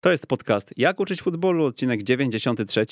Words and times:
To 0.00 0.10
jest 0.10 0.26
podcast 0.26 0.70
Jak 0.76 1.00
uczyć 1.00 1.22
futbolu, 1.22 1.64
odcinek 1.64 2.02
93. 2.02 2.86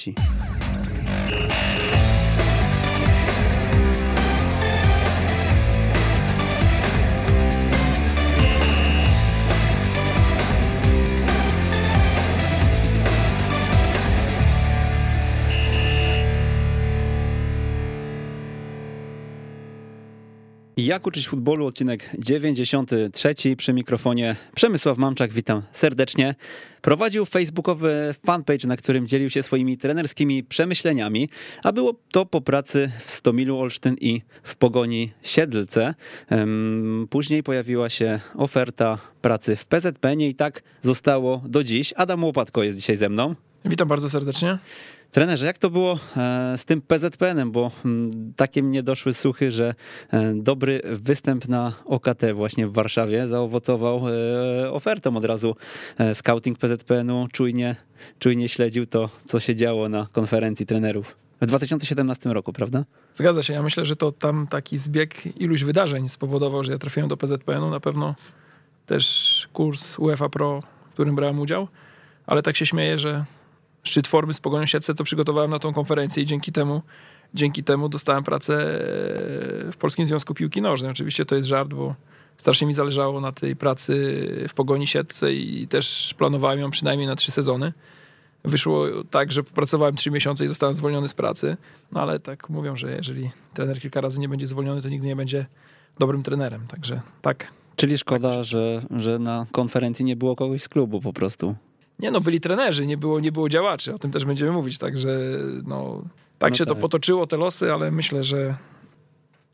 Jak 20.79 21.07
uczyć 21.07 21.29
futbolu, 21.29 21.67
odcinek 21.67 22.11
93 22.19 23.57
przy 23.57 23.73
mikrofonie 23.73 24.37
Przemysław 24.55 24.99
Mamczak, 24.99 25.33
witam 25.33 25.63
serdecznie. 25.73 26.35
Prowadził 26.83 27.25
facebookowy 27.25 28.15
fanpage, 28.27 28.69
na 28.69 28.77
którym 28.77 29.07
dzielił 29.07 29.31
się 29.31 29.43
swoimi 29.43 29.79
trenerskimi 29.79 30.45
przemyśleniami, 30.45 31.29
a 31.63 31.73
było 31.73 31.95
to 32.13 32.27
po 32.27 32.41
pracy 32.41 32.91
w 33.05 33.11
Stomilu 33.11 33.59
Olsztyn 33.59 33.97
i 34.01 34.23
w 34.43 34.57
Pogoni 34.57 35.13
Siedlce. 35.23 35.95
Później 37.11 37.43
pojawiła 37.43 37.91
się 37.91 38.21
oferta 38.35 38.99
pracy 39.23 39.57
w 39.57 39.67
PZPN 39.67 40.21
i 40.21 40.35
tak 40.35 40.63
zostało 40.83 41.43
do 41.47 41.65
dziś. 41.65 41.95
Adam 41.97 42.25
Łopatko 42.25 42.63
jest 42.63 42.79
dzisiaj 42.79 42.97
ze 42.97 43.09
mną. 43.09 43.35
Witam 43.65 43.89
bardzo 43.89 44.11
serdecznie. 44.11 44.59
Trenerze, 45.13 45.47
jak 45.47 45.59
to 45.59 45.71
było 45.71 45.99
e, 46.17 46.59
z 46.59 46.65
tym 46.65 46.81
PZPN-em, 46.83 47.53
bo 47.53 47.71
mm, 47.85 48.33
takie 48.37 48.63
mnie 48.63 48.83
doszły 48.83 49.15
słuchy, 49.15 49.53
że 49.53 49.75
e, 50.13 50.35
dobry 50.35 50.81
występ 50.85 51.49
na 51.49 51.73
OKT 51.85 52.33
właśnie 52.35 52.67
w 52.67 52.73
Warszawie 52.73 53.29
zaowocował 53.29 54.03
e, 54.09 54.71
ofertą 54.73 55.17
od 55.17 55.25
razu. 55.25 55.57
Scouting 56.15 56.59
PZPN-u 56.59 57.29
czujnie, 57.33 57.77
czujnie 58.19 58.49
śledził 58.49 58.87
to, 58.87 59.11
co 59.25 59.41
się 59.41 59.57
działo 59.57 59.89
na 59.89 60.07
konferencji 60.13 60.67
trenerów. 60.67 61.17
W 61.41 61.47
2017 61.47 62.33
roku, 62.33 62.53
prawda? 62.53 62.85
Zgadza 63.15 63.43
się. 63.43 63.53
Ja 63.53 63.63
myślę, 63.63 63.85
że 63.85 63.97
to 63.97 64.13
tam 64.13 64.47
taki 64.47 64.79
zbieg 64.79 65.41
iluś 65.41 65.65
wydarzeń 65.65 66.09
spowodował, 66.09 66.65
że 66.65 66.73
ja 66.73 66.79
trafiłem 66.79 67.09
do 67.09 67.17
PZPN-u. 67.17 67.71
Na 67.71 67.81
pewno 67.81 68.15
też 68.87 69.49
kurs 69.53 69.99
UEFA 69.99 70.29
Pro, 70.29 70.63
w 70.91 70.93
którym 70.93 71.15
brałem 71.15 71.39
udział, 71.39 71.69
ale 72.27 72.43
tak 72.43 72.57
się 72.57 72.67
śmieję, 72.67 72.99
że 72.99 73.25
szczyt 73.89 74.07
formy 74.07 74.35
z 74.35 74.41
Pogonią 74.41 74.67
Siedlce 74.67 74.95
to 74.95 75.05
przygotowałem 75.05 75.51
na 75.51 75.59
tą 75.59 75.73
konferencję 75.73 76.23
i 76.23 76.27
dzięki 76.27 76.53
temu, 76.53 76.83
dzięki 77.35 77.65
temu 77.65 77.89
dostałem 77.89 78.25
pracę 78.25 78.55
w 79.73 79.77
Polskim 79.79 80.07
Związku 80.07 80.35
Piłki 80.35 80.63
Nożnej. 80.63 80.91
Oczywiście 80.91 81.25
to 81.25 81.37
jest 81.37 81.49
żart, 81.49 81.75
bo 81.75 81.95
strasznie 82.39 82.67
mi 82.67 82.75
zależało 82.75 83.21
na 83.21 83.33
tej 83.33 83.57
pracy 83.57 83.95
w 84.49 84.55
Pogoni 84.55 84.87
Siedlce 84.87 85.33
i 85.33 85.69
też 85.69 86.15
planowałem 86.19 86.59
ją 86.59 86.71
przynajmniej 86.71 87.07
na 87.07 87.17
trzy 87.17 87.31
sezony. 87.31 87.73
Wyszło 88.45 88.87
tak, 89.11 89.33
że 89.33 89.43
popracowałem 89.43 89.97
trzy 89.97 90.11
miesiące 90.11 90.45
i 90.45 90.49
zostałem 90.49 90.75
zwolniony 90.75 91.09
z 91.09 91.15
pracy, 91.15 91.57
no 91.93 92.01
ale 92.01 92.21
tak 92.21 92.49
mówią, 92.51 92.77
że 92.77 92.97
jeżeli 92.97 93.31
trener 93.55 93.81
kilka 93.81 94.01
razy 94.01 94.21
nie 94.21 94.29
będzie 94.29 94.47
zwolniony, 94.47 94.83
to 94.83 94.89
nigdy 94.89 95.07
nie 95.07 95.17
będzie 95.17 95.47
dobrym 95.99 96.23
trenerem, 96.23 96.67
także 96.67 97.01
tak. 97.23 97.47
Czyli 97.77 97.99
szkoda, 97.99 98.35
tak. 98.35 98.45
że, 98.45 98.83
że 98.97 99.19
na 99.19 99.47
konferencji 99.53 100.05
nie 100.05 100.17
było 100.17 100.37
kogoś 100.37 100.63
z 100.63 100.69
klubu 100.69 101.01
po 101.01 101.13
prostu. 101.13 101.55
Nie 101.99 102.11
no, 102.11 102.21
byli 102.21 102.41
trenerzy, 102.41 102.87
nie 102.87 102.97
było, 102.97 103.21
nie 103.21 103.33
było 103.33 103.49
działaczy, 103.49 103.95
o 103.95 103.99
tym 103.99 104.11
też 104.11 104.25
będziemy 104.25 104.53
mówić, 104.53 104.79
także 104.79 105.11
no, 105.67 106.03
tak 106.39 106.51
no 106.51 106.57
się 106.57 106.67
tak. 106.67 106.75
to 106.75 106.81
potoczyło, 106.81 107.27
te 107.27 107.37
losy, 107.37 107.73
ale 107.73 107.91
myślę, 107.91 108.25
że 108.25 108.55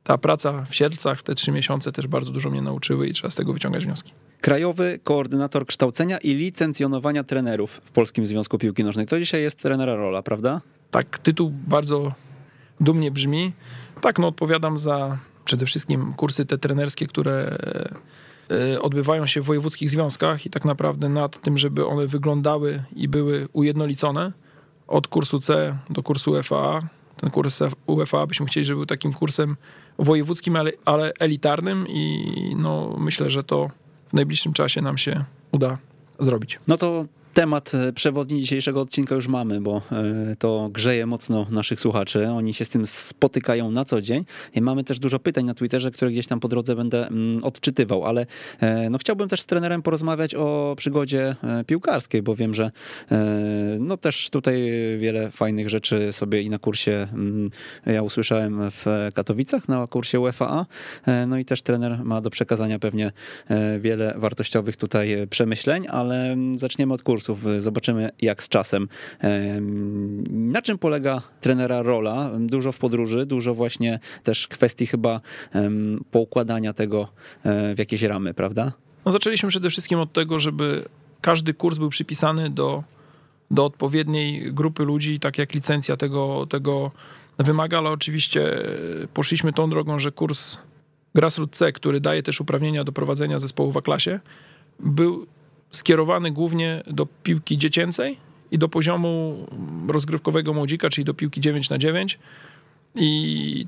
ta 0.02 0.18
praca 0.18 0.64
w 0.68 0.74
Siedlcach, 0.74 1.22
te 1.22 1.34
trzy 1.34 1.52
miesiące 1.52 1.92
też 1.92 2.06
bardzo 2.06 2.32
dużo 2.32 2.50
mnie 2.50 2.62
nauczyły 2.62 3.08
i 3.08 3.14
trzeba 3.14 3.30
z 3.30 3.34
tego 3.34 3.52
wyciągać 3.52 3.84
wnioski. 3.84 4.12
Krajowy 4.40 5.00
koordynator 5.04 5.66
kształcenia 5.66 6.18
i 6.18 6.34
licencjonowania 6.34 7.24
trenerów 7.24 7.70
w 7.70 7.90
Polskim 7.90 8.26
Związku 8.26 8.58
Piłki 8.58 8.84
Nożnej. 8.84 9.06
To 9.06 9.18
dzisiaj 9.18 9.42
jest 9.42 9.58
trenera 9.58 9.94
rola, 9.94 10.22
prawda? 10.22 10.60
Tak, 10.90 11.18
tytuł 11.18 11.50
bardzo 11.66 12.12
dumnie 12.80 13.10
brzmi. 13.10 13.52
Tak, 14.00 14.18
no 14.18 14.28
odpowiadam 14.28 14.78
za 14.78 15.18
przede 15.44 15.66
wszystkim 15.66 16.14
kursy 16.14 16.46
te 16.46 16.58
trenerskie, 16.58 17.06
które 17.06 17.58
odbywają 18.80 19.26
się 19.26 19.40
w 19.40 19.44
wojewódzkich 19.44 19.90
związkach 19.90 20.46
i 20.46 20.50
tak 20.50 20.64
naprawdę 20.64 21.08
nad 21.08 21.40
tym, 21.40 21.58
żeby 21.58 21.86
one 21.86 22.06
wyglądały 22.06 22.82
i 22.96 23.08
były 23.08 23.48
ujednolicone 23.52 24.32
od 24.86 25.08
kursu 25.08 25.38
C 25.38 25.78
do 25.90 26.02
kursu 26.02 26.32
UFA. 26.32 26.88
Ten 27.16 27.30
kurs 27.30 27.60
UFA 27.86 28.26
byśmy 28.26 28.46
chcieli, 28.46 28.64
żeby 28.64 28.76
był 28.76 28.86
takim 28.86 29.12
kursem 29.12 29.56
wojewódzkim, 29.98 30.56
ale, 30.56 30.72
ale 30.84 31.12
elitarnym 31.18 31.86
i 31.88 32.56
no, 32.58 32.96
myślę, 32.98 33.30
że 33.30 33.44
to 33.44 33.70
w 34.08 34.12
najbliższym 34.12 34.52
czasie 34.52 34.82
nam 34.82 34.98
się 34.98 35.24
uda 35.52 35.78
zrobić. 36.20 36.60
No 36.66 36.76
to 36.76 37.04
temat 37.34 37.72
e, 37.74 37.92
przewodni 37.92 38.40
dzisiejszego 38.40 38.80
odcinka 38.80 39.14
już 39.14 39.28
mamy, 39.28 39.60
bo 39.60 39.82
e, 39.92 40.36
to 40.36 40.68
grzeje 40.72 41.06
mocno 41.06 41.46
naszych 41.50 41.80
słuchaczy. 41.80 42.28
Oni 42.28 42.54
się 42.54 42.64
z 42.64 42.68
tym 42.68 42.86
spotykają 42.86 43.70
na 43.70 43.84
co 43.84 44.02
dzień. 44.02 44.24
I 44.54 44.62
mamy 44.62 44.84
też 44.84 44.98
dużo 44.98 45.18
pytań 45.18 45.44
na 45.44 45.54
Twitterze, 45.54 45.90
które 45.90 46.10
gdzieś 46.10 46.26
tam 46.26 46.40
po 46.40 46.48
drodze 46.48 46.76
będę 46.76 47.06
mm, 47.06 47.44
odczytywał, 47.44 48.04
ale 48.04 48.26
e, 48.60 48.90
no, 48.90 48.98
chciałbym 48.98 49.28
też 49.28 49.40
z 49.40 49.46
trenerem 49.46 49.82
porozmawiać 49.82 50.34
o 50.34 50.74
przygodzie 50.78 51.36
piłkarskiej, 51.66 52.22
bo 52.22 52.34
wiem, 52.34 52.54
że 52.54 52.70
no 53.80 53.96
też 53.96 54.30
tutaj 54.30 54.62
wiele 54.98 55.30
fajnych 55.30 55.70
rzeczy 55.70 56.12
sobie 56.12 56.42
i 56.42 56.50
na 56.50 56.58
kursie 56.58 57.08
mm, 57.12 57.50
ja 57.86 58.02
usłyszałem 58.02 58.70
w 58.70 59.10
Katowicach, 59.14 59.68
na 59.68 59.86
kursie 59.86 60.20
UEFA, 60.20 60.66
no 61.26 61.38
i 61.38 61.44
też 61.44 61.62
trener 61.62 62.04
ma 62.04 62.20
do 62.20 62.30
przekazania 62.30 62.78
pewnie 62.78 63.12
wiele 63.80 64.14
wartościowych 64.16 64.76
tutaj 64.76 65.26
przemyśleń, 65.30 65.86
ale 65.90 66.32
mm, 66.32 66.58
zaczniemy 66.58 66.94
od 66.94 67.02
kursu 67.02 67.23
Zobaczymy, 67.58 68.10
jak 68.22 68.42
z 68.42 68.48
czasem. 68.48 68.88
Na 70.30 70.62
czym 70.62 70.78
polega 70.78 71.22
trenera 71.40 71.82
rola? 71.82 72.30
Dużo 72.38 72.72
w 72.72 72.78
podróży, 72.78 73.26
dużo 73.26 73.54
właśnie 73.54 74.00
też 74.22 74.48
kwestii 74.48 74.86
chyba 74.86 75.20
poukładania 76.10 76.72
tego 76.72 77.08
e, 77.44 77.74
w 77.74 77.78
jakieś 77.78 78.02
ramy, 78.02 78.34
prawda? 78.34 78.72
No 79.04 79.12
zaczęliśmy 79.12 79.48
przede 79.48 79.70
wszystkim 79.70 79.98
od 79.98 80.12
tego, 80.12 80.38
żeby 80.38 80.84
każdy 81.20 81.54
kurs 81.54 81.78
był 81.78 81.88
przypisany 81.88 82.50
do, 82.50 82.84
do 83.50 83.64
odpowiedniej 83.64 84.52
grupy 84.52 84.84
ludzi, 84.84 85.20
tak 85.20 85.38
jak 85.38 85.54
licencja 85.54 85.96
tego, 85.96 86.46
tego 86.46 86.90
wymaga, 87.38 87.78
ale 87.78 87.90
oczywiście 87.90 88.62
poszliśmy 89.14 89.52
tą 89.52 89.70
drogą, 89.70 89.98
że 89.98 90.12
kurs 90.12 90.58
Grassroot 91.14 91.50
C, 91.50 91.72
który 91.72 92.00
daje 92.00 92.22
też 92.22 92.40
uprawnienia 92.40 92.84
do 92.84 92.92
prowadzenia 92.92 93.38
zespołu 93.38 93.72
w 93.72 93.82
klasie, 93.82 94.20
był 94.80 95.26
skierowany 95.76 96.30
głównie 96.30 96.82
do 96.86 97.06
piłki 97.06 97.58
dziecięcej 97.58 98.16
i 98.50 98.58
do 98.58 98.68
poziomu 98.68 99.46
rozgrywkowego 99.88 100.54
młodzika, 100.54 100.90
czyli 100.90 101.04
do 101.04 101.14
piłki 101.14 101.40
9 101.40 101.70
na 101.70 101.78
9 101.78 102.18
i 102.94 103.66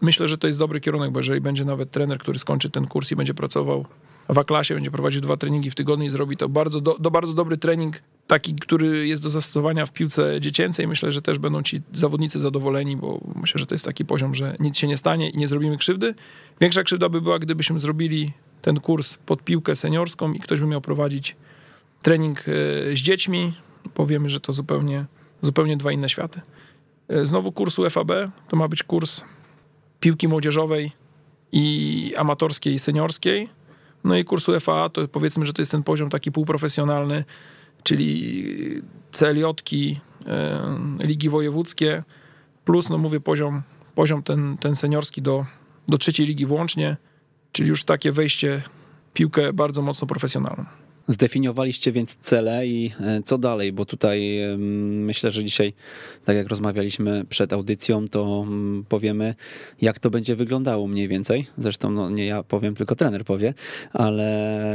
myślę, 0.00 0.28
że 0.28 0.38
to 0.38 0.46
jest 0.46 0.58
dobry 0.58 0.80
kierunek, 0.80 1.10
bo 1.10 1.20
jeżeli 1.20 1.40
będzie 1.40 1.64
nawet 1.64 1.90
trener, 1.90 2.18
który 2.18 2.38
skończy 2.38 2.70
ten 2.70 2.86
kurs 2.86 3.12
i 3.12 3.16
będzie 3.16 3.34
pracował 3.34 3.86
w 4.28 4.38
A-klasie, 4.38 4.74
będzie 4.74 4.90
prowadził 4.90 5.20
dwa 5.20 5.36
treningi 5.36 5.70
w 5.70 5.74
tygodniu 5.74 6.06
i 6.06 6.10
zrobi 6.10 6.36
to 6.36 6.48
bardzo, 6.48 6.80
do, 6.80 6.96
do 6.98 7.10
bardzo 7.10 7.34
dobry 7.34 7.56
trening, 7.56 8.02
taki, 8.26 8.54
który 8.54 9.08
jest 9.08 9.22
do 9.22 9.30
zastosowania 9.30 9.86
w 9.86 9.92
piłce 9.92 10.40
dziecięcej. 10.40 10.86
Myślę, 10.86 11.12
że 11.12 11.22
też 11.22 11.38
będą 11.38 11.62
ci 11.62 11.82
zawodnicy 11.92 12.40
zadowoleni, 12.40 12.96
bo 12.96 13.20
myślę, 13.34 13.58
że 13.58 13.66
to 13.66 13.74
jest 13.74 13.84
taki 13.84 14.04
poziom, 14.04 14.34
że 14.34 14.56
nic 14.60 14.78
się 14.78 14.86
nie 14.86 14.96
stanie 14.96 15.30
i 15.30 15.38
nie 15.38 15.48
zrobimy 15.48 15.78
krzywdy. 15.78 16.14
Większa 16.60 16.82
krzywda 16.82 17.08
by 17.08 17.20
była, 17.20 17.38
gdybyśmy 17.38 17.78
zrobili 17.78 18.32
ten 18.62 18.80
kurs 18.80 19.18
pod 19.26 19.42
piłkę 19.42 19.76
seniorską 19.76 20.32
i 20.32 20.40
ktoś 20.40 20.60
by 20.60 20.66
miał 20.66 20.80
prowadzić 20.80 21.36
trening 22.06 22.38
e, 22.38 22.42
z 22.96 22.98
dziećmi, 22.98 23.54
powiemy, 23.94 24.28
że 24.28 24.40
to 24.40 24.52
zupełnie, 24.52 25.04
zupełnie 25.40 25.76
dwa 25.76 25.92
inne 25.92 26.08
światy. 26.08 26.40
E, 27.08 27.26
znowu 27.26 27.52
kurs 27.52 27.78
UFAB 27.78 28.10
to 28.48 28.56
ma 28.56 28.68
być 28.68 28.82
kurs 28.82 29.20
piłki 30.00 30.28
młodzieżowej 30.28 30.92
i 31.52 32.14
amatorskiej 32.16 32.74
i 32.74 32.78
seniorskiej. 32.78 33.48
No 34.04 34.16
i 34.16 34.24
kurs 34.24 34.48
UFA 34.48 34.88
to 34.88 35.08
powiedzmy, 35.08 35.46
że 35.46 35.52
to 35.52 35.62
jest 35.62 35.72
ten 35.72 35.82
poziom 35.82 36.10
taki 36.10 36.32
półprofesjonalny, 36.32 37.24
czyli 37.82 38.82
CLJ, 39.12 39.44
e, 39.44 39.96
ligi 40.98 41.28
wojewódzkie, 41.28 42.02
plus, 42.64 42.90
no 42.90 42.98
mówię, 42.98 43.20
poziom, 43.20 43.62
poziom 43.94 44.22
ten, 44.22 44.56
ten 44.58 44.76
seniorski 44.76 45.22
do, 45.22 45.46
do 45.88 45.98
trzeciej 45.98 46.26
ligi 46.26 46.46
włącznie, 46.46 46.96
czyli 47.52 47.68
już 47.68 47.84
takie 47.84 48.12
wejście 48.12 48.62
piłkę 49.14 49.52
bardzo 49.52 49.82
mocno 49.82 50.06
profesjonalną. 50.06 50.85
Zdefiniowaliście 51.08 51.92
więc 51.92 52.16
cele 52.16 52.66
i 52.66 52.92
e, 53.00 53.22
co 53.22 53.38
dalej, 53.38 53.72
bo 53.72 53.84
tutaj 53.84 54.40
myślę, 54.88 55.30
że 55.30 55.44
dzisiaj, 55.44 55.72
tak 56.24 56.36
jak 56.36 56.48
rozmawialiśmy 56.48 57.24
przed 57.28 57.52
audycją, 57.52 58.08
to 58.08 58.44
mm, 58.46 58.84
powiemy, 58.88 59.34
jak 59.80 59.98
to 59.98 60.10
będzie 60.10 60.36
wyglądało 60.36 60.86
mniej 60.86 61.08
więcej. 61.08 61.46
Zresztą 61.58 61.90
no, 61.90 62.10
nie 62.10 62.26
ja 62.26 62.42
powiem, 62.42 62.74
tylko 62.74 62.94
trener 62.94 63.24
powie, 63.24 63.54
ale, 63.92 64.24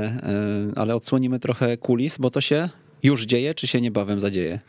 e, 0.05 0.71
ale 0.75 0.95
odsłonimy 0.95 1.39
trochę 1.39 1.77
kulis, 1.77 2.17
bo 2.17 2.29
to 2.29 2.41
się 2.41 2.69
już 3.03 3.25
dzieje, 3.25 3.53
czy 3.53 3.67
się 3.67 3.81
niebawem 3.81 4.19
zadzieje? 4.19 4.59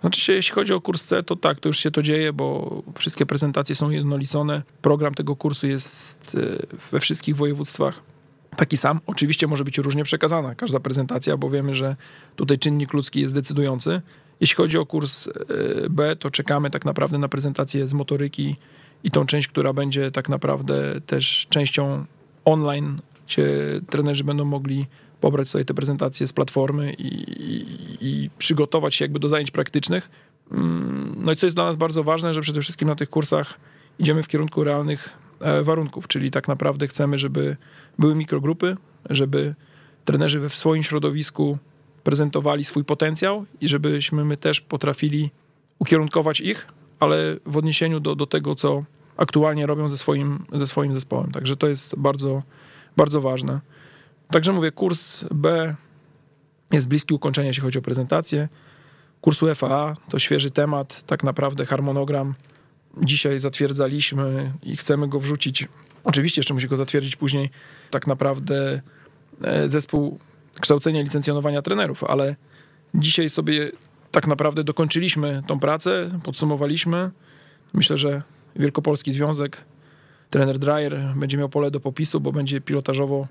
Znaczy 0.00 0.32
jeśli 0.32 0.54
chodzi 0.54 0.72
o 0.72 0.80
kurs 0.80 1.04
C, 1.04 1.22
to 1.22 1.36
tak, 1.36 1.60
to 1.60 1.68
już 1.68 1.78
się 1.78 1.90
to 1.90 2.02
dzieje, 2.02 2.32
bo 2.32 2.82
wszystkie 2.98 3.26
prezentacje 3.26 3.74
są 3.74 3.90
jednolicone. 3.90 4.62
Program 4.82 5.14
tego 5.14 5.36
kursu 5.36 5.66
jest 5.66 6.36
e, 6.36 6.76
we 6.92 7.00
wszystkich 7.00 7.36
województwach 7.36 8.02
taki 8.58 8.76
sam. 8.76 9.00
Oczywiście 9.06 9.46
może 9.46 9.64
być 9.64 9.78
różnie 9.78 10.04
przekazana 10.04 10.54
każda 10.54 10.80
prezentacja, 10.80 11.36
bo 11.36 11.50
wiemy, 11.50 11.74
że 11.74 11.96
tutaj 12.36 12.58
czynnik 12.58 12.92
ludzki 12.92 13.20
jest 13.20 13.34
decydujący. 13.34 14.00
Jeśli 14.40 14.56
chodzi 14.56 14.78
o 14.78 14.86
kurs 14.86 15.28
e, 15.28 15.32
B, 15.90 16.16
to 16.16 16.30
czekamy 16.30 16.70
tak 16.70 16.84
naprawdę 16.84 17.18
na 17.18 17.28
prezentację 17.28 17.86
z 17.86 17.92
motoryki 17.94 18.56
i 19.04 19.10
tą 19.10 19.26
część, 19.26 19.48
która 19.48 19.72
będzie 19.72 20.10
tak 20.10 20.28
naprawdę 20.28 21.00
też 21.06 21.46
częścią 21.50 22.04
online, 22.44 22.98
gdzie 23.26 23.46
trenerzy 23.90 24.24
będą 24.24 24.44
mogli 24.44 24.86
pobrać 25.20 25.48
sobie 25.48 25.64
te 25.64 25.74
prezentacje 25.74 26.26
z 26.26 26.32
platformy 26.32 26.92
i, 26.92 27.06
i, 27.42 27.66
i 28.00 28.30
przygotować 28.38 28.94
się 28.94 29.04
jakby 29.04 29.18
do 29.18 29.28
zajęć 29.28 29.50
praktycznych. 29.50 30.10
Mm, 30.52 31.14
no 31.18 31.32
i 31.32 31.36
co 31.36 31.46
jest 31.46 31.56
dla 31.56 31.64
nas 31.64 31.76
bardzo 31.76 32.04
ważne, 32.04 32.34
że 32.34 32.40
przede 32.40 32.60
wszystkim 32.60 32.88
na 32.88 32.94
tych 32.94 33.10
kursach 33.10 33.54
idziemy 33.98 34.22
w 34.22 34.28
kierunku 34.28 34.64
realnych 34.64 35.27
warunków, 35.62 36.08
czyli 36.08 36.30
tak 36.30 36.48
naprawdę 36.48 36.88
chcemy, 36.88 37.18
żeby 37.18 37.56
były 37.98 38.14
mikrogrupy, 38.14 38.76
żeby 39.10 39.54
trenerzy 40.04 40.40
we 40.40 40.48
swoim 40.48 40.82
środowisku 40.82 41.58
prezentowali 42.04 42.64
swój 42.64 42.84
potencjał 42.84 43.44
i 43.60 43.68
żebyśmy 43.68 44.24
my 44.24 44.36
też 44.36 44.60
potrafili 44.60 45.30
ukierunkować 45.78 46.40
ich, 46.40 46.66
ale 47.00 47.36
w 47.46 47.56
odniesieniu 47.56 48.00
do, 48.00 48.14
do 48.14 48.26
tego, 48.26 48.54
co 48.54 48.84
aktualnie 49.16 49.66
robią 49.66 49.88
ze 49.88 49.98
swoim, 49.98 50.44
ze 50.52 50.66
swoim 50.66 50.92
zespołem. 50.92 51.30
Także 51.30 51.56
to 51.56 51.68
jest 51.68 51.96
bardzo, 51.96 52.42
bardzo 52.96 53.20
ważne. 53.20 53.60
Także 54.30 54.52
mówię, 54.52 54.70
kurs 54.70 55.24
B 55.30 55.74
jest 56.72 56.88
bliski 56.88 57.14
ukończenia, 57.14 57.48
jeśli 57.48 57.62
chodzi 57.62 57.78
o 57.78 57.82
prezentację. 57.82 58.48
Kurs 59.20 59.42
UFA 59.42 59.96
to 60.08 60.18
świeży 60.18 60.50
temat, 60.50 61.04
tak 61.06 61.24
naprawdę 61.24 61.66
harmonogram 61.66 62.34
dzisiaj 63.02 63.38
zatwierdzaliśmy 63.38 64.52
i 64.62 64.76
chcemy 64.76 65.08
go 65.08 65.20
wrzucić. 65.20 65.68
Oczywiście 66.04 66.40
jeszcze 66.40 66.54
musi 66.54 66.68
go 66.68 66.76
zatwierdzić 66.76 67.16
później 67.16 67.50
tak 67.90 68.06
naprawdę 68.06 68.80
e, 69.42 69.68
zespół 69.68 70.18
kształcenia 70.60 71.00
i 71.00 71.04
licencjonowania 71.04 71.62
trenerów, 71.62 72.04
ale 72.04 72.36
dzisiaj 72.94 73.30
sobie 73.30 73.70
tak 74.10 74.26
naprawdę 74.26 74.64
dokończyliśmy 74.64 75.42
tą 75.46 75.60
pracę, 75.60 76.10
podsumowaliśmy. 76.24 77.10
Myślę, 77.72 77.96
że 77.96 78.22
Wielkopolski 78.56 79.12
Związek, 79.12 79.64
trener 80.30 80.58
Dreyer 80.58 81.12
będzie 81.16 81.38
miał 81.38 81.48
pole 81.48 81.70
do 81.70 81.80
popisu, 81.80 82.20
bo 82.20 82.32
będzie 82.32 82.60
pilotażowo 82.60 83.26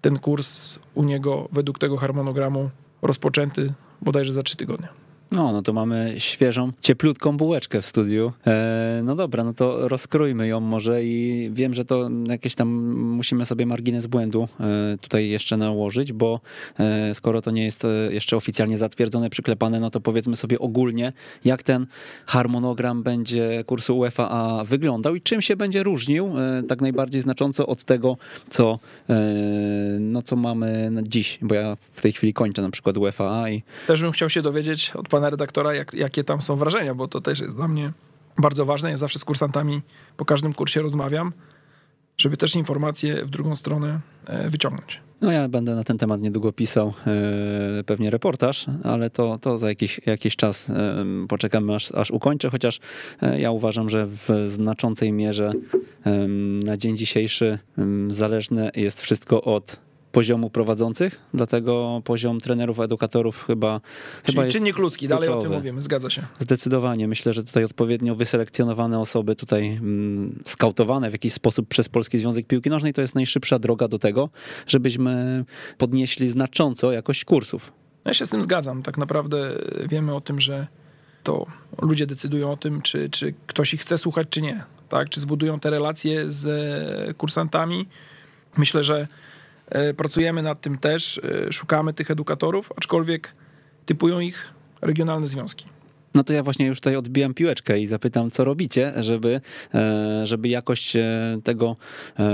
ten 0.00 0.18
kurs 0.18 0.78
u 0.94 1.04
niego 1.04 1.48
według 1.52 1.78
tego 1.78 1.96
harmonogramu 1.96 2.70
rozpoczęty 3.02 3.72
bodajże 4.02 4.32
za 4.32 4.42
trzy 4.42 4.56
tygodnie. 4.56 4.88
No, 5.32 5.52
no 5.52 5.62
to 5.62 5.72
mamy 5.72 6.14
świeżą, 6.18 6.72
cieplutką 6.80 7.36
bułeczkę 7.36 7.82
w 7.82 7.86
studiu. 7.86 8.32
E, 8.46 9.00
no 9.04 9.16
dobra, 9.16 9.44
no 9.44 9.54
to 9.54 9.88
rozkrójmy 9.88 10.48
ją 10.48 10.60
może 10.60 11.04
i 11.04 11.50
wiem, 11.52 11.74
że 11.74 11.84
to 11.84 12.10
jakieś 12.28 12.54
tam 12.54 12.68
musimy 12.94 13.44
sobie 13.44 13.66
margines 13.66 14.06
błędu 14.06 14.48
e, 14.60 14.98
tutaj 15.00 15.28
jeszcze 15.28 15.56
nałożyć, 15.56 16.12
bo 16.12 16.40
e, 16.78 17.14
skoro 17.14 17.42
to 17.42 17.50
nie 17.50 17.64
jest 17.64 17.84
e, 17.84 17.88
jeszcze 18.10 18.36
oficjalnie 18.36 18.78
zatwierdzone, 18.78 19.30
przyklepane, 19.30 19.80
no 19.80 19.90
to 19.90 20.00
powiedzmy 20.00 20.36
sobie 20.36 20.58
ogólnie, 20.58 21.12
jak 21.44 21.62
ten 21.62 21.86
harmonogram 22.26 23.02
będzie 23.02 23.64
kursu 23.66 23.98
UEFA 23.98 24.64
wyglądał 24.64 25.14
i 25.14 25.20
czym 25.20 25.42
się 25.42 25.56
będzie 25.56 25.82
różnił 25.82 26.32
e, 26.38 26.62
tak 26.62 26.80
najbardziej 26.80 27.20
znacząco 27.20 27.66
od 27.66 27.84
tego, 27.84 28.16
co, 28.50 28.78
e, 29.10 29.16
no, 30.00 30.22
co 30.22 30.36
mamy 30.36 30.90
dziś, 31.02 31.38
bo 31.42 31.54
ja 31.54 31.76
w 31.94 32.00
tej 32.00 32.12
chwili 32.12 32.32
kończę 32.32 32.62
na 32.62 32.70
przykład 32.70 32.96
UEFA 32.96 33.50
i... 33.50 33.62
Też 33.86 34.02
bym 34.02 34.12
chciał 34.12 34.30
się 34.30 34.42
dowiedzieć 34.42 34.90
od 34.90 35.08
pana 35.08 35.17
redaktora, 35.24 35.74
jak, 35.74 35.94
jakie 35.94 36.24
tam 36.24 36.42
są 36.42 36.56
wrażenia, 36.56 36.94
bo 36.94 37.08
to 37.08 37.20
też 37.20 37.40
jest 37.40 37.56
dla 37.56 37.68
mnie 37.68 37.92
bardzo 38.38 38.64
ważne. 38.64 38.90
Ja 38.90 38.96
zawsze 38.96 39.18
z 39.18 39.24
kursantami 39.24 39.82
po 40.16 40.24
każdym 40.24 40.54
kursie 40.54 40.82
rozmawiam, 40.82 41.32
żeby 42.18 42.36
też 42.36 42.54
informacje 42.54 43.24
w 43.24 43.30
drugą 43.30 43.56
stronę 43.56 44.00
e, 44.26 44.50
wyciągnąć. 44.50 45.00
No 45.20 45.32
ja 45.32 45.48
będę 45.48 45.74
na 45.74 45.84
ten 45.84 45.98
temat 45.98 46.20
niedługo 46.20 46.52
pisał 46.52 46.94
e, 47.06 47.84
pewnie 47.84 48.10
reportaż, 48.10 48.66
ale 48.84 49.10
to, 49.10 49.38
to 49.38 49.58
za 49.58 49.68
jakiś, 49.68 50.00
jakiś 50.06 50.36
czas 50.36 50.70
e, 50.70 51.04
poczekamy 51.28 51.74
aż, 51.74 51.92
aż 51.92 52.10
ukończę, 52.10 52.50
chociaż 52.50 52.80
ja 53.38 53.50
uważam, 53.50 53.90
że 53.90 54.06
w 54.06 54.28
znaczącej 54.46 55.12
mierze 55.12 55.52
na 56.64 56.76
dzień 56.76 56.96
dzisiejszy 56.96 57.58
zależne 58.08 58.70
jest 58.76 59.02
wszystko 59.02 59.42
od 59.42 59.87
poziomu 60.12 60.50
prowadzących, 60.50 61.20
dlatego 61.34 62.02
poziom 62.04 62.40
trenerów, 62.40 62.80
edukatorów 62.80 63.44
chyba, 63.46 63.80
Czyli 64.24 64.38
chyba 64.38 64.50
czynnik 64.50 64.78
ludzki, 64.78 65.08
dalej 65.08 65.28
o 65.28 65.42
tym 65.42 65.52
mówimy, 65.52 65.82
zgadza 65.82 66.10
się. 66.10 66.22
Zdecydowanie. 66.38 67.08
Myślę, 67.08 67.32
że 67.32 67.44
tutaj 67.44 67.64
odpowiednio 67.64 68.14
wyselekcjonowane 68.14 68.98
osoby, 68.98 69.36
tutaj 69.36 69.66
mm, 69.68 70.42
skautowane 70.44 71.10
w 71.10 71.12
jakiś 71.12 71.32
sposób 71.32 71.68
przez 71.68 71.88
Polski 71.88 72.18
Związek 72.18 72.46
Piłki 72.46 72.70
Nożnej, 72.70 72.92
to 72.92 73.00
jest 73.00 73.14
najszybsza 73.14 73.58
droga 73.58 73.88
do 73.88 73.98
tego, 73.98 74.28
żebyśmy 74.66 75.44
podnieśli 75.78 76.28
znacząco 76.28 76.92
jakość 76.92 77.24
kursów. 77.24 77.72
Ja 78.04 78.14
się 78.14 78.26
z 78.26 78.30
tym 78.30 78.42
zgadzam. 78.42 78.82
Tak 78.82 78.98
naprawdę 78.98 79.52
wiemy 79.88 80.14
o 80.14 80.20
tym, 80.20 80.40
że 80.40 80.66
to 81.22 81.46
ludzie 81.82 82.06
decydują 82.06 82.52
o 82.52 82.56
tym, 82.56 82.82
czy, 82.82 83.10
czy 83.10 83.34
ktoś 83.46 83.74
ich 83.74 83.80
chce 83.80 83.98
słuchać, 83.98 84.26
czy 84.30 84.42
nie. 84.42 84.64
Tak? 84.88 85.08
Czy 85.08 85.20
zbudują 85.20 85.60
te 85.60 85.70
relacje 85.70 86.32
z 86.32 87.16
kursantami. 87.16 87.86
Myślę, 88.56 88.82
że 88.82 89.08
pracujemy 89.96 90.42
nad 90.42 90.60
tym 90.60 90.78
też, 90.78 91.20
e, 91.48 91.52
szukamy 91.52 91.92
tych 91.92 92.10
edukatorów, 92.10 92.72
aczkolwiek 92.76 93.34
typują 93.86 94.20
ich 94.20 94.52
regionalne 94.80 95.28
związki. 95.28 95.66
No 96.14 96.24
to 96.24 96.32
ja 96.32 96.42
właśnie 96.42 96.66
już 96.66 96.80
tutaj 96.80 96.96
odbijam 96.96 97.34
piłeczkę 97.34 97.80
i 97.80 97.86
zapytam, 97.86 98.30
co 98.30 98.44
robicie, 98.44 98.92
żeby, 98.96 99.40
e, 99.74 100.26
żeby 100.26 100.48
jakość 100.48 100.96
tego 101.44 101.76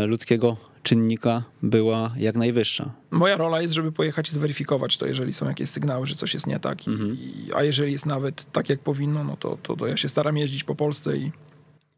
ludzkiego 0.07 0.57
czynnika 0.83 1.45
była 1.63 2.15
jak 2.17 2.37
najwyższa. 2.37 2.91
Moja 3.11 3.37
rola 3.37 3.63
jest, 3.63 3.75
żeby 3.75 3.93
pojechać 3.93 4.31
i 4.31 4.33
zweryfikować 4.33 4.97
to, 4.97 5.07
jeżeli 5.07 5.33
są 5.33 5.49
jakieś 5.49 5.69
sygnały, 5.69 6.07
że 6.07 6.15
coś 6.15 6.35
jest 6.35 6.47
nie 6.47 6.61
tak. 6.61 6.89
Mhm. 6.89 7.17
I, 7.21 7.51
a 7.55 7.65
jeżeli 7.65 7.93
jest 7.93 8.07
nawet 8.07 8.53
tak, 8.53 8.69
jak 8.69 8.81
powinno, 8.81 9.25
no 9.25 9.37
to, 9.37 9.59
to, 9.63 9.77
to 9.77 9.87
ja 9.87 9.97
się 9.97 10.09
staram 10.09 10.37
jeździć 10.37 10.65
po 10.65 10.75
Polsce 10.75 11.17
i 11.17 11.33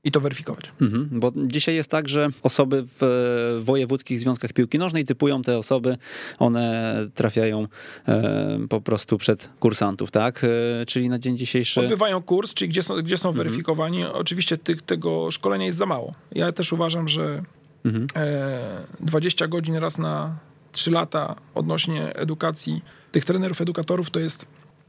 i 0.06 0.10
to 0.10 0.20
weryfikować. 0.20 0.72
Mhm, 0.80 1.08
bo 1.12 1.32
dzisiaj 1.36 1.74
jest 1.74 1.90
tak, 1.90 2.08
że 2.08 2.28
osoby 2.42 2.84
w 3.00 3.60
wojewódzkich 3.64 4.18
związkach 4.18 4.52
piłki 4.52 4.78
nożnej 4.78 5.04
typują 5.04 5.42
te 5.42 5.58
osoby, 5.58 5.96
one 6.38 6.94
trafiają 7.14 7.66
e, 8.08 8.58
po 8.68 8.80
prostu 8.80 9.18
przed 9.18 9.50
kursantów, 9.60 10.10
tak? 10.10 10.44
E, 10.44 10.86
czyli 10.86 11.08
na 11.08 11.18
dzień 11.18 11.38
dzisiejszy... 11.38 11.80
Odbywają 11.80 12.22
kurs, 12.22 12.54
czyli 12.54 12.68
gdzie 12.68 12.82
są, 12.82 12.96
gdzie 12.96 13.16
są 13.16 13.28
mhm. 13.28 13.46
weryfikowani. 13.46 14.04
Oczywiście 14.04 14.58
tych, 14.58 14.82
tego 14.82 15.30
szkolenia 15.30 15.66
jest 15.66 15.78
za 15.78 15.86
mało. 15.86 16.14
Ja 16.32 16.52
też 16.52 16.72
uważam, 16.72 17.08
że 17.08 17.42
mhm. 17.84 18.06
e, 18.16 18.86
20 19.00 19.48
godzin 19.48 19.74
raz 19.74 19.98
na 19.98 20.38
3 20.72 20.90
lata 20.90 21.36
odnośnie 21.54 22.14
edukacji 22.14 22.82
tych 23.12 23.24
trenerów, 23.24 23.60
edukatorów 23.60 24.10
to 24.10 24.20
jest 24.20 24.46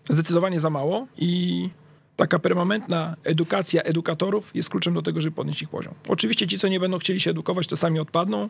zdecydowanie 0.09 0.59
za 0.59 0.69
mało 0.69 1.07
i 1.17 1.69
taka 2.17 2.39
permanentna 2.39 3.15
edukacja 3.23 3.81
edukatorów 3.83 4.51
jest 4.53 4.69
kluczem 4.69 4.93
do 4.93 5.01
tego, 5.01 5.21
żeby 5.21 5.35
podnieść 5.35 5.61
ich 5.61 5.69
poziom. 5.69 5.93
Oczywiście 6.07 6.47
ci, 6.47 6.59
co 6.59 6.67
nie 6.67 6.79
będą 6.79 6.99
chcieli 6.99 7.19
się 7.19 7.31
edukować, 7.31 7.67
to 7.67 7.77
sami 7.77 7.99
odpadną 7.99 8.49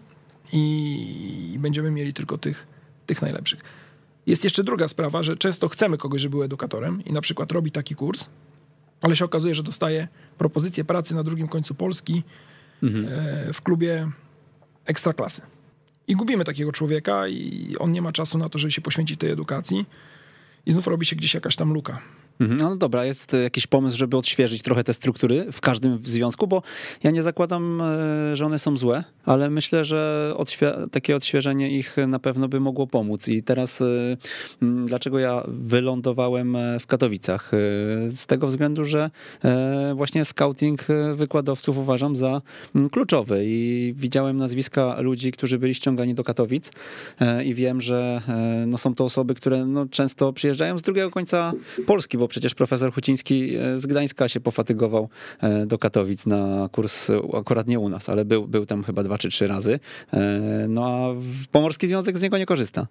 i 0.53 1.55
będziemy 1.59 1.91
mieli 1.91 2.13
tylko 2.13 2.37
tych, 2.37 2.67
tych 3.05 3.21
najlepszych. 3.21 3.61
Jest 4.27 4.43
jeszcze 4.43 4.63
druga 4.63 4.87
sprawa, 4.87 5.23
że 5.23 5.37
często 5.37 5.69
chcemy 5.69 5.97
kogoś, 5.97 6.21
żeby 6.21 6.31
był 6.31 6.43
edukatorem 6.43 7.05
i 7.05 7.13
na 7.13 7.21
przykład 7.21 7.51
robi 7.51 7.71
taki 7.71 7.95
kurs, 7.95 8.25
ale 9.01 9.15
się 9.15 9.25
okazuje, 9.25 9.55
że 9.55 9.63
dostaje 9.63 10.07
propozycję 10.37 10.83
pracy 10.83 11.15
na 11.15 11.23
drugim 11.23 11.47
końcu 11.47 11.75
Polski 11.75 12.23
mhm. 12.83 13.07
E, 13.09 13.53
w 13.53 13.61
klubie 13.61 14.11
ekstraklasy. 14.85 15.41
I 16.07 16.15
gubimy 16.15 16.43
takiego 16.43 16.71
człowieka 16.71 17.27
i 17.27 17.75
on 17.79 17.91
nie 17.91 18.01
ma 18.01 18.11
czasu 18.11 18.37
na 18.37 18.49
to, 18.49 18.57
żeby 18.59 18.71
się 18.71 18.81
poświęcić 18.81 19.19
tej 19.19 19.31
edukacji 19.31 19.85
i 20.65 20.71
znów 20.71 20.87
robi 20.87 21.05
się 21.05 21.15
gdzieś 21.15 21.33
jakaś 21.33 21.55
tam 21.55 21.73
luka. 21.73 22.01
Mhm. 22.39 22.59
No 22.59 22.75
dobra, 22.75 23.05
jest 23.05 23.33
jakiś 23.43 23.67
pomysł, 23.67 23.97
żeby 23.97 24.17
odświeżyć 24.17 24.61
trochę 24.61 24.83
te 24.83 24.93
struktury 24.93 25.47
w 25.51 25.61
każdym 25.61 25.99
związku, 26.05 26.47
bo 26.47 26.61
ja 27.03 27.11
nie 27.11 27.23
zakładam, 27.23 27.81
e, 27.81 28.35
że 28.35 28.45
one 28.45 28.59
są 28.59 28.77
złe, 28.77 29.03
ale 29.27 29.49
myślę, 29.49 29.85
że 29.85 30.33
odświe 30.37 30.73
takie 30.91 31.15
odświeżenie 31.15 31.77
ich 31.77 31.95
na 32.07 32.19
pewno 32.19 32.47
by 32.47 32.59
mogło 32.59 32.87
pomóc. 32.87 33.27
I 33.27 33.43
teraz 33.43 33.81
e, 33.81 33.85
dlaczego 34.61 35.19
ja 35.19 35.43
wylądowałem 35.47 36.55
e, 36.55 36.79
w 36.79 36.87
Katowicach? 36.87 37.51
Z 38.07 38.25
tego 38.25 38.47
względu, 38.47 38.83
że 38.83 39.09
właśnie 39.95 40.25
scouting 40.25 40.85
wykładowców 41.15 41.77
uważam 41.77 42.15
za 42.15 42.41
kluczowy 42.91 43.43
i 43.45 43.93
widziałem 43.97 44.37
nazwiska 44.37 45.01
ludzi, 45.01 45.31
którzy 45.31 45.59
byli 45.59 45.75
ściągani 45.75 46.13
do 46.13 46.23
Katowic 46.23 46.71
i 47.45 47.53
wiem, 47.53 47.81
że 47.81 48.21
no, 48.67 48.77
są 48.77 48.95
to 48.95 49.03
osoby, 49.03 49.35
które 49.35 49.65
no, 49.65 49.85
często 49.85 50.33
przyjeżdżają 50.33 50.77
z 50.77 50.81
drugiego 50.81 51.11
końca 51.11 51.53
Polski, 51.85 52.17
bo 52.17 52.27
przecież 52.27 52.55
profesor 52.55 52.93
Huciński 52.93 53.55
e, 53.55 53.79
z 53.79 53.85
Gdańska 53.85 54.27
się 54.27 54.39
pofatygował 54.39 55.09
e, 55.41 55.65
do 55.65 55.77
Katowic 55.77 56.25
na 56.25 56.69
kurs, 56.71 57.07
akurat 57.33 57.67
nie 57.67 57.79
u 57.79 57.89
nas, 57.89 58.09
ale 58.09 58.25
był, 58.25 58.47
był 58.47 58.65
tam 58.65 58.83
chyba 58.83 59.03
dwa 59.03 59.16
czy 59.17 59.29
trzy 59.29 59.47
razy. 59.47 59.79
E, 60.13 60.19
no 60.69 60.85
a 60.85 61.15
Pomorski 61.51 61.87
Związek 61.87 62.17
z 62.17 62.21
niego 62.21 62.37
nie 62.37 62.45
korzysta. 62.45 62.87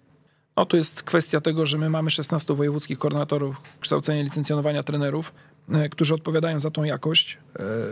No 0.57 0.65
to 0.65 0.77
jest 0.77 1.03
kwestia 1.03 1.41
tego, 1.41 1.65
że 1.65 1.77
my 1.77 1.89
mamy 1.89 2.11
16 2.11 2.53
wojewódzkich 2.53 2.97
koordynatorów 2.97 3.55
kształcenia 3.79 4.21
i 4.21 4.23
licencjonowania 4.23 4.83
trenerów, 4.83 5.33
którzy 5.91 6.13
odpowiadają 6.13 6.59
za 6.59 6.71
tą 6.71 6.83
jakość. 6.83 7.37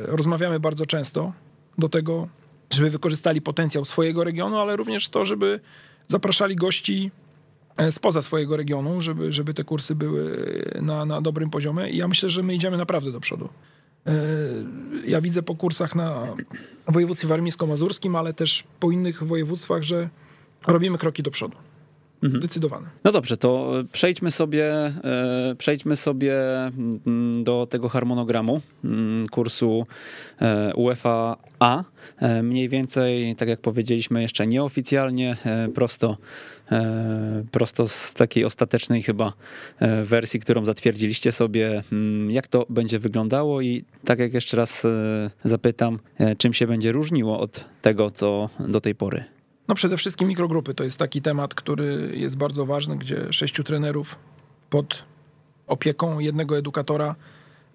Rozmawiamy 0.06 0.60
bardzo 0.60 0.86
często. 0.86 1.34
Do 1.77 1.89
tego 1.89 2.27
żeby 2.74 2.89
wykorzystali 2.89 3.42
potencjał 3.42 3.86
swojego 3.86 4.24
regionu, 4.24 4.58
ale 4.58 4.75
również 4.75 5.10
to, 5.10 5.25
żeby 5.25 5.60
zapraszali 6.08 6.56
gości 6.56 7.12
e, 7.77 7.92
spoza 7.92 8.22
swojego 8.22 8.58
regionu, 8.58 9.01
żeby, 9.01 9.32
żeby 9.32 9.54
te 9.54 9.63
kursy 9.63 9.96
były 9.96 10.38
na, 10.82 11.06
na 11.06 11.22
dobrym 11.22 11.50
poziomie. 11.50 11.89
I 11.89 11.98
ja 11.98 12.08
myślę, 12.08 12.30
że 12.30 12.44
my 12.44 12.56
idziemy 12.56 12.77
naprawdę 12.77 13.12
do 13.12 13.20
przodu. 13.20 13.50
E, 14.08 14.12
ja 15.08 15.22
widzę 15.22 15.44
po 15.44 15.56
kursach 15.56 15.96
na 15.96 16.36
województwie 16.88 17.28
warmińsko-mazurskim, 17.28 18.16
ale 18.16 18.34
też 18.34 18.64
po 18.80 18.92
innych 18.92 19.24
województwach, 19.24 19.84
że 19.84 20.10
robimy 20.68 20.98
kroki 20.98 21.24
do 21.24 21.32
przodu. 21.32 21.58
Mhm. 22.24 22.42
Zdecydowane. 22.42 22.88
No 23.04 23.12
dobrze, 23.12 23.38
to 23.38 23.72
przejdźmy 23.92 24.32
sobie, 24.32 24.74
e, 24.74 25.56
przejdźmy 25.58 25.96
sobie 25.96 26.36
mm, 26.66 27.44
do 27.44 27.68
tego 27.70 27.90
harmonogramu 27.90 28.62
mm, 28.84 29.28
kursu 29.30 29.86
e, 30.42 30.74
UEFA 30.76 31.38
A. 31.60 31.84
Mniej 32.44 32.70
więcej, 32.70 33.36
tak 33.36 33.50
jak 33.50 33.60
powiedzieliśmy, 33.60 34.22
jeszcze 34.22 34.48
nieoficjalnie, 34.48 35.38
prosto 35.74 36.18
prosto 37.52 37.88
z 37.88 38.14
takiej 38.14 38.46
ostatecznej 38.46 39.04
chyba 39.04 39.34
wersji, 40.04 40.40
którą 40.40 40.66
zatwierdziliście 40.66 41.32
sobie, 41.32 41.84
mm, 41.92 42.32
jak 42.32 42.48
to 42.48 42.66
będzie 42.70 43.00
wyglądało? 43.00 43.62
I 43.62 43.86
tak 44.06 44.20
jak 44.20 44.34
jeszcze 44.34 44.58
raz 44.58 44.88
zapytam, 45.44 46.00
czym 46.38 46.54
się 46.54 46.68
będzie 46.68 46.92
różniło 46.92 47.40
od 47.40 47.66
tego, 47.82 48.12
co 48.12 48.50
do 48.60 48.82
tej 48.82 48.96
pory. 48.96 49.24
No 49.68 49.76
przede 49.76 49.98
wszystkim 49.98 50.28
mikrogrupy. 50.28 50.74
To 50.74 50.84
jest 50.84 51.00
taki 51.00 51.22
temat, 51.22 51.54
który 51.54 52.12
jest 52.14 52.38
bardzo 52.38 52.66
ważny, 52.66 52.98
gdzie 52.98 53.34
sześciu 53.34 53.64
trenerów 53.64 54.16
pod 54.70 55.04
opieką 55.68 56.20
jednego 56.20 56.58
edukatora 56.58 57.16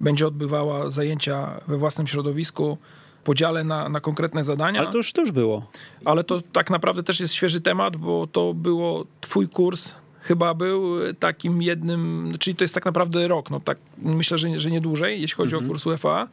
będzie 0.01 0.27
odbywała 0.27 0.91
zajęcia 0.91 1.61
we 1.69 1.79
własnym 1.79 2.07
środowisku, 2.07 2.79
podziale 3.25 3.65
na, 3.65 3.89
na 3.89 4.01
konkretne 4.01 4.45
zadania. 4.45 4.81
Ale 4.81 4.91
to 4.91 4.97
już, 4.97 5.13
to 5.13 5.21
już 5.21 5.33
było. 5.33 5.67
Ale 6.05 6.25
to 6.25 6.41
tak 6.53 6.71
naprawdę 6.71 7.03
też 7.03 7.21
jest 7.21 7.35
świeży 7.35 7.61
temat, 7.61 7.97
bo 7.97 8.27
to 8.27 8.55
było 8.55 9.05
twój 9.21 9.49
kurs, 9.49 9.95
chyba 10.21 10.55
był 10.55 10.99
takim 11.19 11.63
jednym, 11.63 12.33
czyli 12.39 12.57
to 12.57 12.65
jest 12.65 12.75
tak 12.75 12.85
naprawdę 12.85 13.29
rok, 13.29 13.51
no 13.51 13.61
tak 13.61 13.79
myślę, 13.99 14.39
że, 14.39 14.59
że 14.59 14.71
nie 14.71 14.81
dłużej, 14.81 15.21
jeśli 15.21 15.37
chodzi 15.37 15.55
mhm. 15.55 15.71
o 15.71 15.73
kurs 15.73 15.87
UEFA, 15.87 16.29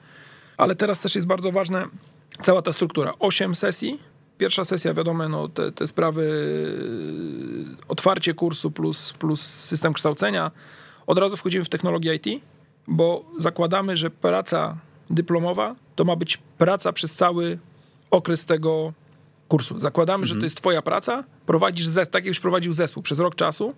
ale 0.57 0.75
teraz 0.75 0.99
też 0.99 1.15
jest 1.15 1.27
bardzo 1.27 1.51
ważna 1.51 1.87
cała 2.41 2.61
ta 2.61 2.71
struktura. 2.71 3.13
Osiem 3.19 3.55
sesji, 3.55 3.99
pierwsza 4.37 4.63
sesja, 4.63 4.93
wiadomo, 4.93 5.29
no, 5.29 5.47
te, 5.47 5.71
te 5.71 5.87
sprawy, 5.87 6.21
y, 6.23 7.87
otwarcie 7.87 8.33
kursu 8.33 8.71
plus, 8.71 9.13
plus 9.13 9.41
system 9.41 9.93
kształcenia. 9.93 10.51
Od 11.07 11.17
razu 11.17 11.37
wchodzimy 11.37 11.65
w 11.65 11.69
technologię 11.69 12.15
IT, 12.15 12.43
bo 12.87 13.25
zakładamy, 13.37 13.95
że 13.95 14.09
praca 14.09 14.77
dyplomowa 15.09 15.75
to 15.97 16.05
ma 16.05 16.15
być 16.15 16.37
praca 16.57 16.93
przez 16.93 17.15
cały 17.15 17.59
okres 18.11 18.45
tego 18.45 18.93
kursu. 19.47 19.79
Zakładamy, 19.79 20.23
mhm. 20.23 20.27
że 20.27 20.35
to 20.35 20.45
jest 20.45 20.57
twoja 20.57 20.81
praca, 20.81 21.23
prowadzisz, 21.45 21.87
zespół, 21.87 22.11
tak 22.11 22.25
jakbyś 22.25 22.39
prowadził 22.39 22.73
zespół 22.73 23.03
przez 23.03 23.19
rok 23.19 23.35
czasu, 23.35 23.73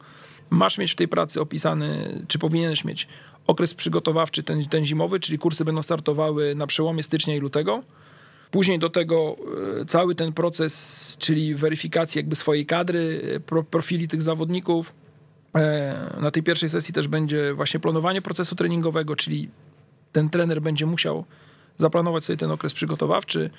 masz 0.50 0.78
mieć 0.78 0.92
w 0.92 0.96
tej 0.96 1.08
pracy 1.08 1.42
opisany, 1.42 2.22
czy 2.28 2.40
powinieneś 2.40 2.86
mieć 2.86 3.08
okres 3.48 3.74
przygotowawczy, 3.74 4.44
ten, 4.44 4.66
ten 4.66 4.86
zimowy, 4.86 5.20
czyli 5.20 5.38
kursy 5.38 5.66
będą 5.66 5.82
startowały 5.82 6.56
na 6.56 6.68
przełomie 6.68 7.04
stycznia 7.04 7.36
i 7.36 7.40
lutego, 7.40 7.84
Później 8.52 8.80
do 8.80 8.90
tego 8.90 9.36
e, 9.82 9.86
cały 9.86 10.16
ten 10.16 10.34
proces, 10.34 11.16
czyli 11.20 11.56
weryfikacji 11.56 12.20
jakby 12.20 12.36
swojej 12.36 12.66
kadry, 12.66 13.22
e, 13.52 13.64
profili 13.64 14.08
tych 14.08 14.22
zawodników. 14.22 14.94
E, 15.56 16.18
na 16.22 16.32
tej 16.32 16.44
pierwszej 16.44 16.70
sesji 16.70 16.94
też 16.94 17.08
będzie 17.08 17.54
właśnie 17.54 17.80
planowanie 17.80 18.22
procesu 18.22 18.56
treningowego, 18.56 19.16
czyli 19.16 19.50
ten 20.12 20.30
trener 20.30 20.62
będzie 20.62 20.86
musiał 20.86 21.26
zaplanować 21.80 22.24
sobie 22.24 22.38
ten 22.38 22.52
okres 22.52 22.74
przygotowawczy, 22.74 23.50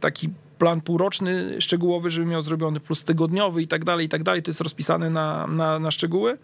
taki 0.00 0.30
plan 0.58 0.80
półroczny, 0.80 1.60
szczegółowy, 1.60 2.10
żeby 2.10 2.26
miał 2.26 2.42
zrobiony, 2.42 2.80
plus 2.80 3.04
tygodniowy 3.04 3.62
i 3.62 3.68
tak 3.68 3.84
dalej, 3.84 4.06
i 4.06 4.08
tak 4.08 4.22
dalej. 4.22 4.42
To 4.42 4.50
jest 4.50 4.60
rozpisane 4.60 5.10
na, 5.10 5.46
na, 5.46 5.78
na 5.78 5.90
szczegóły. 5.90 6.38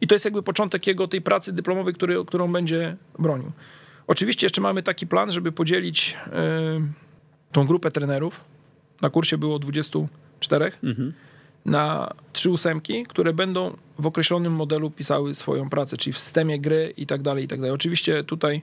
I 0.00 0.06
to 0.06 0.14
jest 0.14 0.24
jakby 0.24 0.42
początek 0.42 0.86
jego 0.86 1.08
tej 1.08 1.22
pracy 1.22 1.52
dyplomowej, 1.52 1.94
który, 1.94 2.24
którą 2.24 2.52
będzie 2.52 2.96
bronił. 3.18 3.52
Oczywiście 4.06 4.46
jeszcze 4.46 4.60
mamy 4.60 4.82
taki 4.82 5.06
plan, 5.06 5.30
żeby 5.30 5.52
podzielić 5.52 6.18
y, 6.26 6.32
tą 7.52 7.66
grupę 7.66 7.90
trenerów. 7.90 8.40
Na 9.02 9.10
kursie 9.10 9.38
było 9.38 9.58
24. 9.58 10.72
Mhm. 10.82 11.12
Na 11.64 12.14
trzy 12.32 12.50
ósemki, 12.50 13.04
które 13.04 13.32
będą 13.32 13.76
w 13.98 14.06
określonym 14.06 14.52
modelu 14.52 14.90
pisały 14.90 15.34
swoją 15.34 15.70
pracę, 15.70 15.96
czyli 15.96 16.14
w 16.14 16.18
systemie 16.18 16.60
gry 16.60 16.92
i 16.96 17.06
tak 17.06 17.22
dalej, 17.22 17.44
i 17.44 17.48
tak 17.48 17.58
dalej. 17.58 17.74
Oczywiście 17.74 18.24
tutaj 18.24 18.62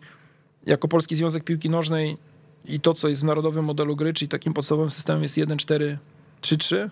jako 0.66 0.88
Polski 0.88 1.16
Związek 1.16 1.44
Piłki 1.44 1.70
Nożnej 1.70 2.18
i 2.66 2.80
to, 2.80 2.94
co 2.94 3.08
jest 3.08 3.22
w 3.22 3.26
narodowym 3.26 3.66
modelu 3.66 3.96
gry, 3.96 4.14
czyli 4.14 4.30
takim 4.30 4.54
podstawowym 4.54 4.90
systemem 4.90 5.24
jest 5.24 5.38
1-4-3-3. 5.38 6.90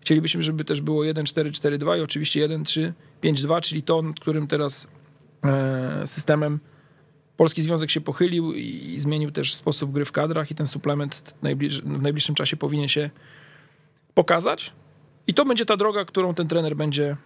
Chcielibyśmy, 0.00 0.42
żeby 0.42 0.64
też 0.64 0.80
było 0.80 1.02
1-4-4-2 1.02 1.98
i 1.98 2.00
oczywiście 2.00 2.48
1-3-5-2, 2.48 3.60
czyli 3.60 3.82
to, 3.82 4.02
którym 4.20 4.46
teraz 4.46 4.86
e, 5.44 6.06
systemem 6.06 6.60
Polski 7.40 7.62
Związek 7.62 7.90
się 7.90 8.00
pochylił 8.00 8.52
i 8.52 8.94
zmienił 8.98 9.30
też 9.30 9.54
sposób 9.54 9.92
gry 9.92 10.04
w 10.04 10.12
kadrach 10.12 10.50
i 10.50 10.54
ten 10.54 10.66
suplement 10.66 11.14
w 11.14 11.42
najbliższym 12.02 12.34
czasie 12.34 12.56
powinien 12.56 12.88
się 12.88 13.10
pokazać. 14.14 14.72
I 15.26 15.34
to 15.34 15.44
będzie 15.44 15.64
ta 15.64 15.76
droga, 15.76 16.04
którą 16.04 16.34
ten 16.34 16.48
trener 16.48 16.76
będzie, 16.76 17.16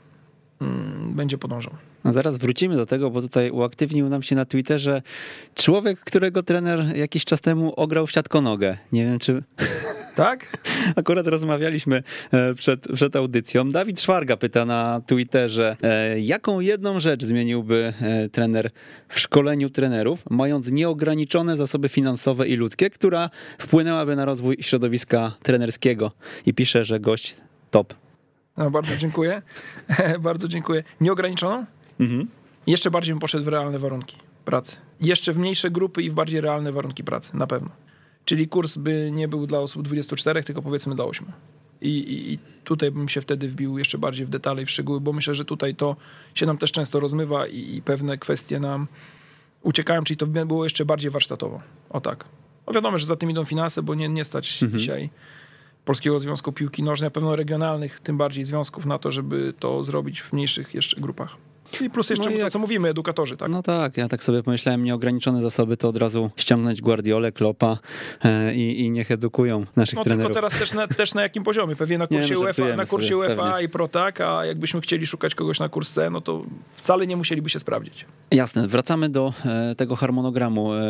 mm, 0.60 0.83
będzie 1.14 1.38
podążał. 1.38 1.72
No 2.04 2.12
zaraz 2.12 2.38
wrócimy 2.38 2.76
do 2.76 2.86
tego, 2.86 3.10
bo 3.10 3.22
tutaj 3.22 3.50
uaktywnił 3.50 4.08
nam 4.08 4.22
się 4.22 4.36
na 4.36 4.44
Twitterze 4.44 5.02
człowiek, 5.54 6.00
którego 6.00 6.42
trener 6.42 6.96
jakiś 6.96 7.24
czas 7.24 7.40
temu 7.40 7.72
ograł 7.76 8.06
w 8.06 8.12
siatkonogę. 8.12 8.76
Nie 8.92 9.04
wiem, 9.04 9.18
czy... 9.18 9.42
Tak? 10.14 10.58
Akurat 10.96 11.26
rozmawialiśmy 11.26 12.02
e, 12.32 12.54
przed, 12.54 12.88
przed 12.94 13.16
audycją. 13.16 13.68
Dawid 13.70 14.00
Szwarga 14.00 14.36
pyta 14.36 14.64
na 14.64 15.00
Twitterze, 15.06 15.76
e, 15.82 16.20
jaką 16.20 16.60
jedną 16.60 17.00
rzecz 17.00 17.24
zmieniłby 17.24 17.92
e, 18.00 18.28
trener 18.28 18.70
w 19.08 19.20
szkoleniu 19.20 19.70
trenerów, 19.70 20.22
mając 20.30 20.70
nieograniczone 20.70 21.56
zasoby 21.56 21.88
finansowe 21.88 22.48
i 22.48 22.56
ludzkie, 22.56 22.90
która 22.90 23.30
wpłynęłaby 23.58 24.16
na 24.16 24.24
rozwój 24.24 24.56
środowiska 24.60 25.32
trenerskiego. 25.42 26.12
I 26.46 26.54
pisze, 26.54 26.84
że 26.84 27.00
gość 27.00 27.34
top. 27.70 27.94
No, 28.56 28.70
bardzo 28.70 28.96
dziękuję. 28.96 29.42
bardzo 30.20 30.48
dziękuję. 30.48 30.84
Nieograniczoną? 31.00 31.66
Mhm. 32.00 32.28
Jeszcze 32.66 32.90
bardziej 32.90 33.14
bym 33.14 33.20
poszedł 33.20 33.44
w 33.44 33.48
realne 33.48 33.78
warunki 33.78 34.16
pracy. 34.44 34.76
Jeszcze 35.00 35.32
w 35.32 35.38
mniejsze 35.38 35.70
grupy 35.70 36.02
i 36.02 36.10
w 36.10 36.14
bardziej 36.14 36.40
realne 36.40 36.72
warunki 36.72 37.04
pracy, 37.04 37.36
na 37.36 37.46
pewno. 37.46 37.70
Czyli 38.24 38.48
kurs 38.48 38.76
by 38.76 39.10
nie 39.12 39.28
był 39.28 39.46
dla 39.46 39.58
osób 39.58 39.82
24, 39.82 40.42
tylko 40.42 40.62
powiedzmy 40.62 40.94
dla 40.94 41.04
8. 41.04 41.26
I, 41.80 41.88
i, 41.88 42.32
I, 42.32 42.38
tutaj 42.64 42.90
bym 42.90 43.08
się 43.08 43.20
wtedy 43.20 43.48
wbił 43.48 43.78
jeszcze 43.78 43.98
bardziej 43.98 44.26
w 44.26 44.28
detale 44.28 44.62
i 44.62 44.66
w 44.66 44.70
szczegóły, 44.70 45.00
bo 45.00 45.12
myślę, 45.12 45.34
że 45.34 45.44
tutaj 45.44 45.74
to 45.74 45.96
się 46.34 46.46
nam 46.46 46.58
też 46.58 46.72
często 46.72 47.00
rozmywa 47.00 47.46
i, 47.46 47.76
i 47.76 47.82
pewne 47.82 48.18
kwestie 48.18 48.60
nam 48.60 48.88
uciekają, 49.62 50.04
czyli 50.04 50.16
to 50.16 50.26
by 50.26 50.46
było 50.46 50.64
jeszcze 50.64 50.84
bardziej 50.84 51.10
warsztatowo. 51.10 51.60
O 51.90 52.00
tak. 52.00 52.24
No 52.66 52.72
wiadomo, 52.72 52.98
że 52.98 53.06
za 53.06 53.16
tym 53.16 53.30
idą 53.30 53.44
finanse, 53.44 53.82
bo 53.82 53.94
nie, 53.94 54.08
nie 54.08 54.24
stać 54.24 54.62
mhm. 54.62 54.78
dzisiaj 54.78 55.10
Polskiego 55.84 56.20
Związku 56.20 56.52
Piłki 56.52 56.82
Nożnej, 56.82 57.08
a 57.08 57.10
pewno 57.10 57.36
regionalnych, 57.36 58.00
tym 58.00 58.16
bardziej 58.16 58.44
związków 58.44 58.86
na 58.86 58.98
to, 58.98 59.10
żeby 59.10 59.54
to 59.58 59.84
zrobić 59.84 60.22
w 60.22 60.32
mniejszych 60.32 60.74
jeszcze 60.74 61.00
grupach. 61.00 61.36
I 61.80 61.90
plus 61.90 62.10
jeszcze 62.10 62.30
no 62.30 62.38
to, 62.38 62.50
co 62.50 62.58
mówimy, 62.58 62.88
edukatorzy, 62.88 63.36
tak? 63.36 63.50
No 63.50 63.62
tak, 63.62 63.96
ja 63.96 64.08
tak 64.08 64.24
sobie 64.24 64.42
pomyślałem, 64.42 64.84
nieograniczone 64.84 65.42
zasoby 65.42 65.76
to 65.76 65.88
od 65.88 65.96
razu 65.96 66.30
ściągnąć 66.36 66.80
Guardiolę, 66.80 67.32
Klopa 67.32 67.78
e, 68.24 68.54
i, 68.54 68.80
i 68.80 68.90
niech 68.90 69.10
edukują 69.10 69.64
naszych 69.76 69.96
no, 69.98 70.04
trenerów. 70.04 70.22
No 70.22 70.34
tylko 70.34 70.50
teraz 70.50 70.58
też 70.58 70.72
na, 70.72 70.88
też 70.88 71.14
na 71.14 71.22
jakim 71.22 71.42
poziomie? 71.42 71.76
Pewnie 71.76 71.98
na 71.98 72.06
kursie 72.06 72.34
nie, 72.34 72.38
UEFA, 72.38 72.76
na 72.76 72.86
kursie 72.86 73.08
sobie, 73.08 73.16
UEFA 73.18 73.60
i 73.60 73.68
Pro 73.68 73.88
tak, 73.88 74.20
a 74.20 74.44
jakbyśmy 74.44 74.80
chcieli 74.80 75.06
szukać 75.06 75.34
kogoś 75.34 75.60
na 75.60 75.68
kurs 75.68 75.92
C, 75.92 76.10
no 76.10 76.20
to 76.20 76.42
wcale 76.76 77.06
nie 77.06 77.16
musieliby 77.16 77.50
się 77.50 77.58
sprawdzić. 77.58 78.06
Jasne, 78.30 78.68
wracamy 78.68 79.08
do 79.08 79.32
e, 79.44 79.74
tego 79.74 79.96
harmonogramu. 79.96 80.74
E, 80.74 80.80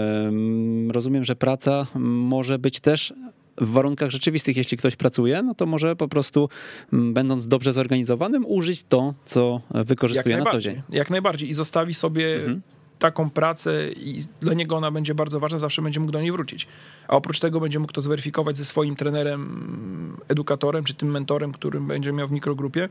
rozumiem, 0.93 1.25
że 1.25 1.37
praca 1.37 1.87
może 1.95 2.59
być 2.59 2.81
też 2.81 3.15
w 3.59 3.71
warunkach 3.71 4.11
rzeczywistych, 4.11 4.57
jeśli 4.57 4.77
ktoś 4.77 4.97
pracuje, 4.97 5.43
no 5.43 5.55
to 5.55 5.67
może 5.67 5.97
po 5.97 6.09
prostu, 6.09 6.49
mm, 6.93 7.15
będąc 7.15 7.49
dobrze 7.49 7.73
zorganizowanym, 7.73 8.47
użyć 8.47 8.85
to, 8.89 9.15
co 9.25 9.61
wykorzystuje 9.71 10.39
na 10.39 10.51
co 10.51 10.61
dzień. 10.61 10.83
Jak 10.89 11.11
najbardziej 11.11 11.51
i 11.51 11.55
zostawi 11.55 11.95
sobie 11.95 12.37
mhm. 12.37 12.61
taką 12.99 13.31
pracę 13.31 13.93
i 13.93 14.25
dla 14.41 14.55
niego 14.55 14.77
ona 14.77 14.91
będzie 14.91 15.15
bardzo 15.15 15.41
ważna, 15.41 15.59
zawsze 15.59 15.83
będzie 15.83 16.01
mógł 16.01 16.13
do 16.13 16.21
niej 16.21 16.33
wrócić. 16.33 16.67
A 17.09 17.17
oprócz 17.17 17.41
tego 17.41 17.61
będzie 17.61 17.79
mógł 17.79 17.93
to 17.93 18.01
zweryfikować 18.01 18.57
ze 18.57 18.65
swoim 18.65 18.97
trenerem, 18.97 20.17
edukatorem, 20.29 20.85
czy 20.85 20.95
tym 20.95 21.11
mentorem, 21.11 21.53
którym 21.53 21.87
będzie 21.87 22.13
miał 22.13 22.29
w 22.29 22.33
mikrogrupie 22.33 22.89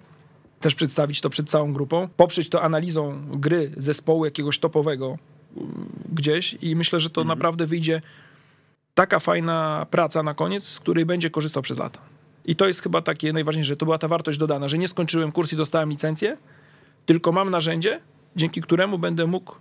też 0.63 0.75
przedstawić 0.75 1.21
to 1.21 1.29
przed 1.29 1.49
całą 1.49 1.73
grupą, 1.73 2.07
poprzeć 2.17 2.49
to 2.49 2.61
analizą 2.61 3.21
gry 3.31 3.71
zespołu 3.77 4.25
jakiegoś 4.25 4.59
topowego 4.59 5.17
mm, 5.57 5.89
gdzieś 6.13 6.57
i 6.61 6.75
myślę, 6.75 6.99
że 6.99 7.09
to 7.09 7.21
mhm. 7.21 7.37
naprawdę 7.37 7.65
wyjdzie 7.65 8.01
taka 8.95 9.19
fajna 9.19 9.85
praca 9.91 10.23
na 10.23 10.33
koniec, 10.33 10.63
z 10.63 10.79
której 10.79 11.05
będzie 11.05 11.29
korzystał 11.29 11.63
przez 11.63 11.77
lata. 11.77 11.99
I 12.45 12.55
to 12.55 12.67
jest 12.67 12.81
chyba 12.81 13.01
takie 13.01 13.33
najważniejsze, 13.33 13.67
że 13.67 13.75
to 13.75 13.85
była 13.85 13.97
ta 13.97 14.07
wartość 14.07 14.39
dodana, 14.39 14.67
że 14.67 14.77
nie 14.77 14.87
skończyłem 14.87 15.31
kurs 15.31 15.53
i 15.53 15.55
dostałem 15.55 15.89
licencję, 15.89 16.37
tylko 17.05 17.31
mam 17.31 17.49
narzędzie, 17.49 17.99
dzięki 18.35 18.61
któremu 18.61 18.97
będę 18.97 19.27
mógł 19.27 19.55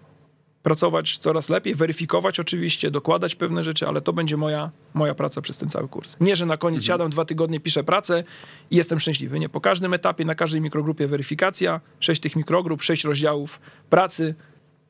pracować 0.63 1.19
coraz 1.19 1.49
lepiej, 1.49 1.75
weryfikować 1.75 2.41
oczywiście, 2.41 2.91
dokładać 2.91 3.35
pewne 3.35 3.65
rzeczy, 3.65 3.89
ale 3.89 4.01
to 4.01 4.13
będzie 4.13 4.37
moja, 4.37 4.71
moja 4.95 5.15
praca 5.15 5.41
przez 5.41 5.59
ten 5.59 5.69
cały 5.69 5.89
kurs. 5.89 6.17
Nie, 6.21 6.37
że 6.37 6.47
na 6.47 6.57
koniec 6.57 6.79
mhm. 6.79 6.87
siadam 6.87 7.11
dwa 7.11 7.25
tygodnie, 7.25 7.61
piszę 7.61 7.85
pracę 7.85 8.25
i 8.71 8.77
jestem 8.77 9.01
szczęśliwy. 9.01 9.41
Nie, 9.41 9.49
po 9.49 9.61
każdym 9.61 9.95
etapie, 9.95 10.25
na 10.25 10.35
każdej 10.35 10.61
mikrogrupie 10.61 11.09
weryfikacja, 11.09 11.81
sześć 12.01 12.21
tych 12.21 12.37
mikrogrup, 12.37 12.83
sześć 12.83 13.05
rozdziałów 13.05 13.61
pracy, 13.91 14.35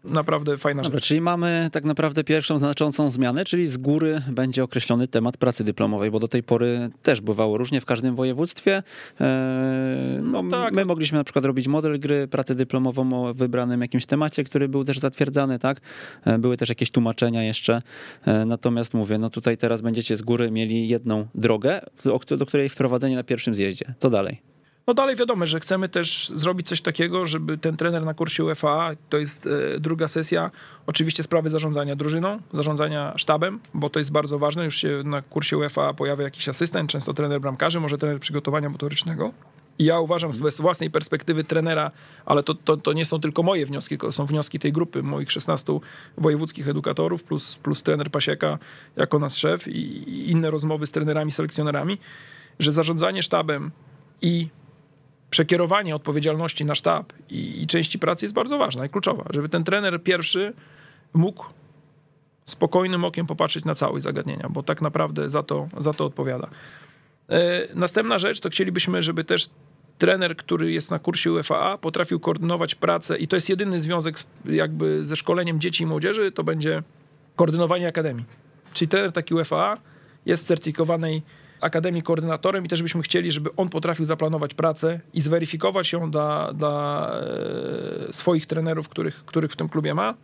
naprawdę 0.05 0.59
fajna 0.59 0.83
Dobra, 0.83 0.99
rzecz. 0.99 1.07
Czyli 1.07 1.21
mamy 1.21 1.69
tak 1.73 1.85
naprawdę 1.85 2.25
pierwszą 2.25 2.59
znaczącą 2.59 3.11
zmianę, 3.11 3.45
czyli 3.45 3.67
z 3.67 3.77
góry 3.77 4.23
będzie 4.31 4.65
określony 4.65 5.09
temat 5.09 5.37
pracy 5.37 5.65
dyplomowej, 5.65 6.11
bo 6.11 6.19
do 6.19 6.29
tej 6.29 6.43
pory 6.43 6.91
też 7.03 7.21
bywało 7.21 7.59
różnie 7.59 7.81
w 7.81 7.85
każdym 7.85 8.17
województwie. 8.17 8.83
E, 9.21 10.21
no, 10.23 10.43
no 10.43 10.51
tak. 10.51 10.75
My 10.75 10.85
mogliśmy 10.85 11.19
na 11.19 11.25
przykład 11.25 11.45
robić 11.45 11.69
model 11.69 12.01
gry, 12.01 12.29
pracę 12.29 12.55
dyplomową 12.55 13.29
o 13.29 13.35
wybranym 13.35 13.81
jakimś 13.81 14.07
temacie, 14.07 14.45
który 14.45 14.69
był 14.69 14.85
też 14.85 14.99
zatwierdzany, 14.99 15.59
tak? 15.59 15.81
E, 16.25 16.39
były 16.39 16.57
też 16.57 16.69
jakieś 16.69 16.91
tłumaczenia 16.91 17.43
jeszcze. 17.43 17.83
E, 18.27 18.45
natomiast 18.45 18.95
mówię, 18.95 19.19
no 19.19 19.31
tutaj 19.31 19.57
teraz 19.57 19.81
będziecie 19.81 20.17
z 20.17 20.23
góry 20.23 20.51
mieli 20.51 20.89
jedną 20.89 21.27
drogę, 21.35 21.81
do 22.39 22.47
której 22.47 22.69
wprowadzenie 22.69 23.17
na 23.17 23.25
pierwszym 23.25 23.55
zjeździe. 23.55 23.95
Co 23.99 24.11
dalej? 24.11 24.52
No 24.87 24.95
dalej 24.95 25.17
wiadomo, 25.17 25.47
że 25.47 25.61
chcemy 25.61 25.89
też 25.89 26.29
zrobić 26.35 26.69
coś 26.69 26.81
takiego, 26.81 27.27
żeby 27.27 27.59
ten 27.59 27.77
trener 27.77 28.05
na 28.05 28.15
kursie 28.15 28.45
UEFA, 28.45 28.91
to 29.09 29.19
jest 29.19 29.47
e, 29.47 29.81
druga 29.81 30.09
sesja, 30.09 30.51
oczywiście 30.87 31.23
sprawy 31.23 31.51
zarządzania 31.51 31.97
drużyną, 31.97 32.39
zarządzania 32.51 33.13
sztabem, 33.17 33.61
bo 33.75 33.91
to 33.91 33.99
jest 33.99 34.13
bardzo 34.13 34.39
ważne. 34.39 34.65
Już 34.65 34.77
się 34.77 35.03
na 35.05 35.23
kursie 35.23 35.59
UEFA 35.59 35.95
pojawia 35.95 36.25
jakiś 36.25 36.49
asystent, 36.49 36.91
często 36.91 37.15
trener 37.15 37.41
bramkarzy, 37.41 37.81
może 37.81 37.99
trener 37.99 38.21
przygotowania 38.21 38.69
motorycznego. 38.69 39.33
I 39.79 39.85
ja 39.85 40.01
uważam 40.01 40.33
z 40.33 40.61
własnej 40.61 40.91
perspektywy 40.91 41.45
trenera, 41.45 41.91
ale 42.27 42.43
to, 42.43 42.55
to, 42.55 42.77
to 42.77 42.93
nie 42.93 43.07
są 43.07 43.21
tylko 43.21 43.43
moje 43.43 43.67
wnioski, 43.67 43.99
to 43.99 44.13
są 44.13 44.27
wnioski 44.27 44.59
tej 44.59 44.73
grupy, 44.73 45.03
moich 45.03 45.33
16 45.33 45.79
wojewódzkich 46.19 46.69
edukatorów, 46.69 47.25
plus, 47.25 47.57
plus 47.57 47.83
trener 47.83 48.11
Pasieka 48.11 48.59
jako 48.97 49.19
nasz 49.19 49.37
szef 49.37 49.69
i 49.69 50.31
inne 50.31 50.51
rozmowy 50.51 50.87
z 50.87 50.91
trenerami, 50.91 51.33
selekcjonerami, 51.33 51.99
że 52.59 52.73
zarządzanie 52.73 53.23
sztabem 53.23 53.71
i 54.23 54.49
przekierowanie 55.33 55.97
odpowiedzialności 55.97 56.65
na 56.65 56.75
sztab 56.75 57.13
i, 57.31 57.63
i 57.63 57.67
części 57.67 57.99
pracy 57.99 58.25
jest 58.25 58.35
bardzo 58.35 58.59
ważna 58.59 58.87
i 58.87 58.89
kluczowa, 58.89 59.25
żeby 59.31 59.49
ten 59.49 59.65
trener 59.65 60.03
pierwszy 60.03 60.53
mógł 61.13 61.47
spokojnym 62.45 63.05
okiem 63.05 63.27
popatrzeć 63.27 63.65
na 63.65 63.75
całość 63.75 64.05
zagadnienia, 64.05 64.49
bo 64.51 64.63
tak 64.63 64.83
naprawdę 64.83 65.31
za 65.31 65.43
to, 65.43 65.69
za 65.79 65.93
to 65.93 66.05
odpowiada. 66.07 66.49
E, 67.29 67.69
następna 67.75 68.19
rzecz 68.19 68.41
to 68.41 68.51
chcielibyśmy, 68.51 69.03
żeby 69.03 69.25
też 69.25 69.51
trener, 69.99 70.37
który 70.37 70.73
jest 70.73 70.91
na 70.91 70.99
kursie 70.99 71.33
UFA, 71.33 71.79
potrafił 71.79 72.21
koordynować 72.21 72.75
pracę 72.75 73.19
i 73.19 73.29
to 73.29 73.37
jest 73.37 73.49
jedyny 73.49 73.81
związek 73.81 74.19
z, 74.19 74.27
jakby 74.45 75.05
ze 75.05 75.17
szkoleniem 75.17 75.61
dzieci 75.61 75.83
i 75.83 75.87
młodzieży, 75.87 76.33
to 76.33 76.45
będzie 76.45 76.83
koordynowanie 77.37 77.89
akademii. 77.89 78.25
Czyli 78.73 78.89
trener 78.89 79.13
taki 79.13 79.35
UFA 79.35 79.79
jest 80.27 80.45
w 80.45 80.47
certyfikowanej 80.47 81.23
Akademii 81.65 82.03
koordynatorem 82.03 82.65
i 82.65 82.69
też 82.69 82.83
byśmy 82.83 83.03
chcieli, 83.03 83.33
żeby 83.33 83.51
on 83.57 83.69
potrafił 83.69 84.05
zaplanować 84.05 84.55
pracę 84.55 85.01
i 85.15 85.21
zweryfikować 85.21 85.93
ją 85.93 86.11
dla, 86.11 86.53
dla 86.53 87.11
e, 88.09 88.13
swoich 88.13 88.47
trenerów, 88.47 88.89
których, 88.89 89.25
których 89.25 89.53
w 89.53 89.57
tym 89.57 89.69
klubie 89.69 89.95
ma. 89.95 90.15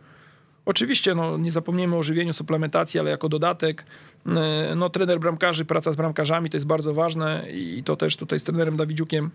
Oczywiście 0.65 1.15
no, 1.15 1.37
nie 1.37 1.51
zapomniemy 1.51 1.95
o 1.95 2.03
żywieniu, 2.03 2.33
suplementacji, 2.33 2.99
ale 2.99 3.11
jako 3.11 3.29
dodatek 3.29 3.85
e, 4.25 4.75
no, 4.75 4.89
trener 4.89 5.19
bramkarzy, 5.19 5.65
praca 5.65 5.91
z 5.91 5.95
bramkarzami 5.95 6.49
to 6.49 6.57
jest 6.57 6.67
bardzo 6.67 6.93
ważne 6.93 7.45
i 7.51 7.83
to 7.83 7.95
też 7.95 8.17
tutaj 8.17 8.39
z 8.39 8.43
trenerem 8.43 8.77
Dawidziukiem 8.77 9.31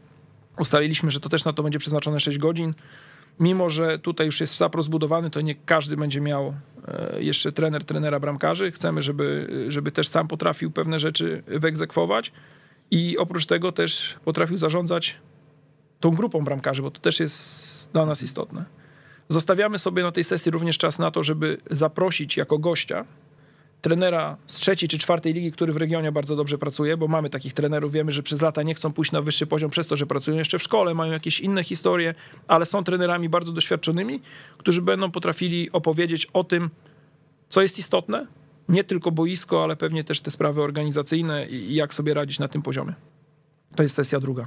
ustaliliśmy, 0.59 1.11
że 1.11 1.21
to 1.21 1.29
też 1.29 1.45
na 1.45 1.53
to 1.53 1.63
będzie 1.63 1.79
przeznaczone 1.79 2.21
6 2.21 2.39
godzin 2.39 2.75
mimo 3.41 3.71
że 3.71 3.99
tutaj 3.99 4.27
już 4.27 4.41
jest 4.41 4.55
sztab 4.55 4.75
rozbudowany, 4.75 5.31
to 5.31 5.41
nie 5.41 5.55
każdy 5.55 5.97
będzie 5.97 6.21
miał 6.21 6.55
e, 6.89 7.23
jeszcze 7.23 7.53
trener, 7.53 7.85
trenera 7.85 8.21
bramkarzy. 8.21 8.73
Chcemy, 8.73 9.03
żeby, 9.03 9.49
żeby 9.69 9.93
też 9.93 10.09
sam 10.09 10.29
potrafił 10.29 10.71
pewne 10.71 10.99
rzeczy 10.99 11.43
wyegzekwować 11.47 12.33
i 12.91 13.19
oprócz 13.19 13.47
tego 13.47 13.73
też 13.73 14.17
potrafił 14.25 14.57
zarządzać 14.57 15.17
tą 16.01 16.11
grupą 16.11 16.45
bramkarzy, 16.45 16.83
bo 16.83 16.91
to 16.91 17.01
też 17.01 17.21
jest 17.21 17.93
dla 17.93 18.07
nas 18.07 18.23
istotne. 18.23 18.65
Zostawiamy 19.29 19.79
sobie 19.79 20.03
na 20.03 20.13
tej 20.13 20.25
sesji 20.25 20.51
również 20.51 20.79
czas 20.79 20.99
na 20.99 21.11
to, 21.11 21.23
żeby 21.23 21.59
zaprosić 21.71 22.37
jako 22.37 22.59
gościa 22.59 23.05
trenera 23.85 24.37
z 24.47 24.57
trzeciej 24.57 24.89
czy 24.89 24.99
czwartej 24.99 25.33
ligi, 25.33 25.53
który 25.53 25.73
w 25.73 25.77
regionie 25.77 26.13
bardzo 26.13 26.37
dobrze 26.37 26.59
pracuje, 26.59 26.97
bo 26.97 27.09
mamy 27.09 27.31
takich 27.31 27.53
trenerów, 27.53 27.93
wiemy, 27.93 28.13
że 28.13 28.23
przez 28.23 28.43
lata 28.43 28.63
nie 28.63 28.75
chcą 28.75 28.93
pójść 28.93 29.13
na 29.13 29.23
wyższy 29.23 29.47
poziom 29.47 29.71
przez 29.71 29.87
to, 29.87 29.97
że 29.97 30.07
pracują 30.07 30.37
jeszcze 30.37 30.59
w 30.59 30.63
szkole, 30.63 30.95
mają 30.95 31.13
jakieś 31.13 31.41
inne 31.41 31.65
historie, 31.65 32.15
ale 32.49 32.67
są 32.67 32.85
trenerami 32.85 33.29
bardzo 33.29 33.53
doświadczonymi, 33.53 34.21
którzy 34.59 34.83
będą 34.83 35.11
potrafili 35.11 35.73
opowiedzieć 35.73 36.27
o 36.33 36.45
tym, 36.45 36.71
co 37.49 37.63
jest 37.63 37.79
istotne, 37.79 38.27
nie 38.69 38.85
tylko 38.85 39.11
boisko, 39.11 39.65
ale 39.65 39.77
pewnie 39.77 40.05
też 40.05 40.21
te 40.21 40.31
sprawy 40.31 40.63
organizacyjne 40.63 41.47
i 41.47 41.75
jak 41.75 41.95
sobie 41.95 42.15
radzić 42.15 42.39
na 42.39 42.49
tym 42.49 42.63
poziomie. 42.63 42.95
To 43.77 43.83
jest 43.83 43.95
sesja 43.95 44.21
druga. 44.21 44.47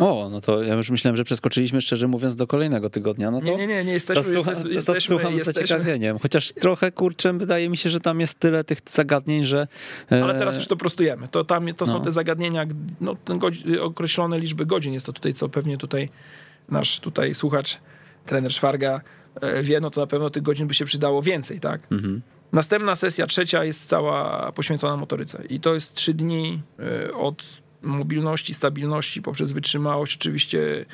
O, 0.00 0.28
no 0.30 0.40
to 0.40 0.62
ja 0.62 0.74
już 0.74 0.90
myślałem, 0.90 1.16
że 1.16 1.24
przeskoczyliśmy, 1.24 1.80
szczerze 1.80 2.08
mówiąc, 2.08 2.36
do 2.36 2.46
kolejnego 2.46 2.90
tygodnia. 2.90 3.30
No 3.30 3.40
to, 3.40 3.46
nie, 3.46 3.56
nie, 3.56 3.66
nie, 3.66 3.84
nie 3.84 3.92
jesteśmy... 3.92 4.22
To, 4.22 4.30
słucha, 4.30 4.50
jesteśmy, 4.50 4.94
to 4.94 5.00
słucham 5.00 5.32
jesteśmy, 5.32 5.66
z 5.66 5.68
zaciekawieniem. 5.68 6.18
Chociaż 6.18 6.52
trochę, 6.52 6.92
kurczę, 6.92 7.32
wydaje 7.32 7.68
mi 7.68 7.76
się, 7.76 7.90
że 7.90 8.00
tam 8.00 8.20
jest 8.20 8.38
tyle 8.38 8.64
tych 8.64 8.78
zagadnień, 8.90 9.44
że... 9.44 9.68
E, 10.12 10.24
Ale 10.24 10.34
teraz 10.34 10.56
już 10.56 10.66
to 10.66 10.76
prostujemy. 10.76 11.28
To, 11.28 11.44
tam, 11.44 11.66
to 11.74 11.84
no. 11.84 11.92
są 11.92 12.02
te 12.02 12.12
zagadnienia, 12.12 12.66
no, 13.00 13.16
ten 13.24 13.38
godzin, 13.38 13.78
określone 13.80 14.38
liczby 14.38 14.66
godzin 14.66 14.94
jest 14.94 15.06
to 15.06 15.12
tutaj, 15.12 15.34
co 15.34 15.48
pewnie 15.48 15.78
tutaj 15.78 16.08
nasz 16.68 17.00
tutaj 17.00 17.34
słuchacz, 17.34 17.78
trener 18.26 18.52
Szwarga 18.52 19.00
e, 19.40 19.62
wie, 19.62 19.80
no 19.80 19.90
to 19.90 20.00
na 20.00 20.06
pewno 20.06 20.30
tych 20.30 20.42
godzin 20.42 20.66
by 20.66 20.74
się 20.74 20.84
przydało 20.84 21.22
więcej, 21.22 21.60
tak? 21.60 21.80
Mhm. 21.92 22.22
Następna 22.52 22.94
sesja, 22.94 23.26
trzecia, 23.26 23.64
jest 23.64 23.88
cała 23.88 24.52
poświęcona 24.52 24.96
motoryce. 24.96 25.44
I 25.48 25.60
to 25.60 25.74
jest 25.74 25.94
trzy 25.94 26.14
dni 26.14 26.62
e, 26.78 27.12
od 27.12 27.44
mobilności, 27.86 28.54
stabilności, 28.54 29.22
poprzez 29.22 29.52
wytrzymałość, 29.52 30.16
oczywiście 30.16 30.86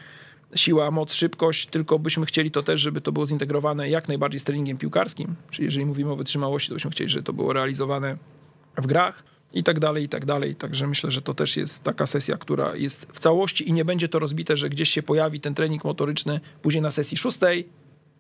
siła, 0.54 0.90
moc, 0.90 1.12
szybkość, 1.14 1.66
tylko 1.66 1.98
byśmy 1.98 2.26
chcieli 2.26 2.50
to 2.50 2.62
też, 2.62 2.80
żeby 2.80 3.00
to 3.00 3.12
było 3.12 3.26
zintegrowane 3.26 3.90
jak 3.90 4.08
najbardziej 4.08 4.40
z 4.40 4.44
treningiem 4.44 4.78
piłkarskim, 4.78 5.34
czyli 5.50 5.64
jeżeli 5.64 5.86
mówimy 5.86 6.10
o 6.10 6.16
wytrzymałości, 6.16 6.68
to 6.68 6.74
byśmy 6.74 6.90
chcieli, 6.90 7.10
żeby 7.10 7.24
to 7.24 7.32
było 7.32 7.52
realizowane 7.52 8.16
w 8.76 8.86
grach 8.86 9.24
i 9.54 9.64
tak 9.64 9.80
dalej, 9.80 10.04
i 10.04 10.08
tak 10.08 10.24
dalej. 10.24 10.54
Także 10.54 10.86
myślę, 10.86 11.10
że 11.10 11.22
to 11.22 11.34
też 11.34 11.56
jest 11.56 11.82
taka 11.82 12.06
sesja, 12.06 12.36
która 12.36 12.76
jest 12.76 13.06
w 13.12 13.18
całości 13.18 13.68
i 13.68 13.72
nie 13.72 13.84
będzie 13.84 14.08
to 14.08 14.18
rozbite, 14.18 14.56
że 14.56 14.68
gdzieś 14.68 14.90
się 14.90 15.02
pojawi 15.02 15.40
ten 15.40 15.54
trening 15.54 15.84
motoryczny 15.84 16.40
później 16.62 16.82
na 16.82 16.90
sesji 16.90 17.16
szóstej 17.16 17.68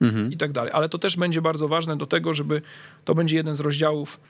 mhm. 0.00 0.32
i 0.32 0.36
tak 0.36 0.52
dalej. 0.52 0.72
Ale 0.74 0.88
to 0.88 0.98
też 0.98 1.16
będzie 1.16 1.42
bardzo 1.42 1.68
ważne 1.68 1.96
do 1.96 2.06
tego, 2.06 2.34
żeby 2.34 2.62
to 3.04 3.14
będzie 3.14 3.36
jeden 3.36 3.54
z 3.54 3.60
rozdziałów 3.60 4.20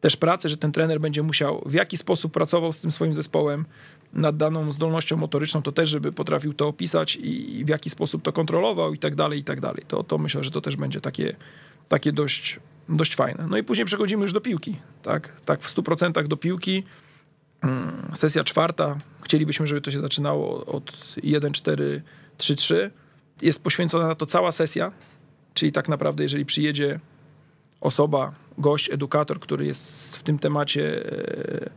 też 0.00 0.16
pracę, 0.16 0.48
że 0.48 0.56
ten 0.56 0.72
trener 0.72 1.00
będzie 1.00 1.22
musiał 1.22 1.62
w 1.66 1.72
jaki 1.72 1.96
sposób 1.96 2.32
pracował 2.32 2.72
z 2.72 2.80
tym 2.80 2.92
swoim 2.92 3.12
zespołem 3.12 3.64
nad 4.12 4.36
daną 4.36 4.72
zdolnością 4.72 5.16
motoryczną, 5.16 5.62
to 5.62 5.72
też, 5.72 5.88
żeby 5.88 6.12
potrafił 6.12 6.54
to 6.54 6.68
opisać 6.68 7.16
i 7.16 7.64
w 7.64 7.68
jaki 7.68 7.90
sposób 7.90 8.22
to 8.22 8.32
kontrolował 8.32 8.94
i 8.94 8.98
tak 8.98 9.14
dalej, 9.14 9.38
i 9.38 9.44
tak 9.44 9.60
dalej. 9.60 9.84
To, 9.88 10.02
to 10.02 10.18
myślę, 10.18 10.44
że 10.44 10.50
to 10.50 10.60
też 10.60 10.76
będzie 10.76 11.00
takie, 11.00 11.36
takie 11.88 12.12
dość, 12.12 12.60
dość 12.88 13.14
fajne. 13.14 13.46
No 13.50 13.56
i 13.56 13.62
później 13.62 13.84
przechodzimy 13.84 14.22
już 14.22 14.32
do 14.32 14.40
piłki, 14.40 14.76
tak, 15.02 15.40
tak 15.44 15.62
w 15.62 15.76
100% 15.76 16.26
do 16.26 16.36
piłki. 16.36 16.82
Mm, 17.62 18.10
sesja 18.14 18.44
czwarta, 18.44 18.96
chcielibyśmy, 19.22 19.66
żeby 19.66 19.80
to 19.80 19.90
się 19.90 20.00
zaczynało 20.00 20.66
od 20.66 20.92
1-4-3-3. 21.16 22.90
Jest 23.42 23.64
poświęcona 23.64 24.08
na 24.08 24.14
to 24.14 24.26
cała 24.26 24.52
sesja, 24.52 24.92
czyli 25.54 25.72
tak 25.72 25.88
naprawdę, 25.88 26.22
jeżeli 26.22 26.44
przyjedzie 26.44 27.00
osoba, 27.80 28.32
gość, 28.60 28.90
edukator, 28.90 29.40
który 29.40 29.66
jest 29.66 30.16
w 30.16 30.22
tym 30.22 30.38
temacie 30.38 31.12
e, 31.12 31.70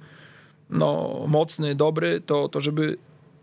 no, 0.69 1.19
mocny, 1.27 1.75
dobry, 1.75 2.21
to, 2.21 2.49
to 2.49 2.61
żeby 2.61 2.97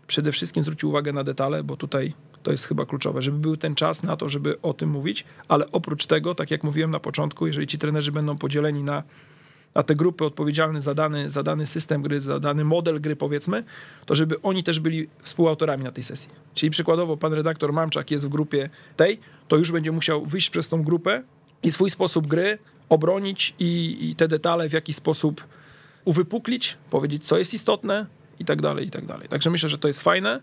przede 0.07 0.31
wszystkim 0.31 0.63
zwrócił 0.63 0.89
uwagę 0.89 1.13
na 1.13 1.23
detale, 1.23 1.63
bo 1.63 1.77
tutaj 1.77 2.13
to 2.43 2.51
jest 2.51 2.67
chyba 2.67 2.85
kluczowe, 2.85 3.21
żeby 3.21 3.37
był 3.37 3.57
ten 3.57 3.75
czas 3.75 4.03
na 4.03 4.17
to, 4.17 4.29
żeby 4.29 4.61
o 4.61 4.73
tym 4.73 4.89
mówić, 4.89 5.25
ale 5.47 5.71
oprócz 5.71 6.05
tego, 6.05 6.35
tak 6.35 6.51
jak 6.51 6.63
mówiłem 6.63 6.91
na 6.91 6.99
początku, 6.99 7.47
jeżeli 7.47 7.67
ci 7.67 7.77
trenerzy 7.77 8.11
będą 8.11 8.37
podzieleni 8.37 8.83
na, 8.83 9.03
na 9.75 9.83
te 9.83 9.95
grupy 9.95 10.25
odpowiedzialne 10.25 10.81
za 10.81 10.93
dany, 10.93 11.29
za 11.29 11.43
dany 11.43 11.65
system 11.65 12.01
gry, 12.01 12.21
za 12.21 12.39
dany 12.39 12.63
model 12.63 13.01
gry 13.01 13.15
powiedzmy, 13.15 13.63
to 14.05 14.15
żeby 14.15 14.41
oni 14.41 14.63
też 14.63 14.79
byli 14.79 15.07
współautorami 15.21 15.83
na 15.83 15.91
tej 15.91 16.03
sesji. 16.03 16.29
Czyli 16.53 16.69
przykładowo 16.69 17.17
pan 17.17 17.33
redaktor 17.33 17.73
Mamczak 17.73 18.11
jest 18.11 18.25
w 18.25 18.29
grupie 18.29 18.69
tej, 18.95 19.19
to 19.47 19.57
już 19.57 19.71
będzie 19.71 19.91
musiał 19.91 20.25
wyjść 20.25 20.49
przez 20.49 20.69
tą 20.69 20.83
grupę 20.83 21.23
i 21.63 21.71
swój 21.71 21.89
sposób 21.89 22.27
gry 22.27 22.57
obronić 22.91 23.55
i, 23.59 23.97
i 24.09 24.15
te 24.15 24.27
detale 24.27 24.69
w 24.69 24.73
jakiś 24.73 24.95
sposób 24.95 25.47
uwypuklić, 26.05 26.77
powiedzieć, 26.89 27.25
co 27.25 27.37
jest 27.37 27.53
istotne 27.53 28.05
i 28.39 28.45
tak 28.45 28.61
dalej, 28.61 28.87
i 28.87 28.91
tak 28.91 29.05
dalej. 29.05 29.27
Także 29.27 29.49
myślę, 29.49 29.69
że 29.69 29.77
to 29.77 29.87
jest 29.87 30.01
fajne. 30.01 30.41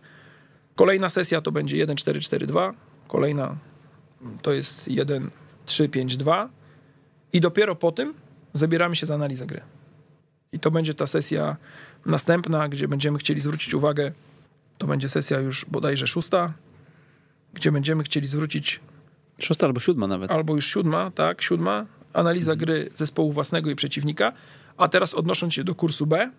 Kolejna 0.76 1.08
sesja 1.08 1.40
to 1.40 1.52
będzie 1.52 1.86
1-4-4-2, 1.86 2.72
kolejna 3.08 3.56
to 4.42 4.52
jest 4.52 4.88
1-3-5-2 5.66 6.48
i 7.32 7.40
dopiero 7.40 7.76
po 7.76 7.92
tym 7.92 8.14
zabieramy 8.52 8.96
się 8.96 9.06
za 9.06 9.14
analizę 9.14 9.46
gry. 9.46 9.60
I 10.52 10.58
to 10.60 10.70
będzie 10.70 10.94
ta 10.94 11.06
sesja 11.06 11.56
następna, 12.06 12.68
gdzie 12.68 12.88
będziemy 12.88 13.18
chcieli 13.18 13.40
zwrócić 13.40 13.74
uwagę, 13.74 14.12
to 14.78 14.86
będzie 14.86 15.08
sesja 15.08 15.40
już 15.40 15.64
bodajże 15.64 16.06
szósta, 16.06 16.52
gdzie 17.54 17.72
będziemy 17.72 18.02
chcieli 18.02 18.26
zwrócić 18.26 18.80
Szósta 19.38 19.66
albo 19.66 19.80
siódma 19.80 20.06
nawet. 20.06 20.30
Albo 20.30 20.54
już 20.54 20.66
siódma, 20.66 21.10
tak, 21.10 21.42
siódma. 21.42 21.86
Analiza 22.18 22.52
mhm. 22.52 22.66
gry 22.66 22.90
zespołu 22.94 23.32
własnego 23.32 23.70
i 23.70 23.74
przeciwnika. 23.74 24.32
A 24.76 24.88
teraz 24.88 25.14
odnosząc 25.14 25.54
się 25.54 25.64
do 25.64 25.74
kursu 25.74 26.06
B, 26.06 26.30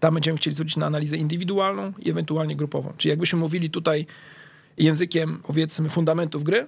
tam 0.00 0.14
będziemy 0.14 0.38
chcieli 0.38 0.54
zwrócić 0.54 0.76
na 0.76 0.86
analizę 0.86 1.16
indywidualną 1.16 1.92
i 1.98 2.10
ewentualnie 2.10 2.56
grupową. 2.56 2.92
Czyli 2.96 3.10
jakbyśmy 3.10 3.38
mówili 3.38 3.70
tutaj 3.70 4.06
językiem, 4.78 5.40
powiedzmy, 5.46 5.88
fundamentów 5.88 6.44
gry, 6.44 6.66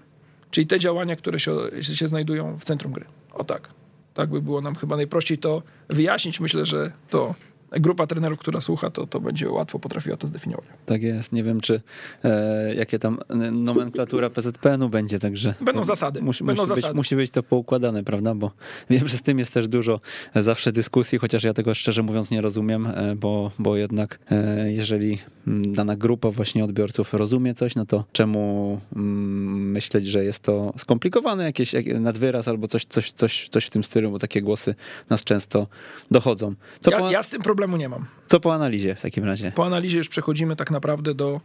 czyli 0.51 0.67
te 0.67 0.79
działania, 0.79 1.17
które 1.17 1.41
się, 1.41 1.57
się 1.83 2.09
znajdują 2.09 2.57
w 2.59 2.65
centrum 2.65 2.93
gry. 2.93 3.05
O 3.33 3.45
tak. 3.45 3.69
Tak 4.15 4.31
by 4.31 4.43
było 4.43 4.61
nam 4.61 4.75
chyba 4.75 4.97
najprościej 4.97 5.39
to 5.39 5.63
wyjaśnić. 5.89 6.41
Myślę, 6.41 6.67
że 6.67 6.93
to 7.11 7.35
grupa 7.81 8.07
trenerów, 8.07 8.39
która 8.39 8.61
słucha, 8.61 8.91
to, 8.91 9.07
to 9.07 9.21
będzie 9.21 9.51
łatwo 9.51 9.79
potrafiła 9.79 10.17
to 10.17 10.27
zdefiniować. 10.27 10.67
Tak 10.87 11.03
jest. 11.03 11.33
Nie 11.33 11.45
wiem, 11.45 11.61
czy 11.61 11.81
e, 12.25 12.75
jakie 12.75 12.99
tam 12.99 13.19
nomenklatura 13.53 14.31
PZPN-u 14.31 14.89
będzie, 14.89 15.19
także... 15.19 15.55
Będą 15.61 15.85
zasady. 15.85 16.23
Musi, 16.23 16.45
Będą 16.45 16.63
musi, 16.63 16.69
zasady. 16.69 16.89
Być, 16.89 16.97
musi 16.97 17.17
być 17.17 17.31
to 17.31 17.43
poukładane, 17.43 18.05
prawda? 18.05 18.35
Bo 18.35 18.51
wiem, 18.91 19.09
że 19.09 19.17
z 19.17 19.23
tym 19.23 19.39
jest 19.39 19.53
też 19.53 19.69
dużo 19.69 20.01
zawsze 20.35 20.73
dyskusji, 20.73 21.19
chociaż 21.19 21.45
ja 21.45 21.55
tego 21.55 21.75
szczerze 21.75 22.03
mówiąc 22.03 22.31
nie 22.31 22.41
rozumiem, 22.41 22.87
e, 22.87 23.17
bo, 23.17 23.51
bo 23.59 23.77
jednak 23.77 24.19
e, 24.31 24.73
jeżeli 24.73 25.19
dana 25.47 25.97
grupa 25.97 26.31
właśnie 26.31 26.65
odbiorców 26.65 27.15
rozumie 27.15 27.55
coś, 27.55 27.75
no 27.75 27.87
to 27.87 28.05
czemu 28.13 28.81
mm, 28.97 29.71
myśleć, 29.71 30.07
że 30.07 30.25
jest 30.25 30.39
to 30.39 30.73
skomplikowane, 30.77 31.45
jakiś 31.45 31.75
nadwyraz 32.01 32.49
albo 32.49 32.69
coś, 32.69 32.85
coś, 32.85 33.13
coś, 33.13 33.49
coś 33.49 33.67
w 33.67 33.71
tym 33.71 33.85
stylu, 33.85 34.11
bo 34.11 34.19
takie 34.19 34.43
głosy 34.43 34.75
nas 35.11 35.25
często 35.25 35.67
dochodzą. 36.11 36.55
Co 36.81 36.91
ja, 36.91 37.11
ja 37.11 37.23
z 37.23 37.31
tym 37.31 37.43
problemem 37.43 37.64
problemu 37.65 37.77
nie 37.77 37.89
mam. 37.89 38.07
Co 38.27 38.41
po 38.41 38.55
analizie 38.55 38.95
w 38.95 39.01
takim 39.01 39.25
razie? 39.25 39.53
Po 39.53 39.67
analizie 39.67 39.99
już 39.99 40.09
przechodzimy 40.09 40.57
tak 40.57 40.71
naprawdę 40.71 41.15
do 41.15 41.41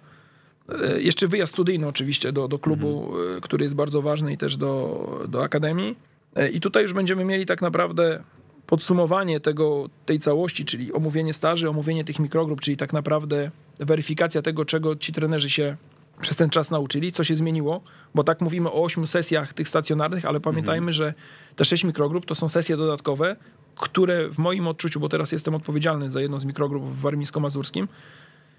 e, 0.70 1.02
jeszcze 1.02 1.28
wyjazd 1.28 1.54
studyjny 1.54 1.88
oczywiście 1.88 2.32
do, 2.32 2.48
do 2.48 2.60
klubu, 2.60 3.16
mhm. 3.16 3.42
Który 3.42 3.64
jest 3.64 3.76
bardzo 3.76 4.02
ważny 4.02 4.34
i 4.34 4.38
też 4.38 4.58
do, 4.58 5.26
do 5.30 5.44
akademii. 5.44 5.98
E, 6.36 6.50
I 6.50 6.60
tutaj 6.60 6.84
już 6.84 6.94
będziemy 6.94 7.26
mieli 7.26 7.46
tak 7.46 7.62
naprawdę 7.62 8.24
podsumowanie 8.68 9.40
tego, 9.40 9.90
tej 10.06 10.20
całości, 10.20 10.66
czyli 10.66 10.94
omówienie 10.94 11.34
staży, 11.34 11.70
omówienie 11.70 12.04
tych 12.04 12.20
mikrogrup, 12.20 12.62
czyli 12.62 12.78
tak 12.78 12.94
naprawdę 12.94 13.52
weryfikacja 13.80 14.42
tego, 14.42 14.66
czego 14.66 14.96
ci 14.96 15.14
trenerzy 15.14 15.50
się 15.50 15.78
przez 16.22 16.38
ten 16.38 16.50
czas 16.50 16.72
nauczyli, 16.72 17.12
co 17.12 17.24
się 17.24 17.36
zmieniło, 17.36 17.82
bo 18.16 18.24
tak 18.24 18.42
mówimy 18.42 18.70
o 18.70 18.84
ośmiu 18.84 19.08
sesjach 19.08 19.54
tych 19.54 19.68
stacjonarnych, 19.68 20.26
ale 20.26 20.40
pamiętajmy, 20.40 20.92
mhm. 20.92 20.94
że 20.94 21.14
te 21.56 21.66
sześć 21.66 21.84
mikrogrup 21.84 22.26
to 22.26 22.36
są 22.36 22.50
sesje 22.50 22.78
dodatkowe, 22.78 23.36
które 23.80 24.30
w 24.30 24.38
moim 24.38 24.68
odczuciu, 24.68 25.00
bo 25.00 25.10
teraz 25.10 25.32
jestem 25.32 25.56
odpowiedzialny 25.56 26.10
za 26.10 26.22
jedną 26.22 26.40
z 26.40 26.46
mikrogrup 26.46 26.84
w 26.84 27.02
warmińsko-mazurskim, 27.02 27.88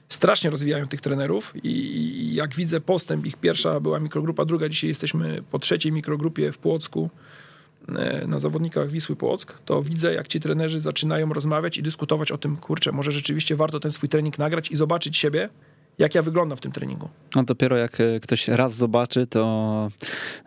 strasznie 0.08 0.50
rozwijają 0.50 0.88
tych 0.88 1.00
trenerów 1.00 1.52
i 1.62 2.34
jak 2.34 2.54
widzę 2.54 2.80
postęp, 2.80 3.26
ich 3.26 3.36
pierwsza 3.36 3.80
była 3.80 4.00
mikrogrupa, 4.00 4.44
druga, 4.44 4.68
dzisiaj 4.68 4.88
jesteśmy 4.88 5.42
po 5.50 5.58
trzeciej 5.58 5.92
mikrogrupie 5.92 6.52
w 6.52 6.58
Płocku, 6.58 7.10
e, 7.88 8.26
na 8.26 8.38
zawodnikach 8.38 8.90
Wisły 8.90 9.16
Płock, 9.16 9.58
to 9.64 9.82
widzę, 9.82 10.14
jak 10.14 10.28
ci 10.28 10.40
trenerzy 10.40 10.80
zaczynają 10.80 11.32
rozmawiać 11.32 11.78
i 11.78 11.82
dyskutować 11.82 12.32
o 12.32 12.38
tym, 12.38 12.56
kurczę, 12.56 12.92
może 12.92 13.12
rzeczywiście 13.12 13.56
warto 13.56 13.80
ten 13.80 13.90
swój 13.90 14.08
trening 14.08 14.38
nagrać 14.38 14.70
i 14.70 14.76
zobaczyć 14.76 15.16
siebie, 15.16 15.48
jak 16.00 16.14
ja 16.14 16.22
wyglądam 16.22 16.58
w 16.58 16.60
tym 16.60 16.72
treningu. 16.72 17.08
No 17.34 17.42
dopiero 17.42 17.76
jak 17.76 18.00
e, 18.00 18.20
ktoś 18.20 18.48
raz 18.48 18.76
zobaczy, 18.76 19.26
to 19.26 19.90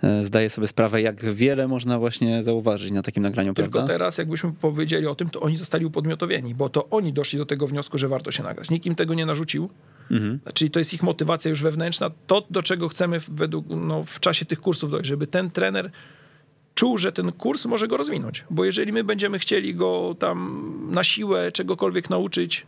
e, 0.03 0.23
zdaje 0.23 0.49
sobie 0.49 0.67
sprawę, 0.67 1.01
jak 1.01 1.33
wiele 1.33 1.67
można 1.67 1.99
właśnie 1.99 2.43
zauważyć 2.43 2.91
na 2.91 3.01
takim 3.01 3.23
nagraniu, 3.23 3.53
Tylko 3.53 3.71
prawda? 3.71 3.93
teraz, 3.93 4.17
jakbyśmy 4.17 4.53
powiedzieli 4.53 5.07
o 5.07 5.15
tym, 5.15 5.29
to 5.29 5.39
oni 5.39 5.57
zostali 5.57 5.85
upodmiotowieni, 5.85 6.55
bo 6.55 6.69
to 6.69 6.89
oni 6.89 7.13
doszli 7.13 7.39
do 7.39 7.45
tego 7.45 7.67
wniosku, 7.67 7.97
że 7.97 8.07
warto 8.07 8.31
się 8.31 8.43
nagrać. 8.43 8.69
Nikt 8.69 8.85
im 8.85 8.95
tego 8.95 9.13
nie 9.13 9.25
narzucił. 9.25 9.69
Mhm. 10.11 10.39
Czyli 10.53 10.71
to 10.71 10.79
jest 10.79 10.93
ich 10.93 11.03
motywacja 11.03 11.49
już 11.49 11.61
wewnętrzna. 11.61 12.11
To, 12.27 12.43
do 12.49 12.63
czego 12.63 12.89
chcemy 12.89 13.19
według, 13.31 13.65
no, 13.69 14.03
w 14.03 14.19
czasie 14.19 14.45
tych 14.45 14.61
kursów 14.61 14.91
dojść, 14.91 15.07
żeby 15.07 15.27
ten 15.27 15.51
trener 15.51 15.91
czuł, 16.75 16.97
że 16.97 17.11
ten 17.11 17.31
kurs 17.31 17.65
może 17.65 17.87
go 17.87 17.97
rozwinąć. 17.97 18.45
Bo 18.49 18.65
jeżeli 18.65 18.93
my 18.93 19.03
będziemy 19.03 19.39
chcieli 19.39 19.75
go 19.75 20.15
tam 20.19 20.89
na 20.91 21.03
siłę 21.03 21.51
czegokolwiek 21.51 22.09
nauczyć, 22.09 22.65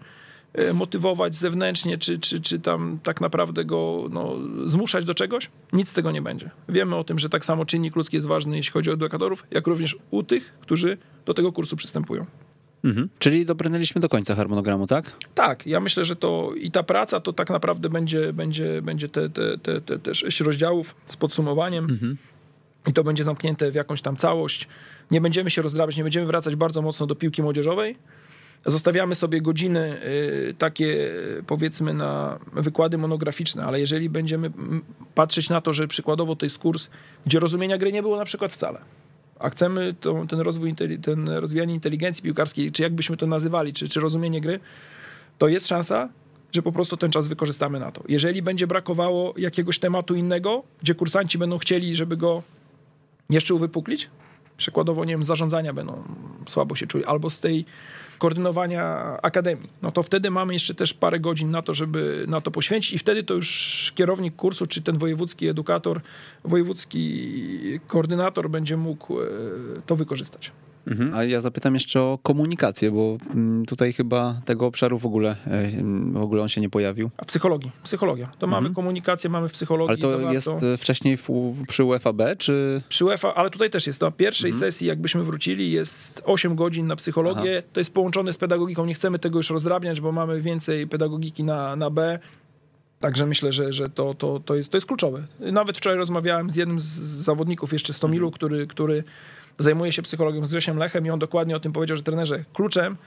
motywować 0.73 1.35
zewnętrznie, 1.35 1.97
czy, 1.97 2.19
czy, 2.19 2.41
czy 2.41 2.59
tam 2.59 2.99
tak 3.03 3.21
naprawdę 3.21 3.65
go 3.65 4.07
no, 4.11 4.35
zmuszać 4.65 5.05
do 5.05 5.13
czegoś, 5.13 5.49
nic 5.73 5.89
z 5.89 5.93
tego 5.93 6.11
nie 6.11 6.21
będzie. 6.21 6.49
Wiemy 6.69 6.95
o 6.95 7.03
tym, 7.03 7.19
że 7.19 7.29
tak 7.29 7.45
samo 7.45 7.65
czynnik 7.65 7.95
ludzki 7.95 8.17
jest 8.17 8.27
ważny, 8.27 8.57
jeśli 8.57 8.71
chodzi 8.73 8.89
o 8.89 8.93
edukatorów, 8.93 9.43
jak 9.51 9.67
również 9.67 9.97
u 10.11 10.23
tych, 10.23 10.53
którzy 10.61 10.97
do 11.25 11.33
tego 11.33 11.51
kursu 11.51 11.75
przystępują. 11.75 12.25
Mhm. 12.83 13.09
Czyli 13.19 13.45
dobrnęliśmy 13.45 14.01
do 14.01 14.09
końca 14.09 14.35
harmonogramu, 14.35 14.87
tak? 14.87 15.11
Tak, 15.35 15.67
ja 15.67 15.79
myślę, 15.79 16.05
że 16.05 16.15
to 16.15 16.51
i 16.57 16.71
ta 16.71 16.83
praca 16.83 17.19
to 17.19 17.33
tak 17.33 17.49
naprawdę 17.49 17.89
będzie, 17.89 18.33
będzie, 18.33 18.81
będzie 18.81 19.09
te, 19.09 19.29
te, 19.29 19.57
te, 19.57 19.81
te, 19.81 19.99
te 19.99 20.15
sześć 20.15 20.39
rozdziałów 20.39 20.95
z 21.05 21.17
podsumowaniem. 21.17 21.85
Mhm. 21.89 22.17
I 22.87 22.93
to 22.93 23.03
będzie 23.03 23.23
zamknięte 23.23 23.71
w 23.71 23.75
jakąś 23.75 24.01
tam 24.01 24.15
całość. 24.15 24.67
Nie 25.11 25.21
będziemy 25.21 25.49
się 25.49 25.61
rozdrabiać, 25.61 25.97
nie 25.97 26.03
będziemy 26.03 26.25
wracać 26.25 26.55
bardzo 26.55 26.81
mocno 26.81 27.07
do 27.07 27.15
piłki 27.15 27.43
młodzieżowej, 27.43 27.95
Zostawiamy 28.65 29.15
sobie 29.15 29.41
godziny 29.41 29.97
y, 30.49 30.55
takie, 30.57 31.11
powiedzmy, 31.47 31.93
na 31.93 32.39
wykłady 32.53 32.97
monograficzne, 32.97 33.63
ale 33.63 33.79
jeżeli 33.79 34.09
będziemy 34.09 34.51
patrzeć 35.15 35.49
na 35.49 35.61
to, 35.61 35.73
że 35.73 35.87
przykładowo 35.87 36.35
to 36.35 36.45
jest 36.45 36.59
kurs, 36.59 36.89
gdzie 37.25 37.39
rozumienia 37.39 37.77
gry 37.77 37.91
nie 37.91 38.01
było 38.01 38.17
na 38.17 38.25
przykład 38.25 38.51
wcale, 38.51 38.79
a 39.39 39.49
chcemy 39.49 39.95
to, 40.01 40.25
ten 40.29 40.39
rozwój, 40.39 40.75
ten 41.03 41.29
rozwijanie 41.29 41.73
inteligencji 41.73 42.23
piłkarskiej, 42.23 42.71
czy 42.71 42.83
jakbyśmy 42.83 43.17
to 43.17 43.27
nazywali, 43.27 43.73
czy, 43.73 43.89
czy 43.89 43.99
rozumienie 43.99 44.41
gry, 44.41 44.59
to 45.37 45.47
jest 45.47 45.67
szansa, 45.67 46.09
że 46.51 46.61
po 46.61 46.71
prostu 46.71 46.97
ten 46.97 47.11
czas 47.11 47.27
wykorzystamy 47.27 47.79
na 47.79 47.91
to. 47.91 48.03
Jeżeli 48.07 48.41
będzie 48.41 48.67
brakowało 48.67 49.33
jakiegoś 49.37 49.79
tematu 49.79 50.15
innego, 50.15 50.63
gdzie 50.81 50.95
kursanci 50.95 51.37
będą 51.37 51.57
chcieli, 51.57 51.95
żeby 51.95 52.17
go 52.17 52.43
jeszcze 53.29 53.53
uwypuklić, 53.53 54.09
przykładowo, 54.57 55.05
nie 55.05 55.13
wiem, 55.13 55.23
zarządzania 55.23 55.73
będą 55.73 56.03
słabo 56.45 56.75
się 56.75 56.87
czuli, 56.87 57.05
albo 57.05 57.29
z 57.29 57.39
tej 57.39 57.65
koordynowania 58.17 59.17
akademii. 59.21 59.69
No 59.81 59.91
to 59.91 60.03
wtedy 60.03 60.31
mamy 60.31 60.53
jeszcze 60.53 60.73
też 60.73 60.93
parę 60.93 61.19
godzin 61.19 61.51
na 61.51 61.61
to, 61.61 61.73
żeby 61.73 62.25
na 62.27 62.41
to 62.41 62.51
poświęcić 62.51 62.93
i 62.93 62.97
wtedy 62.97 63.23
to 63.23 63.33
już 63.33 63.91
kierownik 63.95 64.35
kursu, 64.35 64.65
czy 64.67 64.81
ten 64.81 64.97
wojewódzki 64.97 65.47
edukator, 65.47 66.01
wojewódzki 66.43 67.79
koordynator 67.87 68.49
będzie 68.49 68.77
mógł 68.77 69.21
e, 69.21 69.25
to 69.85 69.95
wykorzystać. 69.95 70.51
Mhm. 70.87 71.13
A 71.13 71.23
ja 71.23 71.41
zapytam 71.41 71.73
jeszcze 71.73 72.01
o 72.01 72.19
komunikację, 72.23 72.91
bo 72.91 73.17
mm, 73.29 73.65
tutaj 73.65 73.93
chyba 73.93 74.41
tego 74.45 74.65
obszaru 74.65 74.99
w 74.99 75.05
ogóle, 75.05 75.35
e, 75.47 75.71
w 76.11 76.21
ogóle 76.21 76.41
on 76.41 76.49
się 76.49 76.61
nie 76.61 76.69
pojawił. 76.69 77.09
A 77.17 77.25
psychologii, 77.25 77.71
psychologia. 77.83 78.25
To 78.25 78.45
mhm. 78.45 78.51
mamy 78.51 78.75
komunikację, 78.75 79.29
mamy 79.29 79.49
w 79.49 79.51
psychologii. 79.51 79.89
Ale 79.89 79.97
to 79.97 80.09
zawarto. 80.09 80.33
jest 80.33 80.47
e, 80.47 80.77
wcześniej 80.77 81.17
w, 81.17 81.29
przy 81.67 81.83
UFAB, 81.83 82.21
czy? 82.37 82.81
Przy 82.89 83.05
UEFA, 83.05 83.35
ale 83.35 83.49
tutaj 83.49 83.69
też 83.69 83.87
jest. 83.87 84.01
Na 84.01 84.11
pierwszej 84.11 84.51
mhm. 84.51 84.59
sesji, 84.59 84.87
jakbyśmy 84.87 85.23
wrócili, 85.23 85.71
jest 85.71 86.21
8 86.25 86.55
godzin 86.55 86.87
na 86.87 86.95
psychologię. 86.95 87.57
Aha. 87.57 87.67
To 87.73 87.79
jest 87.79 87.93
połączone 87.93 88.33
z 88.33 88.37
pedagogiką. 88.37 88.85
Nie 88.85 88.93
chcemy 88.93 89.19
tego 89.19 89.39
już 89.39 89.49
rozdrabniać, 89.49 90.01
bo 90.01 90.11
mamy 90.11 90.41
więcej 90.41 90.87
pedagogiki 90.87 91.43
na, 91.43 91.75
na 91.75 91.89
B. 91.89 92.19
Także 92.99 93.25
myślę, 93.25 93.51
że, 93.51 93.73
że 93.73 93.89
to, 93.89 94.13
to, 94.13 94.39
to, 94.45 94.55
jest, 94.55 94.71
to 94.71 94.77
jest 94.77 94.87
kluczowe. 94.87 95.23
Nawet 95.39 95.77
wczoraj 95.77 95.97
rozmawiałem 95.97 96.49
z 96.49 96.55
jednym 96.55 96.79
z 96.79 96.83
zawodników 96.99 97.73
jeszcze 97.73 97.93
z 97.93 97.99
Tomilu, 97.99 98.27
mhm. 98.27 98.35
który, 98.35 98.67
który 98.67 99.03
zajmuje 99.59 99.91
się 99.91 100.01
psychologią 100.01 100.45
z 100.45 100.47
Grzesiem 100.47 100.77
Lechem 100.77 101.05
i 101.05 101.09
on 101.09 101.19
dokładnie 101.19 101.55
o 101.55 101.59
tym 101.59 101.73
powiedział, 101.73 101.97
że 101.97 102.03
trenerze 102.03 102.45
kluczem 102.53 102.97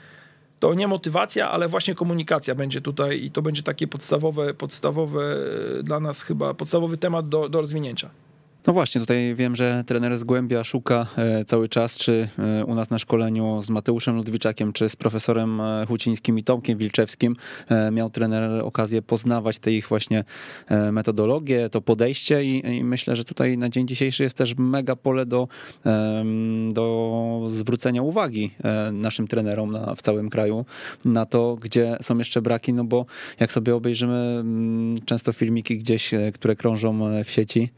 to 0.60 0.74
nie 0.74 0.88
motywacja, 0.88 1.50
ale 1.50 1.68
właśnie 1.68 1.94
komunikacja 1.94 2.54
będzie 2.54 2.80
tutaj 2.80 3.24
i 3.24 3.30
to 3.30 3.42
będzie 3.42 3.62
takie 3.62 3.86
podstawowe, 3.86 4.54
podstawowe 4.54 5.36
dla 5.82 6.00
nas 6.00 6.22
chyba, 6.22 6.54
podstawowy 6.54 6.96
temat 6.96 7.28
do, 7.28 7.48
do 7.48 7.60
rozwinięcia. 7.60 8.10
No 8.68 8.74
właśnie, 8.74 9.00
tutaj 9.00 9.34
wiem, 9.34 9.56
że 9.56 9.84
trener 9.86 10.18
z 10.18 10.24
szuka 10.64 11.06
e, 11.16 11.44
cały 11.44 11.68
czas, 11.68 11.96
czy 11.96 12.28
e, 12.38 12.64
u 12.64 12.74
nas 12.74 12.90
na 12.90 12.98
szkoleniu 12.98 13.62
z 13.62 13.70
Mateuszem 13.70 14.16
Ludwiczakiem, 14.16 14.72
czy 14.72 14.88
z 14.88 14.96
profesorem 14.96 15.60
e, 15.60 15.86
Hucińskim 15.86 16.38
i 16.38 16.42
Tomkiem 16.42 16.78
Wilczewskim. 16.78 17.36
Miał 17.92 18.10
trener 18.10 18.50
okazję 18.64 19.02
poznawać 19.02 19.58
te 19.58 19.72
ich 19.72 19.88
właśnie 19.88 20.24
metodologię, 20.92 21.68
to 21.68 21.80
podejście 21.80 22.44
i, 22.44 22.76
i 22.76 22.84
myślę, 22.84 23.16
że 23.16 23.24
tutaj 23.24 23.58
na 23.58 23.68
dzień 23.68 23.88
dzisiejszy 23.88 24.22
jest 24.22 24.36
też 24.36 24.54
mega 24.58 24.96
pole 24.96 25.26
do, 25.26 25.48
do 26.72 27.46
zwrócenia 27.48 28.02
uwagi 28.02 28.50
naszym 28.92 29.28
trenerom 29.28 29.72
na, 29.72 29.94
w 29.94 30.02
całym 30.02 30.30
kraju 30.30 30.64
na 31.04 31.26
to, 31.26 31.56
gdzie 31.56 31.96
są 32.02 32.18
jeszcze 32.18 32.42
braki, 32.42 32.72
no 32.72 32.84
bo 32.84 33.06
jak 33.40 33.52
sobie 33.52 33.74
obejrzymy 33.74 34.38
mm, 34.40 34.98
często 35.04 35.32
filmiki 35.32 35.78
gdzieś, 35.78 36.10
które 36.34 36.56
krążą 36.56 37.22
w 37.24 37.30
sieci, 37.30 37.70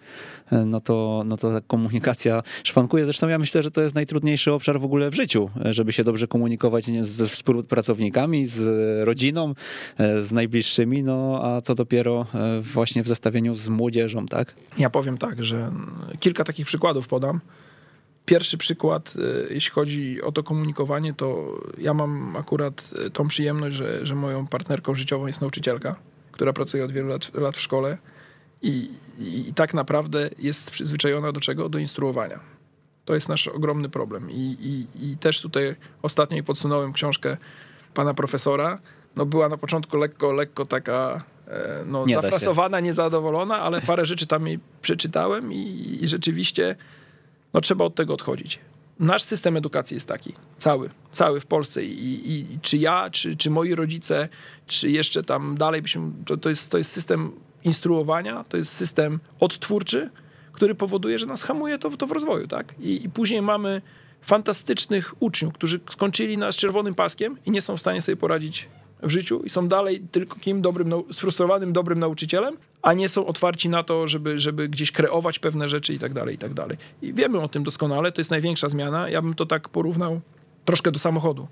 no 0.67 0.81
to, 0.81 1.23
no 1.27 1.37
to 1.37 1.61
komunikacja 1.67 2.43
szwankuje. 2.65 3.05
Zresztą 3.05 3.29
ja 3.29 3.39
myślę, 3.39 3.63
że 3.63 3.71
to 3.71 3.81
jest 3.81 3.95
najtrudniejszy 3.95 4.53
obszar 4.53 4.81
w 4.81 4.85
ogóle 4.85 5.11
w 5.11 5.15
życiu, 5.15 5.51
żeby 5.71 5.93
się 5.93 6.05
dobrze 6.05 6.27
komunikować 6.27 6.87
ze 7.01 7.27
współpracownikami, 7.27 8.47
z 8.47 8.61
rodziną, 9.05 9.55
z 10.21 10.33
najbliższymi, 10.33 11.03
no 11.03 11.41
a 11.43 11.61
co 11.61 11.75
dopiero 11.75 12.27
e, 12.35 12.61
właśnie 12.61 13.03
w 13.03 13.09
zestawieniu 13.09 13.55
z 13.55 13.69
młodzieżą, 13.69 14.27
tak? 14.27 14.55
Ja 14.79 14.91
powiem 14.91 15.19
tak, 15.19 15.45
że 15.45 15.73
kilka 16.21 16.45
takich 16.45 16.67
przykładów 16.67 17.09
podam. 17.09 17.41
Pierwszy 18.25 18.59
przykład, 18.59 19.15
e, 19.51 19.55
jeśli 19.55 19.71
chodzi 19.71 20.23
o 20.23 20.33
to 20.33 20.43
komunikowanie, 20.43 21.15
to 21.15 21.59
ja 21.79 21.95
mam 21.95 22.37
akurat 22.37 22.91
e, 23.07 23.11
tą 23.11 23.29
przyjemność, 23.29 23.77
że, 23.77 24.07
że 24.07 24.15
moją 24.15 24.47
partnerką 24.47 24.95
życiową 24.95 25.27
jest 25.27 25.41
nauczycielka, 25.41 25.97
która 26.33 26.53
pracuje 26.53 26.85
od 26.85 26.93
wielu 26.93 27.09
lat, 27.09 27.35
lat 27.35 27.57
w 27.57 27.61
szkole 27.61 27.99
i, 28.63 28.91
i, 29.19 29.53
tak 29.55 29.75
naprawdę 29.75 30.31
jest 30.39 30.71
przyzwyczajona 30.71 31.33
do 31.33 31.41
czego? 31.41 31.69
Do 31.69 31.79
instruowania. 31.79 32.41
To 33.05 33.15
jest 33.15 33.29
nasz 33.29 33.49
ogromny 33.49 33.89
problem. 33.89 34.31
I, 34.31 34.57
i, 34.61 35.11
I 35.11 35.17
też 35.17 35.41
tutaj 35.41 35.77
ostatnio 36.03 36.43
podsunąłem 36.43 36.93
książkę 36.93 37.37
pana 37.95 38.15
profesora. 38.15 38.79
No 39.17 39.27
była 39.27 39.49
na 39.49 39.57
początku 39.57 39.97
lekko, 39.97 40.33
lekko 40.33 40.67
taka 40.67 41.19
e, 41.49 41.85
no, 41.87 42.07
Nie 42.07 42.15
zafrasowana, 42.15 42.81
niezadowolona, 42.81 43.59
ale 43.59 43.81
parę 43.81 44.05
rzeczy 44.05 44.27
tam 44.27 44.47
jej 44.47 44.59
przeczytałem 44.83 45.53
i, 45.53 45.99
i 46.01 46.09
rzeczywiście 46.09 46.77
no, 47.55 47.61
trzeba 47.61 47.85
od 47.85 47.95
tego 47.95 48.15
odchodzić. 48.15 48.59
Nasz 49.01 49.23
system 49.23 49.57
edukacji 49.57 49.95
jest 49.95 50.09
taki, 50.09 50.35
cały, 50.59 50.91
cały 51.13 51.41
w 51.41 51.47
Polsce 51.47 51.85
i, 51.85 52.33
i 52.33 52.59
czy 52.63 52.77
ja, 52.77 53.11
czy, 53.11 53.37
czy 53.37 53.51
moi 53.51 53.75
rodzice, 53.75 54.29
czy 54.67 54.91
jeszcze 54.91 55.23
tam 55.23 55.57
dalej, 55.57 55.83
byśmy, 55.83 56.11
to, 56.27 56.37
to, 56.37 56.49
jest, 56.49 56.71
to 56.71 56.79
jest 56.79 56.91
system 56.91 57.33
instruowania, 57.65 58.45
to 58.45 58.57
jest 58.57 58.73
system 58.73 59.21
odtwórczy, 59.41 60.11
który 60.53 60.75
powoduje, 60.75 61.19
że 61.19 61.27
nas 61.27 61.43
hamuje 61.43 61.79
to, 61.79 61.91
to 61.91 62.07
w 62.07 62.11
rozwoju, 62.11 62.47
tak? 62.47 62.75
I, 62.81 63.05
I 63.05 63.11
później 63.11 63.43
mamy 63.43 63.83
fantastycznych 64.23 65.23
uczniów, 65.23 65.55
którzy 65.55 65.81
skończyli 65.91 66.39
nas 66.39 66.57
czerwonym 66.57 66.95
paskiem 66.95 67.37
i 67.47 67.51
nie 67.51 67.63
są 67.63 67.77
w 67.77 67.81
stanie 67.81 68.03
sobie 68.03 68.17
poradzić 68.17 68.69
w 69.03 69.11
życiu 69.11 69.43
i 69.45 69.51
są 69.51 69.69
dalej 69.69 70.01
tylko 70.13 70.41
kim 70.41 70.63
dobrym, 70.63 70.93
sfrustrowanym, 71.13 71.73
dobrym 71.73 71.99
nauczycielem, 71.99 72.57
a 72.83 72.93
nie 72.93 73.09
są 73.09 73.27
otwarci 73.27 73.69
na 73.69 73.83
to, 73.83 74.09
żeby, 74.09 74.39
żeby 74.39 74.69
gdzieś 74.69 74.93
kreować 74.93 75.39
pewne 75.39 75.69
rzeczy 75.69 75.95
i 75.95 75.99
tak 75.99 76.15
dalej, 76.15 76.35
i 76.35 76.39
tak 76.39 76.55
dalej. 76.55 76.77
I 77.03 77.15
wiemy 77.15 77.41
o 77.41 77.49
tym 77.49 77.63
doskonale, 77.63 78.13
to 78.13 78.21
jest 78.21 78.31
największa 78.31 78.69
zmiana. 78.69 79.09
Ja 79.09 79.23
bym 79.23 79.35
to 79.35 79.47
tak 79.47 79.69
porównał 79.69 80.21
troszkę 80.65 80.93
do 80.93 80.99
samochodu. 80.99 81.49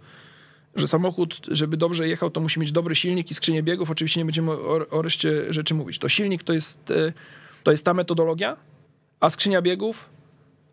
Że 0.77 0.87
samochód, 0.87 1.41
żeby 1.49 1.77
dobrze 1.77 2.09
jechał, 2.09 2.31
to 2.31 2.41
musi 2.41 2.61
mieć 2.61 2.73
dobry 2.73 2.95
silnik 2.95 3.31
i 3.31 3.35
skrzynię 3.35 3.63
biegów. 3.63 3.91
Oczywiście 3.91 4.21
nie 4.21 4.25
będziemy 4.25 4.53
o, 4.53 4.89
o 4.91 5.03
reszcie 5.03 5.53
rzeczy 5.53 5.75
mówić. 5.75 5.99
To 5.99 6.09
silnik 6.09 6.43
to 6.43 6.53
jest, 6.53 6.91
e, 6.91 7.13
to 7.63 7.71
jest 7.71 7.85
ta 7.85 7.95
metodologia, 7.95 8.57
a 9.21 9.31
skrzynia 9.31 9.63
biegów 9.63 10.05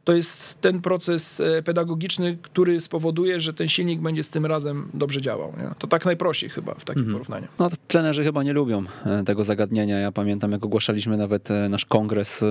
to 0.03 0.13
jest 0.13 0.61
ten 0.61 0.81
proces 0.81 1.39
e, 1.39 1.63
pedagogiczny, 1.63 2.37
który 2.41 2.81
spowoduje, 2.81 3.39
że 3.39 3.53
ten 3.53 3.67
silnik 3.67 4.01
będzie 4.01 4.23
z 4.23 4.29
tym 4.29 4.45
razem 4.45 4.89
dobrze 4.93 5.21
działał. 5.21 5.53
Nie? 5.59 5.69
To 5.79 5.87
tak 5.87 6.05
najprościej 6.05 6.49
chyba 6.49 6.73
w 6.73 6.85
takim 6.85 7.11
porównaniu. 7.11 7.47
No 7.59 7.69
to 7.69 7.75
trenerzy 7.87 8.23
chyba 8.23 8.43
nie 8.43 8.53
lubią 8.53 8.83
e, 9.05 9.23
tego 9.23 9.43
zagadnienia. 9.43 9.99
Ja 9.99 10.11
pamiętam, 10.11 10.51
jak 10.51 10.65
ogłaszaliśmy 10.65 11.17
nawet 11.17 11.49
nasz 11.69 11.85
kongres 11.85 12.43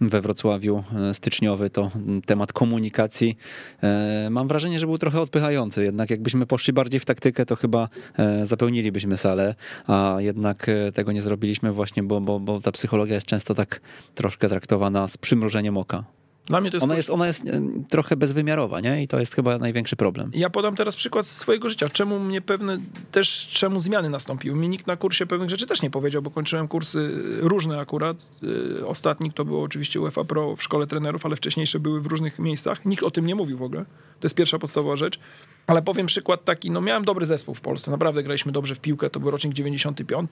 we 0.00 0.20
Wrocławiu 0.20 0.84
e, 1.10 1.14
styczniowy, 1.14 1.70
to 1.70 1.90
temat 2.26 2.52
komunikacji. 2.52 3.36
e, 3.82 4.28
Mam 4.30 4.48
wrażenie, 4.48 4.78
że 4.78 4.86
był 4.86 4.98
trochę 4.98 5.20
odpychający. 5.20 5.84
Jednak 5.84 6.10
jakbyśmy 6.10 6.46
poszli 6.46 6.72
bardziej 6.72 7.00
w 7.00 7.04
taktykę, 7.04 7.46
to 7.46 7.56
chyba 7.56 7.88
e, 8.18 8.46
zapełnilibyśmy 8.46 9.16
salę, 9.16 9.54
a 9.86 10.16
jednak 10.18 10.70
tego 10.94 11.12
nie 11.12 11.22
zrobiliśmy 11.22 11.72
właśnie, 11.72 12.02
bo, 12.02 12.20
bo, 12.20 12.40
bo 12.40 12.60
ta 12.60 12.72
psychologia 12.72 13.14
jest 13.14 13.26
często 13.26 13.54
tak 13.54 13.80
troszkę 14.14 14.48
traktowana 14.48 15.06
z 15.06 15.16
przymrużeniem 15.18 15.76
oka. 15.76 16.04
Dla 16.46 16.60
mnie 16.60 16.70
to 16.70 16.76
jest 16.76 16.84
Ona 16.84 16.96
jest, 16.96 17.10
ona 17.10 17.26
jest 17.26 17.46
e, 17.46 17.60
trochę 17.88 18.16
bezwymiarowa, 18.16 18.80
nie? 18.80 19.02
I 19.02 19.08
to 19.08 19.18
jest 19.18 19.34
chyba 19.34 19.58
największy 19.58 19.96
problem. 19.96 20.30
Ja 20.34 20.50
podam 20.50 20.76
teraz 20.76 20.96
przykład 20.96 21.26
z 21.26 21.36
swojego 21.36 21.68
życia. 21.68 21.88
Czemu 21.88 22.20
mnie 22.20 22.40
pewne 22.40 22.78
też, 23.12 23.48
czemu 23.52 23.80
zmiany 23.80 24.10
nastąpiły? 24.10 24.56
Mi 24.56 24.68
nikt 24.68 24.86
na 24.86 24.96
kursie 24.96 25.26
pewnych 25.26 25.50
rzeczy 25.50 25.66
też 25.66 25.82
nie 25.82 25.90
powiedział, 25.90 26.22
bo 26.22 26.30
kończyłem 26.30 26.68
kursy 26.68 27.10
różne 27.40 27.78
akurat. 27.78 28.16
Yy, 28.42 28.86
Ostatni 28.86 29.32
to 29.32 29.44
było 29.44 29.62
oczywiście 29.62 30.00
UEFA 30.00 30.24
Pro 30.24 30.56
w 30.56 30.62
szkole 30.62 30.86
trenerów, 30.86 31.26
ale 31.26 31.36
wcześniejsze 31.36 31.80
były 31.80 32.00
w 32.00 32.06
różnych 32.06 32.38
miejscach. 32.38 32.84
Nikt 32.84 33.02
o 33.02 33.10
tym 33.10 33.26
nie 33.26 33.34
mówił 33.34 33.58
w 33.58 33.62
ogóle. 33.62 33.84
To 34.20 34.26
jest 34.26 34.34
pierwsza 34.34 34.58
podstawowa 34.58 34.96
rzecz. 34.96 35.18
Ale 35.66 35.82
powiem 35.82 36.06
przykład 36.06 36.44
taki, 36.44 36.70
no 36.70 36.80
miałem 36.80 37.04
dobry 37.04 37.26
zespół 37.26 37.54
w 37.54 37.60
Polsce, 37.60 37.90
naprawdę 37.90 38.22
graliśmy 38.22 38.52
dobrze 38.52 38.74
w 38.74 38.80
piłkę, 38.80 39.10
to 39.10 39.20
był 39.20 39.30
rocznik 39.30 39.54
95, 39.54 40.30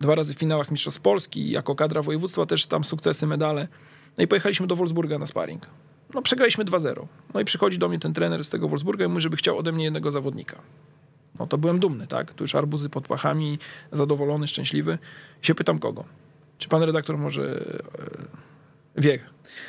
dwa 0.00 0.14
razy 0.14 0.34
w 0.34 0.38
finałach 0.38 0.70
Mistrzostw 0.70 1.00
Polski, 1.00 1.50
jako 1.50 1.74
kadra 1.74 2.02
województwa 2.02 2.46
też 2.46 2.66
tam 2.66 2.84
sukcesy, 2.84 3.26
medale. 3.26 3.68
No 4.18 4.24
i 4.24 4.26
pojechaliśmy 4.26 4.66
do 4.66 4.76
Wolfsburga 4.76 5.18
na 5.18 5.26
sparring. 5.26 5.66
No 6.14 6.22
przegraliśmy 6.22 6.64
2-0. 6.64 7.06
No 7.34 7.40
i 7.40 7.44
przychodzi 7.44 7.78
do 7.78 7.88
mnie 7.88 7.98
ten 7.98 8.12
trener 8.12 8.44
z 8.44 8.50
tego 8.50 8.68
Wolfsburga 8.68 9.04
i 9.04 9.08
mówi, 9.08 9.20
żeby 9.20 9.36
chciał 9.36 9.58
ode 9.58 9.72
mnie 9.72 9.84
jednego 9.84 10.10
zawodnika. 10.10 10.56
No 11.38 11.46
to 11.46 11.58
byłem 11.58 11.78
dumny, 11.78 12.06
tak? 12.06 12.34
Tu 12.34 12.44
już 12.44 12.54
arbuzy 12.54 12.88
pod 12.88 13.08
pachami, 13.08 13.58
zadowolony, 13.92 14.46
szczęśliwy. 14.46 14.98
I 15.42 15.46
się 15.46 15.54
pytam 15.54 15.78
kogo? 15.78 16.04
Czy 16.58 16.68
pan 16.68 16.82
redaktor 16.82 17.18
może 17.18 17.64
e, 18.96 19.00
wie, 19.02 19.18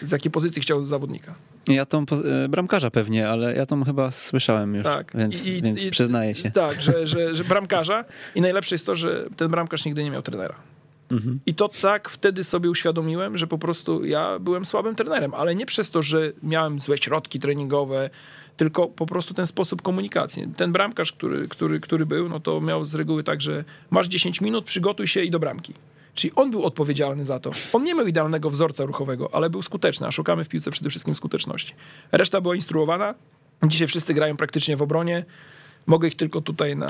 z 0.01 0.11
jakiej 0.11 0.31
pozycji 0.31 0.61
chciał 0.61 0.81
zawodnika? 0.81 1.35
Ja 1.67 1.85
tą 1.85 2.05
e, 2.43 2.49
bramkarza 2.49 2.91
pewnie, 2.91 3.29
ale 3.29 3.55
ja 3.55 3.65
tą 3.65 3.83
chyba 3.83 4.11
słyszałem 4.11 4.75
już, 4.75 4.83
Tak. 4.83 5.11
więc, 5.15 5.45
i- 5.45 5.61
więc 5.61 5.83
i- 5.83 5.91
przyznaję 5.91 6.35
się. 6.35 6.51
Tak, 6.51 6.81
że, 6.81 7.07
że, 7.07 7.35
że 7.35 7.43
bramkarza 7.43 8.05
i 8.35 8.41
najlepsze 8.41 8.75
jest 8.75 8.85
to, 8.85 8.95
że 8.95 9.25
ten 9.37 9.51
bramkarz 9.51 9.85
nigdy 9.85 10.03
nie 10.03 10.11
miał 10.11 10.21
trenera. 10.21 10.55
Mhm. 11.13 11.39
I 11.45 11.53
to 11.55 11.69
tak 11.69 12.09
wtedy 12.09 12.43
sobie 12.43 12.69
uświadomiłem, 12.69 13.37
że 13.37 13.47
po 13.47 13.57
prostu 13.57 14.05
ja 14.05 14.39
byłem 14.39 14.65
słabym 14.65 14.95
trenerem, 14.95 15.33
ale 15.33 15.55
nie 15.55 15.65
przez 15.65 15.91
to, 15.91 16.01
że 16.01 16.31
miałem 16.43 16.79
złe 16.79 16.97
środki 16.97 17.39
treningowe, 17.39 18.09
tylko 18.57 18.87
po 18.87 19.05
prostu 19.05 19.33
ten 19.33 19.45
sposób 19.45 19.81
komunikacji. 19.81 20.47
Ten 20.57 20.71
bramkarz, 20.71 21.11
który, 21.11 21.47
który, 21.47 21.79
który 21.79 22.05
był, 22.05 22.29
no 22.29 22.39
to 22.39 22.61
miał 22.61 22.85
z 22.85 22.95
reguły 22.95 23.23
tak, 23.23 23.41
że 23.41 23.63
masz 23.91 24.07
10 24.07 24.41
minut, 24.41 24.65
przygotuj 24.65 25.07
się 25.07 25.21
i 25.21 25.31
do 25.31 25.39
bramki. 25.39 25.73
Czyli 26.15 26.33
on 26.35 26.51
był 26.51 26.65
odpowiedzialny 26.65 27.25
za 27.25 27.39
to. 27.39 27.51
On 27.73 27.83
nie 27.83 27.95
miał 27.95 28.07
idealnego 28.07 28.49
wzorca 28.49 28.85
ruchowego, 28.85 29.29
ale 29.35 29.49
był 29.49 29.61
skuteczny, 29.61 30.07
a 30.07 30.11
szukamy 30.11 30.43
w 30.43 30.47
piłce 30.47 30.71
przede 30.71 30.89
wszystkim 30.89 31.15
skuteczności. 31.15 31.73
Reszta 32.11 32.41
była 32.41 32.55
instruowana. 32.55 33.15
Dzisiaj 33.63 33.87
wszyscy 33.87 34.13
grają 34.13 34.37
praktycznie 34.37 34.77
w 34.77 34.81
obronie. 34.81 35.25
Mogę 35.85 36.07
ich 36.07 36.15
tylko 36.15 36.41
tutaj 36.41 36.75
na... 36.75 36.89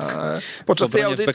Podczas 0.66 0.90
tej 0.90 1.02
audycji... 1.12 1.26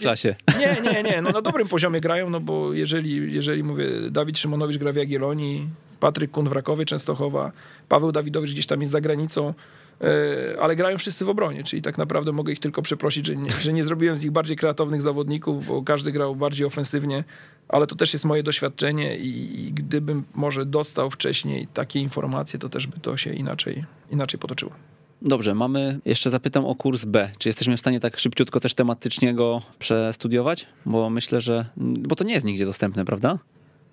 Nie, 0.59 0.77
nie, 0.93 1.03
nie. 1.03 1.23
No 1.23 1.31
na 1.31 1.43
dobrym 1.43 1.69
poziomie 1.69 2.01
grają, 2.01 2.31
no 2.31 2.41
bo 2.41 2.73
jeżeli, 2.73 3.35
jeżeli 3.35 3.65
mówię, 3.65 3.87
Dawid 4.11 4.39
Szymonowicz 4.39 4.79
gra 4.79 4.93
w 4.93 4.97
Jagiellonii, 4.97 5.69
Patryk 6.01 6.31
Kun 6.31 6.49
w 6.49 6.53
Rakowie 6.53 6.85
Częstochowa, 6.85 7.53
Paweł 7.89 8.13
Dawidowicz 8.13 8.53
gdzieś 8.53 8.67
tam 8.67 8.81
jest 8.81 8.93
za 8.93 9.01
granicą, 9.01 9.55
e, 10.01 10.61
ale 10.61 10.77
grają 10.77 10.99
wszyscy 10.99 11.25
w 11.25 11.29
obronie, 11.29 11.65
czyli 11.65 11.83
tak 11.83 11.99
naprawdę 11.99 12.33
mogę 12.33 12.53
ich 12.53 12.61
tylko 12.61 12.83
przeprosić, 12.83 13.27
że 13.27 13.37
nie, 13.37 13.51
że 13.51 13.73
nie 13.73 13.85
zrobiłem 13.85 14.17
z 14.17 14.23
nich 14.23 14.33
bardziej 14.33 14.57
kreatywnych 14.57 15.03
zawodników, 15.03 15.67
bo 15.67 15.83
każdy 15.83 16.13
grał 16.13 16.37
bardziej 16.37 16.67
ofensywnie, 16.67 17.25
ale 17.69 17.87
to 17.87 17.95
też 17.95 18.13
jest 18.13 18.25
moje 18.25 18.43
doświadczenie 18.43 19.19
i, 19.19 19.61
i 19.67 19.73
gdybym 19.73 20.25
może 20.35 20.67
dostał 20.67 21.11
wcześniej 21.11 21.69
takie 21.75 22.01
informacje, 22.01 22.59
to 22.59 22.69
też 22.69 22.87
by 22.87 23.01
to 23.01 23.17
się 23.17 23.33
inaczej, 23.33 23.85
inaczej 24.11 24.41
potoczyło. 24.41 24.73
Dobrze, 25.23 25.55
mamy, 25.55 26.01
jeszcze 26.05 26.31
zapytam 26.31 26.65
o 26.65 26.75
kurs 26.75 27.05
B. 27.05 27.31
Czy 27.39 27.49
jesteśmy 27.49 27.77
w 27.77 27.81
stanie 27.81 28.01
tak 28.01 28.19
szybciutko 28.19 28.61
też 28.61 28.75
tematycznie 28.75 29.35
go 29.35 29.63
przestudiować? 29.79 30.67
Bo 30.87 31.11
myślę, 31.11 31.41
że, 31.41 31.65
bo 31.77 32.17
to 32.17 32.25
nie 32.25 32.35
jest 32.35 32.47
nigdzie 32.47 32.65
dostępne, 32.65 33.05
prawda? 33.05 33.39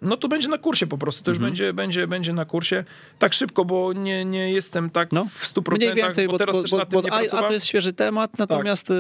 No 0.02 0.18
to 0.18 0.28
będzie 0.28 0.48
na 0.48 0.58
kursie 0.58 0.88
po 0.88 0.98
prostu, 0.98 1.24
to 1.24 1.32
już 1.32 1.40
będzie, 1.40 1.74
będzie, 1.74 2.08
będzie 2.08 2.34
na 2.34 2.46
kursie. 2.46 2.84
Tak 3.20 3.34
szybko, 3.34 3.66
bo 3.66 3.94
nie, 3.94 4.26
nie 4.26 4.52
jestem 4.52 4.90
tak 4.90 5.12
No, 5.12 5.26
w 5.26 5.46
100%, 5.46 5.76
Mniej 5.78 5.94
więcej, 5.94 6.28
bo, 6.28 6.32
bo, 6.32 6.38
teraz 6.38 6.56
bo, 6.56 6.62
też 6.62 6.72
bo, 6.72 6.78
nad 6.78 6.90
tym 6.90 7.02
bo 7.02 7.08
nie 7.08 7.14
a, 7.14 7.38
a 7.38 7.48
to 7.48 7.54
jest 7.54 7.66
świeży 7.66 7.94
temat, 7.94 8.38
natomiast 8.38 8.92
y, 8.92 8.94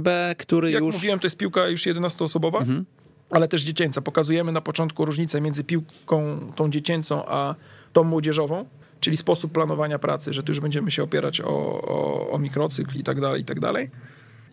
B, 0.00 0.34
który 0.38 0.70
Jak 0.70 0.82
już... 0.82 0.94
mówiłem, 0.94 1.18
to 1.18 1.26
jest 1.26 1.38
piłka 1.38 1.68
już 1.68 1.80
11-osobowa, 1.80 2.58
Mhm. 2.58 2.84
ale 3.30 3.48
też 3.48 3.62
dziecięca. 3.62 4.00
Pokazujemy 4.02 4.52
na 4.52 4.60
początku 4.60 5.04
różnicę 5.04 5.40
między 5.40 5.64
piłką 5.64 6.40
tą 6.56 6.70
dziecięcą, 6.70 7.26
a 7.26 7.54
tą 7.92 8.04
młodzieżową, 8.04 8.64
czyli 9.00 9.16
sposób 9.16 9.52
planowania 9.52 9.98
pracy, 9.98 10.32
że 10.32 10.42
tu 10.42 10.52
już 10.52 10.60
będziemy 10.60 10.90
się 10.90 11.02
opierać 11.02 11.40
o, 11.40 11.48
o, 11.48 12.30
o 12.30 12.38
mikrocykl 12.38 12.98
i 12.98 13.02
tak 13.02 13.20
dalej, 13.20 13.42
i 13.42 13.44
tak 13.44 13.60
dalej. 13.60 13.90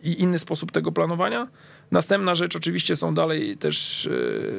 I 0.04 0.22
inny 0.22 0.40
sposób 0.40 0.72
tego 0.72 0.92
planowania. 0.92 1.48
Następna 1.92 2.36
rzecz 2.36 2.56
oczywiście 2.56 2.96
są 2.96 3.14
dalej 3.14 3.58
też 3.58 4.06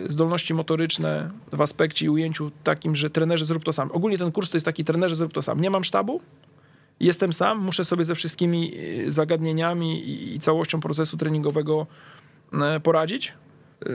e, 0.07 0.11
zdolności 0.11 0.55
motoryczne 0.55 1.31
w 1.53 1.61
aspekcie 1.61 2.07
i 2.07 2.09
ujęciu 2.09 2.51
takim, 2.65 2.97
że 2.97 3.11
trenerzy 3.11 3.45
zrób 3.45 3.65
to 3.65 3.73
sam. 3.73 3.91
Ogólnie 3.93 4.19
ten 4.19 4.33
kurs 4.33 4.51
to 4.51 4.57
jest 4.57 4.65
taki 4.65 4.85
trenerzy 4.85 5.17
zrób 5.17 5.33
to 5.33 5.43
sam. 5.43 5.61
Nie 5.61 5.71
mam 5.71 5.85
sztabu, 5.85 6.21
jestem 7.01 7.33
sam, 7.33 7.59
muszę 7.59 7.85
sobie 7.85 8.05
ze 8.05 8.15
wszystkimi 8.15 8.73
e, 9.07 9.13
zagadnieniami 9.13 10.11
i- 10.11 10.41
całością 10.41 10.81
procesu 10.81 11.17
treningowego 11.17 11.87
e, 12.53 12.81
poradzić. 12.81 13.33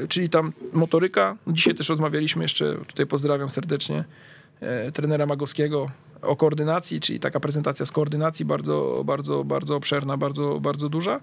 Czyli 0.10 0.30
tam 0.30 0.54
motoryka. 0.74 1.38
Dzisiaj 1.48 1.76
też 1.76 1.90
rozmawialiśmy 1.90 2.44
jeszcze, 2.44 2.76
tutaj 2.88 3.06
pozdrawiam 3.06 3.50
serdecznie 3.50 4.04
trenera 4.94 5.26
Magowskiego 5.26 5.90
o 6.22 6.36
koordynacji, 6.36 7.00
czyli 7.00 7.20
taka 7.20 7.40
prezentacja 7.40 7.86
z 7.86 7.92
koordynacji 7.92 8.46
bardzo, 8.46 9.02
bardzo, 9.06 9.44
bardzo 9.44 9.76
obszerna, 9.76 10.18
bardzo, 10.18 10.60
bardzo 10.60 10.90
duża. 10.90 11.20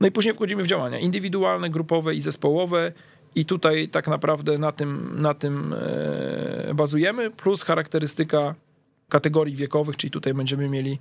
No 0.00 0.06
i 0.06 0.10
później 0.10 0.34
wchodzimy 0.34 0.62
w 0.62 0.66
działania 0.66 0.98
indywidualne, 0.98 1.70
grupowe 1.70 2.14
i 2.14 2.20
zespołowe. 2.20 2.92
I 3.34 3.44
tutaj 3.44 3.88
tak 3.88 4.08
naprawdę 4.08 4.58
na 4.58 4.72
tym, 4.72 5.10
na 5.22 5.34
tym 5.34 5.74
e, 6.68 6.74
bazujemy, 6.74 7.30
plus 7.30 7.62
charakterystyka 7.62 8.54
kategorii 9.08 9.56
wiekowych, 9.56 9.96
czyli 9.96 10.10
tutaj 10.10 10.34
będziemy 10.34 10.68
mieli 10.68 10.98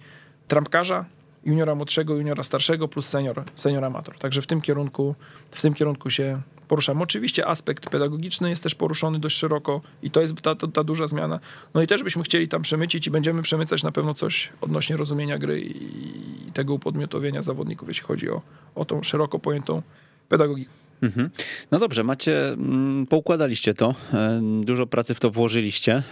trampkarza, 0.48 1.06
juniora 1.46 1.76
młodszego, 1.76 2.16
juniora 2.16 2.44
starszego, 2.44 2.88
plus 2.88 3.06
senior, 3.06 3.44
senior 3.56 3.86
amator. 3.86 4.18
Także 4.18 4.42
w 4.42 4.48
tym 4.48 4.62
kierunku, 4.62 5.16
w 5.52 5.62
tym 5.62 5.74
kierunku 5.74 6.10
się 6.10 6.42
poruszamy. 6.68 7.04
Oczywiście 7.04 7.48
aspekt 7.48 7.90
pedagogiczny 7.90 8.50
jest 8.50 8.64
też 8.64 8.76
poruszony 8.76 9.20
dość 9.20 9.38
szeroko 9.38 9.82
i 10.04 10.12
to 10.12 10.22
jest 10.22 10.42
ta, 10.42 10.56
ta, 10.56 10.68
ta 10.68 10.84
duża 10.84 11.08
zmiana. 11.08 11.40
No 11.74 11.82
i 11.82 11.88
też 11.88 12.04
byśmy 12.04 12.24
chcieli 12.24 12.48
tam 12.48 12.62
przemycić 12.62 13.08
i 13.08 13.12
będziemy 13.12 13.42
przemycać 13.42 13.84
na 13.84 13.92
pewno 13.92 14.14
coś 14.14 14.54
odnośnie 14.62 14.98
rozumienia 14.98 15.38
gry 15.38 15.62
i 15.62 16.52
tego 16.54 16.74
upodmiotowienia 16.74 17.42
zawodników, 17.42 17.88
jeśli 17.88 18.04
chodzi 18.04 18.30
o, 18.30 18.42
o 18.76 18.86
tą 18.86 19.04
szeroko 19.04 19.40
pojętą 19.40 19.82
pedagogikę. 20.30 20.72
Mhm. 21.02 21.30
No 21.72 21.80
dobrze, 21.80 22.04
macie, 22.04 22.48
mm, 22.48 23.08
poukładaliście 23.08 23.74
to, 23.74 23.96
e, 24.14 24.42
dużo 24.64 24.88
pracy 24.88 25.14
w 25.14 25.20
to 25.20 25.32
włożyliście. 25.32 26.04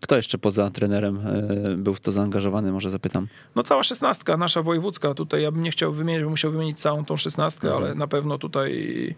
Kto 0.00 0.16
jeszcze 0.16 0.38
poza 0.38 0.70
trenerem 0.70 1.20
e, 1.26 1.76
był 1.76 1.94
w 1.94 2.00
to 2.00 2.12
zaangażowany, 2.12 2.72
może 2.72 2.90
zapytam? 2.90 3.26
No 3.54 3.62
cała 3.62 3.82
szesnastka, 3.82 4.36
nasza 4.36 4.62
wojewódzka. 4.62 5.14
Tutaj 5.14 5.42
ja 5.42 5.52
bym 5.52 5.62
nie 5.62 5.70
chciał 5.70 5.92
wymienić, 5.92 6.22
bym 6.22 6.30
musiał 6.30 6.52
wymienić 6.52 6.80
całą 6.80 7.04
tą 7.04 7.16
szesnastkę, 7.16 7.68
mhm. 7.68 7.84
ale 7.84 7.94
na 7.94 8.06
pewno 8.06 8.38
tutaj 8.38 9.14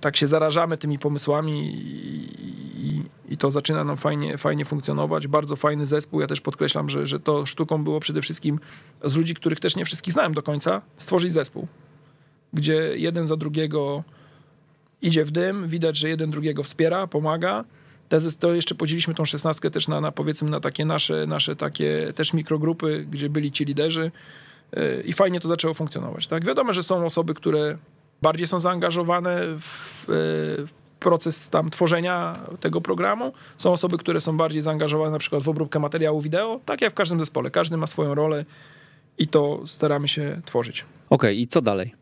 tak 0.00 0.16
się 0.16 0.26
zarażamy 0.26 0.78
tymi 0.78 0.98
pomysłami 0.98 1.74
i, 1.74 3.02
i, 3.28 3.36
to 3.36 3.50
zaczyna 3.50 3.84
nam 3.84 3.96
fajnie, 3.96 4.38
fajnie 4.38 4.64
funkcjonować. 4.64 5.26
Bardzo 5.26 5.56
fajny 5.56 5.86
zespół. 5.86 6.20
Ja 6.20 6.26
też 6.26 6.40
podkreślam, 6.40 6.88
że, 6.88 7.06
że 7.06 7.20
to 7.20 7.46
sztuką 7.46 7.84
było 7.84 8.00
przede 8.00 8.22
wszystkim 8.22 8.60
z 9.04 9.16
ludzi, 9.16 9.34
których 9.34 9.60
też 9.60 9.76
nie 9.76 9.84
wszystkich 9.84 10.12
znałem 10.14 10.34
do 10.34 10.42
końca, 10.42 10.82
stworzyć 10.96 11.32
zespół 11.32 11.68
gdzie 12.52 12.92
jeden 12.96 13.26
za 13.26 13.36
drugiego 13.36 14.04
idzie 15.02 15.24
w 15.24 15.30
dym, 15.30 15.68
widać, 15.68 15.96
że 15.96 16.08
jeden 16.08 16.30
drugiego 16.30 16.62
wspiera, 16.62 17.06
pomaga. 17.06 17.64
To 18.40 18.54
jeszcze 18.54 18.74
podzieliliśmy 18.74 19.14
tą 19.14 19.24
szesnastkę 19.24 19.70
też 19.70 19.88
na, 19.88 20.00
na 20.00 20.12
powiedzmy 20.12 20.50
na 20.50 20.60
takie 20.60 20.84
nasze, 20.84 21.26
nasze 21.26 21.56
takie 21.56 22.12
też 22.14 22.32
mikrogrupy, 22.32 23.06
gdzie 23.10 23.28
byli 23.28 23.52
ci 23.52 23.64
liderzy 23.64 24.10
y, 24.76 25.02
i 25.06 25.12
fajnie 25.12 25.40
to 25.40 25.48
zaczęło 25.48 25.74
funkcjonować. 25.74 26.26
Tak? 26.26 26.44
Wiadomo, 26.44 26.72
że 26.72 26.82
są 26.82 27.04
osoby, 27.04 27.34
które 27.34 27.78
bardziej 28.22 28.46
są 28.46 28.60
zaangażowane 28.60 29.40
w, 29.58 30.04
w 30.66 30.68
proces 31.00 31.50
tam 31.50 31.70
tworzenia 31.70 32.38
tego 32.60 32.80
programu. 32.80 33.32
Są 33.56 33.72
osoby, 33.72 33.98
które 33.98 34.20
są 34.20 34.36
bardziej 34.36 34.62
zaangażowane 34.62 35.10
na 35.10 35.18
przykład 35.18 35.42
w 35.42 35.48
obróbkę 35.48 35.78
materiału 35.78 36.20
wideo, 36.20 36.60
tak 36.64 36.80
jak 36.80 36.92
w 36.92 36.94
każdym 36.94 37.18
zespole. 37.18 37.50
Każdy 37.50 37.76
ma 37.76 37.86
swoją 37.86 38.14
rolę 38.14 38.44
i 39.18 39.28
to 39.28 39.60
staramy 39.66 40.08
się 40.08 40.40
tworzyć. 40.44 40.80
Okej, 40.80 40.86
okay, 41.10 41.34
i 41.34 41.46
co 41.46 41.62
dalej? 41.62 41.94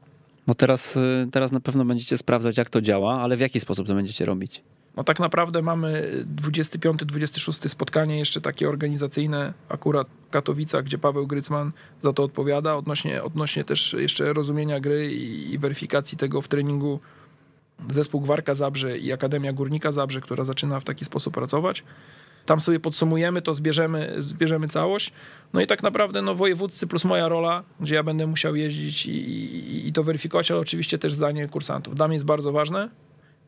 No 0.46 0.54
teraz, 0.54 0.96
y, 0.96 1.28
teraz 1.30 1.52
na 1.52 1.60
pewno 1.60 1.84
będziecie 1.84 2.18
sprawdzać, 2.18 2.58
jak 2.58 2.70
to 2.70 2.80
działa, 2.80 3.20
ale 3.20 3.36
w 3.36 3.40
jaki 3.40 3.60
sposób 3.60 3.86
to 3.86 3.94
będziecie 3.94 4.24
robić? 4.24 4.62
No 4.96 5.04
tak 5.04 5.20
naprawdę 5.20 5.62
mamy 5.62 6.12
25-26 6.44 7.68
spotkanie 7.68 8.18
jeszcze 8.18 8.40
takie 8.40 8.68
organizacyjne, 8.68 9.54
akurat 9.68 10.08
w 10.26 10.30
Katowicach, 10.30 10.84
gdzie 10.84 10.98
Paweł 10.98 11.26
Grycman 11.26 11.72
za 12.00 12.12
to 12.12 12.24
odpowiada, 12.24 12.76
odnośnie, 12.76 13.22
odnośnie 13.22 13.64
też 13.64 13.96
jeszcze 13.98 14.32
rozumienia 14.32 14.80
gry 14.80 15.12
i, 15.12 15.52
i 15.52 15.58
weryfikacji 15.58 16.18
tego 16.18 16.42
w 16.42 16.48
treningu 16.48 17.00
zespół 17.90 18.20
Gwarka 18.20 18.54
Zabrze 18.54 18.98
i 18.98 19.12
Akademia 19.12 19.52
Górnika 19.52 19.92
Zabrze, 19.92 20.20
która 20.20 20.44
zaczyna 20.44 20.80
w 20.80 20.84
taki 20.84 21.04
sposób 21.04 21.34
pracować. 21.34 21.84
Tam 22.46 22.60
sobie 22.60 22.80
podsumujemy 22.80 23.42
to, 23.42 23.54
zbierzemy, 23.54 24.14
zbierzemy 24.18 24.68
całość. 24.68 25.12
No 25.52 25.60
i 25.60 25.66
tak 25.66 25.82
naprawdę 25.82 26.22
no, 26.22 26.34
wojewódcy 26.34 26.86
plus 26.86 27.04
moja 27.04 27.28
rola, 27.28 27.62
gdzie 27.80 27.94
ja 27.94 28.02
będę 28.02 28.26
musiał 28.26 28.56
jeździć 28.56 29.06
i, 29.06 29.10
i, 29.10 29.88
i 29.88 29.92
to 29.92 30.04
weryfikować, 30.04 30.50
ale 30.50 30.60
oczywiście 30.60 30.98
też 30.98 31.14
zdanie 31.14 31.48
kursantów. 31.48 31.94
Dla 31.94 32.08
mnie 32.08 32.14
jest 32.14 32.26
bardzo 32.26 32.52
ważne, 32.52 32.88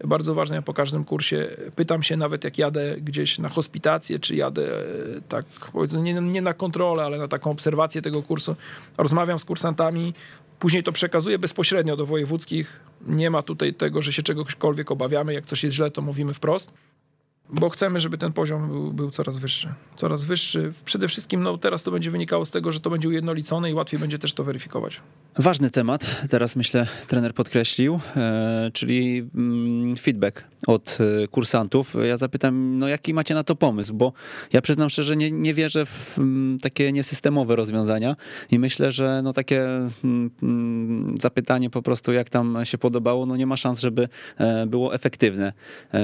bardzo 0.04 0.34
ważne, 0.34 0.56
ja 0.56 0.62
po 0.62 0.74
każdym 0.74 1.04
kursie 1.04 1.48
pytam 1.76 2.02
się 2.02 2.16
nawet 2.16 2.44
jak 2.44 2.58
jadę 2.58 2.96
gdzieś 3.00 3.38
na 3.38 3.48
hospitację, 3.48 4.18
czy 4.18 4.34
jadę 4.34 4.80
e, 4.80 5.20
tak 5.28 5.44
powiedzmy 5.72 6.02
nie, 6.02 6.14
nie, 6.14 6.42
na 6.42 6.54
kontrolę, 6.54 7.04
ale 7.04 7.18
na 7.18 7.28
taką 7.28 7.50
obserwację 7.50 8.02
tego 8.02 8.22
kursu. 8.22 8.56
Rozmawiam 8.98 9.38
z 9.38 9.44
kursantami, 9.44 10.14
później 10.58 10.82
to 10.82 10.92
przekazuję 10.92 11.38
bezpośrednio 11.38 11.96
do 11.96 12.06
wojewódzkich. 12.06 12.80
Nie 13.06 13.30
ma 13.30 13.42
tutaj 13.42 13.74
tego, 13.74 14.02
że 14.02 14.12
się 14.12 14.22
czegokolwiek 14.22 14.90
obawiamy, 14.90 15.34
jak 15.34 15.46
coś 15.46 15.64
jest 15.64 15.76
źle, 15.76 15.90
to 15.90 16.02
mówimy 16.02 16.34
wprost 16.34 16.72
bo 17.50 17.68
chcemy, 17.70 18.00
żeby 18.00 18.18
ten 18.18 18.32
poziom 18.32 18.68
był, 18.68 18.92
był, 18.92 19.10
coraz 19.10 19.38
wyższy. 19.38 19.68
Coraz 19.96 20.24
wyższy. 20.24 20.72
Przede 20.84 21.08
wszystkim 21.08 21.42
no, 21.42 21.58
teraz 21.58 21.82
to 21.82 21.90
będzie 21.90 22.10
wynikało 22.10 22.44
z 22.44 22.50
tego, 22.50 22.72
że 22.72 22.80
to 22.80 22.90
będzie 22.90 23.08
ujednolicone 23.08 23.70
i 23.70 23.74
łatwiej 23.74 24.00
będzie 24.00 24.18
też 24.18 24.34
to 24.34 24.44
weryfikować. 24.44 25.00
Ważny 25.38 25.70
temat, 25.70 26.06
teraz 26.30 26.56
myślę 26.56 26.86
trener 27.06 27.34
podkreślił, 27.34 28.00
e, 28.16 28.70
czyli 28.72 29.28
mm, 29.34 29.96
feedback 29.96 30.44
od 30.66 30.98
e, 31.24 31.28
kursantów. 31.28 31.94
Ja 32.08 32.16
zapytam, 32.16 32.78
no 32.78 32.88
jaki 32.88 33.14
macie 33.14 33.34
na 33.34 33.44
to 33.44 33.56
pomysł, 33.56 33.94
bo 33.94 34.12
ja 34.52 34.60
przyznam 34.60 34.90
szczerze, 34.90 35.16
nie, 35.16 35.30
nie 35.30 35.54
wierzę 35.54 35.86
w 35.86 36.18
mm, 36.18 36.58
takie 36.58 36.92
niesystemowe 36.92 37.56
rozwiązania 37.56 38.16
i 38.50 38.58
myślę, 38.58 38.92
że 38.92 39.20
no 39.22 39.32
takie 39.32 39.66
mm, 40.04 41.14
zapytanie 41.20 41.70
po 41.70 41.82
prostu, 41.82 42.12
jak 42.12 42.30
tam 42.30 42.58
się 42.64 42.78
podobało, 42.78 43.26
no 43.26 43.36
nie 43.36 43.46
ma 43.46 43.56
szans, 43.56 43.80
żeby 43.80 44.08
e, 44.38 44.66
było 44.66 44.94
efektywne. 44.94 45.52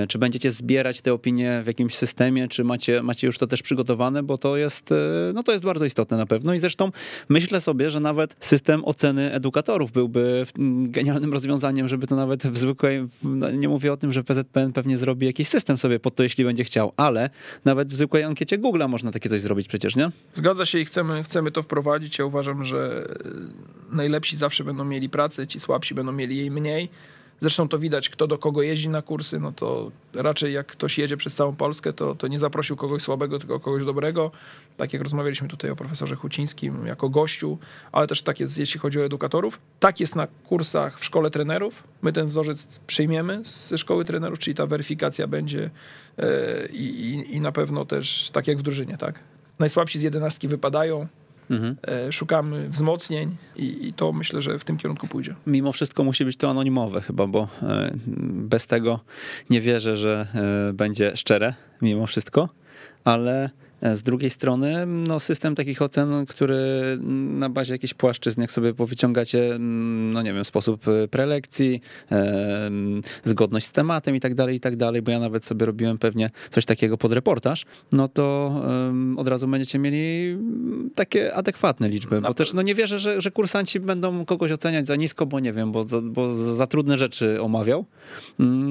Czy 0.09 0.19
będziecie 0.19 0.53
zbierać 0.53 1.01
te 1.01 1.13
opinie 1.13 1.34
w 1.63 1.67
jakimś 1.67 1.95
systemie, 1.95 2.49
czy 2.49 2.65
macie, 2.65 3.03
macie 3.03 3.27
już 3.27 3.39
to 3.39 3.47
też 3.47 3.63
przygotowane, 3.63 4.23
bo 4.23 4.39
to 4.39 4.57
jest, 4.57 4.93
e, 4.93 4.97
no 5.35 5.43
to 5.43 5.53
jest 5.53 5.65
bardzo 5.65 5.85
istotne 5.85 6.17
na 6.17 6.27
pewno 6.27 6.55
i 6.55 6.59
zresztą 6.59 6.91
myślę 7.29 7.61
sobie, 7.61 7.91
że 7.91 8.01
nawet 8.01 8.37
system 8.41 8.85
oceny 8.85 9.33
edukatorów 9.33 9.93
byłby 9.93 10.47
genialnym 10.83 11.33
rozwiązaniem, 11.33 11.89
żeby 11.89 12.07
to 12.07 12.17
nawet 12.17 12.47
w 12.47 12.59
zwykłej, 12.59 13.07
no, 13.23 13.51
nie 13.51 13.69
mówię 13.69 13.93
o 13.93 13.97
tym, 13.97 14.13
że 14.13 14.25
PZPN 14.25 14.73
pewnie 14.73 14.97
zrobi 14.97 15.27
jakiś 15.27 15.49
system 15.49 15.77
sobie 15.77 16.01
pod 16.01 16.15
to, 16.15 16.23
jeśli 16.23 16.45
będzie 16.45 16.65
chciał, 16.65 16.93
ale 16.97 17.31
nawet 17.65 17.93
w 17.93 17.97
zwykłej 17.97 18.25
ankiecie 18.25 18.59
Google'a 18.59 18.89
można 18.89 19.11
takie 19.11 19.29
coś 19.29 19.41
zrobić 19.41 19.69
przecież, 19.69 19.97
nie? 19.97 20.11
Zgadza 20.33 20.65
się 20.65 20.79
i 20.79 20.85
chcemy, 20.85 21.23
chcemy 21.23 21.51
to 21.51 21.63
wprowadzić. 21.63 22.19
Ja 22.19 22.25
uważam, 22.25 22.65
że 22.65 23.09
najlepsi 23.93 24.37
zawsze 24.37 24.65
będą 24.65 24.85
mieli 24.85 25.09
pracę, 25.09 25.47
ci 25.47 25.61
słabsi 25.61 25.95
będą 25.95 26.13
mieli 26.13 26.37
jej 26.37 26.51
mniej. 26.51 26.89
Zresztą 27.41 27.69
to 27.69 27.79
widać, 27.79 28.09
kto 28.09 28.27
do 28.27 28.39
kogo 28.39 28.63
jeździ 28.63 28.89
na 28.89 29.03
kursy, 29.03 29.41
no 29.41 29.53
to 29.53 29.91
raczej 30.15 30.53
jak 30.53 30.67
ktoś 30.67 30.99
jedzie 30.99 31.17
przez 31.17 31.35
całą 31.35 31.55
Polskę, 31.55 31.93
to, 31.93 32.15
to 32.15 32.29
nie 32.29 32.39
zaprosił 32.39 32.77
kogoś 32.77 33.03
słabego, 33.03 33.39
tylko 33.39 33.61
kogoś 33.61 33.85
dobrego. 33.85 34.31
Tak 34.77 34.93
jak 34.93 35.03
rozmawialiśmy 35.03 35.49
tutaj 35.49 35.71
o 35.71 35.77
profesorze 35.77 36.17
Hucińskim 36.17 36.87
jako 36.87 37.09
gościu, 37.09 37.59
ale 37.93 38.07
też 38.07 38.23
tak 38.23 38.41
jest, 38.41 38.59
jeśli 38.59 38.81
chodzi 38.81 39.01
o 39.01 39.05
edukatorów. 39.05 39.61
Tak 39.81 40.01
jest 40.01 40.17
na 40.17 40.27
kursach 40.27 41.01
w 41.01 41.05
szkole 41.05 41.31
trenerów. 41.31 41.83
My 42.03 42.13
ten 42.13 42.27
wzorzec 42.27 42.81
przyjmiemy 42.87 43.41
ze 43.45 43.79
szkoły 43.79 44.05
trenerów, 44.05 44.39
czyli 44.39 44.55
ta 44.55 44.67
weryfikacja 44.67 45.27
będzie 45.27 45.71
e, 46.19 46.67
i, 46.67 47.37
i 47.37 47.41
na 47.41 47.53
pewno 47.53 47.85
też 47.85 48.31
tak 48.33 48.47
jak 48.47 48.59
w 48.59 48.63
drużynie, 48.63 48.99
tak? 48.99 49.21
Najsłabsi 49.59 49.99
z 49.99 50.03
jedenastki 50.03 50.49
wypadają, 50.49 51.07
Mhm. 51.51 51.77
E, 51.87 52.13
szukamy 52.13 52.69
wzmocnień 52.69 53.37
i, 53.57 53.89
i, 53.89 53.93
to 53.93 54.13
myślę, 54.13 54.43
że 54.43 54.59
w 54.59 54.65
tym 54.65 54.77
kierunku 54.77 55.07
pójdzie. 55.07 55.35
Mimo 55.47 55.73
wszystko 55.73 56.05
musi 56.05 56.25
być 56.25 56.37
to 56.37 56.51
anonimowe 56.51 57.01
chyba, 57.01 57.27
bo 57.27 57.49
e, 57.63 57.93
bez 58.27 58.67
tego 58.67 59.01
nie 59.51 59.61
wierzę, 59.61 59.97
że 59.97 60.27
e, 60.71 60.73
będzie 60.73 61.17
szczere 61.17 61.55
mimo 61.83 62.07
wszystko, 62.07 62.49
ale 63.05 63.51
z 63.93 64.03
drugiej 64.03 64.31
strony, 64.31 64.87
no 64.87 65.21
system 65.21 65.55
takich 65.55 65.83
ocen, 65.83 66.27
który 66.27 66.59
na 67.39 67.49
bazie 67.49 67.75
jakichś 67.75 67.95
płaszczyzn, 67.95 68.41
jak 68.41 68.53
sobie 68.53 68.75
powyciągacie, 68.75 69.57
no 69.59 70.23
nie 70.23 70.33
wiem, 70.33 70.45
sposób 70.45 70.85
prelekcji, 71.11 71.81
e, 72.13 72.71
zgodność 73.25 73.67
z 73.67 73.73
tematem 73.73 74.17
i 74.17 74.21
tak 74.21 74.35
dalej, 74.35 74.57
i 74.57 74.61
tak 74.61 74.77
dalej, 74.77 75.03
bo 75.03 75.11
ja 75.11 75.21
nawet 75.21 75.45
sobie 75.45 75.67
robiłem 75.67 75.99
pewnie 75.99 76.31
coś 76.51 76.65
takiego 76.65 76.99
pod 76.99 77.13
reportaż, 77.13 77.65
no 77.93 78.09
to 78.09 78.53
e, 79.15 79.17
od 79.17 79.29
razu 79.29 79.49
będziecie 79.49 79.79
mieli 79.79 80.37
takie 80.95 81.35
adekwatne 81.35 81.89
liczby, 81.89 82.21
bo 82.21 82.35
też 82.35 82.53
no 82.53 82.63
nie 82.63 82.75
wierzę, 82.75 82.99
że, 82.99 83.21
że 83.21 83.31
kursanci 83.31 83.81
będą 83.81 84.25
kogoś 84.25 84.53
oceniać 84.53 84.87
za 84.87 84.97
nisko, 84.97 85.27
bo 85.27 85.41
nie 85.41 85.53
wiem, 85.53 85.73
bo 85.73 85.85
za, 85.85 86.01
bo 86.01 86.35
za 86.35 86.67
trudne 86.67 86.99
rzeczy 86.99 87.43
omawiał. 87.43 87.85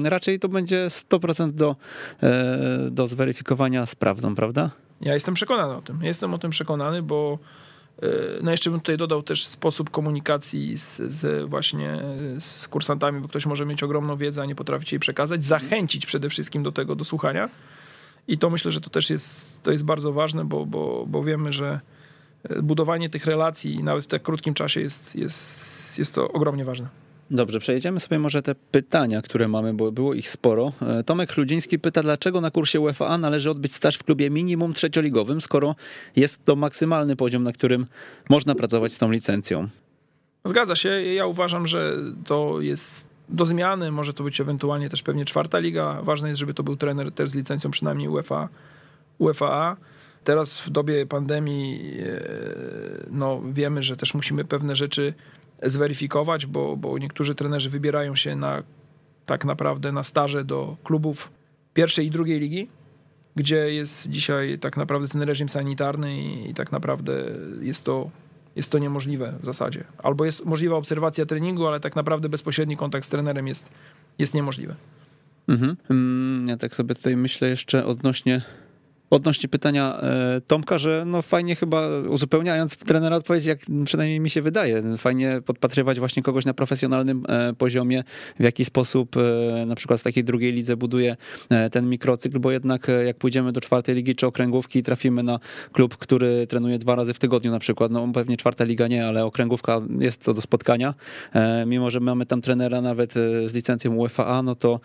Raczej 0.04 0.38
to 0.38 0.48
będzie 0.48 0.86
100% 0.86 1.52
do, 1.52 1.76
e, 2.22 2.88
do 2.90 3.06
zweryfikowania 3.06 3.86
z 3.86 3.94
prawdą, 3.94 4.34
prawda? 4.34 4.70
Ja 5.04 5.14
jestem 5.14 5.34
przekonany 5.34 5.74
o 5.74 5.82
tym. 5.82 5.98
Jestem 6.02 6.34
o 6.34 6.38
tym 6.38 6.50
przekonany, 6.50 7.02
bo 7.02 7.38
e, 8.02 8.06
no 8.42 8.50
jeszcze 8.50 8.70
bym 8.70 8.80
tutaj 8.80 8.96
dodał 8.96 9.22
też 9.22 9.46
sposób 9.46 9.90
komunikacji 9.90 10.78
z, 10.78 10.96
z, 10.96 11.48
właśnie 11.48 12.02
z 12.40 12.68
kursantami, 12.68 13.20
bo 13.20 13.28
ktoś 13.28 13.46
może 13.46 13.66
mieć 13.66 13.82
ogromną 13.82 14.16
wiedzę, 14.16 14.42
a 14.42 14.44
nie 14.44 14.54
potrafić 14.54 14.92
jej 14.92 14.98
przekazać, 14.98 15.44
zachęcić 15.44 16.06
przede 16.06 16.28
wszystkim 16.28 16.62
do 16.62 16.72
tego, 16.72 16.96
do 16.96 17.04
słuchania. 17.04 17.50
I 18.28 18.38
to 18.38 18.50
myślę, 18.50 18.70
że 18.70 18.80
to 18.80 18.90
też 18.90 19.10
jest, 19.10 19.62
to 19.62 19.70
jest 19.70 19.84
bardzo 19.84 20.12
ważne, 20.12 20.44
bo, 20.44 20.66
bo, 20.66 21.04
bo 21.06 21.24
wiemy, 21.24 21.52
że 21.52 21.80
e, 22.42 22.62
budowanie 22.62 23.10
tych 23.10 23.26
relacji 23.26 23.82
nawet 23.82 24.04
w 24.04 24.06
tak 24.06 24.22
krótkim 24.22 24.54
czasie 24.54 24.80
jest, 24.80 25.16
jest, 25.16 25.98
jest 25.98 26.14
to 26.14 26.32
ogromnie 26.32 26.64
ważne. 26.64 26.88
Dobrze, 27.34 27.60
przejedziemy 27.60 28.00
sobie 28.00 28.18
może 28.18 28.42
te 28.42 28.54
pytania, 28.54 29.22
które 29.22 29.48
mamy, 29.48 29.74
bo 29.74 29.92
było 29.92 30.14
ich 30.14 30.28
sporo. 30.28 30.72
E, 30.82 31.04
Tomek 31.04 31.32
Chludziński 31.32 31.78
pyta, 31.78 32.02
dlaczego 32.02 32.40
na 32.40 32.50
kursie 32.50 32.80
UEFA 32.80 33.18
należy 33.18 33.50
odbyć 33.50 33.74
staż 33.74 33.96
w 33.96 34.04
klubie 34.04 34.30
minimum 34.30 34.72
trzecioligowym, 34.72 35.40
skoro 35.40 35.76
jest 36.16 36.44
to 36.44 36.56
maksymalny 36.56 37.16
poziom, 37.16 37.42
na 37.42 37.52
którym 37.52 37.86
można 38.28 38.54
pracować 38.54 38.92
z 38.92 38.98
tą 38.98 39.10
licencją. 39.10 39.68
Zgadza 40.44 40.76
się. 40.76 40.88
Ja 40.88 41.26
uważam, 41.26 41.66
że 41.66 41.96
to 42.26 42.60
jest 42.60 43.08
do 43.28 43.46
zmiany. 43.46 43.90
Może 43.90 44.14
to 44.14 44.24
być 44.24 44.40
ewentualnie 44.40 44.88
też 44.88 45.02
pewnie 45.02 45.24
czwarta 45.24 45.58
liga. 45.58 46.02
Ważne 46.02 46.28
jest, 46.28 46.38
żeby 46.38 46.54
to 46.54 46.62
był 46.62 46.76
trener 46.76 47.12
też 47.12 47.30
z 47.30 47.34
licencją 47.34 47.70
przynajmniej 47.70 48.08
UEFA, 48.08 48.48
UEFA. 49.18 49.76
Teraz 50.24 50.60
w 50.60 50.70
dobie 50.70 51.06
pandemii 51.06 51.80
e, 52.00 52.22
no, 53.10 53.42
wiemy, 53.52 53.82
że 53.82 53.96
też 53.96 54.14
musimy 54.14 54.44
pewne 54.44 54.76
rzeczy 54.76 55.14
zweryfikować, 55.62 56.46
bo, 56.46 56.76
bo 56.76 56.98
niektórzy 56.98 57.34
trenerzy 57.34 57.70
wybierają 57.70 58.16
się 58.16 58.36
na 58.36 58.62
tak 59.26 59.44
naprawdę 59.44 59.92
na 59.92 60.02
staże 60.02 60.44
do 60.44 60.76
klubów 60.84 61.32
pierwszej 61.74 62.06
i 62.06 62.10
drugiej 62.10 62.40
ligi, 62.40 62.68
gdzie 63.36 63.74
jest 63.74 64.10
dzisiaj 64.10 64.58
tak 64.58 64.76
naprawdę 64.76 65.08
ten 65.08 65.22
reżim 65.22 65.48
sanitarny 65.48 66.16
i, 66.22 66.50
i 66.50 66.54
tak 66.54 66.72
naprawdę 66.72 67.24
jest 67.60 67.84
to 67.84 68.10
jest 68.56 68.72
to 68.72 68.78
niemożliwe 68.78 69.34
w 69.40 69.44
zasadzie. 69.44 69.84
Albo 69.98 70.24
jest 70.24 70.44
możliwa 70.44 70.76
obserwacja 70.76 71.26
treningu, 71.26 71.66
ale 71.66 71.80
tak 71.80 71.96
naprawdę 71.96 72.28
bezpośredni 72.28 72.76
kontakt 72.76 73.06
z 73.06 73.08
trenerem 73.08 73.48
jest, 73.48 73.70
jest 74.18 74.34
niemożliwy. 74.34 74.74
Mhm. 75.48 75.76
Mm, 75.90 76.48
ja 76.48 76.56
tak 76.56 76.74
sobie 76.74 76.94
tutaj 76.94 77.16
myślę 77.16 77.48
jeszcze 77.48 77.86
odnośnie 77.86 78.42
odnośnie 79.14 79.48
pytania 79.48 80.00
e, 80.00 80.40
Tomka, 80.40 80.78
że 80.78 81.04
no 81.06 81.22
fajnie 81.22 81.56
chyba 81.56 81.88
uzupełniając 82.08 82.76
trenera 82.76 83.16
odpowiedź, 83.16 83.44
jak 83.44 83.58
przynajmniej 83.84 84.20
mi 84.20 84.30
się 84.30 84.42
wydaje, 84.42 84.82
fajnie 84.98 85.40
podpatrywać 85.46 85.98
właśnie 85.98 86.22
kogoś 86.22 86.44
na 86.44 86.54
profesjonalnym 86.54 87.24
e, 87.28 87.52
poziomie, 87.52 88.04
w 88.40 88.42
jaki 88.42 88.64
sposób 88.64 89.16
e, 89.16 89.66
na 89.66 89.74
przykład 89.74 90.00
w 90.00 90.02
takiej 90.02 90.24
drugiej 90.24 90.52
lidze 90.52 90.76
buduje 90.76 91.16
ten 91.72 91.88
mikrocykl, 91.88 92.38
bo 92.38 92.50
jednak 92.50 92.86
jak 93.06 93.16
pójdziemy 93.16 93.52
do 93.52 93.60
czwartej 93.60 93.94
ligi 93.94 94.14
czy 94.14 94.26
okręgówki 94.26 94.78
i 94.78 94.82
trafimy 94.82 95.22
na 95.22 95.38
klub, 95.72 95.96
który 95.96 96.46
trenuje 96.46 96.78
dwa 96.78 96.94
razy 96.94 97.14
w 97.14 97.18
tygodniu 97.18 97.50
na 97.50 97.58
przykład, 97.58 97.92
no 97.92 98.08
pewnie 98.14 98.36
czwarta 98.36 98.64
liga 98.64 98.88
nie, 98.88 99.06
ale 99.06 99.24
okręgówka 99.24 99.80
jest 99.98 100.24
to 100.24 100.34
do 100.34 100.40
spotkania, 100.40 100.94
mimo 101.66 101.90
że 101.90 102.00
mamy 102.00 102.26
tam 102.26 102.40
trenera 102.40 102.80
nawet 102.80 103.14
z 103.46 103.54
licencją 103.54 103.94
UEFA, 103.94 104.42
no 104.42 104.54
to 104.54 104.80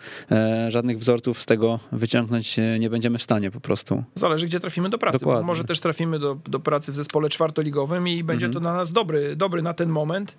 żadnych 0.68 0.98
wzorców 0.98 1.42
z 1.42 1.46
tego 1.46 1.80
wyciągnąć 1.92 2.56
nie 2.80 2.90
będziemy 2.90 3.18
w 3.18 3.22
stanie 3.22 3.50
po 3.50 3.60
prostu. 3.60 4.04
Zależy, 4.20 4.46
gdzie 4.46 4.60
trafimy 4.60 4.88
do 4.88 4.98
pracy. 4.98 5.26
Może 5.42 5.64
też 5.64 5.80
trafimy 5.80 6.18
do, 6.18 6.34
do 6.46 6.60
pracy 6.60 6.92
w 6.92 6.96
zespole 6.96 7.28
czwartoligowym 7.28 8.08
i 8.08 8.24
będzie 8.24 8.46
mhm. 8.46 8.52
to 8.54 8.60
dla 8.60 8.74
nas 8.74 8.92
dobry, 8.92 9.36
dobry 9.36 9.62
na 9.62 9.74
ten 9.74 9.88
moment, 9.88 10.36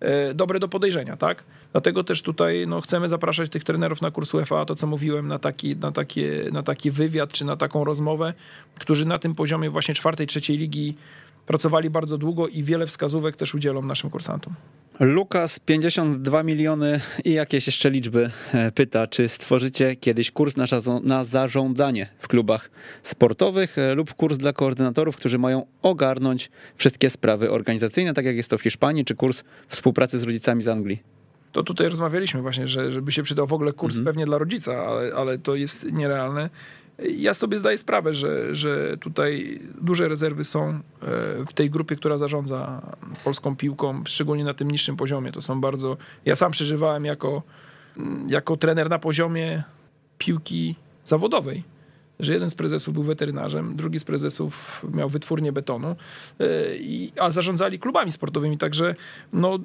e, 0.00 0.34
dobry 0.34 0.60
do 0.60 0.68
podejrzenia, 0.68 1.16
tak? 1.16 1.44
Dlatego 1.72 2.04
też 2.04 2.22
tutaj 2.22 2.66
no, 2.66 2.80
chcemy 2.80 3.08
zapraszać 3.08 3.50
tych 3.50 3.64
trenerów 3.64 4.02
na 4.02 4.10
kurs 4.10 4.34
UEFA, 4.34 4.64
to 4.64 4.74
co 4.74 4.86
mówiłem, 4.86 5.28
na 5.28 5.38
taki, 5.38 5.76
na, 5.76 5.92
takie, 5.92 6.48
na 6.52 6.62
taki 6.62 6.90
wywiad 6.90 7.32
czy 7.32 7.44
na 7.44 7.56
taką 7.56 7.84
rozmowę, 7.84 8.34
którzy 8.78 9.06
na 9.06 9.18
tym 9.18 9.34
poziomie 9.34 9.70
właśnie 9.70 9.94
czwartej, 9.94 10.26
trzeciej 10.26 10.58
ligi 10.58 10.94
pracowali 11.46 11.90
bardzo 11.90 12.18
długo 12.18 12.48
i 12.48 12.62
wiele 12.62 12.86
wskazówek 12.86 13.36
też 13.36 13.54
udzielą 13.54 13.82
naszym 13.82 14.10
kursantom. 14.10 14.54
Lukas, 15.00 15.58
52 15.58 16.42
miliony 16.42 17.00
i 17.24 17.32
jakieś 17.32 17.66
jeszcze 17.66 17.90
liczby 17.90 18.30
e, 18.52 18.72
pyta, 18.72 19.06
czy 19.06 19.28
stworzycie 19.28 19.96
kiedyś 19.96 20.30
kurs 20.30 20.56
na, 20.56 20.66
na 21.02 21.24
zarządzanie 21.24 22.08
w 22.18 22.28
klubach 22.28 22.70
sportowych 23.02 23.78
e, 23.78 23.94
lub 23.94 24.14
kurs 24.14 24.38
dla 24.38 24.52
koordynatorów, 24.52 25.16
którzy 25.16 25.38
mają 25.38 25.66
ogarnąć 25.82 26.50
wszystkie 26.76 27.10
sprawy 27.10 27.50
organizacyjne, 27.50 28.14
tak 28.14 28.24
jak 28.24 28.36
jest 28.36 28.50
to 28.50 28.58
w 28.58 28.62
Hiszpanii, 28.62 29.04
czy 29.04 29.14
kurs 29.14 29.44
współpracy 29.68 30.18
z 30.18 30.22
rodzicami 30.22 30.62
z 30.62 30.68
Anglii? 30.68 31.02
To 31.52 31.62
tutaj 31.62 31.88
rozmawialiśmy 31.88 32.42
właśnie, 32.42 32.68
że 32.68 32.92
żeby 32.92 33.12
się 33.12 33.22
przydał 33.22 33.46
w 33.46 33.52
ogóle 33.52 33.72
kurs 33.72 33.98
mhm. 33.98 34.04
pewnie 34.04 34.26
dla 34.26 34.38
rodzica, 34.38 34.86
ale, 34.86 35.14
ale 35.14 35.38
to 35.38 35.54
jest 35.54 35.92
nierealne. 35.92 36.50
Ja 37.08 37.34
sobie 37.34 37.58
zdaję 37.58 37.78
sprawę, 37.78 38.14
że, 38.14 38.54
że 38.54 38.96
tutaj 38.96 39.60
duże 39.80 40.08
rezerwy 40.08 40.44
są 40.44 40.68
e, 40.68 40.80
w 41.46 41.52
tej 41.54 41.70
grupie, 41.70 41.96
która 41.96 42.18
zarządza 42.18 42.82
polską 43.24 43.56
piłką, 43.56 44.02
szczególnie 44.06 44.44
na 44.44 44.54
tym 44.54 44.70
niższym 44.70 44.96
poziomie. 44.96 45.32
To 45.32 45.42
są 45.42 45.60
bardzo. 45.60 45.96
Ja 46.24 46.36
sam 46.36 46.52
przeżywałem 46.52 47.04
jako, 47.04 47.42
jako 48.28 48.56
trener 48.56 48.90
na 48.90 48.98
poziomie 48.98 49.62
piłki 50.18 50.74
zawodowej 51.04 51.69
że 52.20 52.32
jeden 52.32 52.50
z 52.50 52.54
prezesów 52.54 52.94
był 52.94 53.02
weterynarzem, 53.02 53.76
drugi 53.76 53.98
z 53.98 54.04
prezesów 54.04 54.84
miał 54.94 55.08
wytwórnię 55.08 55.52
betonu, 55.52 55.96
e, 56.40 56.46
a 57.20 57.30
zarządzali 57.30 57.78
klubami 57.78 58.12
sportowymi, 58.12 58.58
także 58.58 58.94
no, 59.32 59.58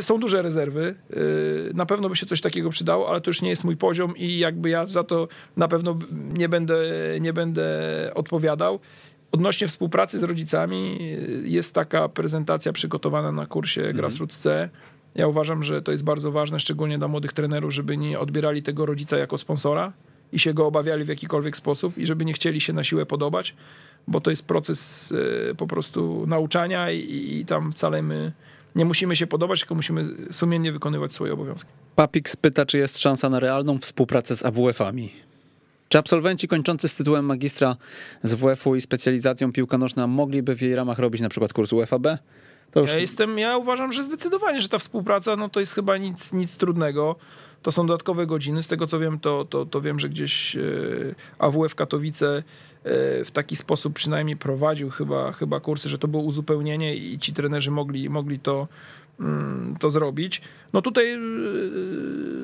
są 0.00 0.18
duże 0.18 0.42
rezerwy. 0.42 0.94
E, 1.10 1.16
na 1.74 1.86
pewno 1.86 2.08
by 2.08 2.16
się 2.16 2.26
coś 2.26 2.40
takiego 2.40 2.70
przydało, 2.70 3.08
ale 3.08 3.20
to 3.20 3.30
już 3.30 3.42
nie 3.42 3.50
jest 3.50 3.64
mój 3.64 3.76
poziom 3.76 4.16
i 4.16 4.38
jakby 4.38 4.70
ja 4.70 4.86
za 4.86 5.04
to 5.04 5.28
na 5.56 5.68
pewno 5.68 5.98
nie 6.12 6.48
będę, 6.48 6.76
nie 7.20 7.32
będę 7.32 7.68
odpowiadał. 8.14 8.80
Odnośnie 9.32 9.68
współpracy 9.68 10.18
z 10.18 10.22
rodzicami 10.22 10.98
e, 11.00 11.04
jest 11.48 11.74
taka 11.74 12.08
prezentacja 12.08 12.72
przygotowana 12.72 13.32
na 13.32 13.46
kursie 13.46 13.80
mhm. 13.80 13.96
Grassroots 13.96 14.38
C. 14.38 14.68
Ja 15.14 15.26
uważam, 15.26 15.62
że 15.62 15.82
to 15.82 15.92
jest 15.92 16.04
bardzo 16.04 16.32
ważne, 16.32 16.60
szczególnie 16.60 16.98
dla 16.98 17.08
młodych 17.08 17.32
trenerów, 17.32 17.74
żeby 17.74 17.96
nie 17.96 18.18
odbierali 18.18 18.62
tego 18.62 18.86
rodzica 18.86 19.16
jako 19.16 19.38
sponsora, 19.38 19.92
i 20.32 20.38
się 20.38 20.54
go 20.54 20.66
obawiali 20.66 21.04
w 21.04 21.08
jakikolwiek 21.08 21.56
sposób 21.56 21.98
i 21.98 22.06
żeby 22.06 22.24
nie 22.24 22.32
chcieli 22.32 22.60
się 22.60 22.72
na 22.72 22.84
siłę 22.84 23.06
podobać, 23.06 23.54
bo 24.08 24.20
to 24.20 24.30
jest 24.30 24.46
proces 24.46 25.12
e, 25.50 25.54
po 25.54 25.66
prostu 25.66 26.24
nauczania 26.26 26.90
i, 26.90 27.38
i 27.38 27.44
tam 27.44 27.72
wcale 27.72 28.02
my 28.02 28.32
nie 28.76 28.84
musimy 28.84 29.16
się 29.16 29.26
podobać, 29.26 29.60
tylko 29.60 29.74
musimy 29.74 30.04
sumiennie 30.30 30.72
wykonywać 30.72 31.12
swoje 31.12 31.32
obowiązki. 31.32 31.70
Papik 31.96 32.28
spyta, 32.28 32.66
czy 32.66 32.78
jest 32.78 32.98
szansa 32.98 33.28
na 33.28 33.40
realną 33.40 33.78
współpracę 33.78 34.36
z 34.36 34.44
AWF-ami. 34.44 35.10
Czy 35.88 35.98
absolwenci 35.98 36.48
kończący 36.48 36.88
z 36.88 36.94
tytułem 36.94 37.24
magistra 37.24 37.76
z 38.22 38.34
WF-u 38.34 38.74
i 38.74 38.80
specjalizacją 38.80 39.52
piłka 39.52 39.78
nożna 39.78 40.06
mogliby 40.06 40.54
w 40.54 40.62
jej 40.62 40.74
ramach 40.74 40.98
robić 40.98 41.20
na 41.20 41.28
przykład 41.28 41.52
kurs 41.52 41.72
UFAB? 41.72 42.06
Już... 42.76 42.90
Ja 42.90 42.96
jestem, 42.98 43.38
ja 43.38 43.56
uważam, 43.56 43.92
że 43.92 44.04
zdecydowanie, 44.04 44.60
że 44.60 44.68
ta 44.68 44.78
współpraca 44.78 45.36
no 45.36 45.48
to 45.48 45.60
jest 45.60 45.74
chyba 45.74 45.96
nic, 45.96 46.32
nic 46.32 46.56
trudnego. 46.56 47.16
To 47.62 47.70
są 47.72 47.86
dodatkowe 47.86 48.26
godziny. 48.26 48.62
Z 48.62 48.68
tego 48.68 48.86
co 48.86 48.98
wiem, 48.98 49.18
to, 49.18 49.44
to, 49.44 49.66
to 49.66 49.80
wiem, 49.80 49.98
że 49.98 50.08
gdzieś 50.08 50.56
e, 50.56 50.60
AWF 51.38 51.74
Katowice 51.74 52.36
e, 52.36 52.42
w 53.24 53.30
taki 53.30 53.56
sposób 53.56 53.94
przynajmniej 53.94 54.36
prowadził 54.36 54.90
chyba, 54.90 55.32
chyba 55.32 55.60
kursy, 55.60 55.88
że 55.88 55.98
to 55.98 56.08
było 56.08 56.22
uzupełnienie 56.22 56.96
i 56.96 57.18
ci 57.18 57.32
trenerzy 57.32 57.70
mogli, 57.70 58.10
mogli 58.10 58.38
to, 58.38 58.68
mm, 59.20 59.76
to 59.80 59.90
zrobić. 59.90 60.42
No 60.72 60.82
tutaj 60.82 61.12
e, 61.12 61.18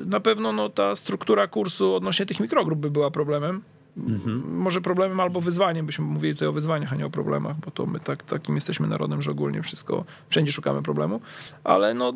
na 0.05 0.19
pewno 0.19 0.51
no, 0.51 0.69
ta 0.69 0.95
struktura 0.95 1.47
kursu 1.47 1.95
odnośnie 1.95 2.25
tych 2.25 2.39
mikrogrup 2.39 2.79
by 2.79 2.91
była 2.91 3.11
problemem, 3.11 3.61
Mhm. 3.97 4.57
Może 4.57 4.81
problemem 4.81 5.19
albo 5.19 5.41
wyzwaniem, 5.41 5.85
byśmy 5.85 6.05
mówili 6.05 6.33
tutaj 6.33 6.47
o 6.47 6.51
wyzwaniach, 6.51 6.93
a 6.93 6.95
nie 6.95 7.05
o 7.05 7.09
problemach, 7.09 7.55
bo 7.57 7.71
to 7.71 7.85
my 7.85 7.99
tak, 7.99 8.23
takim 8.23 8.55
jesteśmy 8.55 8.87
narodem, 8.87 9.21
że 9.21 9.31
ogólnie 9.31 9.61
wszystko, 9.61 10.05
wszędzie 10.29 10.51
szukamy 10.51 10.81
problemu, 10.81 11.21
ale 11.63 11.93
no 11.93 12.13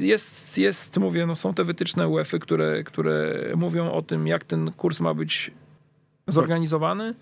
jest, 0.00 0.58
jest 0.58 0.98
mówię, 0.98 1.26
no 1.26 1.34
są 1.34 1.54
te 1.54 1.64
wytyczne 1.64 2.08
UEFA, 2.08 2.38
które, 2.38 2.84
które 2.84 3.42
mówią 3.56 3.92
o 3.92 4.02
tym, 4.02 4.26
jak 4.26 4.44
ten 4.44 4.72
kurs 4.72 5.00
ma 5.00 5.14
być 5.14 5.50
zorganizowany, 6.26 7.14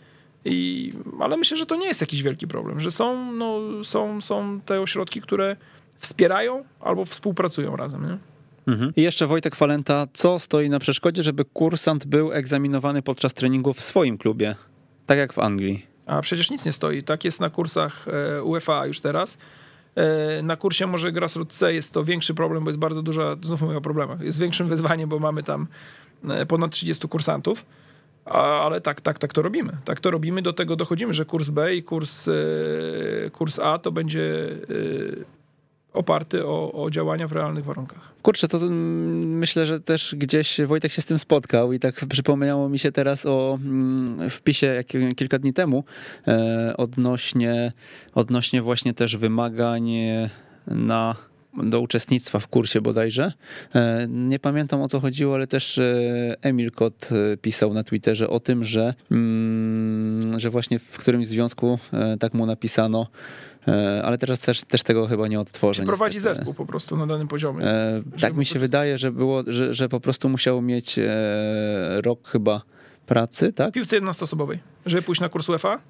i, 0.44 0.92
ale 1.20 1.36
myślę, 1.36 1.56
że 1.56 1.66
to 1.66 1.76
nie 1.76 1.86
jest 1.86 2.00
jakiś 2.00 2.22
wielki 2.22 2.46
problem, 2.46 2.80
że 2.80 2.90
są, 2.90 3.32
no, 3.32 3.60
są, 3.84 4.20
są 4.20 4.60
te 4.60 4.80
ośrodki, 4.80 5.20
które 5.20 5.56
wspierają 5.98 6.64
albo 6.80 7.04
współpracują 7.04 7.76
razem. 7.76 8.06
Nie? 8.06 8.18
Mhm. 8.66 8.92
I 8.96 9.02
jeszcze 9.02 9.26
Wojtek 9.26 9.56
Falenta, 9.56 10.06
co 10.12 10.38
stoi 10.38 10.68
na 10.68 10.78
przeszkodzie, 10.78 11.22
żeby 11.22 11.44
kursant 11.44 12.06
był 12.06 12.32
egzaminowany 12.32 13.02
podczas 13.02 13.34
treningu 13.34 13.74
w 13.74 13.80
swoim 13.80 14.18
klubie, 14.18 14.56
tak 15.06 15.18
jak 15.18 15.32
w 15.32 15.38
Anglii? 15.38 15.86
A 16.06 16.20
przecież 16.20 16.50
nic 16.50 16.64
nie 16.64 16.72
stoi. 16.72 17.02
Tak 17.02 17.24
jest 17.24 17.40
na 17.40 17.50
kursach 17.50 18.06
e, 18.08 18.42
UEFA 18.42 18.86
już 18.86 19.00
teraz. 19.00 19.38
E, 19.94 20.42
na 20.42 20.56
kursie 20.56 20.86
może 20.86 21.12
Grassroots 21.12 21.56
C 21.56 21.74
jest 21.74 21.92
to 21.92 22.04
większy 22.04 22.34
problem, 22.34 22.64
bo 22.64 22.70
jest 22.70 22.78
bardzo 22.78 23.02
duża, 23.02 23.36
znów 23.42 23.62
mówię 23.62 23.76
o 23.76 23.80
problemach, 23.80 24.20
jest 24.20 24.38
większym 24.38 24.68
wyzwaniem, 24.68 25.08
bo 25.08 25.18
mamy 25.18 25.42
tam 25.42 25.66
e, 26.28 26.46
ponad 26.46 26.70
30 26.70 27.08
kursantów. 27.08 27.64
Ale 28.24 28.80
tak, 28.80 29.00
tak, 29.00 29.18
tak 29.18 29.32
to 29.32 29.42
robimy. 29.42 29.72
Tak 29.84 30.00
to 30.00 30.10
robimy, 30.10 30.42
do 30.42 30.52
tego 30.52 30.76
dochodzimy, 30.76 31.14
że 31.14 31.24
kurs 31.24 31.50
B 31.50 31.74
i 31.74 31.82
kurs, 31.82 32.30
kurs 33.32 33.58
A 33.58 33.78
to 33.78 33.92
będzie 33.92 34.48
oparty 35.94 36.46
o, 36.46 36.84
o 36.84 36.90
działania 36.90 37.28
w 37.28 37.32
realnych 37.32 37.64
warunkach. 37.64 38.12
Kurczę, 38.22 38.48
to 38.48 38.58
myślę, 39.24 39.66
że 39.66 39.80
też 39.80 40.14
gdzieś 40.18 40.60
Wojtek 40.60 40.92
się 40.92 41.02
z 41.02 41.04
tym 41.04 41.18
spotkał 41.18 41.72
i 41.72 41.78
tak 41.78 41.94
przypomniało 42.08 42.68
mi 42.68 42.78
się 42.78 42.92
teraz 42.92 43.26
o 43.26 43.58
mm, 43.64 44.30
wpisie 44.30 44.84
kilka 45.16 45.38
dni 45.38 45.52
temu 45.52 45.84
e, 46.28 46.74
odnośnie, 46.76 47.72
odnośnie 48.14 48.62
właśnie 48.62 48.94
też 48.94 49.16
wymagań 49.16 49.90
na 50.66 51.16
do 51.62 51.80
uczestnictwa 51.80 52.38
w 52.38 52.48
kursie 52.48 52.80
bodajże. 52.80 53.32
E, 53.74 54.06
nie 54.08 54.38
pamiętam 54.38 54.82
o 54.82 54.88
co 54.88 55.00
chodziło, 55.00 55.34
ale 55.34 55.46
też 55.46 55.78
e, 55.78 56.36
Emil 56.42 56.70
Kot 56.70 57.08
pisał 57.42 57.74
na 57.74 57.84
Twitterze 57.84 58.30
o 58.30 58.40
tym, 58.40 58.64
że, 58.64 58.94
mm, 59.10 60.40
że 60.40 60.50
właśnie 60.50 60.78
w 60.78 60.98
którymś 60.98 61.26
związku 61.26 61.78
tak 62.18 62.34
mu 62.34 62.46
napisano, 62.46 63.06
E, 63.53 63.53
ale 64.04 64.18
teraz 64.18 64.40
też, 64.40 64.64
też 64.64 64.82
tego 64.82 65.06
chyba 65.06 65.28
nie 65.28 65.40
odtworzę. 65.40 65.82
Czy 65.82 65.86
prowadzi 65.86 66.16
niestety. 66.16 66.34
zespół 66.34 66.54
po 66.54 66.66
prostu 66.66 66.96
na 66.96 67.06
danym 67.06 67.28
poziomie? 67.28 67.64
E, 67.64 68.02
tak 68.20 68.36
mi 68.36 68.44
się 68.44 68.58
wydaje, 68.58 68.98
że 68.98 69.12
było, 69.12 69.42
że, 69.46 69.74
że 69.74 69.88
po 69.88 70.00
prostu 70.00 70.28
musiał 70.28 70.62
mieć 70.62 70.98
e, 70.98 71.04
rok 72.00 72.28
chyba 72.28 72.62
pracy, 73.06 73.52
tak? 73.52 73.70
W 73.70 73.72
piłce 73.72 73.96
jednostoosobowej, 73.96 74.58
żeby 74.86 75.02
pójść 75.02 75.20
na 75.20 75.28
kurs 75.28 75.48
UEFA? 75.48 75.80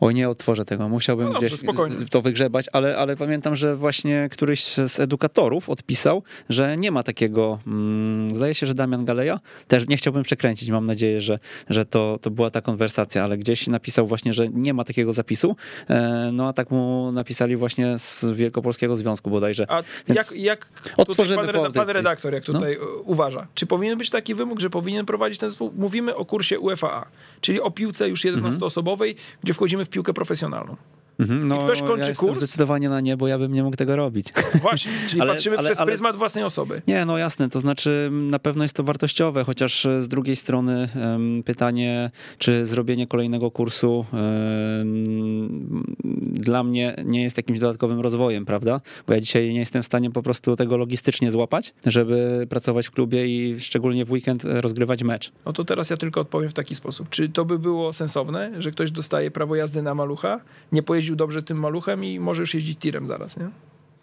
Oj, 0.00 0.14
nie 0.14 0.28
otworzę 0.28 0.64
tego, 0.64 0.88
musiałbym 0.88 1.32
no 1.32 1.38
gdzieś 1.38 1.60
spokojnie. 1.60 1.96
to 2.10 2.22
wygrzebać, 2.22 2.66
ale, 2.72 2.96
ale 2.96 3.16
pamiętam, 3.16 3.54
że 3.54 3.76
właśnie 3.76 4.28
któryś 4.32 4.64
z 4.64 5.00
edukatorów 5.00 5.68
odpisał, 5.70 6.22
że 6.48 6.76
nie 6.76 6.90
ma 6.90 7.02
takiego, 7.02 7.58
mm, 7.66 8.34
zdaje 8.34 8.54
się, 8.54 8.66
że 8.66 8.74
Damian 8.74 9.04
Galeja, 9.04 9.40
też 9.68 9.88
nie 9.88 9.96
chciałbym 9.96 10.22
przekręcić, 10.22 10.70
mam 10.70 10.86
nadzieję, 10.86 11.20
że, 11.20 11.38
że 11.68 11.84
to, 11.84 12.18
to 12.22 12.30
była 12.30 12.50
ta 12.50 12.60
konwersacja, 12.60 13.24
ale 13.24 13.38
gdzieś 13.38 13.66
napisał 13.66 14.06
właśnie, 14.06 14.32
że 14.32 14.48
nie 14.48 14.74
ma 14.74 14.84
takiego 14.84 15.12
zapisu, 15.12 15.56
e, 15.88 16.30
no 16.32 16.48
a 16.48 16.52
tak 16.52 16.70
mu 16.70 17.12
napisali 17.12 17.56
właśnie 17.56 17.98
z 17.98 18.24
Wielkopolskiego 18.24 18.96
Związku 18.96 19.30
bodajże. 19.30 19.66
A 19.68 19.82
jak, 20.08 20.36
jak 20.36 20.68
otworzymy 20.96 21.52
pan, 21.52 21.72
pan 21.72 21.88
redaktor, 21.88 22.34
jak 22.34 22.44
tutaj 22.44 22.76
no? 22.80 22.86
uważa, 23.04 23.46
czy 23.54 23.66
powinien 23.66 23.98
być 23.98 24.10
taki 24.10 24.34
wymóg, 24.34 24.60
że 24.60 24.70
powinien 24.70 25.06
prowadzić 25.06 25.38
ten 25.38 25.50
zespół? 25.50 25.72
Mówimy 25.76 26.14
o 26.16 26.24
kursie 26.24 26.58
UEFA, 26.58 27.06
czyli 27.40 27.60
o 27.60 27.70
piłce 27.70 28.08
już 28.08 28.24
11-osobowej, 28.24 29.08
mhm. 29.08 29.26
gdzie 29.42 29.54
wchodzimy 29.54 29.83
piłkę 29.88 30.12
profesjonalną. 30.12 30.76
Mhm, 31.18 31.48
no, 31.48 31.60
I 31.60 31.64
ktoś 31.64 31.82
kończy 31.82 32.08
ja 32.10 32.14
kurs? 32.14 32.38
zdecydowanie 32.38 32.88
na 32.88 33.00
nie, 33.00 33.16
bo 33.16 33.28
ja 33.28 33.38
bym 33.38 33.52
nie 33.52 33.62
mógł 33.62 33.76
tego 33.76 33.96
robić. 33.96 34.26
Właśnie, 34.62 34.92
czyli 35.08 35.20
Ale- 35.22 35.32
patrzymy 35.32 35.58
ale- 35.58 35.68
przez 35.68 35.80
ale- 35.80 35.86
pryzmat 35.92 36.16
własnej 36.16 36.44
osoby. 36.44 36.82
Nie, 36.86 37.04
no 37.04 37.18
jasne, 37.18 37.48
to 37.48 37.60
znaczy 37.60 38.08
na 38.12 38.38
pewno 38.38 38.64
jest 38.64 38.76
to 38.76 38.84
wartościowe, 38.84 39.44
chociaż 39.44 39.86
z 39.98 40.08
drugiej 40.08 40.36
strony 40.36 40.88
em, 40.96 41.42
pytanie, 41.44 42.10
czy 42.38 42.66
zrobienie 42.66 43.06
kolejnego 43.06 43.50
kursu 43.50 44.04
em, 44.12 45.84
dla 46.22 46.62
mnie 46.64 46.94
nie 47.04 47.22
jest 47.22 47.36
jakimś 47.36 47.58
dodatkowym 47.58 48.00
rozwojem, 48.00 48.44
prawda? 48.44 48.80
Bo 49.06 49.14
ja 49.14 49.20
dzisiaj 49.20 49.52
nie 49.52 49.58
jestem 49.58 49.82
w 49.82 49.86
stanie 49.86 50.10
po 50.10 50.22
prostu 50.22 50.56
tego 50.56 50.76
logistycznie 50.76 51.30
złapać, 51.30 51.74
żeby 51.86 52.46
pracować 52.50 52.86
w 52.86 52.90
klubie 52.90 53.26
i 53.26 53.60
szczególnie 53.60 54.04
w 54.04 54.10
weekend 54.10 54.44
e, 54.44 54.60
rozgrywać 54.60 55.02
mecz. 55.02 55.32
No 55.46 55.52
to 55.52 55.64
teraz 55.64 55.90
ja 55.90 55.96
tylko 55.96 56.20
odpowiem 56.20 56.50
w 56.50 56.54
taki 56.54 56.74
sposób. 56.74 57.08
Czy 57.10 57.28
to 57.28 57.44
by 57.44 57.58
było 57.58 57.92
sensowne, 57.92 58.50
że 58.58 58.70
ktoś 58.70 58.90
dostaje 58.90 59.30
prawo 59.30 59.56
jazdy 59.56 59.82
na 59.82 59.94
malucha, 59.94 60.40
nie 60.72 60.82
pojeździł 61.04 61.16
dobrze 61.16 61.42
tym 61.42 61.58
maluchem 61.58 62.04
i 62.04 62.20
może 62.20 62.42
już 62.42 62.54
jeździć 62.54 62.78
tirem 62.78 63.06
zaraz, 63.06 63.36
nie? 63.36 63.48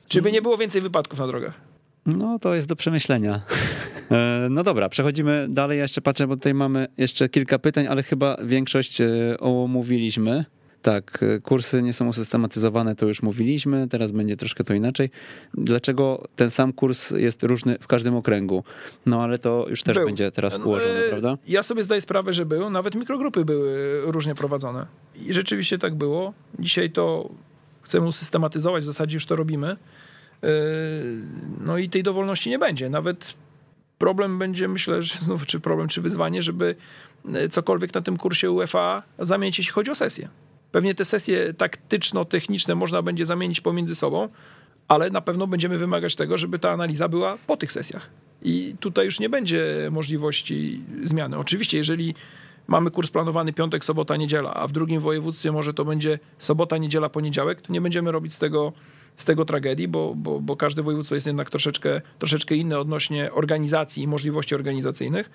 Czy 0.07 0.21
by 0.21 0.31
nie 0.31 0.41
było 0.41 0.57
więcej 0.57 0.81
wypadków 0.81 1.19
na 1.19 1.27
drogach? 1.27 1.53
No, 2.05 2.39
to 2.39 2.55
jest 2.55 2.67
do 2.67 2.75
przemyślenia. 2.75 3.41
E, 4.11 4.47
No 4.49 4.63
dobra, 4.63 4.89
przechodzimy 4.89 5.47
dalej. 5.49 5.77
Ja 5.77 5.81
jeszcze 5.83 6.01
patrzę, 6.01 6.27
bo 6.27 6.35
tutaj 6.35 6.53
mamy 6.53 6.87
jeszcze 6.97 7.29
kilka 7.29 7.59
pytań, 7.59 7.87
ale 7.87 8.03
chyba 8.03 8.37
większość 8.43 9.01
e, 9.01 9.07
omówiliśmy. 9.39 10.45
Tak, 10.81 11.23
e, 11.23 11.39
kursy 11.39 11.81
nie 11.81 11.93
są 11.93 12.07
usystematyzowane, 12.07 12.95
to 12.95 13.05
już 13.05 13.21
mówiliśmy, 13.21 13.87
teraz 13.87 14.11
będzie 14.11 14.37
troszkę 14.37 14.63
to 14.63 14.73
inaczej. 14.73 15.09
Dlaczego 15.53 16.27
ten 16.35 16.49
sam 16.51 16.73
kurs 16.73 17.11
jest 17.11 17.43
różny 17.43 17.77
w 17.81 17.87
każdym 17.87 18.15
okręgu? 18.15 18.63
No 19.05 19.23
ale 19.23 19.37
to 19.37 19.65
już 19.69 19.83
też 19.83 19.97
Był. 19.97 20.05
będzie 20.05 20.31
teraz 20.31 20.59
No, 20.59 20.65
ułożone, 20.65 21.05
e, 21.05 21.09
prawda? 21.09 21.37
Ja 21.47 21.63
sobie 21.63 21.83
zdaję 21.83 22.01
sprawę, 22.01 22.33
że 22.33 22.45
był. 22.45 22.69
Nawet 22.69 22.95
mikrogrupy 22.95 23.45
były 23.45 24.01
różnie 24.05 24.35
prowadzone. 24.35 24.85
I 25.15 25.33
rzeczywiście 25.33 25.77
tak 25.77 25.95
było. 25.95 26.33
Dzisiaj 26.59 26.89
to 26.91 27.29
chcemy 27.81 28.07
usystematyzować, 28.07 28.83
w 28.83 28.87
zasadzie 28.87 29.15
już 29.15 29.25
to 29.25 29.35
robimy. 29.35 29.67
E, 29.67 30.47
No 31.65 31.77
i 31.77 31.89
tej 31.89 32.03
dowolności 32.03 32.49
nie 32.49 32.59
będzie. 32.59 32.89
Nawet 32.89 33.33
problem 33.97 34.39
będzie, 34.39 34.67
myślę, 34.67 35.01
że 35.03 35.15
znów, 35.19 35.45
czy 35.45 35.59
problem, 35.59 35.87
czy 35.87 36.01
wyzwanie, 36.01 36.41
żeby 36.41 36.75
e, 37.33 37.49
cokolwiek 37.49 37.93
na 37.93 38.01
tym 38.01 38.17
kursie 38.17 38.51
UEFA 38.51 39.03
zamienić, 39.19 39.57
jeśli 39.57 39.73
chodzi 39.73 39.91
o 39.91 39.95
sesję. 39.95 40.29
Pewnie 40.71 40.95
te 40.95 41.05
sesje 41.05 41.53
taktyczno-techniczne 41.53 42.75
można 42.75 43.01
będzie 43.01 43.25
zamienić 43.25 43.61
pomiędzy 43.61 43.95
sobą, 43.95 44.29
ale 44.87 45.09
na 45.09 45.21
pewno 45.21 45.47
będziemy 45.47 45.77
wymagać 45.77 46.15
tego, 46.15 46.37
żeby 46.37 46.59
ta 46.59 46.71
analiza 46.71 47.07
była 47.09 47.37
po 47.47 47.57
tych 47.57 47.71
sesjach. 47.71 48.09
I 48.41 48.75
tutaj 48.79 49.05
już 49.05 49.19
nie 49.19 49.29
będzie 49.29 49.89
możliwości 49.91 50.81
zmiany. 51.03 51.37
Oczywiście, 51.37 51.77
jeżeli 51.77 52.15
mamy 52.67 52.91
kurs 52.91 53.11
planowany 53.11 53.53
piątek, 53.53 53.85
sobota, 53.85 54.17
niedziela, 54.17 54.53
a 54.53 54.67
w 54.67 54.71
drugim 54.71 55.01
województwie 55.01 55.51
może 55.51 55.73
to 55.73 55.85
będzie 55.85 56.19
sobota, 56.37 56.77
niedziela, 56.77 57.09
poniedziałek, 57.09 57.61
to 57.61 57.73
nie 57.73 57.81
będziemy 57.81 58.11
robić 58.11 58.33
z 58.33 58.39
tego, 58.39 58.73
z 59.17 59.25
tego 59.25 59.45
tragedii, 59.45 59.87
bo, 59.87 60.15
bo, 60.15 60.39
bo 60.39 60.55
każde 60.55 60.83
województwo 60.83 61.15
jest 61.15 61.27
jednak 61.27 61.49
troszeczkę, 61.49 62.01
troszeczkę 62.19 62.55
inne 62.55 62.79
odnośnie 62.79 63.31
organizacji 63.31 64.03
i 64.03 64.07
możliwości 64.07 64.55
organizacyjnych, 64.55 65.29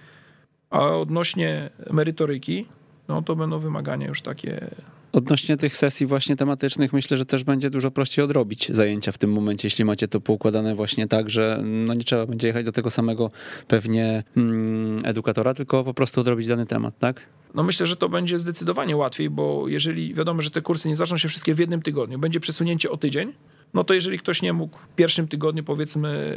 a 0.71 0.81
odnośnie 0.81 1.71
merytoryki, 1.91 2.67
no 3.09 3.23
to 3.23 3.37
będą 3.37 3.59
wymagania 3.59 4.07
już 4.07 4.23
takie 4.23 4.71
Odnośnie 5.17 5.57
tych 5.57 5.77
sesji 5.77 6.07
właśnie 6.07 6.37
tematycznych, 6.37 6.93
myślę, 6.93 7.17
że 7.17 7.27
też 7.27 7.45
będzie 7.45 7.71
dużo 7.71 7.91
prościej 7.91 8.25
odrobić 8.25 8.69
zajęcia 8.73 9.13
w 9.13 9.19
tym 9.19 9.33
momencie, 9.33 9.67
jeśli 9.67 9.85
macie 9.85 10.09
to 10.09 10.21
poukładane 10.21 10.75
właśnie 10.75 11.09
tak, 11.09 11.31
że 11.31 11.63
no 11.65 11.95
nie 11.95 12.05
trzeba 12.05 12.27
będzie 12.27 12.47
jechać 12.47 12.65
do 12.65 12.73
tego 12.73 12.91
samego 12.91 13.31
pewnie 13.69 14.25
mm, 14.37 15.01
edukatora, 15.05 15.55
tylko 15.55 15.85
po 15.85 15.95
prostu 15.95 16.21
odrobić 16.21 16.47
dany 16.47 16.67
temat, 16.67 16.99
tak? 16.99 17.21
No 17.55 17.63
myślę, 17.63 17.87
że 17.87 17.97
to 17.97 18.09
będzie 18.09 18.39
zdecydowanie 18.39 18.97
łatwiej, 18.97 19.31
bo 19.31 19.69
jeżeli 19.69 20.15
wiadomo, 20.15 20.43
że 20.43 20.51
te 20.51 20.63
kursy 20.63 20.89
nie 20.89 20.97
zaczną 20.97 21.17
się 21.17 21.29
wszystkie 21.29 21.55
w 21.55 21.59
jednym 21.59 21.83
tygodniu, 21.83 22.19
będzie 22.19 22.41
przesunięcie 22.41 22.91
o 22.91 22.97
tydzień, 22.97 23.33
no 23.75 23.85
to 23.85 23.95
jeżeli 23.95 24.19
ktoś 24.19 24.43
nie 24.43 24.53
mógł 24.53 24.79
w 24.93 24.95
pierwszym 24.95 25.29
tygodniu, 25.29 25.65
powiedzmy 25.65 26.37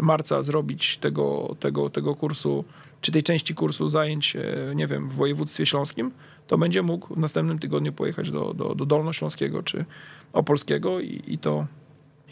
marca, 0.00 0.42
zrobić 0.42 0.98
tego, 0.98 1.56
tego, 1.60 1.90
tego 1.90 2.14
kursu, 2.14 2.64
czy 3.00 3.12
tej 3.12 3.22
części 3.22 3.54
kursu 3.54 3.88
zajęć, 3.88 4.36
e, 4.36 4.74
nie 4.74 4.86
wiem, 4.86 5.08
w 5.08 5.14
województwie 5.14 5.66
śląskim, 5.66 6.10
to 6.46 6.58
będzie 6.58 6.82
mógł 6.82 7.14
w 7.14 7.18
następnym 7.18 7.58
tygodniu 7.58 7.92
pojechać 7.92 8.30
do, 8.30 8.54
do, 8.54 8.74
do 8.74 8.86
Dolnośląskiego 8.86 9.62
czy 9.62 9.84
Opolskiego 10.32 11.00
i, 11.00 11.22
i, 11.26 11.38
to, 11.38 11.66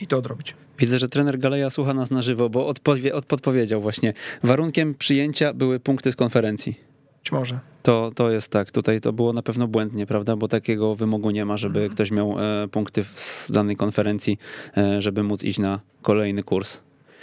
i 0.01 0.07
to 0.07 0.19
odrobić. 0.19 0.55
Widzę, 0.79 0.99
że 0.99 1.09
trener 1.09 1.39
Galeja 1.39 1.71
słucha 1.71 1.95
nas 1.95 2.11
na 2.11 2.23
żywo, 2.23 2.49
bo 2.51 2.67
odpowie, 2.67 3.15
odpowiedział 3.15 3.81
właśnie. 3.81 4.13
Warunkiem 4.43 4.95
przyjęcia 4.95 5.55
były 5.55 5.81
punkty 5.81 6.13
z 6.13 6.17
konferencji. 6.17 6.81
Być 7.23 7.33
może. 7.33 7.61
To, 7.83 8.11
to 8.15 8.31
jest 8.31 8.53
tak, 8.53 8.71
tutaj 8.71 9.01
to 9.01 9.13
było 9.13 9.33
na 9.33 9.43
pewno 9.43 9.69
błędnie, 9.69 10.07
prawda? 10.07 10.37
Bo 10.37 10.49
takiego 10.49 10.95
wymogu 10.95 11.31
nie 11.31 11.45
ma, 11.45 11.57
żeby 11.57 11.79
Mhm. 11.79 11.95
ktoś 11.95 12.11
miał 12.11 12.37
e, 12.39 12.69
punkty 12.69 13.05
z 13.17 13.51
danej 13.51 13.77
konferencji, 13.77 14.39
e, 14.77 15.03
żeby 15.03 15.23
móc 15.23 15.45
iść 15.45 15.59
na 15.59 15.81
kolejny 16.03 16.43
kurs. 16.43 16.81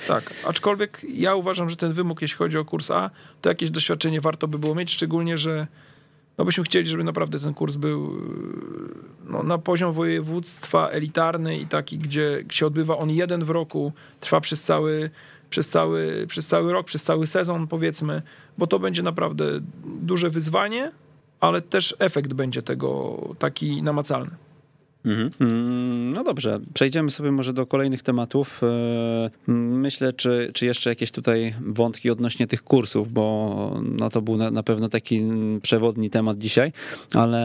Tak, 0.08 0.34
aczkolwiek 0.46 1.02
ja 1.14 1.36
uważam, 1.36 1.70
że 1.70 1.76
ten 1.76 1.94
wymóg, 1.94 2.22
jeśli 2.22 2.38
chodzi 2.38 2.58
o 2.58 2.66
kurs 2.66 2.92
A, 2.92 3.10
to 3.42 3.50
jakieś 3.50 3.70
doświadczenie 3.70 4.22
warto 4.22 4.48
by 4.48 4.60
było 4.60 4.76
mieć, 4.76 4.92
szczególnie, 4.92 5.38
że 5.38 5.68
no 6.38 6.46
byśmy 6.46 6.64
chcieli, 6.64 6.88
żeby 6.88 7.04
naprawdę 7.04 7.40
ten 7.40 7.54
kurs 7.54 7.76
był 7.76 8.14
yy, 8.14 8.20
no, 9.26 9.44
na 9.44 9.58
poziom 9.58 9.94
województwa 9.94 10.90
elitarny 10.90 11.58
i 11.58 11.68
taki, 11.68 11.98
gdzie 11.98 12.44
się 12.52 12.66
odbywa 12.66 12.98
on 12.98 13.10
jeden 13.10 13.44
w 13.44 13.50
roku, 13.50 13.94
trwa 14.20 14.42
przez 14.42 14.64
cały, 14.64 15.10
przez 15.50 15.70
cały, 15.70 16.26
przez 16.28 16.48
cały 16.48 16.74
rok, 16.74 16.88
przez 16.88 17.04
cały 17.04 17.28
sezon 17.28 17.68
powiedzmy, 17.68 18.22
bo 18.58 18.68
to 18.68 18.80
będzie 18.80 19.04
naprawdę 19.04 19.46
duże 20.02 20.30
wyzwanie, 20.30 20.92
ale 21.40 21.62
też 21.62 21.96
efekt 22.00 22.34
będzie 22.34 22.62
tego 22.62 23.20
taki 23.40 23.84
namacalny. 23.84 24.47
Mhm. 25.08 25.30
Mm, 25.42 26.12
No 26.14 26.24
dobrze, 26.24 26.60
przejdziemy 26.74 27.12
sobie 27.12 27.32
może 27.32 27.54
do 27.54 27.66
kolejnych 27.66 28.04
tematów. 28.04 28.62
E, 28.64 29.52
Myślę, 29.52 30.14
czy, 30.14 30.52
czy 30.54 30.66
jeszcze 30.66 30.90
jakieś 30.90 31.12
tutaj 31.12 31.56
wątki 31.62 32.10
odnośnie 32.10 32.48
tych 32.48 32.64
kursów, 32.64 33.14
bo 33.14 33.80
no 33.84 34.10
to 34.10 34.22
był 34.22 34.38
na, 34.38 34.52
na 34.52 34.64
pewno 34.64 34.90
taki 34.90 35.18
mm, 35.18 35.62
przewodni 35.62 36.10
temat 36.10 36.38
dzisiaj, 36.38 36.72
ale 37.14 37.40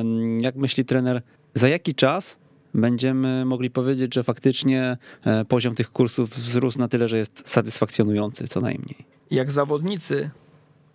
mm, 0.00 0.40
jak 0.40 0.56
myśli 0.56 0.84
trener, 0.84 1.22
za 1.54 1.68
jaki 1.68 1.94
czas 1.94 2.38
będziemy 2.74 3.44
mogli 3.44 3.70
powiedzieć, 3.70 4.14
że 4.14 4.24
faktycznie 4.24 4.96
e, 5.24 5.44
poziom 5.44 5.74
tych 5.74 5.90
kursów 5.92 6.30
wzrósł 6.30 6.78
na 6.78 6.88
tyle, 6.88 7.08
że 7.08 7.18
jest 7.18 7.42
satysfakcjonujący 7.44 8.48
co 8.48 8.60
najmniej? 8.60 8.96
jak 9.30 9.50
zawodnicy 9.50 10.30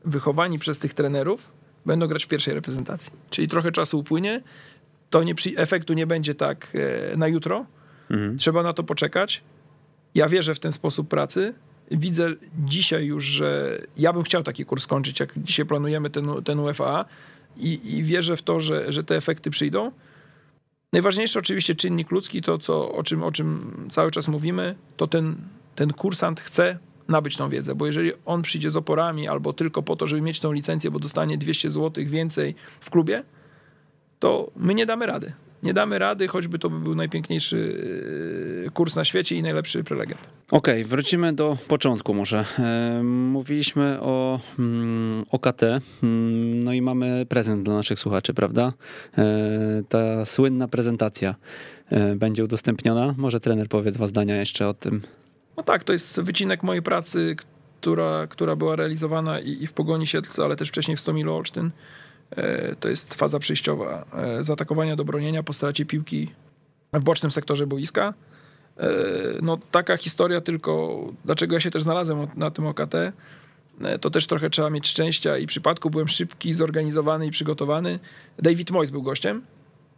wychowani 0.06 0.60
przez 0.60 0.80
tych 0.80 0.94
trenerów 0.94 1.52
będą 1.86 2.08
grać 2.08 2.26
w 2.26 2.28
pierwszej 2.28 2.54
reprezentacji. 2.54 3.12
Czyli 3.30 3.48
trochę 3.48 3.72
czasu 3.72 4.00
upłynie, 4.00 4.42
to 5.14 5.24
nie, 5.24 5.34
efektu 5.58 5.94
nie 5.94 6.08
będzie 6.08 6.36
tak 6.36 6.68
e, 7.14 7.18
na 7.18 7.28
jutro. 7.28 7.66
Mhm. 8.10 8.38
Trzeba 8.38 8.64
na 8.64 8.74
to 8.74 8.84
poczekać. 8.84 9.44
Ja 10.16 10.30
wierzę 10.30 10.56
w 10.56 10.60
ten 10.60 10.72
sposób 10.72 11.08
pracy. 11.08 11.54
Widzę 11.92 12.30
dzisiaj 12.66 13.06
już, 13.06 13.26
że 13.26 13.80
ja 13.98 14.14
bym 14.14 14.24
chciał 14.24 14.44
taki 14.44 14.66
kurs 14.66 14.84
skończyć, 14.84 15.20
jak 15.20 15.34
dzisiaj 15.38 15.66
planujemy 15.66 16.10
ten, 16.10 16.26
ten 16.44 16.60
UFA 16.60 17.06
i, 17.58 17.98
i 17.98 18.04
wierzę 18.04 18.38
w 18.38 18.42
to, 18.42 18.60
że, 18.60 18.94
że 18.94 19.04
te 19.04 19.16
efekty 19.16 19.50
przyjdą. 19.50 19.92
Najważniejszy 20.94 21.40
oczywiście 21.40 21.76
czynnik 21.76 22.12
ludzki, 22.12 22.42
to 22.42 22.58
co, 22.58 22.92
o, 22.92 23.04
czym, 23.04 23.24
o 23.24 23.32
czym 23.32 23.72
cały 23.90 24.12
czas 24.12 24.28
mówimy, 24.28 24.76
to 24.98 25.08
ten, 25.08 25.36
ten 25.76 25.94
kursant 25.94 26.40
chce 26.40 26.78
nabyć 27.08 27.38
tą 27.38 27.50
wiedzę, 27.50 27.76
bo 27.76 27.86
jeżeli 27.86 28.12
on 28.26 28.42
przyjdzie 28.42 28.72
z 28.72 28.76
oporami 28.76 29.28
albo 29.28 29.54
tylko 29.54 29.84
po 29.84 29.96
to, 29.96 30.08
żeby 30.08 30.22
mieć 30.22 30.40
tą 30.40 30.52
licencję, 30.52 30.92
bo 30.92 31.00
dostanie 31.00 31.38
200 31.38 31.72
zł 31.72 32.04
więcej 32.08 32.56
w 32.80 32.90
klubie, 32.90 33.24
to 34.24 34.52
my 34.56 34.74
nie 34.74 34.86
damy 34.86 35.06
rady. 35.06 35.34
Nie 35.64 35.74
damy 35.74 36.00
rady, 36.00 36.28
choćby 36.28 36.60
to 36.60 36.70
by 36.70 36.80
był 36.80 36.96
najpiękniejszy 36.96 37.58
yy, 38.64 38.72
kurs 38.72 38.96
na 38.96 39.06
świecie 39.06 39.36
i 39.36 39.42
najlepszy 39.42 39.84
prelegent. 39.84 40.22
Okej, 40.52 40.86
wrócimy 40.86 41.34
do 41.34 41.58
początku 41.68 42.14
może. 42.14 42.46
Mówiliśmy 43.04 44.02
o 44.02 44.40
mm, 44.60 45.26
OKT, 45.32 45.64
mm, 45.64 46.64
no 46.64 46.74
i 46.74 46.82
mamy 46.82 47.26
prezent 47.30 47.64
dla 47.64 47.74
naszych 47.74 48.00
słuchaczy, 48.00 48.34
prawda? 48.34 48.74
E, 49.18 49.84
Ta 49.90 50.26
słynna 50.26 50.68
prezentacja 50.68 51.36
e, 51.90 52.16
będzie 52.16 52.44
udostępniona. 52.44 53.16
Może 53.18 53.40
trener 53.40 53.68
powie 53.70 53.92
dwa 53.92 54.08
zdania 54.08 54.36
jeszcze 54.36 54.68
o 54.68 54.74
tym. 54.74 55.02
No 55.58 55.64
tak, 55.64 55.84
to 55.84 55.94
jest 55.94 56.22
wycinek 56.22 56.64
mojej 56.64 56.82
pracy, 56.82 57.36
która, 57.82 58.28
która 58.28 58.56
była 58.56 58.76
realizowana 58.76 59.40
i, 59.40 59.64
i 59.64 59.68
w 59.68 59.74
Pogoni 59.74 60.08
Siedlce, 60.08 60.44
ale 60.44 60.56
też 60.56 60.70
wcześniej 60.70 60.98
w 60.98 61.00
Stomilu 61.00 61.36
Olsztyn. 61.36 61.72
E, 62.32 62.76
To 62.76 62.90
jest 62.90 63.14
faza 63.14 63.40
przejściowa 63.40 64.06
e, 64.14 64.44
z 64.44 64.50
atakowania 64.50 64.96
do 64.96 65.06
bronienia 65.06 65.44
po 65.44 65.54
stracie 65.54 65.86
piłki 65.86 66.32
w 66.94 67.04
bocznym 67.04 67.32
sektorze 67.32 67.68
boiska. 67.68 68.14
E, 68.78 68.90
No 69.42 69.58
taka 69.72 69.98
historia 69.98 70.42
tylko, 70.42 71.04
dlaczego 71.26 71.54
ja 71.54 71.60
się 71.60 71.72
też 71.72 71.84
znalazłem 71.84 72.28
na 72.36 72.52
tym 72.52 72.66
OKT, 72.66 72.96
to 74.02 74.10
też 74.10 74.28
trochę 74.28 74.50
trzeba 74.50 74.70
mieć 74.70 74.88
szczęścia 74.88 75.38
i 75.38 75.48
przypadku 75.48 75.90
byłem 75.90 76.08
szybki, 76.08 76.54
zorganizowany 76.54 77.26
i 77.26 77.32
przygotowany. 77.32 78.00
David 78.40 78.72
Moyes 78.72 78.92
był 78.92 79.02
gościem, 79.04 79.42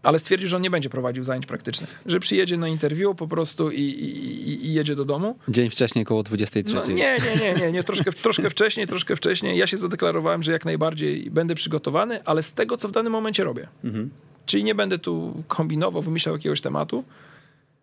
ale 0.05 0.19
stwierdził, 0.19 0.49
że 0.49 0.55
on 0.55 0.61
nie 0.61 0.69
będzie 0.69 0.89
prowadził 0.89 1.23
zajęć 1.23 1.45
praktycznych, 1.45 1.99
że 2.05 2.19
przyjedzie 2.19 2.57
na 2.57 2.67
interwiu 2.67 3.15
po 3.15 3.27
prostu 3.27 3.71
i, 3.71 3.81
i, 3.81 4.65
i- 4.65 4.73
jedzie 4.73 4.95
do 4.95 5.05
domu. 5.05 5.37
Dzień 5.47 5.69
wcześniej, 5.69 6.05
koło 6.05 6.23
23. 6.23 6.75
No, 6.75 6.85
nie, 6.87 6.93
nie, 6.95 7.35
nie, 7.41 7.53
nie, 7.53 7.71
nie. 7.71 7.83
Troszkę, 7.83 8.11
troszkę 8.11 8.49
wcześniej, 8.49 8.87
troszkę 8.87 9.15
wcześniej. 9.15 9.57
Ja 9.57 9.67
się 9.67 9.77
zadeklarowałem, 9.77 10.43
że 10.43 10.51
jak 10.51 10.65
najbardziej 10.65 11.31
będę 11.31 11.55
przygotowany, 11.55 12.23
ale 12.23 12.43
z 12.43 12.53
tego, 12.53 12.77
co 12.77 12.87
w 12.87 12.91
danym 12.91 13.11
momencie 13.11 13.43
robię. 13.43 13.67
Mhm. 13.83 14.09
Czyli 14.45 14.63
nie 14.63 14.75
będę 14.75 14.99
tu 14.99 15.43
kombinował, 15.47 16.01
wymyślał 16.01 16.35
jakiegoś 16.35 16.61
tematu. 16.61 17.03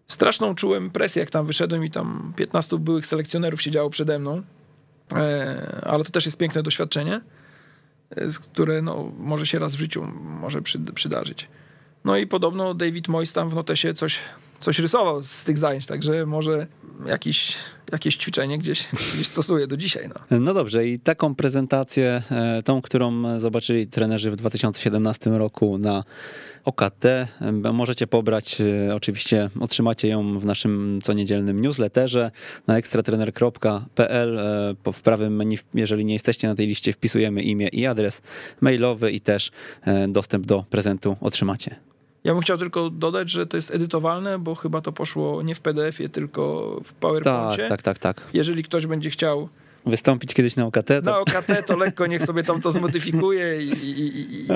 Straszną 0.08 0.54
czułem 0.54 0.90
presję, 0.90 1.20
jak 1.20 1.30
tam 1.30 1.46
wyszedłem 1.46 1.84
i 1.84 1.90
tam 1.90 2.32
15 2.36 2.78
byłych 2.78 3.06
selekcjonerów 3.06 3.62
siedziało 3.62 3.90
przede 3.90 4.18
mną. 4.18 4.42
E, 5.12 5.80
ale 5.86 6.04
to 6.04 6.10
też 6.10 6.26
jest 6.26 6.38
piękne 6.38 6.62
doświadczenie, 6.62 7.20
e, 8.10 8.26
które 8.42 8.82
no, 8.82 9.12
może 9.18 9.46
się 9.46 9.58
raz 9.58 9.74
w 9.74 9.78
życiu 9.78 10.06
może 10.24 10.62
przydarzyć. 10.94 11.48
No 12.04 12.16
i 12.16 12.26
podobno 12.26 12.74
David 12.74 13.08
Moyes 13.08 13.32
tam 13.32 13.48
w 13.48 13.54
notesie 13.54 13.94
coś, 13.94 14.18
coś 14.60 14.78
rysował 14.78 15.22
z 15.22 15.44
tych 15.44 15.58
zajęć, 15.58 15.86
także 15.86 16.26
może 16.26 16.66
jakiś, 17.06 17.56
jakieś 17.92 18.16
ćwiczenie 18.16 18.58
gdzieś, 18.58 18.88
gdzieś 19.14 19.26
stosuje 19.26 19.66
do 19.66 19.76
dzisiaj. 19.76 20.08
No. 20.08 20.40
no 20.40 20.54
dobrze 20.54 20.86
i 20.86 20.98
taką 20.98 21.34
prezentację, 21.34 22.22
e, 22.30 22.62
tą, 22.62 22.82
którą 22.82 23.40
zobaczyli 23.40 23.86
trenerzy 23.86 24.30
w 24.30 24.36
2017 24.36 25.30
roku 25.30 25.78
na 25.78 26.04
OKT. 26.64 27.04
Możecie 27.72 28.06
pobrać, 28.06 28.60
e, 28.60 28.94
oczywiście 28.94 29.50
otrzymacie 29.60 30.08
ją 30.08 30.38
w 30.38 30.44
naszym 30.44 31.00
co 31.02 31.12
niedzielnym 31.12 31.60
newsletterze 31.60 32.30
na 32.66 32.78
ekstratrener.pl. 32.78 34.38
E, 34.38 34.92
w 34.92 35.02
prawym 35.02 35.36
menu, 35.36 35.58
jeżeli 35.74 36.04
nie 36.04 36.12
jesteście 36.12 36.48
na 36.48 36.54
tej 36.54 36.66
liście, 36.66 36.92
wpisujemy 36.92 37.42
imię 37.42 37.68
i 37.68 37.86
adres 37.86 38.22
mailowy 38.60 39.12
i 39.12 39.20
też 39.20 39.50
dostęp 40.08 40.46
do 40.46 40.64
prezentu 40.70 41.16
otrzymacie. 41.20 41.91
Ja 42.24 42.32
bym 42.32 42.42
chciał 42.42 42.58
tylko 42.58 42.90
dodać, 42.90 43.30
że 43.30 43.46
to 43.46 43.56
jest 43.56 43.74
edytowalne, 43.74 44.38
bo 44.38 44.54
chyba 44.54 44.80
to 44.80 44.92
poszło 44.92 45.42
nie 45.42 45.54
w 45.54 45.60
PDF-ie, 45.60 46.08
tylko 46.08 46.76
w 46.84 46.92
PowerPoincie. 46.92 47.68
Tak, 47.68 47.82
tak, 47.82 47.98
tak, 47.98 47.98
tak. 48.16 48.26
Jeżeli 48.34 48.62
ktoś 48.62 48.86
będzie 48.86 49.10
chciał 49.10 49.48
wystąpić 49.86 50.34
kiedyś 50.34 50.56
na 50.56 50.66
OKT. 50.66 50.86
To... 50.86 51.00
Na 51.02 51.18
OKT 51.18 51.66
to 51.66 51.76
lekko 51.76 52.06
niech 52.06 52.22
sobie 52.22 52.44
tam 52.44 52.60
to 52.60 52.72
zmodyfikuje 52.72 53.62
i, 53.62 53.68
i, 53.68 54.00
i, 54.00 54.48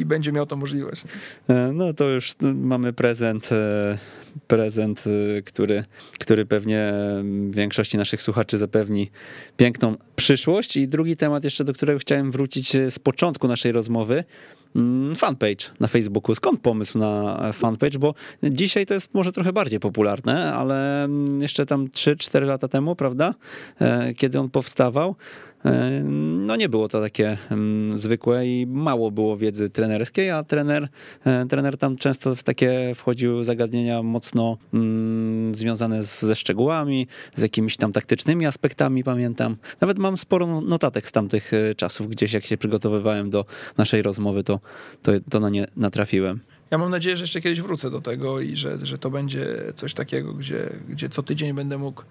i, 0.00 0.04
będzie 0.04 0.32
miał 0.32 0.46
to 0.46 0.56
możliwość. 0.56 1.04
E, 1.48 1.72
no 1.74 1.94
to 1.94 2.08
już 2.08 2.34
mamy 2.40 2.92
prezent, 2.92 3.52
e, 3.52 3.98
prezent, 4.46 5.04
e, 5.06 5.42
który, 5.42 5.84
który 6.18 6.46
pewnie 6.46 6.92
większości 7.50 7.96
naszych 7.96 8.22
słuchaczy 8.22 8.58
zapewni 8.58 9.10
piękną 9.56 9.96
przyszłość. 10.16 10.76
I 10.76 10.88
drugi 10.88 11.16
temat 11.16 11.44
jeszcze, 11.44 11.64
do 11.64 11.72
którego 11.72 11.98
chciałem 11.98 12.32
wrócić 12.32 12.72
z 12.90 12.98
początku 12.98 13.48
naszej 13.48 13.72
rozmowy, 13.72 14.24
fanpage 15.16 15.70
na 15.80 15.88
Facebooku. 15.88 16.34
Skąd 16.34 16.60
pomysł 16.60 16.98
na 16.98 17.38
fanpage? 17.52 17.98
Bo 17.98 18.14
dzisiaj 18.42 18.86
to 18.86 18.94
jest 18.94 19.14
może 19.14 19.32
trochę 19.32 19.52
bardziej 19.52 19.80
popularne, 19.80 20.54
ale 20.54 21.08
jeszcze 21.40 21.66
tam 21.66 21.86
3-4 21.86 22.46
lata 22.46 22.68
temu, 22.68 22.96
prawda, 22.96 23.34
e, 23.80 24.14
kiedy 24.14 24.40
on 24.40 24.50
powstawał, 24.50 25.14
E, 25.51 25.51
no 26.52 26.56
nie 26.56 26.68
było 26.68 26.88
to 26.88 27.00
takie 27.00 27.38
mm, 27.50 27.98
zwykłe 27.98 28.46
i 28.46 28.66
mało 28.66 29.10
było 29.10 29.36
wiedzy 29.36 29.70
trenerskiej, 29.70 30.30
a 30.30 30.42
trener, 30.42 30.88
e, 31.24 31.46
trener 31.46 31.78
tam 31.78 31.96
często 31.96 32.36
w 32.36 32.42
takie 32.42 32.92
wchodził 32.94 33.44
zagadnienia 33.44 34.02
mocno 34.02 34.58
mm, 34.74 35.54
związane 35.54 36.02
ze 36.02 36.36
szczegółami, 36.36 37.06
z 37.34 37.42
jakimiś 37.42 37.76
tam 37.76 37.92
taktycznymi 37.92 38.46
aspektami, 38.46 39.04
pamiętam. 39.04 39.56
Nawet 39.80 39.98
mam 39.98 40.16
sporo 40.16 40.60
notatek 40.60 41.06
z 41.06 41.12
tamtych 41.12 41.52
e, 41.54 41.74
czasów, 41.74 42.08
gdzieś 42.08 42.32
jak 42.32 42.44
się 42.44 42.56
przygotowywałem 42.56 43.30
do 43.30 43.44
naszej 43.78 44.02
rozmowy, 44.02 44.44
to, 44.44 44.60
to, 45.02 45.12
to 45.30 45.40
na 45.40 45.50
nie 45.50 45.66
natrafiłem. 45.76 46.40
Ja 46.70 46.78
mam 46.78 46.90
nadzieję, 46.90 47.16
że 47.16 47.24
jeszcze 47.24 47.40
kiedyś 47.40 47.60
wrócę 47.60 47.90
do 47.90 48.00
tego 48.00 48.40
i 48.40 48.56
że, 48.56 48.86
że 48.86 48.98
to 48.98 49.10
będzie 49.10 49.46
coś 49.74 49.94
takiego, 49.94 50.32
gdzie, 50.32 50.70
gdzie 50.88 51.08
co 51.08 51.22
tydzień 51.22 51.52
będę 51.52 51.78
mógł 51.78 52.02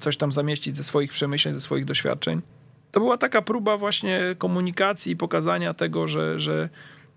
coś 0.00 0.16
tam 0.16 0.32
zamieścić 0.32 0.76
ze 0.76 0.84
swoich 0.84 1.12
przemyśleń, 1.12 1.54
ze 1.54 1.60
swoich 1.60 1.84
doświadczeń 1.84 2.42
to 2.90 3.00
była 3.00 3.18
taka 3.18 3.42
próba 3.42 3.76
właśnie 3.76 4.20
komunikacji 4.38 5.12
i 5.12 5.16
pokazania 5.16 5.74
tego, 5.74 6.08
że, 6.08 6.40
że 6.40 6.68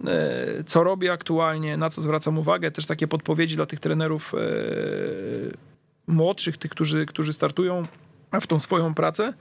e, 0.05 0.63
co 0.63 0.83
robię 0.83 1.11
aktualnie, 1.11 1.77
na 1.77 1.89
co 1.89 2.01
zwracam 2.01 2.37
uwagę, 2.37 2.71
też 2.71 2.85
takie 2.85 3.07
podpowiedzi 3.07 3.55
dla 3.55 3.65
tych 3.65 3.79
trenerów 3.79 4.33
e, 4.33 4.37
młodszych, 6.07 6.57
tych, 6.57 6.71
którzy, 6.71 7.05
którzy 7.05 7.33
startują 7.33 7.85
w 8.41 8.47
tą 8.47 8.59
swoją 8.59 8.93
pracę. 8.93 9.33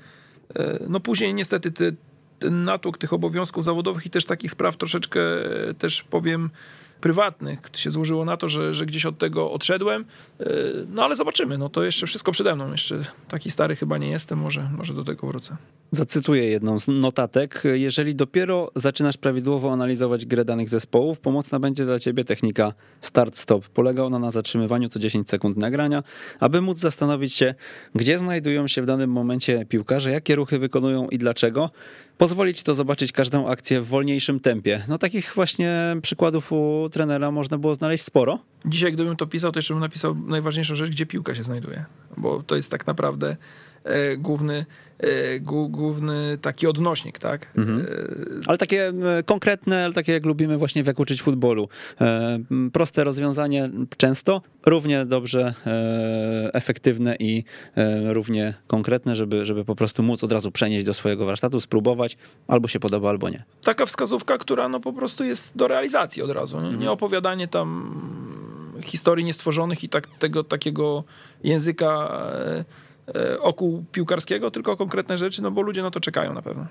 E, 0.55 0.78
no 0.89 1.01
później 1.01 1.35
niestety 1.35 1.72
te, 1.72 1.93
ten 2.39 2.64
natłok 2.64 2.99
tych 2.99 3.12
obowiązków 3.12 3.64
zawodowych 3.64 4.07
i 4.07 4.11
też 4.11 4.24
takich 4.24 4.51
spraw 4.51 4.76
troszeczkę 4.76 5.20
też 5.78 6.03
powiem 6.03 6.51
prywatnych 7.01 7.59
się 7.74 7.90
złożyło 7.90 8.24
na 8.24 8.36
to, 8.36 8.48
że, 8.48 8.74
że 8.74 8.86
gdzieś 8.86 9.07
od 9.07 9.18
tego 9.18 9.53
odszedłem. 9.53 10.05
E, 10.40 10.46
no 10.88 11.05
ale 11.05 11.16
zobaczymy, 11.16 11.59
no 11.59 11.68
to 11.68 11.82
jeszcze 11.82 12.07
wszystko 12.07 12.32
przede 12.32 12.55
mną. 12.55 12.72
Jeszcze 12.72 13.05
taki 13.28 13.51
stary 13.51 13.76
chyba 13.76 13.98
nie 13.98 14.11
jestem, 14.11 14.38
może, 14.38 14.70
może 14.76 14.94
do 14.94 15.05
tego 15.05 15.26
wrócę. 15.26 15.57
Zacytuję 15.90 16.46
jedną 16.48 16.78
z 16.78 16.88
notatek. 16.88 17.62
Jeżeli 17.72 18.14
dopiero 18.14 18.70
zaczynasz 18.74 19.16
prawidłowo 19.16 19.72
analizować 19.72 20.26
grę 20.26 20.44
danych 20.44 20.68
zespołów, 20.68 21.18
pomocna 21.18 21.61
będzie 21.61 21.84
dla 21.84 21.98
ciebie 21.98 22.24
technika 22.24 22.72
start-stop. 23.01 23.68
Polega 23.68 24.03
ona 24.03 24.18
na 24.18 24.30
zatrzymywaniu 24.30 24.88
co 24.88 24.98
10 24.98 25.30
sekund 25.30 25.57
nagrania, 25.57 26.03
aby 26.40 26.61
móc 26.61 26.78
zastanowić 26.78 27.34
się, 27.34 27.55
gdzie 27.94 28.18
znajdują 28.18 28.66
się 28.66 28.82
w 28.82 28.86
danym 28.86 29.11
momencie 29.11 29.66
piłkarze, 29.66 30.11
jakie 30.11 30.36
ruchy 30.36 30.59
wykonują 30.59 31.09
i 31.09 31.18
dlaczego 31.18 31.70
pozwoli 32.21 32.55
ci 32.55 32.64
to 32.64 32.75
zobaczyć 32.75 33.12
każdą 33.12 33.49
akcję 33.49 33.81
w 33.81 33.87
wolniejszym 33.87 34.41
tempie. 34.41 34.83
No 34.89 34.99
takich 34.99 35.33
właśnie 35.35 35.97
przykładów 36.03 36.53
u 36.53 36.89
trenera 36.93 37.31
można 37.31 37.59
było 37.59 37.75
znaleźć 37.75 38.05
sporo. 38.05 38.39
Dzisiaj, 38.64 38.93
gdybym 38.93 39.16
to 39.16 39.27
pisał, 39.27 39.53
to 39.53 39.59
jeszcze 39.59 39.75
bym 39.75 39.81
napisał 39.81 40.14
najważniejszą 40.14 40.75
rzecz, 40.75 40.91
gdzie 40.91 41.07
piłka 41.07 41.35
się 41.35 41.43
znajduje, 41.43 41.85
bo 42.16 42.43
to 42.43 42.57
jest 42.57 42.71
tak 42.71 42.87
naprawdę 42.87 43.37
główny 44.18 44.66
E, 45.01 45.41
główny 45.70 46.39
taki 46.39 46.66
odnośnik, 46.66 47.18
tak? 47.18 47.47
Mhm. 47.57 47.81
E, 47.81 47.85
ale 48.47 48.59
takie 48.59 48.89
e, 48.89 49.22
konkretne, 49.22 49.85
ale 49.85 49.93
takie 49.93 50.12
jak 50.12 50.26
lubimy 50.26 50.59
właśnie 50.59 50.85
w 50.85 50.87
jak 50.87 51.01
uczyć 51.01 51.22
futbolu. 51.22 51.68
Proste 52.72 53.05
rozwiązanie 53.05 53.70
często, 53.97 54.43
równie 54.66 55.05
dobrze 55.07 55.55
efektywne 56.53 57.16
i 57.18 57.45
równie 58.05 58.55
konkretne, 58.66 59.16
żeby, 59.16 59.45
żeby 59.45 59.64
po 59.64 59.74
prostu 59.74 60.03
móc 60.03 60.24
od 60.24 60.33
razu 60.33 60.51
przenieść 60.51 60.87
do 60.87 60.95
swojego 60.95 61.26
warsztatu, 61.26 61.61
spróbować, 61.61 62.16
albo 62.49 62.68
się 62.68 62.81
podoba, 62.81 63.09
albo 63.09 63.28
nie. 63.28 63.45
Taka 63.64 63.87
wskazówka, 63.87 64.39
która 64.39 64.68
no 64.68 64.81
po 64.81 64.93
prostu 64.93 65.24
jest 65.24 65.57
do 65.57 65.68
realizacji 65.68 66.22
od 66.22 66.31
razu. 66.31 66.57
Nie, 66.57 66.64
mhm. 66.64 66.81
nie 66.81 66.91
opowiadanie 66.91 67.49
tam 67.49 68.01
historii 68.83 69.24
niestworzonych 69.24 69.85
i 69.85 69.89
tak, 69.89 70.07
tego 70.18 70.45
takiego 70.45 71.05
języka 71.45 72.20
E, 72.35 72.64
oku 73.40 73.84
piłkarskiego, 73.92 74.50
tylko 74.50 74.76
konkretne 74.76 75.18
rzeczy, 75.18 75.42
no 75.42 75.50
bo 75.50 75.62
ludzie 75.62 75.82
na 75.82 75.90
to 75.90 76.00
czekają 76.00 76.34
na 76.34 76.42
pewno. 76.42 76.66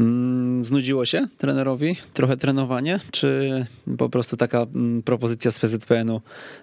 Mm, 0.00 0.64
znudziło 0.64 1.04
się 1.04 1.26
trenerowi 1.36 1.96
trochę 2.12 2.36
trenowanie, 2.36 3.00
czy 3.10 3.66
po 3.98 4.08
prostu 4.08 4.36
taka 4.36 4.62
mm, 4.62 5.02
propozycja 5.02 5.50
z 5.50 5.58
PZPN-u 5.58 6.20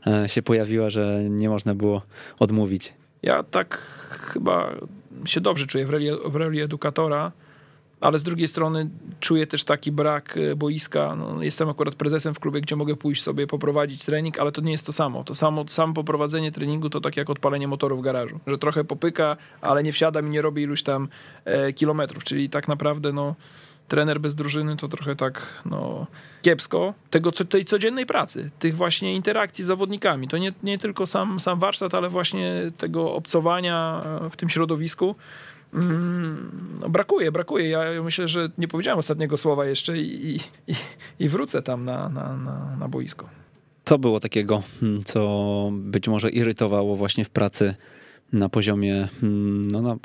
e, 0.07 0.29
się 0.29 0.41
pojawiła, 0.41 0.89
że 0.89 1.21
nie 1.29 1.49
można 1.49 1.75
było 1.75 2.01
odmówić? 2.39 2.93
Ja 3.23 3.43
tak 3.43 3.77
chyba 4.09 4.71
się 5.25 5.41
dobrze 5.41 5.67
czuję 5.67 5.85
w 5.85 5.89
roli, 5.89 6.09
w 6.25 6.35
roli 6.35 6.61
edukatora 6.61 7.31
ale 8.01 8.19
z 8.19 8.23
drugiej 8.23 8.47
strony 8.47 8.89
czuję 9.19 9.47
też 9.47 9.63
taki 9.63 9.91
brak 9.91 10.37
e, 10.37 10.55
boiska. 10.55 11.15
No, 11.15 11.43
jestem 11.43 11.69
akurat 11.69 11.95
prezesem 11.95 12.33
w 12.33 12.39
klubie, 12.39 12.61
gdzie 12.61 12.75
mogę 12.75 12.95
pójść 12.95 13.23
sobie 13.23 13.47
poprowadzić 13.47 14.05
trening, 14.05 14.39
ale 14.39 14.51
to 14.51 14.61
nie 14.61 14.71
jest 14.71 14.85
to 14.85 14.93
samo. 14.93 15.23
To 15.23 15.35
samo, 15.35 15.65
samo 15.67 15.93
poprowadzenie 15.93 16.51
treningu 16.51 16.89
to 16.89 17.01
tak 17.01 17.17
jak 17.17 17.29
odpalenie 17.29 17.67
motoru 17.67 17.97
w 17.97 18.01
garażu, 18.01 18.39
że 18.47 18.57
trochę 18.57 18.83
popyka, 18.83 19.37
ale 19.61 19.83
nie 19.83 19.91
wsiadam 19.91 20.27
i 20.27 20.29
nie 20.29 20.41
robię 20.41 20.63
iluś 20.63 20.83
tam 20.83 21.07
e, 21.45 21.73
kilometrów, 21.73 22.23
czyli 22.23 22.49
tak 22.49 22.67
naprawdę 22.67 23.13
no 23.13 23.35
trener 23.87 24.21
bez 24.21 24.35
drużyny 24.35 24.77
to 24.77 24.87
trochę 24.87 25.15
tak 25.15 25.41
no, 25.65 26.07
kiepsko. 26.41 26.93
Tego, 27.09 27.31
tej 27.31 27.65
codziennej 27.65 28.05
pracy, 28.05 28.51
tych 28.59 28.75
właśnie 28.75 29.15
interakcji 29.15 29.63
z 29.63 29.67
zawodnikami. 29.67 30.27
To 30.27 30.37
nie, 30.37 30.53
nie 30.63 30.77
tylko 30.77 31.05
sam, 31.05 31.39
sam 31.39 31.59
warsztat, 31.59 31.93
ale 31.93 32.09
właśnie 32.09 32.71
tego 32.77 33.13
obcowania 33.13 34.01
e, 34.25 34.29
w 34.29 34.35
tym 34.35 34.49
środowisku. 34.49 35.15
Mm, 35.75 36.79
no 36.81 36.89
brakuje, 36.89 37.31
brakuje. 37.31 37.69
Ja 37.69 38.03
myślę, 38.03 38.27
że 38.27 38.49
nie 38.57 38.67
powiedziałem 38.67 38.99
ostatniego 38.99 39.37
słowa 39.37 39.65
jeszcze 39.65 39.97
i, 39.97 40.35
i, 40.35 40.39
i 41.19 41.29
wrócę 41.29 41.61
tam 41.61 41.83
na, 41.83 42.09
na, 42.09 42.37
na, 42.37 42.75
na 42.79 42.87
boisko. 42.87 43.29
Co 43.85 43.97
było 43.97 44.19
takiego, 44.19 44.63
hmm, 44.79 45.03
co 45.03 45.69
być 45.73 46.07
może 46.07 46.29
irytowało 46.29 46.95
właśnie 46.95 47.25
w 47.25 47.29
pracy 47.29 47.75
na 48.33 48.49
poziomie, 48.49 49.07
hmm, 49.21 49.65
no 49.71 49.81
na 49.81 49.95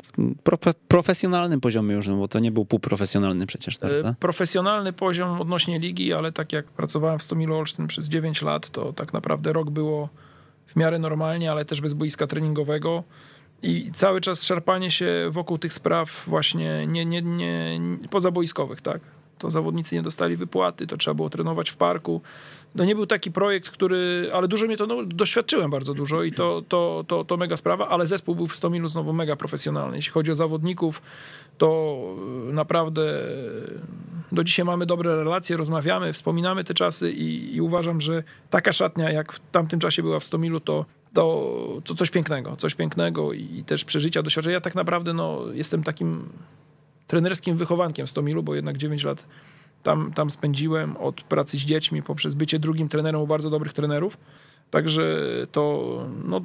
profe, 0.43 0.73
profesjonalnym 0.87 1.61
poziomie 1.61 1.95
już, 1.95 2.07
no 2.07 2.17
bo 2.17 2.27
to 2.27 2.39
nie 2.39 2.51
był 2.51 2.65
półprofesjonalny 2.65 3.45
przecież, 3.45 3.75
e, 3.75 3.79
prawda? 3.79 4.15
Profesjonalny 4.19 4.93
poziom 4.93 5.41
odnośnie 5.41 5.79
ligi, 5.79 6.13
ale 6.13 6.31
tak 6.31 6.53
jak 6.53 6.65
pracowałem 6.65 7.19
w 7.19 7.23
Stomilu 7.23 7.55
Olsztyn 7.55 7.87
przez 7.87 8.09
9 8.09 8.41
lat, 8.41 8.69
to 8.69 8.93
tak 8.93 9.13
naprawdę 9.13 9.53
rok 9.53 9.69
było 9.69 10.09
w 10.67 10.75
miarę 10.75 10.99
normalnie, 10.99 11.51
ale 11.51 11.65
też 11.65 11.81
bez 11.81 11.93
boiska 11.93 12.27
treningowego. 12.27 13.03
I 13.63 13.91
cały 13.93 14.21
czas 14.21 14.43
szarpanie 14.43 14.91
się 14.91 15.27
wokół 15.29 15.57
tych 15.57 15.73
spraw 15.73 16.23
właśnie 16.27 16.87
nie, 16.87 17.05
nie, 17.05 17.21
nie, 17.21 17.79
pozaboiskowych, 18.09 18.81
tak? 18.81 19.01
to 19.41 19.49
zawodnicy 19.49 19.95
nie 19.95 20.01
dostali 20.01 20.35
wypłaty, 20.35 20.87
to 20.87 20.97
trzeba 20.97 21.13
było 21.13 21.29
trenować 21.29 21.69
w 21.69 21.75
parku. 21.75 22.21
No 22.75 22.85
nie 22.85 22.95
był 22.95 23.05
taki 23.05 23.31
projekt, 23.31 23.69
który, 23.69 24.29
ale 24.33 24.47
dużo 24.47 24.67
mnie 24.67 24.77
to, 24.77 24.87
no, 24.87 25.05
doświadczyłem 25.05 25.71
bardzo 25.71 25.93
dużo 25.93 26.23
i 26.23 26.31
to, 26.31 26.61
to, 26.67 27.03
to, 27.07 27.25
to 27.25 27.37
mega 27.37 27.57
sprawa, 27.57 27.87
ale 27.87 28.07
zespół 28.07 28.35
był 28.35 28.47
w 28.47 28.55
Stomilu 28.55 28.87
znowu 28.87 29.13
mega 29.13 29.35
profesjonalny. 29.35 29.97
Jeśli 29.97 30.11
chodzi 30.11 30.31
o 30.31 30.35
zawodników, 30.35 31.01
to 31.57 31.97
naprawdę 32.53 33.01
do 34.31 34.43
dzisiaj 34.43 34.65
mamy 34.65 34.85
dobre 34.85 35.23
relacje, 35.23 35.57
rozmawiamy, 35.57 36.13
wspominamy 36.13 36.63
te 36.63 36.73
czasy 36.73 37.11
i, 37.11 37.55
i 37.55 37.61
uważam, 37.61 38.01
że 38.01 38.23
taka 38.49 38.73
szatnia, 38.73 39.11
jak 39.11 39.33
w 39.33 39.39
tamtym 39.51 39.79
czasie 39.79 40.03
była 40.03 40.19
w 40.19 40.25
Stomilu, 40.25 40.59
to 40.59 40.85
to, 41.13 41.81
to 41.83 41.95
coś 41.95 42.09
pięknego, 42.09 42.55
coś 42.55 42.75
pięknego 42.75 43.33
i 43.33 43.63
też 43.67 43.85
przeżycia, 43.85 44.23
doświadczenia. 44.23 44.53
Ja 44.53 44.61
tak 44.61 44.75
naprawdę 44.75 45.13
no, 45.13 45.41
jestem 45.53 45.83
takim 45.83 46.29
trenerskim 47.07 47.57
wychowankiem 47.57 48.07
z 48.07 48.13
Tomilu, 48.13 48.43
bo 48.43 48.55
jednak 48.55 48.77
9 48.77 49.03
lat 49.03 49.25
tam, 49.83 50.11
tam 50.13 50.29
spędziłem 50.29 50.97
od 50.97 51.23
pracy 51.23 51.57
z 51.57 51.61
dziećmi 51.61 52.03
poprzez 52.03 52.33
bycie 52.33 52.59
drugim 52.59 52.89
trenerem 52.89 53.21
u 53.21 53.27
bardzo 53.27 53.49
dobrych 53.49 53.73
trenerów. 53.73 54.17
Także 54.71 55.25
to 55.51 56.05
no, 56.25 56.41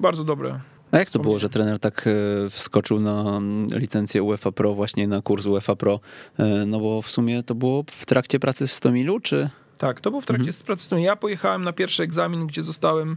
bardzo 0.00 0.24
dobre. 0.24 0.60
A 0.92 0.98
jak 0.98 1.10
to 1.10 1.18
było, 1.18 1.38
że 1.38 1.48
trener 1.48 1.78
tak 1.78 2.06
e, 2.06 2.50
wskoczył 2.50 3.00
na 3.00 3.40
licencję 3.72 4.22
UEFA 4.22 4.52
Pro, 4.52 4.74
właśnie 4.74 5.08
na 5.08 5.22
kurs 5.22 5.46
UEFA 5.46 5.76
Pro? 5.76 6.00
E, 6.38 6.66
no 6.66 6.80
bo 6.80 7.02
w 7.02 7.10
sumie 7.10 7.42
to 7.42 7.54
było 7.54 7.84
w 7.90 8.06
trakcie 8.06 8.40
pracy 8.40 8.66
w 8.66 8.72
Stomilu, 8.72 9.20
czy? 9.20 9.50
Tak, 9.78 10.00
to 10.00 10.10
było 10.10 10.20
w 10.20 10.26
trakcie 10.26 10.48
mhm. 10.48 10.64
pracy 10.66 10.82
w 10.82 10.86
Stomilu. 10.86 11.06
Ja 11.06 11.16
pojechałem 11.16 11.64
na 11.64 11.72
pierwszy 11.72 12.02
egzamin, 12.02 12.46
gdzie 12.46 12.62
zostałem 12.62 13.16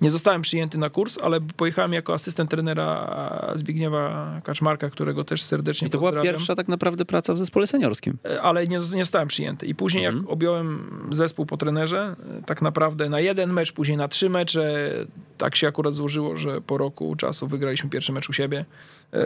nie 0.00 0.10
zostałem 0.10 0.42
przyjęty 0.42 0.78
na 0.78 0.90
kurs, 0.90 1.18
ale 1.22 1.40
pojechałem 1.40 1.92
jako 1.92 2.14
asystent 2.14 2.50
trenera 2.50 3.52
Zbigniewa 3.54 4.40
Kaczmarka, 4.44 4.90
którego 4.90 5.24
też 5.24 5.42
serdecznie 5.42 5.88
I 5.88 5.90
to 5.90 5.98
była 5.98 6.22
pierwsza 6.22 6.54
tak 6.54 6.68
naprawdę 6.68 7.04
praca 7.04 7.34
w 7.34 7.38
zespole 7.38 7.66
seniorskim. 7.66 8.16
E, 8.24 8.42
ale 8.42 8.66
nie, 8.66 8.76
nie 8.76 9.04
zostałem 9.04 9.28
przyjęty. 9.28 9.66
I 9.66 9.74
później 9.74 10.04
mhm. 10.04 10.24
jak 10.24 10.32
objąłem 10.32 10.90
zespół 11.10 11.46
po 11.46 11.56
trenerze, 11.56 12.16
e, 12.38 12.42
tak 12.42 12.62
naprawdę 12.62 13.08
na 13.08 13.20
jeden 13.20 13.52
mecz, 13.52 13.72
później 13.72 13.96
na 13.96 14.08
trzy 14.08 14.30
mecze, 14.30 14.90
tak 15.38 15.56
się 15.56 15.68
akurat 15.68 15.94
złożyło, 15.94 16.36
że 16.36 16.60
po 16.60 16.78
roku 16.78 17.16
czasu 17.16 17.46
wygraliśmy 17.46 17.90
pierwszy 17.90 18.12
mecz 18.12 18.28
u 18.28 18.32
siebie. 18.32 18.64
E, 19.12 19.24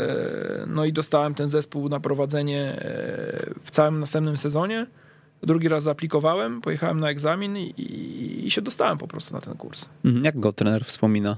no 0.66 0.84
i 0.84 0.92
dostałem 0.92 1.34
ten 1.34 1.48
zespół 1.48 1.88
na 1.88 2.00
prowadzenie 2.00 2.80
w 3.64 3.70
całym 3.70 4.00
następnym 4.00 4.36
sezonie. 4.36 4.86
Drugi 5.43 5.68
raz 5.68 5.82
zaaplikowałem, 5.82 6.61
pojechałem 6.61 7.01
na 7.01 7.11
egzamin 7.11 7.57
i, 7.57 7.74
i, 8.47 8.51
się 8.51 8.62
dostałem 8.62 8.99
po 8.99 9.09
prostu 9.09 9.34
na 9.34 9.41
ten 9.41 9.55
kurs. 9.55 9.86
Mhm, 10.05 10.24
jak 10.24 10.41
go 10.41 10.53
trener 10.53 10.84
wspomina? 10.84 11.36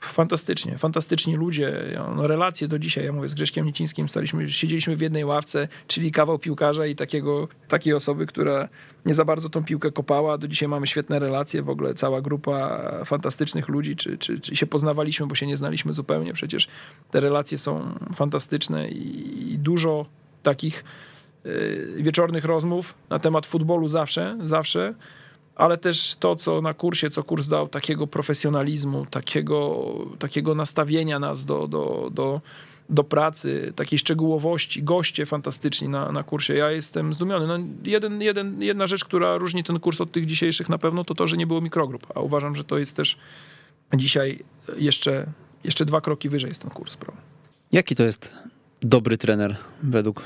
Fantastycznie, 0.00 0.78
fantastyczni 0.78 1.36
ludzie, 1.36 1.98
no, 2.16 2.26
relacje 2.26 2.68
do 2.68 2.78
dzisiaj, 2.78 3.04
ja 3.04 3.12
mówię, 3.12 3.28
z 3.28 3.34
Grześkiem 3.34 3.66
Nicińskim 3.66 4.08
staliśmy, 4.08 4.50
siedzieliśmy 4.50 4.96
w 4.96 5.00
jednej 5.00 5.24
ławce, 5.24 5.68
czyli 5.86 6.12
kawał 6.12 6.38
piłkarza 6.38 6.86
i 6.86 6.96
takiego, 6.96 7.48
takiej 7.68 7.94
osoby, 7.94 8.26
która 8.26 8.68
nie 9.06 9.14
za 9.14 9.24
bardzo 9.24 9.48
tą 9.48 9.64
piłkę 9.64 9.92
kopała, 9.92 10.38
do 10.38 10.48
dzisiaj 10.48 10.68
mamy 10.68 10.86
świetne 10.86 11.18
relacje, 11.18 11.62
w 11.62 11.70
ogóle 11.70 11.94
cała 11.94 12.20
grupa 12.20 12.82
fantastycznych 13.04 13.68
ludzi, 13.68 13.96
czy, 13.96 14.18
czy, 14.18 14.40
czy 14.40 14.56
się 14.56 14.66
poznawaliśmy, 14.66 15.26
bo 15.26 15.34
się 15.34 15.46
nie 15.46 15.56
znaliśmy 15.56 15.92
zupełnie, 15.92 16.32
przecież 16.32 16.68
te 17.10 17.20
relacje 17.20 17.58
są 17.58 17.94
fantastyczne 18.14 18.88
i, 18.88 19.52
i 19.52 19.58
dużo 19.58 20.06
takich 20.42 20.84
wieczornych 21.96 22.44
rozmów 22.44 22.94
na 23.10 23.18
temat 23.18 23.46
futbolu 23.46 23.88
zawsze, 23.88 24.38
zawsze, 24.44 24.94
ale 25.56 25.78
też 25.78 26.16
to, 26.20 26.36
co 26.36 26.60
na 26.60 26.74
kursie, 26.74 27.10
co 27.10 27.22
kurs 27.22 27.48
dał, 27.48 27.68
takiego 27.68 28.06
profesjonalizmu, 28.06 29.06
takiego, 29.06 29.86
takiego 30.18 30.54
nastawienia 30.54 31.18
nas 31.18 31.44
do, 31.44 31.68
do, 31.68 32.10
do, 32.12 32.40
do 32.90 33.04
pracy, 33.04 33.72
takiej 33.76 33.98
szczegółowości, 33.98 34.82
goście 34.82 35.26
fantastyczni 35.26 35.88
na, 35.88 36.12
na 36.12 36.22
kursie. 36.22 36.54
Ja 36.54 36.70
jestem 36.70 37.14
zdumiony. 37.14 37.46
No, 37.46 37.58
jeden, 37.84 38.22
jeden, 38.22 38.62
jedna 38.62 38.86
rzecz, 38.86 39.04
która 39.04 39.36
różni 39.36 39.64
ten 39.64 39.80
kurs 39.80 40.00
od 40.00 40.12
tych 40.12 40.26
dzisiejszych 40.26 40.68
na 40.68 40.78
pewno, 40.78 41.04
to 41.04 41.14
to, 41.14 41.26
że 41.26 41.36
nie 41.36 41.46
było 41.46 41.60
mikrogrup, 41.60 42.06
a 42.14 42.20
uważam, 42.20 42.54
że 42.54 42.64
to 42.64 42.78
jest 42.78 42.96
też 42.96 43.18
dzisiaj 43.94 44.38
jeszcze, 44.76 45.26
jeszcze 45.64 45.84
dwa 45.84 46.00
kroki 46.00 46.28
wyżej 46.28 46.48
jest 46.48 46.62
ten 46.62 46.70
kurs. 46.70 46.96
Jaki 47.72 47.96
to 47.96 48.02
jest 48.02 48.34
dobry 48.82 49.18
trener 49.18 49.56
według 49.82 50.22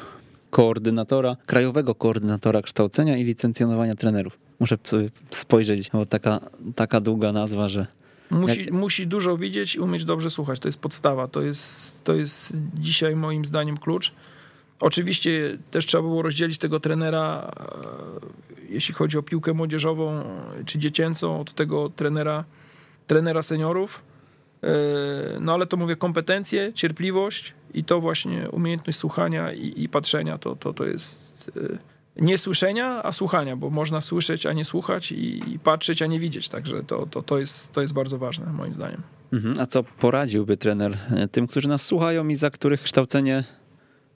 koordynatora, 0.54 1.36
krajowego 1.46 1.94
koordynatora 1.94 2.62
kształcenia 2.62 3.16
i 3.16 3.24
licencjonowania 3.24 3.94
trenerów. 3.94 4.38
Muszę 4.60 4.78
sobie 4.84 5.10
spojrzeć, 5.30 5.90
bo 5.92 6.06
taka, 6.06 6.40
taka 6.74 7.00
długa 7.00 7.32
nazwa, 7.32 7.68
że. 7.68 7.86
Musi, 8.30 8.64
jak... 8.64 8.70
musi 8.72 9.06
dużo 9.06 9.36
widzieć 9.36 9.74
i 9.74 9.80
umieć 9.80 10.04
dobrze 10.04 10.30
słuchać. 10.30 10.58
To 10.58 10.68
jest 10.68 10.80
podstawa. 10.80 11.28
To 11.28 11.42
jest, 11.42 12.04
to 12.04 12.14
jest 12.14 12.56
dzisiaj 12.74 13.16
moim 13.16 13.44
zdaniem 13.44 13.76
klucz. 13.76 14.14
Oczywiście 14.80 15.58
też 15.70 15.86
trzeba 15.86 16.02
było 16.02 16.22
rozdzielić 16.22 16.58
tego 16.58 16.80
trenera, 16.80 17.50
e, 17.60 18.72
jeśli 18.72 18.94
chodzi 18.94 19.18
o 19.18 19.22
piłkę 19.22 19.52
młodzieżową 19.54 20.24
czy 20.66 20.78
dziecięcą, 20.78 21.40
od 21.40 21.54
tego 21.54 21.90
trenera, 21.96 22.44
trenera 23.06 23.42
seniorów 23.42 24.02
E, 24.64 25.40
no 25.40 25.54
ale 25.54 25.66
to 25.66 25.76
mówię, 25.76 25.96
kompetencje, 25.96 26.72
cierpliwość 26.72 27.54
i 27.74 27.84
to 27.84 28.00
właśnie 28.00 28.50
umiejętność 28.50 28.98
słuchania 28.98 29.52
i, 29.52 29.82
i 29.82 29.88
patrzenia, 29.88 30.38
to, 30.38 30.56
to, 30.56 30.72
to 30.72 30.84
jest 30.84 31.50
e, 31.56 31.78
nie 32.16 32.38
słyszenia, 32.38 33.02
a 33.02 33.12
słuchania, 33.12 33.56
bo 33.56 33.70
można 33.70 34.00
słyszeć, 34.00 34.46
a 34.46 34.52
nie 34.52 34.64
słuchać 34.64 35.12
i, 35.12 35.52
i 35.54 35.58
patrzeć, 35.58 36.02
a 36.02 36.06
nie 36.06 36.20
widzieć. 36.20 36.48
Także 36.48 36.82
to, 36.82 37.06
to, 37.06 37.22
to, 37.22 37.38
jest, 37.38 37.72
to 37.72 37.80
jest 37.80 37.94
bardzo 37.94 38.18
ważne, 38.18 38.52
moim 38.52 38.74
zdaniem. 38.74 39.02
Mhm. 39.32 39.60
A 39.60 39.66
co 39.66 39.82
poradziłby 39.82 40.56
trener 40.56 40.98
e, 41.10 41.28
tym, 41.28 41.46
którzy 41.46 41.68
nas 41.68 41.86
słuchają 41.86 42.28
i 42.28 42.34
za 42.34 42.50
których 42.50 42.82
kształcenie 42.82 43.44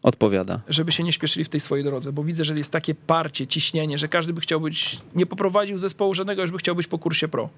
odpowiada? 0.02 0.60
Żeby 0.68 0.92
się 0.92 1.04
nie 1.04 1.12
śpieszyli 1.12 1.44
w 1.44 1.48
tej 1.48 1.60
swojej 1.60 1.84
drodze, 1.84 2.12
bo 2.12 2.24
widzę, 2.24 2.44
że 2.44 2.54
jest 2.54 2.72
takie 2.72 2.94
parcie, 2.94 3.46
ciśnienie, 3.46 3.98
że 3.98 4.08
każdy 4.08 4.32
by 4.32 4.40
chciał 4.40 4.60
być, 4.60 5.00
nie 5.14 5.26
poprowadził 5.26 5.78
zespołu 5.78 6.14
żadnego, 6.14 6.42
już 6.42 6.50
by 6.50 6.58
chciał 6.58 6.74
być 6.74 6.86
po 6.86 6.98
kursie 6.98 7.28
pro 7.28 7.48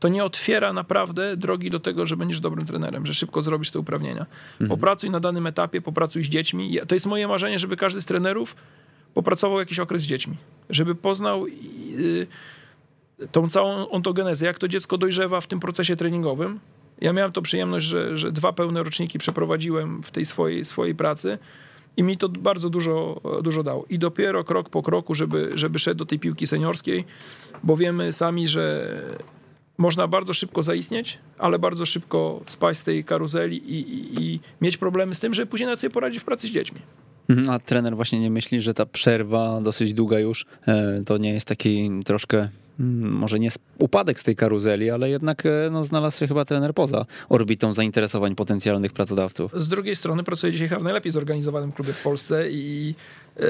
to 0.00 0.08
nie 0.08 0.24
otwiera 0.24 0.72
naprawdę 0.72 1.36
drogi 1.36 1.70
do 1.70 1.80
tego, 1.80 2.06
że 2.06 2.16
będziesz 2.16 2.40
dobrym 2.40 2.66
trenerem, 2.66 3.06
że 3.06 3.14
szybko 3.14 3.42
zrobisz 3.42 3.70
te 3.70 3.78
uprawnienia. 3.78 4.26
Mhm. 4.52 4.68
Popracuj 4.68 5.10
na 5.10 5.20
danym 5.20 5.46
etapie, 5.46 5.80
popracuj 5.80 6.24
z 6.24 6.28
dziećmi. 6.28 6.78
To 6.88 6.94
jest 6.94 7.06
moje 7.06 7.28
marzenie, 7.28 7.58
żeby 7.58 7.76
każdy 7.76 8.02
z 8.02 8.06
trenerów 8.06 8.56
popracował 9.14 9.58
jakiś 9.58 9.78
okres 9.78 10.02
z 10.02 10.06
dziećmi, 10.06 10.36
żeby 10.70 10.94
poznał 10.94 11.46
yy, 11.46 12.26
tą 13.32 13.48
całą 13.48 13.88
ontogenezę, 13.88 14.46
jak 14.46 14.58
to 14.58 14.68
dziecko 14.68 14.98
dojrzewa 14.98 15.40
w 15.40 15.46
tym 15.46 15.60
procesie 15.60 15.96
treningowym. 15.96 16.60
Ja 17.00 17.12
miałem 17.12 17.32
to 17.32 17.42
przyjemność, 17.42 17.86
że, 17.86 18.18
że 18.18 18.32
dwa 18.32 18.52
pełne 18.52 18.82
roczniki 18.82 19.18
przeprowadziłem 19.18 20.02
w 20.02 20.10
tej 20.10 20.26
swojej, 20.26 20.64
swojej 20.64 20.94
pracy 20.94 21.38
i 21.96 22.02
mi 22.02 22.16
to 22.16 22.28
bardzo 22.28 22.70
dużo, 22.70 23.20
dużo 23.42 23.62
dało. 23.62 23.86
I 23.90 23.98
dopiero 23.98 24.44
krok 24.44 24.68
po 24.68 24.82
kroku, 24.82 25.14
żeby, 25.14 25.50
żeby 25.54 25.78
szedł 25.78 25.98
do 25.98 26.06
tej 26.06 26.18
piłki 26.18 26.46
seniorskiej, 26.46 27.04
bo 27.62 27.76
wiemy 27.76 28.12
sami, 28.12 28.48
że 28.48 28.86
można 29.80 30.06
bardzo 30.06 30.34
szybko 30.34 30.62
zaistnieć, 30.62 31.18
ale 31.38 31.58
bardzo 31.58 31.86
szybko 31.86 32.40
spaść 32.46 32.80
z 32.80 32.84
tej 32.84 33.04
karuzeli 33.04 33.56
i, 33.56 33.94
i, 33.94 34.24
i 34.24 34.40
mieć 34.60 34.76
problemy 34.76 35.14
z 35.14 35.20
tym, 35.20 35.34
że 35.34 35.46
później 35.46 35.66
nawet 35.66 35.80
sobie 35.80 35.90
poradzi 35.90 36.20
w 36.20 36.24
pracy 36.24 36.46
z 36.46 36.50
dziećmi. 36.50 36.80
Mhm, 37.28 37.50
a 37.50 37.58
trener 37.58 37.96
właśnie 37.96 38.20
nie 38.20 38.30
myśli, 38.30 38.60
że 38.60 38.74
ta 38.74 38.86
przerwa 38.86 39.60
dosyć 39.60 39.94
długa 39.94 40.18
już 40.18 40.46
e, 40.66 41.02
to 41.06 41.18
nie 41.18 41.32
jest 41.32 41.48
taki 41.48 41.90
troszkę 42.04 42.48
mm, 42.80 43.12
może 43.12 43.38
nie 43.38 43.48
upadek 43.78 44.20
z 44.20 44.22
tej 44.22 44.36
karuzeli, 44.36 44.90
ale 44.90 45.10
jednak 45.10 45.46
e, 45.46 45.68
no, 45.72 45.84
znalazł 45.84 46.18
się 46.18 46.28
chyba 46.28 46.44
trener 46.44 46.74
poza 46.74 47.06
orbitą 47.28 47.72
zainteresowań 47.72 48.34
potencjalnych 48.34 48.92
pracodawców. 48.92 49.52
Z 49.54 49.68
drugiej 49.68 49.96
strony 49.96 50.24
pracuję 50.24 50.52
dzisiaj 50.52 50.68
chyba 50.68 50.80
w 50.80 50.84
najlepiej 50.84 51.12
zorganizowanym 51.12 51.72
klubie 51.72 51.92
w 51.92 52.02
Polsce 52.02 52.50
i 52.50 52.94
yy, 53.36 53.44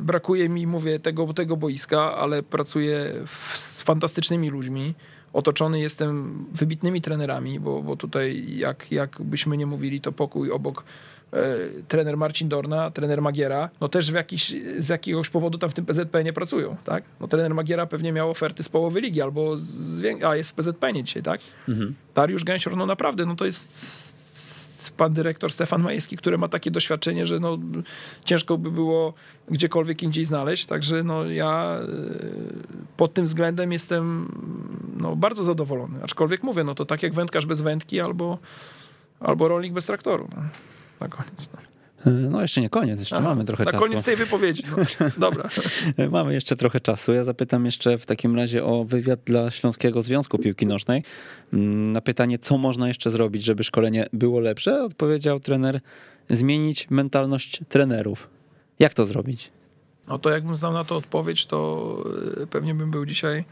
brakuje 0.00 0.48
mi, 0.48 0.66
mówię, 0.66 0.98
tego, 0.98 1.34
tego 1.34 1.56
boiska, 1.56 2.16
ale 2.16 2.42
pracuję 2.42 3.12
w, 3.26 3.58
z 3.58 3.80
fantastycznymi 3.80 4.50
ludźmi 4.50 4.94
otoczony 5.32 5.80
jestem 5.80 6.44
wybitnymi 6.52 7.02
trenerami, 7.02 7.60
bo, 7.60 7.82
bo 7.82 7.96
tutaj 7.96 8.56
jak, 8.56 8.92
jak 8.92 9.22
byśmy 9.22 9.56
nie 9.56 9.66
mówili, 9.66 10.00
to 10.00 10.12
pokój 10.12 10.50
obok 10.50 10.84
e, 11.32 11.56
trener 11.88 12.16
Marcin 12.16 12.48
Dorna, 12.48 12.90
trener 12.90 13.22
Magiera, 13.22 13.70
no 13.80 13.88
też 13.88 14.12
w 14.12 14.14
jakiś, 14.14 14.54
z 14.78 14.88
jakiegoś 14.88 15.28
powodu 15.28 15.58
tam 15.58 15.70
w 15.70 15.74
tym 15.74 15.84
PZP 15.84 16.24
nie 16.24 16.32
pracują, 16.32 16.76
tak? 16.84 17.04
No 17.20 17.28
trener 17.28 17.54
Magiera 17.54 17.86
pewnie 17.86 18.12
miał 18.12 18.30
oferty 18.30 18.62
z 18.62 18.68
połowy 18.68 19.00
ligi 19.00 19.22
albo 19.22 19.56
z, 19.56 20.02
a 20.24 20.36
jest 20.36 20.50
w 20.50 20.54
PZP 20.54 20.92
nie 20.92 21.04
dzisiaj, 21.04 21.22
tak? 21.22 21.40
Mhm. 21.68 21.94
Dariusz 22.14 22.44
Gęsior, 22.44 22.76
no 22.76 22.86
naprawdę, 22.86 23.26
no 23.26 23.36
to 23.36 23.44
jest 23.44 24.21
pan 24.90 25.12
dyrektor 25.12 25.52
Stefan 25.52 25.82
Majewski, 25.82 26.16
który 26.16 26.38
ma 26.38 26.48
takie 26.48 26.70
doświadczenie, 26.70 27.26
że 27.26 27.40
no, 27.40 27.58
ciężko 28.24 28.58
by 28.58 28.70
było 28.70 29.14
gdziekolwiek 29.50 30.02
indziej 30.02 30.24
znaleźć. 30.24 30.66
Także 30.66 31.02
no, 31.02 31.24
ja 31.24 31.78
e, 31.80 31.86
pod 32.96 33.14
tym 33.14 33.24
względem 33.24 33.72
jestem 33.72 34.28
no, 34.96 35.16
bardzo 35.16 35.44
zadowolony. 35.44 36.02
Aczkolwiek 36.02 36.42
mówię, 36.42 36.64
no 36.64 36.74
to 36.74 36.84
tak 36.84 37.02
jak 37.02 37.14
wędkarz 37.14 37.46
bez 37.46 37.60
wędki 37.60 38.00
albo, 38.00 38.38
albo 39.20 39.48
rolnik 39.48 39.72
bez 39.72 39.86
traktoru. 39.86 40.28
No, 40.36 40.42
na 41.00 41.08
koniec. 41.08 41.48
No. 42.06 42.12
No 42.30 42.42
jeszcze 42.42 42.60
nie 42.60 42.70
koniec, 42.70 43.00
jeszcze 43.00 43.16
Aha, 43.16 43.28
mamy 43.28 43.44
trochę 43.44 43.64
na 43.64 43.70
czasu. 43.70 43.84
Na 43.84 43.88
koniec 43.88 44.04
tej 44.04 44.16
wypowiedzi. 44.16 44.62
No. 44.76 45.06
Dobra. 45.18 45.48
mamy 46.10 46.34
jeszcze 46.34 46.56
trochę 46.56 46.80
czasu. 46.80 47.12
Ja 47.12 47.24
zapytam 47.24 47.66
jeszcze 47.66 47.98
w 47.98 48.06
takim 48.06 48.36
razie 48.36 48.64
o 48.64 48.84
wywiad 48.84 49.20
dla 49.24 49.50
Śląskiego 49.50 50.02
Związku 50.02 50.38
Piłki 50.38 50.66
Nożnej. 50.66 51.02
Mm, 51.52 51.92
na 51.92 52.00
pytanie, 52.00 52.38
co 52.38 52.58
można 52.58 52.88
jeszcze 52.88 53.10
zrobić, 53.10 53.44
żeby 53.44 53.64
szkolenie 53.64 54.06
było 54.12 54.40
lepsze, 54.40 54.82
odpowiedział 54.82 55.40
trener 55.40 55.80
zmienić 56.30 56.90
mentalność 56.90 57.60
trenerów. 57.68 58.28
Jak 58.78 58.94
to 58.94 59.04
zrobić? 59.04 59.50
No 60.08 60.18
to 60.18 60.30
jakbym 60.30 60.56
znał 60.56 60.72
na 60.72 60.84
to 60.84 60.96
odpowiedź, 60.96 61.46
to 61.46 61.96
e, 62.42 62.46
pewnie 62.46 62.74
bym 62.74 62.90
był 62.90 63.06
dzisiaj 63.06 63.44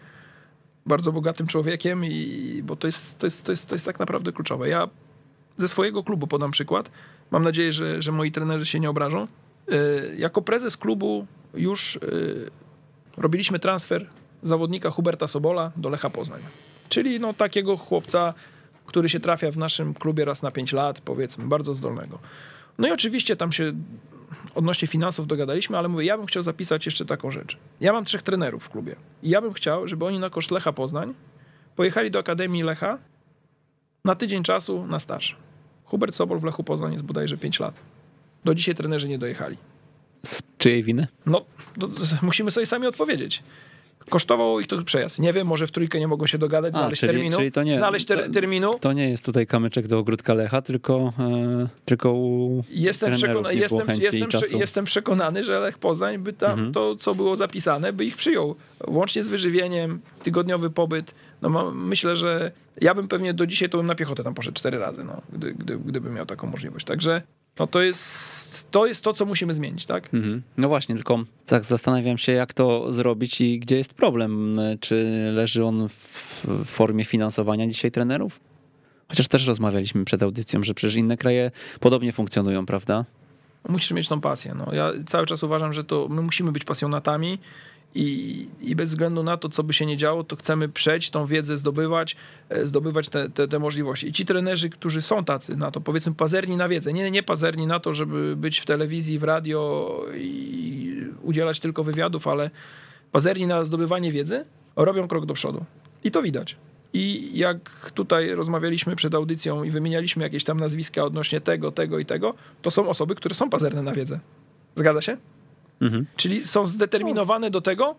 bardzo 0.87 1.13
bogatym 1.13 1.47
człowiekiem, 1.47 2.05
i, 2.05 2.63
bo 2.65 2.77
to 2.77 2.89
jest, 2.89 3.19
to, 3.19 3.27
jest, 3.27 3.47
to, 3.47 3.53
jest, 3.53 3.69
to 3.69 3.75
jest 3.75 3.87
tak 3.87 3.99
naprawdę 3.99 4.33
kluczowe. 4.33 4.69
Ja 4.69 4.89
ze 5.61 5.69
swojego 5.69 6.03
klubu 6.03 6.27
podam 6.27 6.51
przykład. 6.51 6.91
Mam 7.31 7.43
nadzieję, 7.43 7.73
że, 7.73 8.03
że 8.03 8.13
moi 8.13 8.33
trenerzy 8.33 8.67
się 8.67 8.81
nie 8.81 8.91
obrażą. 8.91 9.27
E, 9.69 9.77
jako 10.17 10.43
prezes 10.43 10.77
klubu 10.77 11.27
już 11.55 11.97
e, 11.97 12.01
robiliśmy 13.17 13.59
transfer 13.59 14.07
zawodnika 14.43 14.91
Huberta 14.91 15.27
Sobola 15.27 15.73
do 15.77 15.89
Lecha 15.89 16.11
Poznań. 16.11 16.41
Czyli 16.89 17.21
no, 17.21 17.33
takiego 17.33 17.77
chłopca, 17.77 18.35
który 18.87 19.09
się 19.09 19.21
trafia 19.21 19.51
w 19.51 19.57
naszym 19.57 19.95
klubie 19.95 20.25
raz 20.25 20.43
na 20.43 20.51
5 20.51 20.73
lat, 20.73 21.01
powiedzmy, 21.01 21.45
bardzo 21.45 21.75
zdolnego. 21.75 22.19
No 22.79 22.89
i 22.89 22.93
oczywiście 22.93 23.37
tam 23.37 23.53
się 23.53 23.73
odnośnie 24.55 24.89
finansów 24.89 25.27
dogadaliśmy, 25.27 25.79
ale 25.79 25.89
mówię, 25.89 26.05
ja 26.05 26.17
bym 26.17 26.27
chciał 26.27 26.43
zapisać 26.43 26.87
jeszcze 26.87 27.05
taką 27.05 27.31
rzecz. 27.31 27.59
Ja 27.81 27.93
mam 27.93 28.05
trzech 28.05 28.23
trenerów 28.23 28.65
w 28.65 28.69
klubie 28.69 28.97
i 29.23 29.31
ja 29.31 29.41
bym 29.41 29.53
chciał, 29.53 29.89
żeby 29.89 30.05
oni 30.05 30.19
na 30.19 30.31
koszt 30.31 30.51
Lecha 30.51 30.73
Poznań 30.73 31.15
pojechali 31.77 32.11
do 32.11 32.19
Akademii 32.19 32.63
Lecha 32.63 32.99
na 34.05 34.15
tydzień 34.15 34.43
czasu 34.43 34.87
na 34.87 34.99
staż. 34.99 35.37
Hubert 35.91 36.15
Sobol 36.15 36.39
w 36.39 36.45
Lechu 36.45 36.65
Poznań 36.65 36.93
jest 36.93 37.05
bodajże 37.05 37.37
5 37.37 37.61
lat. 37.61 37.75
Do 38.45 38.55
dzisiaj 38.55 38.75
trenerzy 38.75 39.09
nie 39.09 39.19
dojechali. 39.19 39.57
Z 40.25 40.43
czyjej 40.59 40.83
winy? 40.83 41.07
No, 41.27 41.45
musimy 42.23 42.51
sobie 42.51 42.67
sami 42.67 42.87
odpowiedzieć. 42.87 43.43
Kosztowało 44.09 44.61
ich 44.61 44.67
to 44.67 44.83
przejazd. 44.83 45.19
Nie 45.19 45.33
wiem, 45.33 45.47
może 45.47 45.67
w 45.67 45.71
trójkę 45.71 46.01
nie 46.01 46.09
mogą 46.09 46.27
się 46.27 46.39
dogadać, 46.39 46.73
znaleźć 46.73 47.01
czyli, 47.01 47.13
terminu. 47.13 47.37
Czyli 47.37 47.53
to 47.53 47.63
nie, 47.63 47.77
znaleźć 47.77 48.07
ter, 48.07 48.27
to, 48.27 48.33
terminu. 48.33 48.75
To 48.81 48.93
nie 48.93 49.11
jest 49.11 49.25
tutaj 49.25 49.47
kamyczek 49.47 49.87
do 49.87 49.99
ogródka 49.99 50.35
Lecha, 50.35 50.63
tylko, 50.63 51.13
e, 51.19 51.69
tylko 51.85 52.13
u 52.13 52.65
jestem, 52.71 53.13
przekona, 53.13 53.53
jestem, 53.53 54.01
jestem, 54.01 54.61
jestem, 54.61 54.85
przekonany, 54.85 55.45
że 55.45 55.61
Lech 55.61 55.79
Poznań 55.79 56.19
by 56.19 56.33
tam 56.33 56.51
mhm. 56.51 56.73
to, 56.73 56.97
co 56.97 57.15
było 57.15 57.37
zapisane, 57.37 57.93
by 57.93 58.05
ich 58.05 58.17
przyjął. 58.17 58.57
Łącznie 58.87 59.25
z 59.25 59.29
wyżywieniem, 59.29 60.01
tygodniowy 60.23 60.71
pobyt. 60.71 61.15
No, 61.43 61.71
myślę, 61.71 62.17
że 62.17 62.53
ja 62.81 62.95
bym 62.95 63.09
pewnie 63.09 63.35
do 63.35 63.47
dzisiaj 63.47 63.69
to 63.69 63.79
bym 63.79 63.87
na 63.87 63.95
piechotę 63.95 64.25
tam 64.25 64.35
poszedł 64.35 64.57
cztery 64.57 64.79
razy, 64.79 65.05
no, 65.05 65.21
gdy, 65.33 65.55
gdy, 65.55 65.79
gdybym 65.79 66.15
miał 66.15 66.27
taką 66.27 66.47
możliwość. 66.47 66.87
Także 66.87 67.23
no 67.59 67.67
to 67.67 67.83
jest, 67.83 68.71
to 68.71 68.87
jest 68.87 69.05
to, 69.05 69.13
co 69.13 69.27
musimy 69.27 69.55
zmienić, 69.55 69.87
tak? 69.87 70.15
Mhm. 70.15 70.43
No 70.57 70.69
właśnie, 70.69 70.95
tylko 70.95 71.25
tak 71.47 71.65
zastanawiam 71.65 72.19
się, 72.19 72.33
jak 72.33 72.55
to 72.55 72.93
zrobić 72.93 73.41
i 73.41 73.59
gdzie 73.59 73.77
jest 73.77 73.95
problem. 73.95 74.61
Czy 74.81 75.09
leży 75.33 75.65
on 75.65 75.89
w 75.89 76.65
formie 76.65 77.05
finansowania 77.05 77.67
dzisiaj 77.67 77.91
trenerów? 77.91 78.41
Chociaż 79.09 79.29
też 79.29 79.47
rozmawialiśmy 79.47 80.05
przed 80.05 80.23
audycją, 80.23 80.65
że 80.65 80.75
przecież 80.75 80.97
inne 80.97 81.17
kraje 81.17 81.51
podobnie 81.81 82.13
funkcjonują, 82.13 82.67
prawda? 82.67 83.05
Musisz 83.69 83.93
mieć 83.93 84.09
tą 84.09 84.21
pasję. 84.21 84.55
No. 84.55 84.75
Ja 84.75 84.93
cały 85.07 85.27
czas 85.27 85.43
uważam, 85.43 85.73
że 85.73 85.85
to 85.85 86.09
my 86.09 86.23
musimy 86.23 86.53
być 86.53 86.65
pasjonatami 86.65 87.39
i, 87.95 88.49
I 88.61 88.77
bez 88.77 88.91
względu 88.91 89.23
na 89.23 89.37
to, 89.37 89.49
co 89.49 89.63
by 89.63 89.73
się 89.73 89.87
nie 89.87 89.97
działo, 89.97 90.25
to 90.25 90.37
chcemy 90.37 90.69
przejść, 90.69 91.11
tą 91.11 91.27
wiedzę 91.27 91.59
zdobywać, 91.59 92.17
e, 92.49 92.67
zdobywać 92.67 93.09
te, 93.09 93.31
te, 93.31 93.49
te, 93.49 93.59
możliwości. 93.59 94.09
I 94.09 94.13
ci 94.13 94.27
trenerzy, 94.27 94.71
którzy 94.71 95.03
są 95.03 95.25
tacy 95.25 95.57
na 95.57 95.71
to, 95.71 95.81
powiedzmy 95.81 96.15
pazerni 96.15 96.57
na 96.57 96.69
wiedzę, 96.69 96.93
nie, 96.93 97.11
nie 97.11 97.23
pazerni 97.23 97.67
na 97.67 97.81
to, 97.81 97.95
żeby 97.95 98.37
być 98.37 98.59
w 98.59 98.67
telewizji, 98.67 99.19
w 99.19 99.23
radio 99.23 100.01
i 100.15 101.05
udzielać 101.23 101.61
tylko 101.61 101.85
wywiadów, 101.85 102.29
ale 102.29 102.51
pazerni 103.13 103.47
na 103.47 103.65
zdobywanie 103.65 104.13
wiedzy, 104.13 104.45
robią 104.77 105.09
krok 105.09 105.27
do 105.27 105.35
przodu. 105.35 105.65
I 106.05 106.11
to 106.11 106.23
widać. 106.23 106.57
I 106.93 107.31
jak 107.35 107.91
tutaj 107.95 108.35
rozmawialiśmy 108.35 108.97
przed 108.97 109.15
audycją 109.15 109.65
i 109.65 109.71
wymienialiśmy 109.71 110.23
jakieś 110.23 110.45
tam 110.45 110.61
nazwiska 110.61 111.05
odnośnie 111.05 111.41
tego, 111.41 111.73
tego 111.73 111.99
i 111.99 112.07
tego, 112.07 112.35
to 112.63 112.71
są 112.71 112.89
osoby, 112.89 113.15
które 113.15 113.35
są 113.35 113.51
pazerne 113.51 113.83
na 113.83 113.93
wiedzę. 113.93 114.21
Zgadza 114.77 115.01
się? 115.01 115.17
Mhm. 115.81 116.07
Czyli 116.17 116.47
są 116.47 116.67
zdeterminowane 116.67 117.51
do 117.51 117.61
tego, 117.61 117.97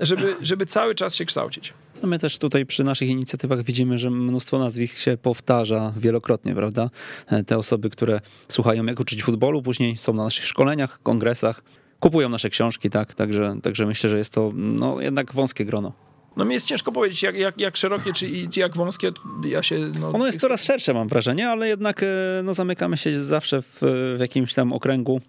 żeby, 0.00 0.36
żeby 0.40 0.66
cały 0.66 0.94
czas 0.94 1.14
się 1.14 1.24
kształcić. 1.24 1.72
No 2.02 2.08
my 2.08 2.18
też 2.18 2.38
tutaj 2.38 2.66
przy 2.66 2.84
naszych 2.84 3.08
inicjatywach 3.08 3.62
widzimy, 3.62 3.98
że 3.98 4.10
mnóstwo 4.10 4.58
nazwisk 4.58 4.96
się 4.96 5.16
powtarza 5.16 5.92
wielokrotnie, 5.96 6.54
prawda? 6.54 6.90
E, 7.26 7.44
te 7.44 7.58
osoby, 7.58 7.90
które 7.90 8.20
słuchają 8.48 8.86
jak 8.86 9.00
uczyć 9.00 9.22
futbolu, 9.22 9.62
później 9.62 9.98
są 9.98 10.14
na 10.14 10.24
naszych 10.24 10.46
szkoleniach, 10.46 11.02
kongresach, 11.02 11.62
kupują 12.00 12.28
nasze 12.28 12.50
książki, 12.50 12.90
tak? 12.90 13.14
Także, 13.14 13.56
także 13.62 13.86
myślę, 13.86 14.10
że 14.10 14.18
jest 14.18 14.32
to 14.32 14.52
no, 14.54 15.00
jednak 15.00 15.32
wąskie 15.32 15.64
grono. 15.64 15.92
No 16.36 16.44
mi 16.44 16.54
jest 16.54 16.66
ciężko 16.66 16.92
powiedzieć, 16.92 17.22
jak, 17.22 17.36
jak, 17.36 17.60
jak 17.60 17.76
szerokie 17.76 18.12
czy 18.12 18.28
jak 18.56 18.76
wąskie. 18.76 19.12
Ja 19.44 19.62
się, 19.62 19.92
no, 20.00 20.08
ono 20.08 20.26
jest 20.26 20.40
coraz 20.40 20.64
szersze, 20.64 20.94
mam 20.94 21.08
wrażenie, 21.08 21.48
ale 21.48 21.68
jednak 21.68 22.02
e, 22.02 22.06
no, 22.44 22.54
zamykamy 22.54 22.96
się 22.96 23.22
zawsze 23.22 23.62
w, 23.62 23.78
w 24.16 24.20
jakimś 24.20 24.54
tam 24.54 24.72
okręgu 24.72 25.20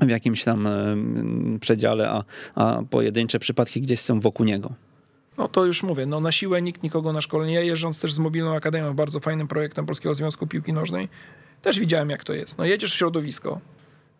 w 0.00 0.08
jakimś 0.08 0.44
tam 0.44 0.68
przedziale, 1.60 2.10
a, 2.10 2.24
a 2.54 2.82
pojedyncze 2.90 3.38
przypadki 3.38 3.80
gdzieś 3.80 4.00
są 4.00 4.20
wokół 4.20 4.46
niego. 4.46 4.72
No 5.38 5.48
to 5.48 5.64
już 5.64 5.82
mówię, 5.82 6.06
no 6.06 6.20
na 6.20 6.32
siłę 6.32 6.62
nikt 6.62 6.82
nikogo 6.82 7.12
na 7.12 7.20
szkolenie. 7.20 7.54
Ja 7.54 7.60
jeżdżąc 7.60 8.00
też 8.00 8.12
z 8.12 8.18
Mobilną 8.18 8.54
Akademią, 8.54 8.94
bardzo 8.94 9.20
fajnym 9.20 9.48
projektem 9.48 9.86
Polskiego 9.86 10.14
Związku 10.14 10.46
Piłki 10.46 10.72
Nożnej, 10.72 11.08
też 11.62 11.80
widziałem 11.80 12.10
jak 12.10 12.24
to 12.24 12.32
jest. 12.32 12.58
No 12.58 12.64
jedziesz 12.64 12.92
w 12.92 12.96
środowisko, 12.96 13.60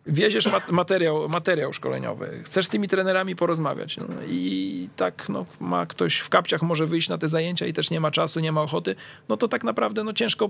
wieziesz 0.05 0.49
materiał, 0.71 1.29
materiał 1.29 1.73
szkoleniowy, 1.73 2.41
chcesz 2.43 2.65
z 2.65 2.69
tymi 2.69 2.87
trenerami 2.87 3.35
porozmawiać 3.35 3.97
no 3.97 4.05
i 4.27 4.89
tak 4.95 5.29
no, 5.29 5.45
ma 5.59 5.85
ktoś 5.85 6.17
w 6.17 6.29
kapciach 6.29 6.61
może 6.61 6.85
wyjść 6.85 7.09
na 7.09 7.17
te 7.17 7.29
zajęcia 7.29 7.65
i 7.65 7.73
też 7.73 7.89
nie 7.89 7.99
ma 7.99 8.11
czasu, 8.11 8.39
nie 8.39 8.51
ma 8.51 8.61
ochoty, 8.61 8.95
no 9.29 9.37
to 9.37 9.47
tak 9.47 9.63
naprawdę 9.63 10.03
no 10.03 10.13
ciężko 10.13 10.49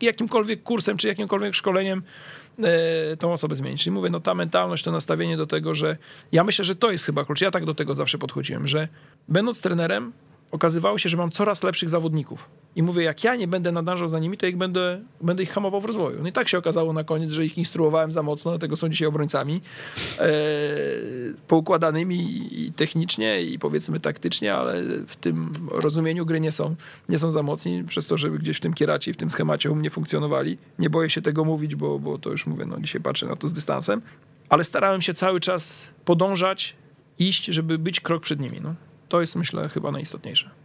jakimkolwiek 0.00 0.62
kursem 0.62 0.96
czy 0.96 1.08
jakimkolwiek 1.08 1.54
szkoleniem 1.54 2.02
tą 3.18 3.32
osobę 3.32 3.56
zmienić. 3.56 3.82
Czyli 3.82 3.94
mówię, 3.94 4.10
no 4.10 4.20
ta 4.20 4.34
mentalność, 4.34 4.84
to 4.84 4.92
nastawienie 4.92 5.36
do 5.36 5.46
tego, 5.46 5.74
że 5.74 5.96
ja 6.32 6.44
myślę, 6.44 6.64
że 6.64 6.76
to 6.76 6.90
jest 6.90 7.04
chyba 7.04 7.24
klucz. 7.24 7.40
Ja 7.40 7.50
tak 7.50 7.64
do 7.64 7.74
tego 7.74 7.94
zawsze 7.94 8.18
podchodziłem, 8.18 8.68
że 8.68 8.88
będąc 9.28 9.60
trenerem, 9.60 10.12
okazywało 10.50 10.98
się, 10.98 11.08
że 11.08 11.16
mam 11.16 11.30
coraz 11.30 11.62
lepszych 11.62 11.88
zawodników. 11.88 12.48
I 12.76 12.82
mówię, 12.82 13.02
jak 13.02 13.24
ja 13.24 13.36
nie 13.36 13.48
będę 13.48 13.72
nadążał 13.72 14.08
za 14.08 14.18
nimi, 14.18 14.38
to 14.38 14.46
ich 14.46 14.56
będę, 14.56 15.00
będę 15.20 15.42
ich 15.42 15.50
hamował 15.50 15.80
w 15.80 15.84
rozwoju. 15.84 16.22
No 16.22 16.28
i 16.28 16.32
tak 16.32 16.48
się 16.48 16.58
okazało 16.58 16.92
na 16.92 17.04
koniec, 17.04 17.30
że 17.30 17.44
ich 17.44 17.58
instruowałem 17.58 18.10
za 18.10 18.22
mocno, 18.22 18.50
dlatego 18.50 18.76
są 18.76 18.88
dzisiaj 18.88 19.08
obrońcami 19.08 19.60
e, 20.18 20.32
poukładanymi 21.48 22.48
i 22.64 22.72
technicznie 22.72 23.42
i 23.42 23.58
powiedzmy 23.58 24.00
taktycznie, 24.00 24.54
ale 24.54 24.82
w 25.06 25.16
tym 25.16 25.52
rozumieniu 25.70 26.26
gry 26.26 26.40
nie 26.40 26.52
są, 26.52 26.74
nie 27.08 27.18
są 27.18 27.32
za 27.32 27.42
mocni, 27.42 27.84
przez 27.84 28.06
to, 28.06 28.18
żeby 28.18 28.38
gdzieś 28.38 28.56
w 28.56 28.60
tym 28.60 28.74
kieracie, 28.74 29.12
w 29.12 29.16
tym 29.16 29.30
schemacie 29.30 29.70
u 29.70 29.74
mnie 29.74 29.90
funkcjonowali. 29.90 30.58
Nie 30.78 30.90
boję 30.90 31.10
się 31.10 31.22
tego 31.22 31.44
mówić, 31.44 31.74
bo, 31.74 31.98
bo 31.98 32.18
to 32.18 32.30
już 32.30 32.46
mówię, 32.46 32.66
no 32.66 32.80
dzisiaj 32.80 33.00
patrzę 33.00 33.26
na 33.26 33.36
to 33.36 33.48
z 33.48 33.52
dystansem, 33.52 34.02
ale 34.48 34.64
starałem 34.64 35.02
się 35.02 35.14
cały 35.14 35.40
czas 35.40 35.88
podążać, 36.04 36.76
iść, 37.18 37.44
żeby 37.44 37.78
być 37.78 38.00
krok 38.00 38.22
przed 38.22 38.40
nimi. 38.40 38.60
No. 38.62 38.74
To 39.08 39.20
jest 39.20 39.36
myślę 39.36 39.68
chyba 39.68 39.90
najistotniejsze. 39.90 40.61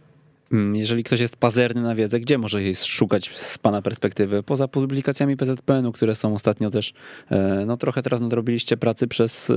Mm, 0.52 0.76
jeżeli 0.76 1.04
ktoś 1.04 1.20
jest 1.20 1.36
pazerny 1.36 1.82
na 1.82 1.94
wiedzę, 1.94 2.20
gdzie 2.20 2.38
może 2.38 2.62
jej 2.62 2.74
szukać 2.74 3.36
z 3.36 3.58
Pana 3.58 3.82
perspektywy? 3.82 4.42
Poza 4.42 4.68
publikacjami 4.68 5.36
PZPN-u, 5.36 5.92
które 5.92 6.14
są 6.14 6.34
ostatnio 6.34 6.70
też, 6.70 6.92
e, 7.30 7.64
no 7.66 7.76
trochę 7.76 8.02
teraz 8.02 8.20
nadrobiliście 8.20 8.76
pracy 8.76 9.08
przez 9.08 9.50
e, 9.50 9.54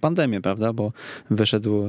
pandemię, 0.00 0.40
prawda? 0.40 0.72
Bo 0.72 0.92
wyszedł 1.30 1.86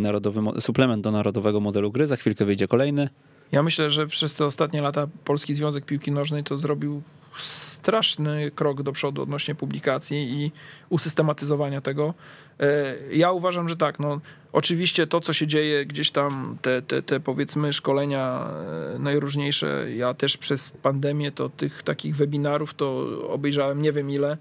narodowy 0.00 0.60
suplement 0.60 1.02
do 1.02 1.10
narodowego 1.10 1.60
modelu 1.60 1.92
gry, 1.92 2.06
za 2.06 2.16
chwilkę 2.16 2.44
wyjdzie 2.44 2.68
kolejny. 2.68 3.08
Ja 3.52 3.62
myślę, 3.62 3.90
że 3.90 4.06
przez 4.06 4.34
te 4.34 4.44
ostatnie 4.44 4.82
lata 4.82 5.06
Polski 5.24 5.54
Związek 5.54 5.84
Piłki 5.84 6.12
Nożnej 6.12 6.44
to 6.44 6.58
zrobił 6.58 7.02
straszny 7.38 8.50
krok 8.54 8.82
do 8.82 8.92
przodu 8.92 9.22
odnośnie 9.22 9.54
publikacji 9.54 10.16
i 10.16 10.52
usystematyzowania 10.88 11.80
tego. 11.80 12.14
E, 12.60 12.94
ja 13.12 13.32
uważam, 13.32 13.68
że 13.68 13.76
tak, 13.76 14.00
no 14.00 14.20
oczywiście 14.52 15.06
to, 15.06 15.20
co 15.20 15.32
się 15.32 15.46
dzieje 15.46 15.86
gdzieś 15.86 16.10
tam, 16.10 16.58
te, 16.62 16.82
te, 16.82 17.02
te 17.02 17.20
powiedzmy 17.20 17.72
szkolenia 17.72 18.50
e, 18.94 18.98
najróżniejsze, 18.98 19.86
ja 19.96 20.14
też 20.14 20.36
przez 20.36 20.70
pandemię 20.70 21.32
to 21.32 21.48
tych 21.48 21.82
takich 21.82 22.16
webinarów 22.16 22.74
to 22.74 23.06
obejrzałem 23.28 23.82
nie 23.82 23.92
wiem 23.92 24.10
ile, 24.10 24.36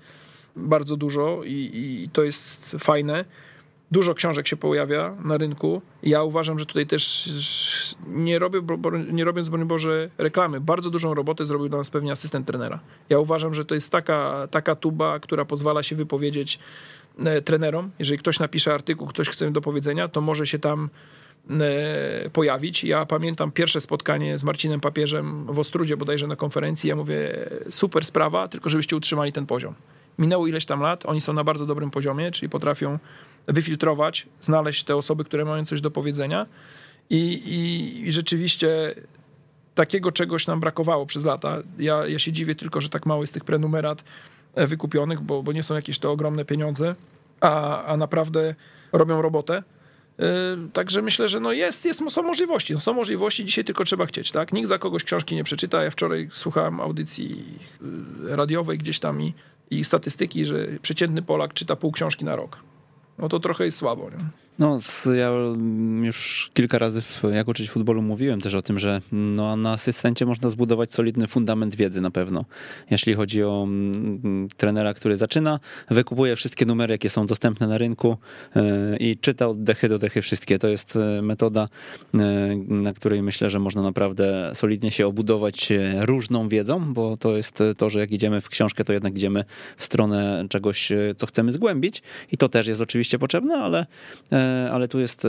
bardzo 0.56 0.98
dużo 0.98 1.42
i, 1.46 1.72
i 1.74 2.10
to 2.14 2.24
jest 2.24 2.76
fajne. 2.80 3.26
Dużo 3.92 4.14
książek 4.14 4.48
się 4.48 4.58
pojawia 4.58 5.16
na 5.24 5.38
rynku. 5.38 5.82
Ja 6.04 6.24
uważam, 6.24 6.60
że 6.60 6.66
tutaj 6.66 6.88
też 6.88 7.30
nie, 8.08 8.40
robię, 8.40 8.62
nie 9.12 9.24
robiąc, 9.24 9.50
broń 9.50 9.66
Boże, 9.66 10.10
reklamy, 10.18 10.62
bardzo 10.62 10.90
dużą 10.90 11.14
robotę 11.14 11.46
zrobił 11.46 11.70
dla 11.70 11.78
nas 11.78 11.90
pewnie 11.90 12.12
asystent 12.12 12.48
trenera. 12.48 12.80
Ja 13.10 13.20
uważam, 13.20 13.54
że 13.54 13.66
to 13.66 13.76
jest 13.76 13.92
taka, 13.92 14.48
taka 14.52 14.76
tuba, 14.76 15.20
która 15.20 15.46
pozwala 15.46 15.84
się 15.84 15.96
wypowiedzieć 15.96 16.60
trenerom. 17.46 17.92
Jeżeli 18.00 18.20
ktoś 18.20 18.40
napisze 18.40 18.74
artykuł, 18.74 19.08
ktoś 19.08 19.30
chce 19.30 19.52
do 19.52 19.62
powiedzenia, 19.62 20.08
to 20.08 20.22
może 20.22 20.48
się 20.48 20.60
tam 20.60 20.90
e, 21.50 22.30
pojawić. 22.30 22.84
Ja 22.84 23.06
pamiętam 23.06 23.52
pierwsze 23.52 23.82
spotkanie 23.82 24.38
z 24.38 24.44
Marcinem 24.44 24.80
Papieżem 24.80 25.46
w 25.46 25.60
Ostrudzie 25.60 25.98
bodajże 25.98 26.28
na 26.28 26.36
konferencji. 26.36 26.90
Ja 26.90 26.96
mówię, 26.96 27.50
super 27.70 28.06
sprawa, 28.06 28.48
tylko 28.48 28.70
żebyście 28.70 28.96
utrzymali 28.96 29.32
ten 29.32 29.46
poziom. 29.46 29.74
Minęło 30.20 30.48
ileś 30.48 30.66
tam 30.66 30.82
lat, 30.82 31.06
oni 31.06 31.22
są 31.22 31.34
na 31.34 31.44
bardzo 31.44 31.66
dobrym 31.66 31.92
poziomie, 31.92 32.32
czyli 32.32 32.50
potrafią 32.50 33.00
wyfiltrować, 33.48 34.28
znaleźć 34.42 34.84
te 34.84 34.96
osoby, 34.96 35.24
które 35.24 35.46
mają 35.46 35.66
coś 35.66 35.82
do 35.82 35.92
powiedzenia. 35.92 36.46
I, 37.10 37.34
i, 37.34 38.08
i 38.08 38.12
rzeczywiście 38.12 38.96
takiego 39.76 40.12
czegoś 40.12 40.48
nam 40.48 40.60
brakowało 40.60 41.06
przez 41.06 41.26
lata. 41.26 41.58
Ja, 41.78 42.08
ja 42.08 42.20
się 42.20 42.32
dziwię 42.32 42.56
tylko, 42.56 42.82
że 42.82 42.90
tak 42.90 43.06
mało 43.06 43.24
jest 43.24 43.34
tych 43.34 43.44
prenumerat 43.44 44.02
e, 44.02 44.04
wykupionych, 44.56 45.22
bo, 45.22 45.44
bo 45.44 45.52
nie 45.52 45.64
są 45.64 45.76
jakieś 45.76 46.00
to 46.00 46.12
ogromne 46.12 46.46
pieniądze, 46.46 46.96
a, 47.42 47.84
a 47.84 47.98
naprawdę 47.98 48.56
robią 48.92 49.22
robotę. 49.22 49.64
Yy, 50.20 50.26
Także 50.74 51.02
myślę, 51.02 51.30
że 51.30 51.40
no 51.40 51.52
jest, 51.52 51.86
jest, 51.86 52.02
są 52.10 52.24
możliwości. 52.24 52.74
No 52.74 52.80
są 52.80 52.94
możliwości, 52.94 53.46
dzisiaj 53.46 53.64
tylko 53.64 53.84
trzeba 53.84 54.06
chcieć, 54.06 54.32
tak? 54.32 54.54
Nikt 54.54 54.70
za 54.70 54.78
kogoś 54.78 55.04
książki 55.04 55.36
nie 55.36 55.44
przeczyta. 55.44 55.84
Ja 55.84 55.92
wczoraj 55.92 56.30
słuchałem 56.34 56.80
audycji 56.80 57.46
yy, 57.82 58.36
radiowej 58.36 58.78
gdzieś 58.78 59.00
tam 59.00 59.22
i, 59.22 59.34
i 59.72 59.84
statystyki, 59.84 60.46
że 60.46 60.68
przeciętny 60.82 61.22
Polak 61.22 61.54
czyta 61.54 61.76
pół 61.76 61.92
książki 61.92 62.26
na 62.26 62.36
rok. 62.36 62.58
No 63.18 63.30
to 63.30 63.40
trochę 63.40 63.66
jest 63.66 63.78
słabo, 63.78 64.10
nie? 64.10 64.49
No, 64.60 64.80
ja 65.18 65.32
już 66.04 66.50
kilka 66.54 66.78
razy, 66.78 67.02
w, 67.02 67.24
jak 67.34 67.48
uczyć 67.48 67.70
futbolu, 67.70 68.02
mówiłem 68.02 68.42
też 68.42 68.56
o 68.56 68.62
tym, 68.62 68.80
że 68.80 69.02
no, 69.12 69.56
na 69.56 69.72
asystencie 69.72 70.26
można 70.26 70.50
zbudować 70.50 70.94
solidny 70.94 71.28
fundament 71.28 71.76
wiedzy 71.76 72.02
na 72.02 72.12
pewno. 72.12 72.46
Jeśli 72.92 73.14
chodzi 73.14 73.44
o 73.44 73.64
mm, 73.64 74.48
trenera, 74.58 74.94
który 74.94 75.18
zaczyna, 75.18 75.60
wykupuje 75.90 76.36
wszystkie 76.36 76.66
numery, 76.66 76.94
jakie 76.94 77.10
są 77.10 77.26
dostępne 77.26 77.68
na 77.68 77.78
rynku 77.78 78.18
e, 78.56 78.98
i 78.98 79.18
czyta 79.18 79.48
od 79.48 79.64
dechy 79.64 79.90
do 79.90 80.00
dechy 80.00 80.22
wszystkie. 80.22 80.60
To 80.60 80.68
jest 80.68 80.96
e, 80.96 81.22
metoda, 81.22 81.68
e, 82.14 82.20
na 82.68 82.94
której 82.94 83.22
myślę, 83.22 83.50
że 83.50 83.60
można 83.60 83.82
naprawdę 83.82 84.52
solidnie 84.54 84.92
się 84.92 85.08
obudować 85.08 85.70
różną 86.00 86.50
wiedzą, 86.50 86.94
bo 86.94 87.18
to 87.18 87.38
jest 87.38 87.64
to, 87.78 87.90
że 87.90 88.00
jak 88.00 88.12
idziemy 88.12 88.42
w 88.42 88.50
książkę, 88.50 88.84
to 88.84 88.94
jednak 88.94 89.16
idziemy 89.16 89.46
w 89.78 89.84
stronę 89.84 90.46
czegoś, 90.50 90.92
co 91.18 91.28
chcemy 91.28 91.52
zgłębić 91.52 92.02
i 92.32 92.38
to 92.38 92.50
też 92.50 92.68
jest 92.68 92.82
oczywiście 92.82 93.20
potrzebne, 93.20 93.56
ale 93.58 93.86
ale 94.72 94.88
tu 94.88 95.00
jest 95.00 95.26
e, 95.26 95.28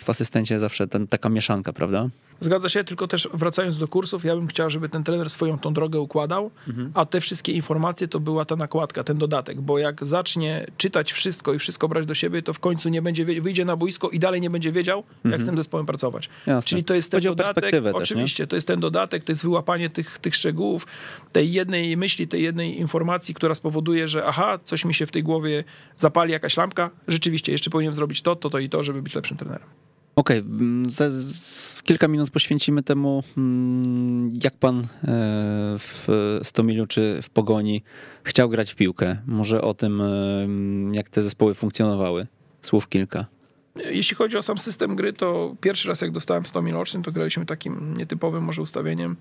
w 0.00 0.10
asystencie 0.10 0.60
zawsze 0.60 0.86
ten, 0.86 1.06
taka 1.06 1.28
mieszanka, 1.28 1.72
prawda? 1.72 2.08
Zgadza 2.40 2.68
się, 2.68 2.84
tylko 2.84 3.08
też 3.08 3.28
wracając 3.34 3.78
do 3.78 3.88
kursów, 3.88 4.24
ja 4.24 4.36
bym 4.36 4.46
chciał, 4.46 4.70
żeby 4.70 4.88
ten 4.88 5.04
trener 5.04 5.30
swoją 5.30 5.58
tą 5.58 5.74
drogę 5.74 6.00
układał, 6.00 6.50
a 6.94 7.06
te 7.06 7.20
wszystkie 7.20 7.52
informacje 7.52 8.08
to 8.08 8.20
była 8.20 8.44
ta 8.44 8.56
nakładka, 8.56 9.04
ten 9.04 9.18
dodatek, 9.18 9.60
bo 9.60 9.78
jak 9.78 10.06
zacznie 10.06 10.66
czytać 10.76 11.12
wszystko 11.12 11.54
i 11.54 11.58
wszystko 11.58 11.88
brać 11.88 12.06
do 12.06 12.14
siebie, 12.14 12.42
to 12.42 12.52
w 12.52 12.58
końcu 12.58 12.88
nie 12.88 13.02
będzie, 13.02 13.24
wyjdzie 13.24 13.64
na 13.64 13.76
boisko 13.76 14.08
i 14.08 14.18
dalej 14.18 14.40
nie 14.40 14.50
będzie 14.50 14.72
wiedział, 14.72 15.04
jak 15.24 15.42
z 15.42 15.46
tym 15.46 15.56
zespołem 15.56 15.86
pracować. 15.86 16.28
Jasne. 16.46 16.68
Czyli 16.68 16.84
to 16.84 16.94
jest 16.94 17.10
ten 17.10 17.18
Chodzi 17.18 17.28
dodatek, 17.28 17.54
perspektywę 17.54 17.92
też, 17.92 18.02
oczywiście, 18.02 18.46
to 18.46 18.56
jest 18.56 18.68
ten 18.68 18.80
dodatek, 18.80 19.24
to 19.24 19.32
jest 19.32 19.42
wyłapanie 19.42 19.90
tych, 19.90 20.18
tych 20.18 20.36
szczegółów, 20.36 20.86
tej 21.32 21.52
jednej 21.52 21.96
myśli, 21.96 22.28
tej 22.28 22.42
jednej 22.42 22.80
informacji, 22.80 23.34
która 23.34 23.54
spowoduje, 23.54 24.08
że 24.08 24.26
aha, 24.26 24.58
coś 24.64 24.84
mi 24.84 24.94
się 24.94 25.06
w 25.06 25.10
tej 25.10 25.22
głowie 25.22 25.64
zapali, 25.96 26.32
jakaś 26.32 26.56
lampka, 26.56 26.90
rzeczywiście, 27.08 27.52
jeszcze 27.52 27.70
powinien 27.70 27.92
zrobić 27.92 28.22
to, 28.22 28.36
to, 28.36 28.50
to 28.50 28.58
i 28.60 28.68
to, 28.68 28.82
żeby 28.82 29.02
być 29.02 29.14
lepszym 29.14 29.36
trenerem. 29.36 29.68
Okej, 30.16 30.38
mm, 30.38 30.90
ze- 30.90 31.10
z 31.10 31.82
kilka 31.82 32.08
minut 32.08 32.30
poświęcimy 32.30 32.82
temu, 32.82 33.22
mm, 33.38 34.30
jak 34.42 34.56
pan 34.56 34.78
e, 34.80 34.86
w 35.78 36.08
Stomilu 36.42 36.86
czy 36.86 37.20
w 37.22 37.30
Pogoni 37.30 37.82
chciał 38.24 38.48
grać 38.48 38.72
w 38.72 38.76
piłkę. 38.76 39.16
Może 39.26 39.62
o 39.62 39.74
tym, 39.74 40.00
e, 40.00 40.06
jak 40.92 41.08
te 41.08 41.22
zespoły 41.22 41.54
funkcjonowały. 41.54 42.26
Słów 42.62 42.88
kilka. 42.88 43.26
Jeśli 43.76 44.16
chodzi 44.16 44.36
o 44.36 44.42
sam 44.42 44.58
system 44.58 44.96
gry, 44.96 45.12
to 45.12 45.56
pierwszy 45.60 45.88
raz 45.88 46.00
jak 46.00 46.10
dostałem 46.10 46.44
100 46.46 46.62
milocznym, 46.62 47.02
to 47.02 47.12
graliśmy 47.12 47.46
takim 47.46 47.94
nietypowym 47.96 48.44
może 48.44 48.62
ustawieniem 48.62 49.16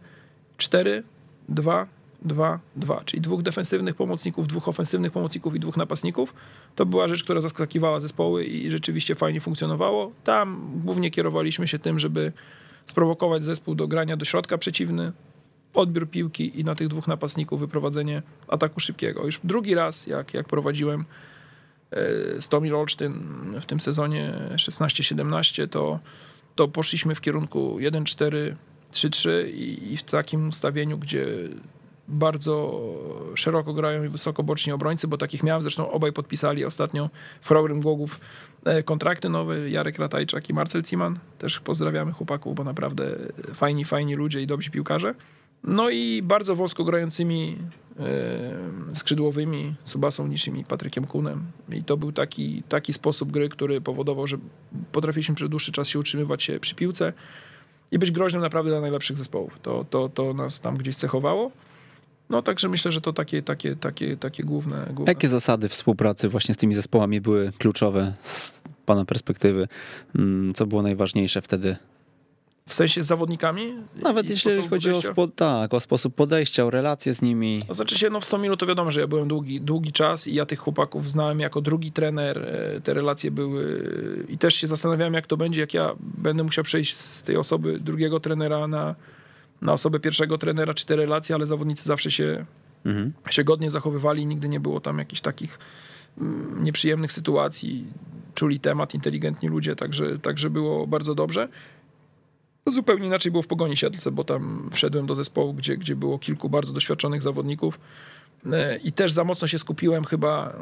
4, 0.58 1.04
2, 1.50 1.88
2, 2.22 2.60
2, 2.76 3.02
czyli 3.06 3.22
dwóch 3.22 3.42
defensywnych 3.42 3.96
pomocników, 3.96 4.48
dwóch 4.48 4.68
ofensywnych 4.68 5.12
pomocników 5.12 5.56
i 5.56 5.60
dwóch 5.60 5.78
napastników. 5.78 6.34
To 6.76 6.86
była 6.86 7.08
rzecz, 7.08 7.24
która 7.24 7.42
zaskakiwała 7.42 8.00
zespoły 8.00 8.46
i 8.46 8.72
rzeczywiście 8.72 9.16
fajnie 9.16 9.42
funkcjonowało. 9.42 10.12
Tam 10.24 10.72
głównie 10.86 11.12
kierowaliśmy 11.12 11.68
się 11.68 11.80
tym, 11.80 12.00
żeby 12.00 12.32
sprowokować 12.86 13.44
zespół 13.44 13.76
do 13.76 13.88
grania 13.88 14.18
do 14.18 14.26
środka 14.26 14.58
przeciwny, 14.58 15.12
odbiór 15.74 16.10
piłki 16.10 16.60
i 16.60 16.64
na 16.64 16.76
tych 16.76 16.88
dwóch 16.88 17.08
napastników 17.08 17.60
wyprowadzenie 17.60 18.22
ataku 18.48 18.80
szybkiego. 18.80 19.26
Już 19.26 19.40
drugi 19.44 19.76
raz, 19.76 20.08
jak, 20.08 20.34
jak 20.34 20.48
prowadziłem 20.48 21.06
e, 21.92 22.42
Stomil 22.42 22.76
Olsztyn 22.76 23.14
w 23.62 23.66
tym 23.66 23.80
sezonie 23.80 24.34
16-17, 24.56 25.68
to, 25.68 26.00
to 26.56 26.68
poszliśmy 26.68 27.16
w 27.16 27.22
kierunku 27.22 27.78
1-4-3-3 27.80 29.30
i, 29.54 29.94
i 29.94 29.98
w 29.98 30.04
takim 30.04 30.50
ustawieniu, 30.50 30.98
gdzie 30.98 31.28
bardzo 32.10 32.82
szeroko 33.36 33.74
grają 33.74 34.04
i 34.04 34.10
wysoko 34.10 34.44
boczni 34.44 34.74
obrońcy, 34.74 35.08
bo 35.08 35.18
takich 35.18 35.44
miałem, 35.44 35.62
zresztą 35.62 35.92
obaj 35.92 36.14
podpisali 36.14 36.66
ostatnio 36.66 37.10
w 37.42 37.48
Chrobrym 37.48 37.82
Głogów 37.82 38.20
e, 38.66 38.84
kontrakty 38.84 39.30
nowe, 39.30 39.70
Jarek 39.70 40.00
Ratajczak 40.00 40.50
i 40.50 40.54
Marcel 40.54 40.84
Ciman. 40.84 41.20
Też 41.38 41.60
pozdrawiamy 41.60 42.12
chłopaków, 42.12 42.56
bo 42.56 42.64
naprawdę 42.64 43.16
fajni, 43.54 43.86
fajni 43.86 44.16
ludzie 44.16 44.42
i 44.42 44.48
dobrzy 44.48 44.72
piłkarze. 44.72 45.16
No 45.64 45.90
i 45.90 46.22
bardzo 46.24 46.56
wąsko 46.56 46.84
grającymi 46.84 47.58
e, 48.00 48.96
skrzydłowymi, 48.96 49.76
Subasą 49.84 50.28
Niszym 50.28 50.58
i 50.58 50.64
Patrykiem 50.64 51.08
Kunem. 51.08 51.44
I 51.72 51.84
to 51.84 51.98
był 51.98 52.12
taki, 52.12 52.64
taki 52.70 52.94
sposób 52.94 53.32
gry, 53.32 53.50
który 53.50 53.82
powodował, 53.82 54.28
że 54.28 54.38
potrafiliśmy 54.92 55.36
przez 55.36 55.50
dłuższy 55.50 55.72
czas 55.72 55.88
się 55.88 56.00
utrzymywać 56.00 56.44
się 56.44 56.60
przy 56.60 56.76
piłce 56.76 57.14
i 57.92 58.00
być 58.00 58.12
groźnym 58.12 58.42
naprawdę 58.42 58.72
dla 58.72 58.82
najlepszych 58.82 59.18
zespołów. 59.18 59.60
To, 59.62 59.86
to, 59.90 60.10
to 60.10 60.34
nas 60.34 60.60
tam 60.60 60.78
gdzieś 60.78 60.96
cechowało. 60.96 61.52
No 62.30 62.42
także 62.42 62.70
myślę, 62.70 62.92
że 62.92 63.02
to 63.02 63.14
takie, 63.14 63.42
takie, 63.42 63.76
takie, 63.76 64.18
takie 64.18 64.44
główne, 64.44 64.86
główne 64.94 65.12
Jakie 65.12 65.28
zasady 65.28 65.70
współpracy 65.70 66.30
właśnie 66.30 66.54
z 66.56 66.58
tymi 66.58 66.76
zespołami 66.76 67.22
były 67.22 67.52
kluczowe 67.58 68.14
z 68.22 68.62
pana 68.86 69.06
perspektywy? 69.06 69.68
Mm, 70.16 70.54
Co 70.54 70.66
było 70.66 70.82
najważniejsze 70.82 71.42
wtedy? 71.42 71.76
w 72.70 72.74
sensie 72.74 73.04
z 73.04 73.08
zawodnikami. 73.08 73.74
Nawet 73.96 74.30
jeśli 74.30 74.68
chodzi 74.70 74.92
o, 74.92 75.02
spo, 75.02 75.28
tak, 75.28 75.74
o 75.74 75.80
sposób 75.80 76.16
podejścia, 76.16 76.66
o 76.66 76.70
relacje 76.70 77.14
z 77.14 77.22
nimi. 77.22 77.64
To 77.68 77.74
znaczy 77.74 77.98
się, 77.98 78.10
no 78.10 78.20
w 78.20 78.26
100 78.26 78.38
minut 78.38 78.60
to 78.60 78.66
wiadomo, 78.66 78.92
że 78.92 79.00
ja 79.02 79.08
byłem 79.08 79.28
długi, 79.28 79.62
długi 79.62 79.92
czas 79.92 80.28
i 80.28 80.34
ja 80.34 80.46
tych 80.46 80.60
chłopaków 80.60 81.12
znałem 81.12 81.40
jako 81.40 81.62
drugi 81.62 81.92
trener. 81.92 82.38
e, 82.38 82.82
Te 82.82 82.94
relacje 82.94 83.32
były 83.32 83.90
i 84.30 84.38
też 84.38 84.56
się 84.56 84.68
zastanawiałem, 84.68 85.14
jak 85.14 85.28
to 85.28 85.38
będzie, 85.38 85.62
jak 85.62 85.74
ja 85.74 85.92
będę 86.00 86.44
musiał 86.44 86.64
przejść 86.64 86.96
z 86.96 87.24
tej 87.24 87.38
osoby 87.38 87.80
drugiego 87.80 88.20
trenera 88.20 88.68
na, 88.68 88.96
na 89.62 89.74
osobę 89.74 90.00
pierwszego 90.00 90.38
trenera, 90.38 90.74
czy 90.74 90.86
te 90.86 90.96
relacje, 90.96 91.36
ale 91.36 91.46
zawodnicy 91.48 91.84
zawsze 91.84 92.12
się, 92.12 92.46
Mhm. 92.86 93.14
się 93.30 93.44
godnie 93.44 93.70
zachowywali, 93.70 94.26
nigdy 94.26 94.50
nie 94.50 94.60
było 94.60 94.80
tam 94.80 95.00
jakichś 95.00 95.22
takich 95.22 95.60
mm, 96.18 96.64
nieprzyjemnych 96.64 97.12
sytuacji. 97.12 97.88
Czuli 98.34 98.60
temat, 98.60 98.94
inteligentni 98.94 99.50
ludzie, 99.50 99.76
także, 99.76 100.20
także 100.20 100.50
było 100.50 100.88
bardzo 100.88 101.16
dobrze. 101.16 101.48
To 102.64 102.72
zupełnie 102.72 103.08
inaczej 103.08 103.32
było 103.32 103.44
w 103.44 103.48
Pogoni 103.48 103.78
Siedlce, 103.78 104.12
bo 104.12 104.24
tam 104.24 104.70
wszedłem 104.74 105.06
do 105.06 105.16
zespołu, 105.16 105.54
gdzie, 105.54 105.78
gdzie 105.78 105.96
było 105.96 106.20
kilku 106.20 106.50
bardzo 106.50 106.74
doświadczonych 106.74 107.22
zawodników 107.22 107.80
E, 108.52 108.78
i 108.78 108.92
też 108.92 109.12
za 109.12 109.24
mocno 109.24 109.48
się 109.48 109.60
skupiłem 109.60 110.06
chyba 110.06 110.54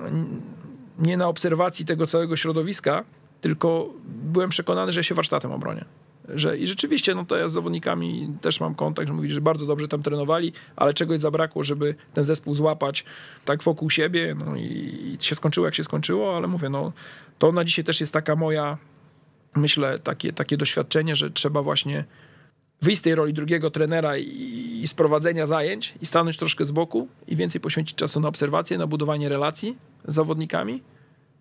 nie 0.99 1.17
na 1.17 1.27
obserwacji 1.27 1.85
tego 1.85 2.07
całego 2.07 2.37
środowiska, 2.37 3.03
tylko 3.41 3.89
byłem 4.05 4.49
przekonany, 4.49 4.91
że 4.91 5.03
się 5.03 5.15
warsztatem 5.15 5.51
obronię. 5.51 5.85
Że, 6.35 6.57
I 6.57 6.67
rzeczywiście, 6.67 7.15
no 7.15 7.25
to 7.25 7.37
ja 7.37 7.49
z 7.49 7.53
zawodnikami 7.53 8.33
też 8.41 8.59
mam 8.59 8.75
kontakt, 8.75 9.07
że 9.07 9.13
mówili, 9.13 9.33
że 9.33 9.41
bardzo 9.41 9.65
dobrze 9.65 9.87
tam 9.87 10.03
trenowali, 10.03 10.53
ale 10.75 10.93
czegoś 10.93 11.19
zabrakło, 11.19 11.63
żeby 11.63 11.95
ten 12.13 12.23
zespół 12.23 12.53
złapać 12.53 13.05
tak 13.45 13.63
wokół 13.63 13.89
siebie. 13.89 14.35
No 14.45 14.55
i, 14.55 14.61
i 14.61 15.17
się 15.25 15.35
skończyło, 15.35 15.67
jak 15.67 15.75
się 15.75 15.83
skończyło, 15.83 16.37
ale 16.37 16.47
mówię, 16.47 16.69
no 16.69 16.91
to 17.39 17.51
na 17.51 17.63
dzisiaj 17.63 17.85
też 17.85 18.01
jest 18.01 18.13
taka 18.13 18.35
moja, 18.35 18.77
myślę, 19.55 19.99
takie, 19.99 20.33
takie 20.33 20.57
doświadczenie, 20.57 21.15
że 21.15 21.31
trzeba 21.31 21.61
właśnie 21.63 22.05
wyjść 22.81 22.99
z 22.99 23.03
tej 23.03 23.15
roli 23.15 23.33
drugiego 23.33 23.71
trenera 23.71 24.17
i, 24.17 24.79
i 24.83 24.87
sprowadzenia 24.87 25.47
zajęć 25.47 25.93
i 26.01 26.05
stanąć 26.05 26.37
troszkę 26.37 26.65
z 26.65 26.71
boku 26.71 27.07
i 27.27 27.35
więcej 27.35 27.61
poświęcić 27.61 27.95
czasu 27.95 28.19
na 28.19 28.27
obserwację, 28.27 28.77
na 28.77 28.87
budowanie 28.87 29.29
relacji 29.29 29.77
z 30.07 30.13
zawodnikami, 30.13 30.83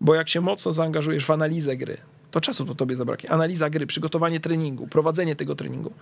bo 0.00 0.14
jak 0.14 0.28
się 0.28 0.40
mocno 0.40 0.72
zaangażujesz 0.72 1.26
w 1.26 1.30
analizę 1.30 1.76
gry, 1.76 1.96
to 2.36 2.40
czasu 2.40 2.66
to 2.66 2.74
tobie 2.74 2.96
zabraknie. 2.96 3.30
Analiza 3.30 3.70
gry, 3.70 3.86
przygotowanie 3.86 4.40
treningu, 4.40 4.86
prowadzenie 4.86 5.36
tego 5.36 5.54
treningu, 5.54 5.92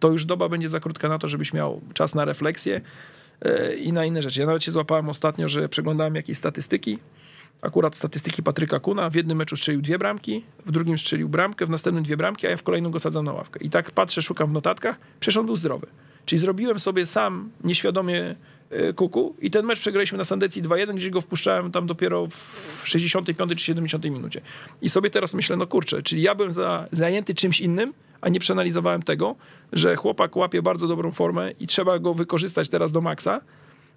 to 0.00 0.10
już 0.10 0.24
doba 0.24 0.48
będzie 0.48 0.68
za 0.68 0.80
krótka 0.80 1.08
na 1.08 1.18
to, 1.18 1.28
żebyś 1.28 1.52
miał 1.52 1.80
czas 1.94 2.14
na 2.14 2.24
refleksję 2.24 2.80
e, 3.42 3.74
i 3.74 3.92
na 3.92 4.04
inne 4.04 4.22
rzeczy. 4.22 4.40
Ja 4.40 4.46
nawet 4.46 4.64
się 4.64 4.70
złapałem 4.70 5.08
ostatnio, 5.08 5.48
że 5.48 5.68
przeglądałem 5.68 6.14
jakieś 6.14 6.38
statystyki, 6.38 6.98
akurat 7.62 7.96
statystyki 7.96 8.42
Patryka 8.42 8.80
Kuna. 8.80 9.10
W 9.10 9.14
jednym 9.14 9.38
meczu 9.38 9.56
strzelił 9.56 9.82
dwie 9.82 9.98
bramki, 9.98 10.44
w 10.66 10.72
drugim 10.72 10.98
strzelił 10.98 11.28
bramkę, 11.28 11.66
w 11.66 11.70
następnym 11.70 12.04
dwie 12.04 12.16
bramki, 12.16 12.46
a 12.46 12.50
ja 12.50 12.56
w 12.56 12.62
kolejnym 12.62 12.92
go 12.92 12.98
sadzam 12.98 13.24
na 13.24 13.32
ławkę. 13.32 13.60
I 13.60 13.70
tak 13.70 13.90
patrzę, 13.90 14.22
szukam 14.22 14.48
w 14.48 14.52
notatkach, 14.52 14.98
przecież 15.20 15.36
on 15.36 15.46
był 15.46 15.56
zdrowy. 15.56 15.86
Czyli 16.26 16.38
zrobiłem 16.38 16.78
sobie 16.78 17.06
sam 17.06 17.50
nieświadomie 17.64 18.34
kuku 18.96 19.34
i 19.40 19.50
ten 19.50 19.66
mecz 19.66 19.80
przegraliśmy 19.80 20.18
na 20.18 20.24
Sandecji 20.24 20.62
2-1, 20.62 20.94
gdzie 20.94 21.10
go 21.10 21.20
wpuszczałem 21.20 21.72
tam 21.72 21.86
dopiero 21.86 22.26
w 22.26 22.82
65 22.84 23.50
czy 23.56 23.64
70 23.64 24.04
minucie. 24.04 24.40
I 24.82 24.88
sobie 24.88 25.10
teraz 25.10 25.34
myślę, 25.34 25.56
no 25.56 25.66
kurczę, 25.66 26.02
czyli 26.02 26.22
ja 26.22 26.34
byłem 26.34 26.50
za, 26.50 26.88
zajęty 26.92 27.34
czymś 27.34 27.60
innym, 27.60 27.92
a 28.20 28.28
nie 28.28 28.40
przeanalizowałem 28.40 29.02
tego, 29.02 29.36
że 29.72 29.96
chłopak 29.96 30.36
łapie 30.36 30.62
bardzo 30.62 30.88
dobrą 30.88 31.10
formę 31.10 31.50
i 31.60 31.66
trzeba 31.66 31.98
go 31.98 32.14
wykorzystać 32.14 32.68
teraz 32.68 32.92
do 32.92 33.00
maksa, 33.00 33.40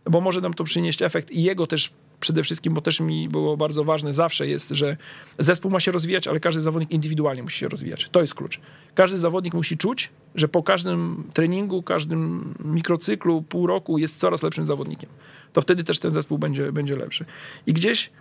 bo 0.06 0.22
może 0.22 0.42
nam 0.42 0.54
to 0.54 0.64
przynieść 0.64 1.02
efekt 1.02 1.32
i 1.32 1.44
jego 1.44 1.68
też 1.68 1.92
przede 2.26 2.44
wszystkim, 2.44 2.74
bo 2.74 2.82
też 2.82 3.00
mi 3.00 3.30
było 3.30 3.58
bardzo 3.58 3.84
ważne, 3.84 4.14
zawsze 4.14 4.48
jest, 4.48 4.70
że 4.70 4.98
zespół 5.40 5.72
ma 5.72 5.80
się 5.80 5.92
rozwijać, 5.92 6.28
ale 6.28 6.40
każdy 6.40 6.62
zawodnik 6.62 6.92
indywidualnie 6.92 7.44
musi 7.44 7.60
się 7.60 7.68
rozwijać. 7.68 8.10
To 8.12 8.22
jest 8.22 8.36
klucz. 8.36 8.60
Każdy 8.96 9.18
zawodnik 9.18 9.54
musi 9.54 9.78
czuć, 9.78 10.10
że 10.36 10.48
po 10.48 10.64
każdym 10.64 11.24
treningu, 11.34 11.84
każdym 11.84 12.54
mikrocyklu, 12.66 13.42
pół 13.42 13.68
roku 13.68 13.98
jest 13.98 14.20
coraz 14.20 14.44
lepszym 14.44 14.66
zawodnikiem. 14.66 15.10
To 15.54 15.62
wtedy 15.62 15.84
też 15.84 16.00
ten 16.00 16.12
zespół 16.12 16.38
będzie, 16.38 16.72
będzie 16.72 16.96
lepszy. 16.96 17.26
I 17.68 17.74
gdzieś 17.74 18.12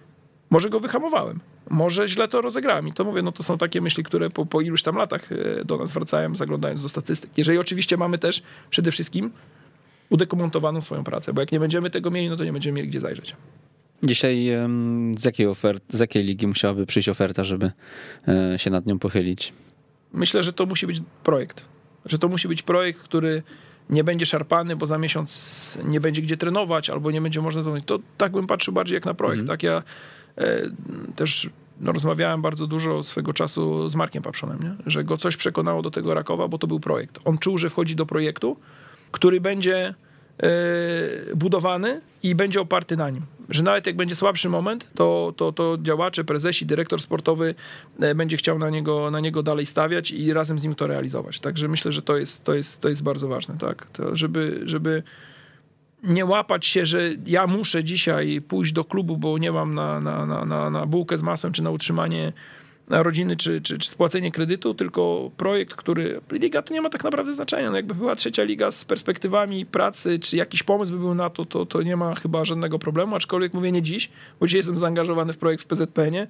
Może 0.51 0.71
go 0.71 0.81
wyhamowałem, 0.81 1.41
może 1.71 2.09
źle 2.09 2.29
to 2.29 2.41
rozegrałem 2.41 2.89
i 2.89 2.93
to 2.93 3.05
mówię, 3.05 3.23
no 3.23 3.33
to 3.33 3.43
są 3.43 3.59
takie 3.59 3.81
myśli, 3.81 4.05
które 4.05 4.31
po, 4.31 4.47
po 4.47 4.61
iluś 4.61 4.83
tam 4.83 4.97
latach 4.97 5.33
e, 5.33 5.65
do 5.65 5.77
nas 5.77 5.93
wracają, 5.93 6.35
zaglądając 6.35 6.83
do 6.83 6.89
statystyk. 6.89 7.31
Jeżeli 7.37 7.59
oczywiście 7.59 7.97
mamy 7.97 8.19
też 8.19 8.43
przede 8.71 8.91
wszystkim 8.91 9.31
udokumentowaną 10.11 10.81
swoją 10.81 11.05
pracę, 11.05 11.33
bo 11.33 11.41
jak 11.41 11.53
nie 11.53 11.61
będziemy 11.61 11.91
tego 11.91 12.11
mieli, 12.11 12.29
no 12.29 12.37
to 12.37 12.45
nie 12.45 12.53
będziemy 12.53 12.77
mieli 12.77 12.89
gdzie 12.89 13.01
zajrzeć. 13.01 13.37
Dzisiaj 14.05 14.49
z 15.17 15.25
jakiej, 15.25 15.47
ofert, 15.47 15.85
z 15.89 16.01
jakiej 16.01 16.25
ligi 16.25 16.47
musiałaby 16.47 16.87
przyjść 16.87 17.09
oferta, 17.09 17.45
żeby 17.45 17.73
e, 18.29 18.59
się 18.59 18.71
nad 18.71 18.87
nią 18.87 18.99
pochylić? 18.99 19.53
Myślę, 20.13 20.43
że 20.43 20.53
to 20.53 20.67
musi 20.67 20.87
być 20.87 21.03
projekt. 21.25 21.63
Że 22.07 22.19
to 22.19 22.29
musi 22.29 22.49
być 22.49 22.63
projekt, 22.63 23.01
który 23.01 23.43
nie 23.91 24.05
będzie 24.05 24.27
szarpany, 24.27 24.77
bo 24.77 24.87
za 24.87 24.99
miesiąc 24.99 25.79
nie 25.85 26.01
będzie 26.01 26.23
gdzie 26.23 26.37
trenować, 26.37 26.91
albo 26.91 27.11
nie 27.11 27.21
będzie 27.21 27.41
można 27.41 27.63
zamówić. 27.63 27.85
To 27.85 27.99
tak 28.19 28.33
bym 28.33 28.47
patrzył 28.47 28.75
bardziej 28.75 28.95
jak 28.95 29.05
na 29.05 29.15
projekt. 29.15 29.43
Mm. 29.43 29.49
Tak 29.49 29.63
ja 29.63 29.83
e, 30.39 30.61
też 31.17 31.51
no, 31.81 31.93
rozmawiałem 31.93 32.43
bardzo 32.43 32.67
dużo 32.67 33.03
swego 33.03 33.33
czasu 33.33 33.89
z 33.89 33.95
Markiem 33.95 34.23
Paprzonem, 34.23 34.59
nie? 34.63 34.75
że 34.87 35.05
go 35.05 35.17
coś 35.17 35.37
przekonało 35.37 35.83
do 35.83 35.91
tego 35.91 36.15
Rakowa, 36.15 36.49
bo 36.49 36.59
to 36.59 36.67
był 36.67 36.81
projekt. 36.81 37.19
On 37.25 37.39
czuł, 37.39 37.59
że 37.59 37.71
wchodzi 37.71 37.97
do 37.97 38.07
projektu, 38.07 38.57
który 39.11 39.41
będzie 39.41 39.95
e, 40.39 40.49
budowany 41.37 42.01
i 42.23 42.35
będzie 42.35 42.61
oparty 42.61 42.97
na 42.97 43.11
nim 43.11 43.23
że 43.49 43.63
nawet 43.63 43.87
jak 43.87 43.97
będzie 43.97 44.15
słabszy 44.15 44.49
moment, 44.49 44.89
to, 44.95 45.35
to, 45.37 45.53
to 45.53 45.79
działacze, 45.83 46.25
prezesi, 46.25 46.67
dyrektor 46.67 47.01
sportowy 47.01 47.55
e, 48.01 48.15
będzie 48.15 48.37
chciał 48.37 48.59
na 48.59 48.71
niego, 48.71 49.11
na 49.11 49.21
niego 49.21 49.43
dalej 49.43 49.67
stawiać 49.67 50.11
i 50.11 50.33
razem 50.33 50.59
z 50.59 50.65
nim 50.65 50.75
to 50.75 50.87
realizować. 50.87 51.41
Także 51.41 51.69
myślę, 51.69 51.93
że 51.93 52.03
to 52.03 52.17
jest, 52.17 52.45
to 52.45 52.55
jest, 52.55 52.81
to 52.81 52.89
jest 52.89 53.03
bardzo 53.03 53.29
ważne, 53.29 53.59
tak? 53.59 53.91
To 53.91 54.17
żeby, 54.17 54.61
żeby 54.65 55.03
nie 56.03 56.25
łapać 56.25 56.67
się, 56.67 56.87
że 56.87 57.01
ja 57.27 57.47
muszę 57.47 57.85
dzisiaj 57.85 58.41
pójść 58.49 58.73
do 58.73 58.85
klubu, 58.85 59.17
bo 59.17 59.39
nie 59.39 59.53
mam 59.53 59.75
na, 59.75 60.01
na, 60.01 60.27
na, 60.27 60.45
na, 60.45 60.71
na 60.71 60.87
bułkę 60.87 61.19
z 61.19 61.23
masłem 61.23 61.53
czy 61.53 61.63
na 61.63 61.71
utrzymanie 61.71 62.33
rodziny 62.89 63.37
czy, 63.37 63.61
czy, 63.61 63.79
czy 63.79 63.91
spłacenie 63.91 64.31
kredytu, 64.31 64.75
tylko 64.75 65.31
projekt, 65.37 65.75
który. 65.75 66.21
Liga 66.33 66.63
to 66.63 66.75
nie 66.75 66.81
ma 66.81 66.91
tak 66.91 67.05
naprawdę 67.05 67.33
znaczenia. 67.33 67.71
No 67.71 67.77
jakby 67.77 67.95
była 67.95 68.17
trzecia 68.17 68.43
liga 68.43 68.71
z 68.71 68.85
perspektywami 68.85 69.67
pracy, 69.67 70.19
czy 70.19 70.37
jakiś 70.37 70.63
pomysł 70.63 70.93
by 70.93 70.99
był 70.99 71.15
na 71.15 71.31
to, 71.31 71.45
to, 71.45 71.67
to 71.67 71.83
nie 71.83 71.97
ma 71.97 72.15
chyba 72.15 72.45
żadnego 72.45 72.79
problemu. 72.79 73.17
Aczkolwiek 73.17 73.55
mówię 73.55 73.73
nie 73.73 73.83
dziś, 73.83 74.11
bo 74.41 74.47
dzisiaj 74.47 74.59
jestem 74.59 74.79
zaangażowany 74.79 75.33
w 75.33 75.39
projekt 75.39 75.65
w 75.65 75.67
PZPN-ie. 75.67 76.27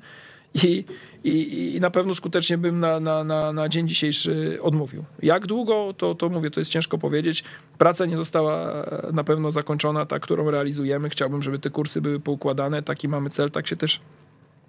I, 0.63 0.85
i, 1.25 1.75
I 1.77 1.81
na 1.81 1.91
pewno 1.91 2.15
skutecznie 2.15 2.59
bym 2.59 2.81
na, 2.81 3.01
na, 3.01 3.25
na, 3.25 3.53
na 3.53 3.69
dzień 3.69 3.89
dzisiejszy 3.89 4.59
odmówił. 4.63 5.05
Jak 5.23 5.47
długo, 5.47 5.95
to, 5.99 6.15
to 6.15 6.29
mówię, 6.29 6.51
to 6.51 6.61
jest 6.61 6.71
ciężko 6.71 6.99
powiedzieć. 6.99 7.45
Praca 7.79 8.07
nie 8.07 8.17
została 8.17 8.87
na 9.13 9.25
pewno 9.25 9.51
zakończona, 9.51 10.07
ta, 10.07 10.19
którą 10.19 10.51
realizujemy. 10.51 11.11
Chciałbym, 11.11 11.43
żeby 11.43 11.59
te 11.59 11.71
kursy 11.71 12.01
były 12.01 12.21
poukładane. 12.21 12.83
Taki 12.83 13.09
mamy 13.09 13.31
cel, 13.31 13.51
tak 13.51 13.67
się 13.67 13.77
też 13.77 14.01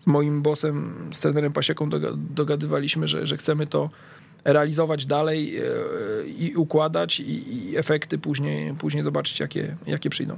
z 0.05 0.07
moim 0.07 0.41
bossem, 0.41 0.93
z 1.11 1.19
trenerem 1.19 1.53
Pasieką 1.53 1.89
dogadywaliśmy, 2.15 3.07
że, 3.07 3.27
że 3.27 3.37
chcemy 3.37 3.67
to 3.67 3.89
realizować 4.43 5.05
dalej 5.05 5.57
e, 5.57 5.63
i 6.27 6.55
układać 6.55 7.19
i, 7.19 7.53
i 7.69 7.77
efekty 7.77 8.17
później, 8.17 8.73
później 8.73 9.03
zobaczyć, 9.03 9.39
jakie, 9.39 9.75
jakie 9.87 10.09
przyjdą. 10.09 10.37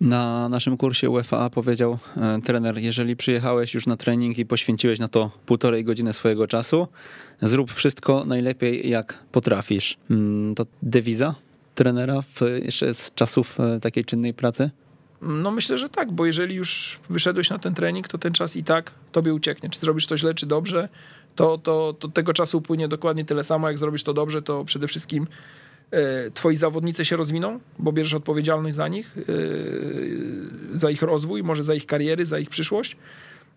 Na 0.00 0.48
naszym 0.48 0.76
kursie 0.76 1.10
UEFA 1.10 1.50
powiedział 1.50 1.98
e, 2.16 2.40
trener, 2.44 2.78
jeżeli 2.78 3.16
przyjechałeś 3.16 3.74
już 3.74 3.86
na 3.86 3.96
trening 3.96 4.38
i 4.38 4.46
poświęciłeś 4.46 4.98
na 4.98 5.08
to 5.08 5.30
półtorej 5.46 5.84
godziny 5.84 6.12
swojego 6.12 6.46
czasu, 6.46 6.88
zrób 7.42 7.72
wszystko 7.72 8.24
najlepiej 8.24 8.90
jak 8.90 9.18
potrafisz. 9.32 9.96
Mm, 10.10 10.54
to 10.54 10.66
dewiza 10.82 11.34
trenera 11.74 12.22
jeszcze 12.62 12.94
z 12.94 13.14
czasów 13.14 13.60
e, 13.60 13.80
takiej 13.80 14.04
czynnej 14.04 14.34
pracy? 14.34 14.70
No 15.22 15.50
myślę, 15.50 15.78
że 15.78 15.88
tak, 15.88 16.12
bo 16.12 16.26
jeżeli 16.26 16.54
już 16.54 17.00
wyszedłeś 17.10 17.50
na 17.50 17.58
ten 17.58 17.74
trening, 17.74 18.08
to 18.08 18.18
ten 18.18 18.32
czas 18.32 18.56
i 18.56 18.64
tak 18.64 18.90
tobie 19.12 19.34
ucieknie. 19.34 19.70
Czy 19.70 19.80
zrobisz 19.80 20.06
to 20.06 20.18
źle, 20.18 20.34
czy 20.34 20.46
dobrze, 20.46 20.88
to, 21.36 21.58
to, 21.58 21.94
to 21.98 22.08
tego 22.08 22.32
czasu 22.32 22.58
upłynie 22.58 22.88
dokładnie 22.88 23.24
tyle 23.24 23.44
samo. 23.44 23.68
Jak 23.68 23.78
zrobisz 23.78 24.02
to 24.02 24.14
dobrze, 24.14 24.42
to 24.42 24.64
przede 24.64 24.88
wszystkim 24.88 25.26
e, 25.90 26.30
twoi 26.30 26.56
zawodnicy 26.56 27.04
się 27.04 27.16
rozwiną, 27.16 27.60
bo 27.78 27.92
bierzesz 27.92 28.14
odpowiedzialność 28.14 28.76
za 28.76 28.88
nich, 28.88 29.16
e, 29.18 30.78
za 30.78 30.90
ich 30.90 31.02
rozwój, 31.02 31.42
może 31.42 31.64
za 31.64 31.74
ich 31.74 31.86
kariery, 31.86 32.26
za 32.26 32.38
ich 32.38 32.48
przyszłość. 32.48 32.96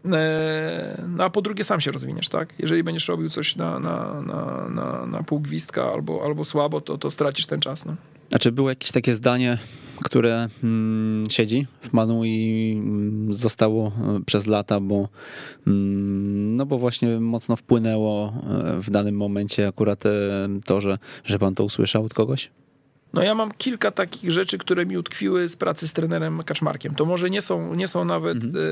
E, 0.06 1.04
no 1.08 1.24
a 1.24 1.30
po 1.30 1.42
drugie 1.42 1.64
sam 1.64 1.82
się 1.82 1.92
rozwiniesz, 1.92 2.30
tak? 2.30 2.54
Jeżeli 2.60 2.84
będziesz 2.84 3.08
robił 3.08 3.30
coś 3.30 3.56
na, 3.56 3.80
na, 3.80 4.22
na, 4.22 4.70
na, 4.70 5.06
na 5.06 5.24
pół 5.24 5.40
gwizdka 5.40 5.92
albo, 5.94 6.26
albo 6.26 6.46
słabo, 6.46 6.82
to, 6.82 6.98
to 6.98 7.12
stracisz 7.12 7.46
ten 7.46 7.62
czas. 7.62 7.86
No. 7.86 7.96
A 8.34 8.40
czy 8.40 8.52
było 8.52 8.70
jakieś 8.70 8.92
takie 8.92 9.14
zdanie, 9.14 9.58
które 10.04 10.48
mm, 10.64 11.30
siedzi 11.30 11.68
w 11.82 11.94
Manu 11.94 12.26
i 12.26 12.74
mm, 12.78 13.34
zostało 13.34 13.88
e, 13.88 14.20
przez 14.26 14.48
lata, 14.48 14.80
bo, 14.80 15.10
mm, 15.68 16.56
no 16.56 16.66
bo 16.66 16.78
właśnie 16.78 17.20
mocno 17.20 17.56
wpłynęło 17.56 18.28
e, 18.28 18.82
w 18.82 18.90
danym 18.90 19.16
momencie 19.16 19.68
akurat 19.68 20.04
to, 20.66 20.82
że, 20.82 20.98
że 21.24 21.40
pan 21.40 21.56
to 21.56 21.64
usłyszał 21.64 22.06
od 22.06 22.14
kogoś? 22.14 22.52
No 23.14 23.24
ja 23.24 23.36
mam 23.36 23.52
kilka 23.52 23.92
takich 23.92 24.32
rzeczy, 24.32 24.58
które 24.58 24.86
mi 24.86 24.98
utkwiły 24.98 25.50
z 25.50 25.56
pracy 25.56 25.88
z 25.88 25.94
trenerem 25.94 26.44
Kaczmarkiem. 26.44 26.96
To 26.96 27.06
może 27.06 27.30
nie 27.30 27.42
są, 27.42 27.76
nie 27.76 27.88
są 27.88 28.06
nawet, 28.06 28.44
mhm. 28.44 28.66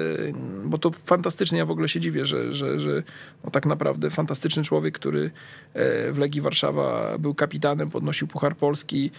E, 0.64 0.68
bo 0.70 0.78
to 0.78 0.92
fantastycznie, 0.92 1.58
ja 1.58 1.66
w 1.66 1.72
ogóle 1.72 1.88
się 1.88 2.00
dziwię, 2.00 2.26
że, 2.26 2.54
że, 2.54 2.80
że 2.80 3.04
no 3.44 3.52
tak 3.52 3.66
naprawdę 3.66 4.10
fantastyczny 4.10 4.64
człowiek, 4.64 4.96
który 4.96 5.32
e, 5.74 6.12
w 6.12 6.18
Legii 6.18 6.42
Warszawa 6.42 7.18
był 7.18 7.36
kapitanem, 7.36 7.90
podnosił 7.90 8.28
Puchar 8.28 8.56
Polski, 8.56 9.12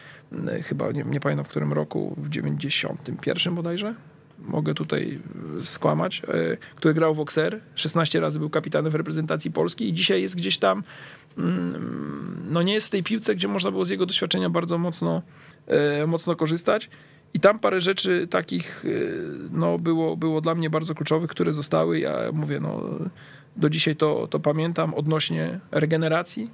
e, 0.49 0.63
chyba 0.63 0.93
nie, 0.93 1.03
nie 1.03 1.21
pamiętam 1.21 1.45
w 1.45 1.49
którym 1.49 1.73
roku, 1.73 2.15
w 2.19 2.29
91 2.29 3.55
bodajże, 3.55 3.95
mogę 4.39 4.75
tutaj 4.75 5.21
skłamać, 5.63 6.23
który 6.75 6.95
grał 6.95 7.15
w 7.15 7.21
Okser, 7.21 7.61
16 7.75 8.21
razy 8.21 8.39
był 8.39 8.51
kapitanem 8.51 8.93
w 8.93 8.95
reprezentacji 8.95 9.51
Polski 9.51 9.89
i 9.89 9.93
dzisiaj 9.93 10.23
jest 10.23 10.37
gdzieś 10.37 10.59
tam 10.59 10.83
no 12.51 12.63
nie 12.63 12.73
jest 12.73 12.87
w 12.87 12.91
tej 12.91 13.03
piłce, 13.03 13.35
gdzie 13.35 13.49
można 13.49 13.71
było 13.71 13.85
z 13.85 13.91
jego 13.91 14.07
doświadczenia 14.07 14.51
bardzo 14.51 14.79
mocno, 14.79 15.23
e, 15.67 16.07
mocno 16.07 16.37
korzystać. 16.37 16.91
I 17.35 17.41
tam 17.41 17.59
parę 17.59 17.81
rzeczy 17.81 18.27
takich 18.31 18.85
e, 18.85 18.89
no, 19.53 19.79
było, 19.79 20.17
było 20.17 20.41
dla 20.41 20.55
mnie 20.55 20.71
bardzo 20.71 20.95
kluczowych, 20.95 21.31
które 21.31 21.55
zostały. 21.55 21.99
Ja 21.99 22.17
mówię, 22.33 22.61
no, 22.61 22.83
do 23.57 23.71
dzisiaj 23.71 23.97
to, 23.97 24.27
to 24.27 24.41
pamiętam 24.41 24.95
odnośnie 24.95 25.61
regeneracji, 25.71 26.51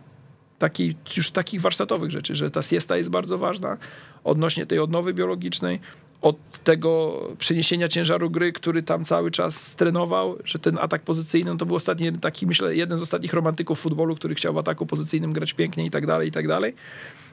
takiej, 0.59 0.97
już 1.17 1.31
takich 1.31 1.61
warsztatowych 1.61 2.11
rzeczy, 2.11 2.35
że 2.35 2.51
ta 2.51 2.63
siesta 2.63 2.97
jest 2.97 3.11
bardzo 3.11 3.39
ważna, 3.39 3.77
odnośnie 4.25 4.67
tej 4.67 4.79
odnowy 4.79 5.15
biologicznej, 5.15 5.81
od 6.25 6.37
tego 6.65 7.23
przeniesienia 7.39 7.89
ciężaru 7.89 8.31
gry, 8.31 8.53
który 8.53 8.83
tam 8.83 9.05
cały 9.05 9.31
czas 9.31 9.77
trenował, 9.77 10.39
że 10.45 10.59
ten 10.59 10.79
atak 10.79 11.03
pozycyjny 11.03 11.51
no 11.51 11.57
to 11.57 11.67
był 11.67 11.77
ostatni 11.77 12.13
taki, 12.13 12.47
myślę, 12.47 12.77
jeden 12.77 12.99
z 12.99 13.03
ostatnich 13.03 13.33
romantyków 13.33 13.81
futbolu, 13.81 14.15
który 14.15 14.35
chciał 14.35 14.55
w 14.55 14.59
ataku 14.59 14.87
pozycyjnym 14.87 15.33
grać 15.33 15.53
pięknie 15.53 15.87
i 15.87 15.91
tak 15.91 16.07
dalej, 16.07 16.29
i 16.29 16.33
tak 16.33 16.49
dalej. 16.49 16.75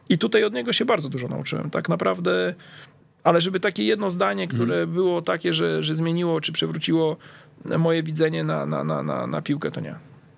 I 0.10 0.18
tutaj 0.18 0.44
od 0.44 0.54
niego 0.54 0.74
się 0.74 0.86
bardzo 0.86 1.10
dużo 1.10 1.28
nauczyłem. 1.28 1.70
Tak 1.70 1.90
naprawdę, 1.90 2.56
ale 3.24 3.42
żeby 3.42 3.60
takie 3.60 3.84
jedno 3.84 4.10
zdanie, 4.10 4.48
które 4.48 4.76
mm. 4.76 4.94
było 4.94 5.22
takie, 5.22 5.54
że, 5.54 5.84
że 5.84 5.96
zmieniło 5.96 6.42
czy 6.42 6.52
przewróciło 6.52 7.18
moje 7.78 8.04
widzenie 8.04 8.44
na, 8.44 8.66
na, 8.66 8.84
na, 8.84 9.04
na, 9.04 9.28
na 9.28 9.42
piłkę, 9.42 9.72
to 9.72 9.82
nie. 9.82 9.96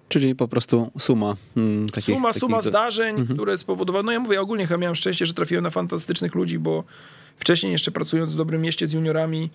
Czyli 0.09 0.35
po 0.35 0.47
prostu 0.47 0.91
suma. 0.99 1.35
Hmm, 1.55 1.89
takich, 1.89 2.15
suma, 2.15 2.29
takich... 2.29 2.39
suma 2.39 2.61
zdarzeń, 2.61 3.15
mm 3.15 3.27
-hmm. 3.27 3.33
które 3.33 3.57
spowodowały. 3.57 4.03
No 4.03 4.11
ja 4.11 4.19
mówię 4.19 4.41
ogólnie, 4.41 4.67
ja 4.69 4.77
miałem 4.77 4.95
szczęście, 4.95 5.25
że 5.25 5.33
trafiłem 5.33 5.63
na 5.63 5.69
fantastycznych 5.69 6.35
ludzi, 6.35 6.59
bo 6.59 6.83
Wcześniej 7.37 7.71
jeszcze 7.71 7.91
pracując 7.91 8.33
w 8.33 8.37
Dobrym 8.37 8.61
Mieście 8.61 8.87
z 8.87 8.93
juniorami, 8.93 9.49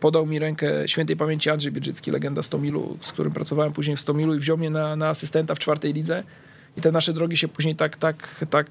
podał 0.00 0.26
mi 0.26 0.38
rękę 0.38 0.88
świętej 0.88 1.16
pamięci 1.16 1.50
Andrzej 1.50 1.72
Biedrzycki, 1.72 2.10
legenda 2.10 2.42
Stomilu, 2.42 2.98
z 3.00 3.12
którym 3.12 3.32
pracowałem 3.32 3.72
później 3.72 3.96
w 3.96 4.00
Stomilu 4.00 4.34
i 4.34 4.38
wziął 4.38 4.58
mnie 4.58 4.70
na, 4.70 4.96
na 4.96 5.08
asystenta 5.08 5.54
w 5.54 5.58
czwartej 5.58 5.92
lidze. 5.92 6.22
I 6.76 6.80
te 6.80 6.92
nasze 6.92 7.12
drogi 7.12 7.36
się 7.36 7.48
później 7.48 7.76
tak, 7.76 7.96
tak, 7.96 8.44
tak 8.50 8.66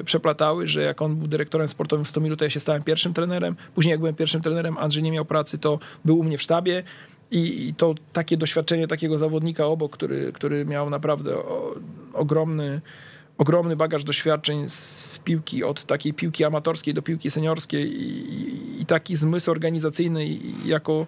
e, 0.00 0.04
przeplatały, 0.04 0.68
że 0.68 0.82
jak 0.82 1.02
on 1.02 1.16
był 1.16 1.28
dyrektorem 1.28 1.68
sportowym 1.68 2.04
w 2.04 2.08
Stomilu, 2.08 2.36
to 2.36 2.44
ja 2.44 2.50
się 2.50 2.60
stałem 2.60 2.82
pierwszym 2.82 3.14
trenerem. 3.14 3.56
Później 3.74 3.90
jak 3.90 4.00
byłem 4.00 4.14
pierwszym 4.14 4.42
trenerem, 4.42 4.78
Andrzej 4.78 5.02
nie 5.02 5.12
miał 5.12 5.24
pracy, 5.24 5.58
to 5.58 5.78
był 6.04 6.18
u 6.18 6.24
mnie 6.24 6.38
w 6.38 6.42
sztabie. 6.42 6.82
I, 7.30 7.68
i 7.68 7.74
to 7.74 7.94
takie 8.12 8.36
doświadczenie 8.36 8.88
takiego 8.88 9.18
zawodnika 9.18 9.66
obok, 9.66 9.92
który, 9.92 10.32
który 10.32 10.64
miał 10.64 10.90
naprawdę 10.90 11.36
o, 11.36 11.74
ogromny 12.12 12.80
ogromny 13.38 13.76
bagaż 13.76 14.04
doświadczeń 14.04 14.68
z 14.68 15.18
piłki, 15.24 15.64
od 15.64 15.84
takiej 15.84 16.14
piłki 16.14 16.44
amatorskiej 16.44 16.94
do 16.94 17.02
piłki 17.02 17.30
seniorskiej 17.30 18.02
i, 18.02 18.80
i 18.82 18.86
taki 18.86 19.16
zmysł 19.16 19.50
organizacyjny 19.50 20.26
jako, 20.64 21.06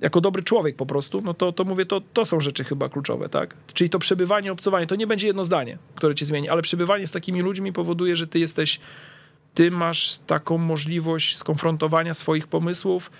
jako 0.00 0.20
dobry 0.20 0.42
człowiek 0.42 0.76
po 0.76 0.86
prostu, 0.86 1.20
no 1.20 1.34
to, 1.34 1.52
to 1.52 1.64
mówię, 1.64 1.86
to, 1.86 2.00
to 2.12 2.24
są 2.24 2.40
rzeczy 2.40 2.64
chyba 2.64 2.88
kluczowe, 2.88 3.28
tak? 3.28 3.54
Czyli 3.74 3.90
to 3.90 3.98
przebywanie, 3.98 4.52
obcowanie, 4.52 4.86
to 4.86 4.94
nie 4.94 5.06
będzie 5.06 5.26
jedno 5.26 5.44
zdanie, 5.44 5.78
które 5.94 6.14
cię 6.14 6.26
zmieni, 6.26 6.48
ale 6.48 6.62
przebywanie 6.62 7.06
z 7.06 7.12
takimi 7.12 7.40
ludźmi 7.40 7.72
powoduje, 7.72 8.16
że 8.16 8.26
ty 8.26 8.38
jesteś 8.38 8.80
ty 9.54 9.70
masz 9.70 10.18
taką 10.26 10.58
możliwość 10.58 11.36
skonfrontowania 11.36 12.14
swoich 12.14 12.46
pomysłów, 12.46 13.10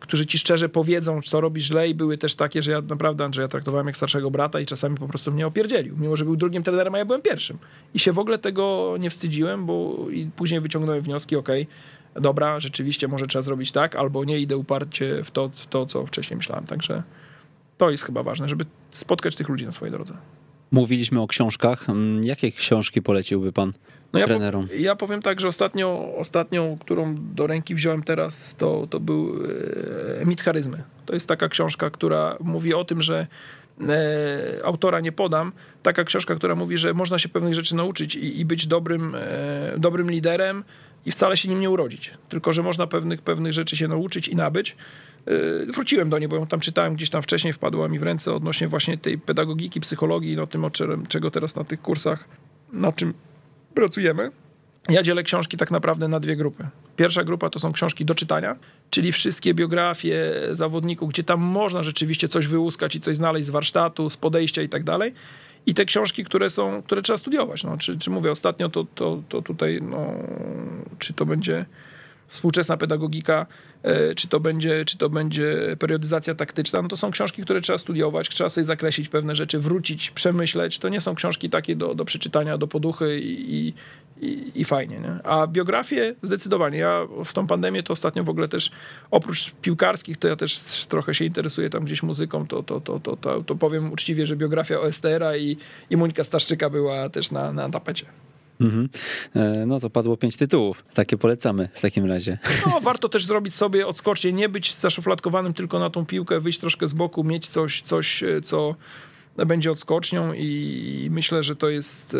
którzy 0.00 0.26
ci 0.26 0.38
szczerze 0.38 0.68
powiedzą, 0.68 1.22
co 1.22 1.40
robisz 1.40 1.64
źle 1.64 1.88
i 1.88 1.94
były 1.94 2.18
też 2.18 2.34
takie, 2.34 2.62
że 2.62 2.70
ja 2.70 2.80
naprawdę 2.80 3.24
Andrzeja 3.24 3.48
traktowałem 3.48 3.86
jak 3.86 3.96
starszego 3.96 4.30
brata 4.30 4.60
i 4.60 4.66
czasami 4.66 4.96
po 4.96 5.08
prostu 5.08 5.32
mnie 5.32 5.46
opierdzielił, 5.46 5.96
mimo 5.98 6.16
że 6.16 6.24
był 6.24 6.36
drugim 6.36 6.62
trenerem, 6.62 6.94
a 6.94 6.98
ja 6.98 7.04
byłem 7.04 7.22
pierwszym. 7.22 7.58
I 7.94 7.98
się 7.98 8.12
w 8.12 8.18
ogóle 8.18 8.38
tego 8.38 8.96
nie 9.00 9.10
wstydziłem, 9.10 9.66
bo 9.66 10.06
i 10.10 10.26
później 10.36 10.60
wyciągnąłem 10.60 11.02
wnioski, 11.02 11.36
ok, 11.36 11.48
dobra, 12.14 12.60
rzeczywiście 12.60 13.08
może 13.08 13.26
trzeba 13.26 13.42
zrobić 13.42 13.72
tak, 13.72 13.96
albo 13.96 14.24
nie 14.24 14.38
idę 14.38 14.56
uparcie 14.56 15.24
w 15.24 15.30
to, 15.30 15.50
w 15.54 15.66
to 15.66 15.86
co 15.86 16.06
wcześniej 16.06 16.36
myślałem, 16.36 16.66
także 16.66 17.02
To 17.78 17.90
jest 17.90 18.04
chyba 18.04 18.22
ważne, 18.22 18.48
żeby 18.48 18.64
spotkać 18.90 19.36
tych 19.36 19.48
ludzi 19.48 19.66
na 19.66 19.72
swojej 19.72 19.92
drodze. 19.92 20.14
Mówiliśmy 20.74 21.20
o 21.20 21.26
książkach. 21.26 21.90
Mm, 21.90 22.24
jakie 22.24 22.52
książki 22.52 23.02
poleciłby 23.02 23.52
pan 23.52 23.72
no 24.12 24.20
ja 24.20 24.26
trenerom? 24.26 24.68
Po, 24.68 24.74
ja 24.74 24.96
powiem 24.96 25.22
tak, 25.22 25.40
że 25.40 25.48
ostatnio, 25.48 26.14
ostatnią, 26.16 26.78
którą 26.80 27.16
do 27.34 27.46
ręki 27.46 27.74
wziąłem 27.74 28.02
teraz, 28.02 28.54
to, 28.54 28.86
to 28.90 29.00
był 29.00 29.34
e, 30.20 30.26
Mit 30.26 30.42
Charyzmy. 30.42 30.82
To 31.06 31.14
jest 31.14 31.28
taka 31.28 31.48
książka, 31.48 31.90
która 31.90 32.36
mówi 32.40 32.74
o 32.74 32.84
tym, 32.84 33.02
że 33.02 33.26
e, 33.80 34.64
autora 34.64 35.00
nie 35.00 35.12
podam, 35.12 35.52
taka 35.82 36.04
książka, 36.04 36.34
która 36.34 36.54
mówi, 36.54 36.78
że 36.78 36.94
można 36.94 37.18
się 37.18 37.28
pewnych 37.28 37.54
rzeczy 37.54 37.74
nauczyć 37.74 38.14
i, 38.14 38.40
i 38.40 38.44
być 38.44 38.66
dobrym, 38.66 39.14
e, 39.14 39.74
dobrym 39.78 40.10
liderem 40.10 40.64
i 41.06 41.12
wcale 41.12 41.36
się 41.36 41.48
nim 41.48 41.60
nie 41.60 41.70
urodzić. 41.70 42.10
Tylko, 42.28 42.52
że 42.52 42.62
można 42.62 42.86
pewnych, 42.86 43.22
pewnych 43.22 43.52
rzeczy 43.52 43.76
się 43.76 43.88
nauczyć 43.88 44.28
i 44.28 44.36
nabyć. 44.36 44.76
E, 45.26 45.72
wróciłem 45.72 46.10
do 46.10 46.18
niej, 46.18 46.28
bo 46.28 46.36
ją 46.36 46.46
tam 46.46 46.60
czytałem 46.60 46.94
gdzieś 46.94 47.10
tam 47.10 47.22
wcześniej, 47.22 47.52
wpadła 47.52 47.88
mi 47.88 47.98
w 47.98 48.02
ręce 48.02 48.34
odnośnie 48.34 48.68
właśnie 48.68 48.98
tej 48.98 49.18
pedagogiki, 49.18 49.80
psychologii, 49.80 50.36
no 50.36 50.46
tym, 50.46 50.64
czego 51.08 51.30
teraz 51.30 51.56
na 51.56 51.64
tych 51.64 51.82
kursach, 51.82 52.24
na 52.72 52.92
czym 52.92 53.14
pracujemy. 53.74 54.30
Ja 54.88 55.02
dzielę 55.02 55.22
książki 55.22 55.56
tak 55.56 55.70
naprawdę 55.70 56.08
na 56.08 56.20
dwie 56.20 56.36
grupy. 56.36 56.68
Pierwsza 56.96 57.24
grupa 57.24 57.50
to 57.50 57.58
są 57.58 57.72
książki 57.72 58.04
do 58.04 58.14
czytania, 58.14 58.56
czyli 58.90 59.12
wszystkie 59.12 59.54
biografie 59.54 60.32
zawodników, 60.52 61.10
gdzie 61.10 61.24
tam 61.24 61.40
można 61.40 61.82
rzeczywiście 61.82 62.28
coś 62.28 62.46
wyłuskać 62.46 62.96
i 62.96 63.00
coś 63.00 63.16
znaleźć 63.16 63.46
z 63.46 63.50
warsztatu, 63.50 64.10
z 64.10 64.16
podejścia 64.16 64.62
i 64.62 64.68
tak 64.68 64.84
dalej. 64.84 65.14
I 65.66 65.74
te 65.74 65.84
książki, 65.84 66.24
które 66.24 66.50
są, 66.50 66.82
które 66.82 67.02
trzeba 67.02 67.16
studiować. 67.16 67.64
No, 67.64 67.76
czy, 67.78 67.98
czy 67.98 68.10
mówię 68.10 68.30
ostatnio, 68.30 68.68
to, 68.68 68.86
to, 68.94 69.22
to 69.28 69.42
tutaj, 69.42 69.80
no, 69.82 70.14
czy 70.98 71.14
to 71.14 71.26
będzie 71.26 71.66
współczesna 72.28 72.76
pedagogika, 72.76 73.46
czy 74.16 74.28
to, 74.28 74.40
będzie, 74.40 74.84
czy 74.84 74.98
to 74.98 75.10
będzie 75.10 75.76
periodyzacja 75.78 76.34
taktyczna, 76.34 76.82
no 76.82 76.88
to 76.88 76.96
są 76.96 77.10
książki, 77.10 77.42
które 77.42 77.60
trzeba 77.60 77.78
studiować, 77.78 78.28
trzeba 78.28 78.48
sobie 78.48 78.64
zakreślić 78.64 79.08
pewne 79.08 79.34
rzeczy, 79.34 79.58
wrócić, 79.58 80.10
przemyśleć. 80.10 80.78
To 80.78 80.88
nie 80.88 81.00
są 81.00 81.14
książki 81.14 81.50
takie 81.50 81.76
do, 81.76 81.94
do 81.94 82.04
przeczytania, 82.04 82.58
do 82.58 82.66
poduchy 82.66 83.20
i, 83.20 83.74
i, 84.20 84.52
i 84.54 84.64
fajnie. 84.64 84.98
Nie? 84.98 85.18
A 85.24 85.46
biografie 85.46 86.14
zdecydowanie. 86.22 86.78
Ja 86.78 87.06
w 87.24 87.32
tą 87.32 87.46
pandemię 87.46 87.82
to 87.82 87.92
ostatnio 87.92 88.24
w 88.24 88.28
ogóle 88.28 88.48
też 88.48 88.70
oprócz 89.10 89.50
piłkarskich, 89.50 90.16
to 90.16 90.28
ja 90.28 90.36
też 90.36 90.86
trochę 90.88 91.14
się 91.14 91.24
interesuję 91.24 91.70
tam 91.70 91.84
gdzieś 91.84 92.02
muzyką, 92.02 92.46
to, 92.46 92.62
to, 92.62 92.80
to, 92.80 93.00
to, 93.00 93.16
to, 93.16 93.42
to 93.42 93.54
powiem 93.54 93.92
uczciwie, 93.92 94.26
że 94.26 94.36
biografia 94.36 94.80
OSTR-a 94.80 95.36
i, 95.36 95.56
i 95.90 95.96
Monika 95.96 96.24
Staszczyka 96.24 96.70
była 96.70 97.08
też 97.08 97.30
na, 97.30 97.52
na 97.52 97.70
tapecie. 97.70 98.06
Mhm. 98.60 98.88
E, 99.34 99.66
no 99.66 99.80
to 99.80 99.90
padło 99.90 100.16
pięć 100.16 100.36
tytułów. 100.36 100.84
Takie 100.94 101.16
polecamy 101.16 101.68
w 101.74 101.80
takim 101.80 102.04
razie. 102.04 102.38
No, 102.66 102.80
warto 102.80 103.08
też 103.08 103.26
zrobić 103.26 103.54
sobie 103.54 103.86
odskocznie, 103.86 104.32
nie 104.32 104.48
być 104.48 104.74
zaszufladkowanym 104.74 105.54
tylko 105.54 105.78
na 105.78 105.90
tą 105.90 106.06
piłkę, 106.06 106.40
wyjść 106.40 106.58
troszkę 106.58 106.88
z 106.88 106.92
boku, 106.92 107.24
mieć 107.24 107.48
coś, 107.48 107.82
coś 107.82 108.22
e, 108.22 108.40
co 108.40 108.74
będzie 109.36 109.72
odskocznią 109.72 110.32
i 110.32 111.08
myślę, 111.10 111.42
że 111.42 111.56
to 111.56 111.68
jest 111.68 112.14
e, 112.14 112.18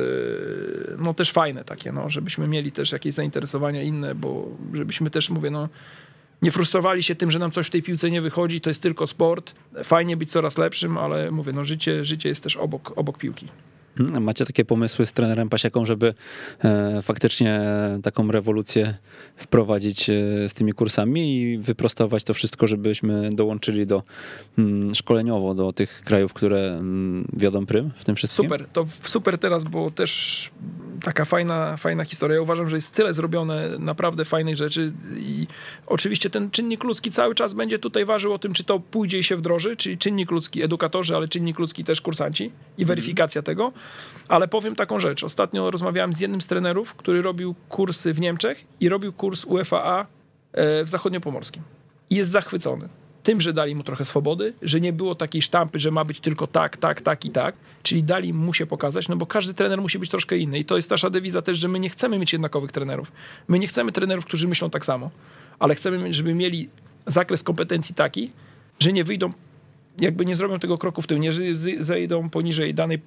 no 0.99 1.15
też 1.15 1.33
fajne 1.33 1.65
takie, 1.65 1.93
no, 1.93 2.11
żebyśmy 2.11 2.49
mieli 2.49 2.73
też 2.73 2.93
jakieś 2.93 3.15
zainteresowania 3.15 3.83
inne, 3.83 4.15
bo 4.15 4.49
żebyśmy 4.73 5.11
też, 5.11 5.31
mówię, 5.31 5.51
no 5.51 5.69
nie 6.43 6.51
frustrowali 6.51 7.03
się 7.03 7.15
tym, 7.15 7.31
że 7.31 7.39
nam 7.39 7.51
coś 7.51 7.67
w 7.67 7.71
tej 7.71 7.83
piłce 7.83 8.11
nie 8.11 8.23
wychodzi, 8.23 8.61
to 8.61 8.71
jest 8.71 8.83
tylko 8.83 9.07
sport. 9.07 9.55
Fajnie 9.85 10.17
być 10.17 10.31
coraz 10.31 10.59
lepszym, 10.59 10.99
ale 10.99 11.31
mówię, 11.31 11.53
no 11.53 11.65
życie, 11.65 12.05
życie 12.05 12.29
jest 12.29 12.43
też 12.43 12.57
obok, 12.57 12.93
obok 12.97 13.19
piłki. 13.19 13.49
Macie 13.97 14.47
takie 14.47 14.65
pomysły 14.65 15.07
z 15.07 15.13
trenerem 15.13 15.49
Pasiaką, 15.49 15.87
żeby 15.87 16.15
e, 16.65 17.03
faktycznie 17.03 17.61
taką 18.03 18.31
rewolucję 18.33 18.95
wprowadzić 19.37 20.11
e, 20.11 20.13
z 20.49 20.55
tymi 20.55 20.73
kursami 20.73 21.43
i 21.43 21.59
wyprostować 21.59 22.25
to 22.25 22.35
wszystko, 22.35 22.67
żebyśmy 22.67 23.31
dołączyli 23.31 23.87
do 23.87 24.03
mm, 24.59 24.95
szkoleniowo 24.95 25.55
do 25.55 25.73
tych 25.73 26.03
krajów, 26.05 26.33
które 26.33 26.77
mm, 26.79 27.29
wiodą 27.33 27.67
prym 27.67 27.91
w 27.97 28.05
tym 28.05 28.17
wszystkim? 28.17 28.45
Super, 28.45 28.67
to 28.73 28.87
super 29.05 29.39
teraz, 29.39 29.65
bo 29.65 29.91
też 29.91 30.51
taka 31.03 31.25
fajna, 31.25 31.77
fajna 31.77 32.05
historia. 32.05 32.37
Ja 32.37 32.43
uważam, 32.43 32.69
że 32.69 32.77
jest 32.77 32.93
tyle 32.93 33.15
zrobione 33.15 33.71
naprawdę 33.79 34.25
fajnych 34.25 34.57
rzeczy 34.57 34.93
i 35.17 35.47
oczywiście 35.87 36.31
ten 36.31 36.51
czynnik 36.51 36.85
ludzki 36.85 37.11
cały 37.11 37.35
czas 37.35 37.55
będzie 37.55 37.79
tutaj 37.79 38.05
ważył 38.05 38.33
o 38.33 38.39
tym, 38.39 38.53
czy 38.53 38.65
to 38.65 38.81
pójdzie 38.81 39.19
i 39.19 39.25
się 39.25 39.37
wdroży, 39.37 39.77
czyli 39.77 39.99
czynnik 39.99 40.31
ludzki 40.31 40.63
edukatorzy, 40.63 41.17
ale 41.17 41.29
czynnik 41.29 41.59
ludzki 41.59 41.85
też 41.85 42.01
kursanci 42.01 42.45
i 42.45 42.83
mhm. 42.83 42.87
weryfikacja 42.87 43.43
tego. 43.43 43.73
Ale 44.29 44.49
powiem 44.49 44.75
taką 44.75 45.01
rzecz. 45.01 45.25
Ostatnio 45.25 45.71
rozmawiałem 45.71 46.13
z 46.13 46.21
jednym 46.21 46.41
z 46.41 46.47
trenerów, 46.47 46.95
który 46.95 47.23
robił 47.23 47.55
kursy 47.69 48.15
w 48.15 48.21
Niemczech 48.21 48.65
i 48.81 48.89
robił 48.89 49.13
kurs 49.13 49.45
UFAA 49.45 50.07
e, 50.53 50.85
w 50.85 50.89
zachodniopomorskim. 50.89 51.63
I 52.11 52.17
jest 52.17 52.31
zachwycony 52.31 52.89
tym, 53.25 53.41
że 53.41 53.53
dali 53.53 53.75
mu 53.75 53.83
trochę 53.83 54.05
swobody, 54.05 54.55
że 54.63 54.81
nie 54.81 54.93
było 54.93 55.15
takiej 55.15 55.43
sztampy, 55.43 55.79
że 55.79 55.91
ma 55.91 56.05
być 56.05 56.21
tylko 56.21 56.47
tak, 56.47 56.77
tak, 56.77 57.01
tak 57.01 57.25
i 57.25 57.31
tak, 57.31 57.55
czyli 57.83 58.03
dali 58.03 58.35
mu 58.35 58.55
się 58.55 58.67
pokazać, 58.67 59.09
no 59.09 59.17
bo 59.17 59.27
każdy 59.27 59.55
trener 59.55 59.81
musi 59.81 59.99
być 59.99 60.11
troszkę 60.11 60.39
inny 60.39 60.59
i 60.59 60.65
to 60.65 60.77
jest 60.77 60.91
nasza 60.91 61.11
dewiza 61.11 61.43
też, 61.43 61.59
że 61.59 61.69
my 61.69 61.81
nie 61.81 61.91
chcemy 61.91 62.19
mieć 62.19 62.33
jednakowych 62.33 62.73
trenerów. 62.73 63.13
My 63.49 63.59
nie 63.59 63.67
chcemy 63.67 63.93
trenerów, 63.93 64.25
którzy 64.25 64.49
myślą 64.49 64.71
tak 64.71 64.85
samo, 64.87 65.11
ale 65.59 65.75
chcemy, 65.75 66.13
żeby 66.13 66.35
mieli 66.35 66.69
zakres 67.07 67.43
kompetencji 67.43 67.95
taki, 67.95 68.31
że 68.81 68.93
nie 68.93 69.05
wyjdą 69.05 69.29
jakby 70.01 70.25
nie 70.25 70.37
zrobią 70.37 70.59
tego 70.59 70.79
kroku 70.79 71.03
w 71.03 71.07
tył, 71.07 71.19
nie 71.19 71.33
zejdą 71.79 72.29
poniżej 72.29 72.75
danej 72.75 73.03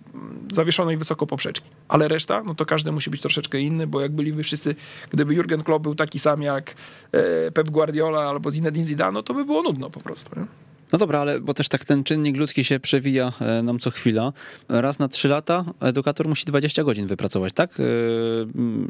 zawieszonej 0.51 0.97
wysoko 0.97 1.27
poprzeczki. 1.27 1.69
Ale 1.88 2.07
reszta, 2.07 2.43
no 2.43 2.55
to 2.55 2.65
każdy 2.65 2.91
musi 2.91 3.09
być 3.09 3.22
troszeczkę 3.22 3.59
inny, 3.59 3.88
bo 3.88 4.01
jak 4.01 4.11
byliby 4.11 4.43
wszyscy, 4.43 4.76
gdyby 5.09 5.34
Jurgen 5.34 5.64
Klopp 5.64 5.84
był 5.84 5.95
taki 5.95 6.19
sam 6.19 6.41
jak 6.41 6.76
e, 7.11 7.51
Pep 7.51 7.69
Guardiola 7.69 8.19
albo 8.19 8.51
Zinedine 8.51 8.85
Zidane, 8.85 9.11
no 9.11 9.23
to 9.23 9.34
by 9.34 9.45
było 9.45 9.64
nudno 9.64 9.89
po 9.89 9.99
prostu. 9.99 10.39
Nie? 10.39 10.45
No 10.91 10.97
dobra, 10.97 11.19
ale 11.19 11.39
bo 11.39 11.53
też 11.53 11.69
tak 11.69 11.85
ten 11.85 12.03
czynnik 12.03 12.38
ludzki 12.38 12.64
się 12.64 12.80
przewija 12.80 13.31
e, 13.41 13.64
nam 13.64 13.80
co 13.80 13.91
chwila. 13.91 14.34
Raz 14.69 14.99
na 14.99 15.07
trzy 15.07 15.27
lata 15.27 15.65
edukator 15.80 16.27
musi 16.27 16.45
20 16.45 16.84
godzin 16.84 17.07
wypracować, 17.07 17.53
tak? 17.53 17.80
E, 17.80 17.84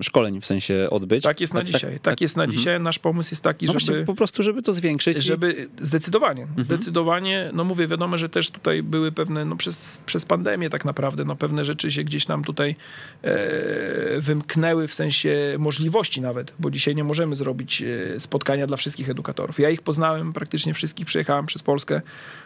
szkoleń 0.03 0.41
w 0.41 0.45
sensie 0.45 0.87
odbyć. 0.89 1.23
Tak 1.23 1.41
jest 1.41 1.53
na 1.53 1.59
tak, 1.59 1.67
dzisiaj. 1.67 1.81
Tak, 1.81 1.91
tak, 1.91 2.01
tak 2.01 2.21
jest 2.21 2.37
na 2.37 2.43
mhm. 2.43 2.57
dzisiaj. 2.57 2.79
Nasz 2.79 2.99
pomysł 2.99 3.33
jest 3.33 3.43
taki, 3.43 3.65
no 3.65 3.79
żeby... 3.79 4.05
po 4.05 4.15
prostu, 4.15 4.43
żeby 4.43 4.61
to 4.61 4.73
zwiększyć. 4.73 5.17
Żeby, 5.17 5.67
i... 5.81 5.85
zdecydowanie. 5.85 6.41
Mhm. 6.41 6.63
Zdecydowanie, 6.63 7.51
no 7.53 7.63
mówię, 7.63 7.87
wiadomo, 7.87 8.17
że 8.17 8.29
też 8.29 8.51
tutaj 8.51 8.83
były 8.83 9.11
pewne, 9.11 9.45
no 9.45 9.55
przez, 9.55 9.99
przez 10.05 10.25
pandemię 10.25 10.69
tak 10.69 10.85
naprawdę, 10.85 11.25
no 11.25 11.35
pewne 11.35 11.65
rzeczy 11.65 11.91
się 11.91 12.03
gdzieś 12.03 12.27
nam 12.27 12.43
tutaj 12.43 12.75
e, 13.21 14.21
wymknęły 14.21 14.87
w 14.87 14.93
sensie 14.93 15.55
możliwości 15.59 16.21
nawet, 16.21 16.53
bo 16.59 16.71
dzisiaj 16.71 16.95
nie 16.95 17.03
możemy 17.03 17.35
zrobić 17.35 17.81
e, 17.81 18.19
spotkania 18.19 18.67
dla 18.67 18.77
wszystkich 18.77 19.09
edukatorów. 19.09 19.59
Ja 19.59 19.69
ich 19.69 19.81
poznałem 19.81 20.33
praktycznie 20.33 20.73
wszystkich, 20.73 21.05
przejechałem 21.05 21.45
przez 21.45 21.63
Polskę 21.63 21.86
Polskę 21.87 22.01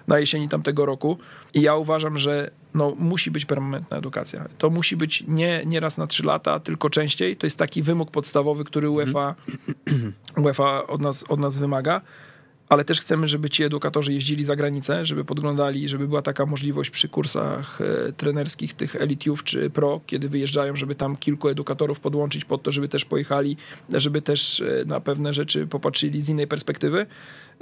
na 0.07 0.19
jesieni 0.19 0.49
tamtego 0.49 0.85
roku 0.85 1.17
i 1.53 1.61
ja 1.61 1.75
uważam, 1.75 2.17
że 2.17 2.51
no, 2.73 2.95
musi 2.99 3.31
być 3.31 3.45
permanentna 3.45 3.97
edukacja. 3.97 4.47
To 4.57 4.69
musi 4.69 4.97
być 4.97 5.23
nie, 5.27 5.63
nie 5.65 5.79
raz 5.79 5.97
na 5.97 6.07
trzy 6.07 6.23
lata, 6.23 6.59
tylko 6.59 6.89
częściej. 6.89 7.37
To 7.37 7.45
jest 7.45 7.57
taki 7.57 7.83
wymóg 7.83 8.11
podstawowy, 8.11 8.63
który 8.63 8.89
UEFA, 8.89 9.35
UEFA 10.43 10.87
od, 10.87 11.01
nas, 11.01 11.25
od 11.29 11.39
nas 11.39 11.57
wymaga 11.57 12.01
ale 12.71 12.83
też 12.85 12.99
chcemy, 12.99 13.27
żeby 13.27 13.49
ci 13.49 13.63
edukatorzy 13.63 14.13
jeździli 14.13 14.45
za 14.45 14.55
granicę, 14.55 15.05
żeby 15.05 15.25
podglądali, 15.25 15.89
żeby 15.89 16.07
była 16.07 16.21
taka 16.21 16.45
możliwość 16.45 16.89
przy 16.89 17.09
kursach 17.09 17.79
e, 17.81 18.13
trenerskich 18.13 18.73
tych 18.73 18.95
elitiów 18.95 19.43
czy 19.43 19.69
pro, 19.69 20.01
kiedy 20.07 20.29
wyjeżdżają, 20.29 20.75
żeby 20.75 20.95
tam 20.95 21.17
kilku 21.17 21.49
edukatorów 21.49 21.99
podłączyć 21.99 22.45
pod 22.45 22.63
to, 22.63 22.71
żeby 22.71 22.87
też 22.87 23.05
pojechali, 23.05 23.57
żeby 23.93 24.21
też 24.21 24.61
e, 24.61 24.85
na 24.85 24.99
pewne 24.99 25.33
rzeczy 25.33 25.67
popatrzyli 25.67 26.21
z 26.21 26.29
innej 26.29 26.47
perspektywy. 26.47 27.05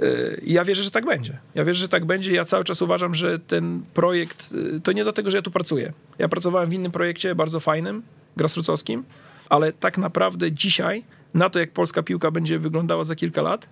E, 0.00 0.40
I 0.40 0.52
ja 0.52 0.64
wierzę, 0.64 0.82
że 0.82 0.90
tak 0.90 1.06
będzie. 1.06 1.38
Ja 1.54 1.64
wierzę, 1.64 1.80
że 1.80 1.88
tak 1.88 2.04
będzie. 2.04 2.32
Ja 2.32 2.44
cały 2.44 2.64
czas 2.64 2.82
uważam, 2.82 3.14
że 3.14 3.38
ten 3.38 3.82
projekt, 3.94 4.54
to 4.82 4.92
nie 4.92 5.02
dlatego, 5.02 5.30
że 5.30 5.36
ja 5.36 5.42
tu 5.42 5.50
pracuję. 5.50 5.92
Ja 6.18 6.28
pracowałem 6.28 6.70
w 6.70 6.72
innym 6.72 6.92
projekcie, 6.92 7.34
bardzo 7.34 7.60
fajnym, 7.60 8.02
grassrootsowskim, 8.36 9.04
ale 9.48 9.72
tak 9.72 9.98
naprawdę 9.98 10.52
dzisiaj, 10.52 11.04
na 11.34 11.50
to 11.50 11.58
jak 11.58 11.72
polska 11.72 12.02
piłka 12.02 12.30
będzie 12.30 12.58
wyglądała 12.58 13.04
za 13.04 13.14
kilka 13.14 13.42
lat, 13.42 13.68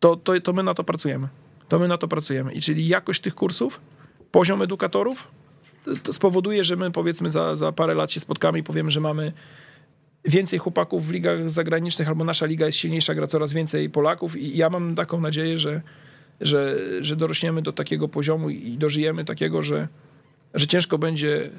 to, 0.00 0.16
to, 0.16 0.40
to 0.40 0.52
my 0.52 0.62
na 0.62 0.74
to 0.74 0.84
pracujemy. 0.84 1.28
To 1.68 1.78
my 1.78 1.88
na 1.88 1.98
to 1.98 2.08
pracujemy. 2.08 2.52
I 2.52 2.60
czyli 2.60 2.88
jakość 2.88 3.20
tych 3.20 3.34
kursów, 3.34 3.80
poziom 4.30 4.62
edukatorów, 4.62 5.28
to 6.02 6.12
spowoduje, 6.12 6.64
że 6.64 6.76
my 6.76 6.90
powiedzmy 6.90 7.30
za, 7.30 7.56
za 7.56 7.72
parę 7.72 7.94
lat 7.94 8.12
się 8.12 8.20
spotkamy 8.20 8.58
i 8.58 8.62
powiemy, 8.62 8.90
że 8.90 9.00
mamy 9.00 9.32
więcej 10.24 10.58
chłopaków 10.58 11.06
w 11.06 11.10
ligach 11.10 11.50
zagranicznych, 11.50 12.08
albo 12.08 12.24
nasza 12.24 12.46
liga 12.46 12.66
jest 12.66 12.78
silniejsza, 12.78 13.14
gra 13.14 13.26
coraz 13.26 13.52
więcej 13.52 13.90
Polaków 13.90 14.36
i 14.36 14.56
ja 14.56 14.70
mam 14.70 14.94
taką 14.94 15.20
nadzieję, 15.20 15.58
że, 15.58 15.82
że, 16.40 16.78
że 17.00 17.16
dorośniemy 17.16 17.62
do 17.62 17.72
takiego 17.72 18.08
poziomu 18.08 18.50
i 18.50 18.78
dożyjemy 18.78 19.24
takiego, 19.24 19.62
że, 19.62 19.88
że 20.54 20.66
ciężko 20.66 20.98
będzie 20.98 21.50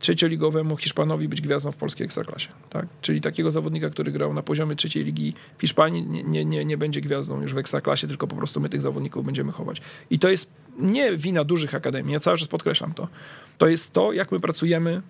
trzecioligowemu 0.00 0.76
Hiszpanowi 0.76 1.28
być 1.28 1.40
gwiazdą 1.40 1.72
w 1.72 1.76
polskiej 1.76 2.04
ekstraklasie. 2.04 2.48
Tak? 2.70 2.86
Czyli 3.00 3.20
takiego 3.20 3.52
zawodnika, 3.52 3.90
który 3.90 4.12
grał 4.12 4.34
na 4.34 4.42
poziomie 4.42 4.76
trzeciej 4.76 5.04
ligi 5.04 5.32
w 5.58 5.60
Hiszpanii, 5.60 6.02
nie, 6.02 6.44
nie, 6.44 6.64
nie 6.64 6.76
będzie 6.76 7.00
gwiazdą 7.00 7.40
już 7.40 7.54
w 7.54 7.58
ekstraklasie, 7.58 8.08
tylko 8.08 8.26
po 8.26 8.36
prostu 8.36 8.60
my 8.60 8.68
tych 8.68 8.80
zawodników 8.80 9.24
będziemy 9.24 9.52
chować. 9.52 9.80
I 10.10 10.18
to 10.18 10.28
jest 10.28 10.50
nie 10.78 11.16
wina 11.16 11.44
dużych 11.44 11.74
akademii, 11.74 12.12
ja 12.12 12.20
cały 12.20 12.38
czas 12.38 12.48
podkreślam 12.48 12.94
to. 12.94 13.08
To 13.58 13.66
jest 13.66 13.92
to, 13.92 14.12
jak 14.12 14.32
my 14.32 14.40
pracujemy 14.40 15.02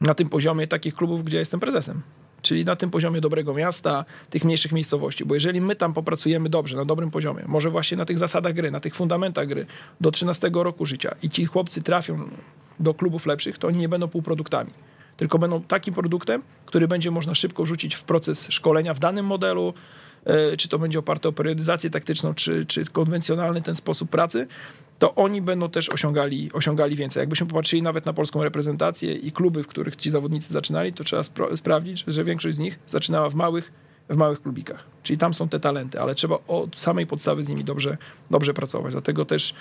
na 0.00 0.14
tym 0.14 0.28
poziomie 0.28 0.66
takich 0.66 0.94
klubów, 0.94 1.24
gdzie 1.24 1.38
jestem 1.38 1.60
prezesem. 1.60 2.02
Czyli 2.42 2.64
na 2.64 2.76
tym 2.76 2.90
poziomie 2.90 3.20
dobrego 3.20 3.54
miasta, 3.54 4.04
tych 4.30 4.44
mniejszych 4.44 4.72
miejscowości. 4.72 5.24
Bo 5.24 5.34
jeżeli 5.34 5.60
my 5.60 5.76
tam 5.76 5.94
popracujemy 5.94 6.48
dobrze, 6.48 6.76
na 6.76 6.84
dobrym 6.84 7.10
poziomie, 7.10 7.42
może 7.46 7.70
właśnie 7.70 7.96
na 7.96 8.04
tych 8.04 8.18
zasadach 8.18 8.52
gry, 8.52 8.70
na 8.70 8.80
tych 8.80 8.94
fundamentach 8.94 9.46
gry 9.46 9.66
do 10.00 10.10
13 10.10 10.50
roku 10.52 10.86
życia 10.86 11.14
i 11.22 11.30
ci 11.30 11.46
chłopcy 11.46 11.82
trafią 11.82 12.28
do 12.80 12.94
klubów 12.94 13.26
lepszych, 13.26 13.58
to 13.58 13.68
oni 13.68 13.78
nie 13.78 13.88
będą 13.88 14.08
półproduktami. 14.08 14.70
Tylko 15.16 15.38
będą 15.38 15.62
takim 15.62 15.94
produktem, 15.94 16.42
który 16.66 16.88
będzie 16.88 17.10
można 17.10 17.34
szybko 17.34 17.62
wrzucić 17.62 17.94
w 17.94 18.02
proces 18.02 18.48
szkolenia 18.50 18.94
w 18.94 18.98
danym 18.98 19.26
modelu, 19.26 19.74
e, 20.24 20.56
czy 20.56 20.68
to 20.68 20.78
będzie 20.78 20.98
oparte 20.98 21.28
o 21.28 21.32
periodyzację 21.32 21.90
taktyczną, 21.90 22.34
czy, 22.34 22.66
czy 22.66 22.84
konwencjonalny 22.84 23.62
ten 23.62 23.74
sposób 23.74 24.10
pracy, 24.10 24.46
to 24.98 25.14
oni 25.14 25.42
będą 25.42 25.68
też 25.68 25.88
osiągali, 25.88 26.50
osiągali 26.52 26.96
więcej. 26.96 27.20
Jakbyśmy 27.20 27.46
popatrzyli 27.46 27.82
nawet 27.82 28.06
na 28.06 28.12
polską 28.12 28.44
reprezentację 28.44 29.14
i 29.14 29.32
kluby, 29.32 29.62
w 29.62 29.66
których 29.66 29.96
ci 29.96 30.10
zawodnicy 30.10 30.52
zaczynali, 30.52 30.92
to 30.92 31.04
trzeba 31.04 31.22
spra- 31.22 31.56
sprawdzić, 31.56 32.04
że 32.06 32.24
większość 32.24 32.56
z 32.56 32.58
nich 32.58 32.78
zaczynała 32.86 33.30
w 33.30 33.34
małych, 33.34 33.72
w 34.08 34.16
małych 34.16 34.42
klubikach. 34.42 34.84
Czyli 35.02 35.18
tam 35.18 35.34
są 35.34 35.48
te 35.48 35.60
talenty, 35.60 36.00
ale 36.00 36.14
trzeba 36.14 36.38
od 36.48 36.80
samej 36.80 37.06
podstawy 37.06 37.44
z 37.44 37.48
nimi 37.48 37.64
dobrze, 37.64 37.96
dobrze 38.30 38.54
pracować. 38.54 38.92
Dlatego 38.92 39.24
też 39.24 39.54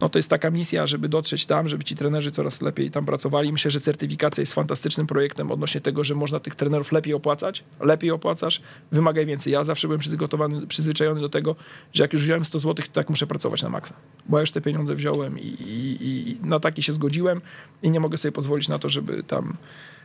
no 0.00 0.08
to 0.08 0.18
jest 0.18 0.30
taka 0.30 0.50
misja, 0.50 0.86
żeby 0.86 1.08
dotrzeć 1.08 1.46
tam, 1.46 1.68
żeby 1.68 1.84
ci 1.84 1.96
trenerzy 1.96 2.30
coraz 2.30 2.62
lepiej 2.62 2.90
tam 2.90 3.06
pracowali. 3.06 3.52
Myślę, 3.52 3.70
że 3.70 3.80
certyfikacja 3.80 4.42
jest 4.42 4.54
fantastycznym 4.54 5.06
projektem 5.06 5.50
odnośnie 5.50 5.80
tego, 5.80 6.04
że 6.04 6.14
można 6.14 6.40
tych 6.40 6.54
trenerów 6.54 6.92
lepiej 6.92 7.14
opłacać, 7.14 7.64
lepiej 7.80 8.10
opłacasz, 8.10 8.62
wymagaj 8.92 9.26
więcej. 9.26 9.52
Ja 9.52 9.64
zawsze 9.64 9.88
byłem 9.88 10.00
przygotowany, 10.00 10.66
przyzwyczajony 10.66 11.20
do 11.20 11.28
tego, 11.28 11.56
że 11.92 12.04
jak 12.04 12.12
już 12.12 12.22
wziąłem 12.22 12.44
100 12.44 12.58
zł, 12.58 12.86
to 12.86 12.92
tak 12.92 13.10
muszę 13.10 13.26
pracować 13.26 13.62
na 13.62 13.68
maksa. 13.68 13.94
Bo 14.26 14.36
ja 14.36 14.40
już 14.40 14.50
te 14.50 14.60
pieniądze 14.60 14.94
wziąłem 14.94 15.38
i, 15.38 15.46
i, 15.46 16.08
i 16.08 16.46
na 16.46 16.60
takie 16.60 16.82
się 16.82 16.92
zgodziłem 16.92 17.40
i 17.82 17.90
nie 17.90 18.00
mogę 18.00 18.16
sobie 18.16 18.32
pozwolić 18.32 18.68
na 18.68 18.78
to, 18.78 18.88
żeby 18.88 19.22
tam 19.22 19.56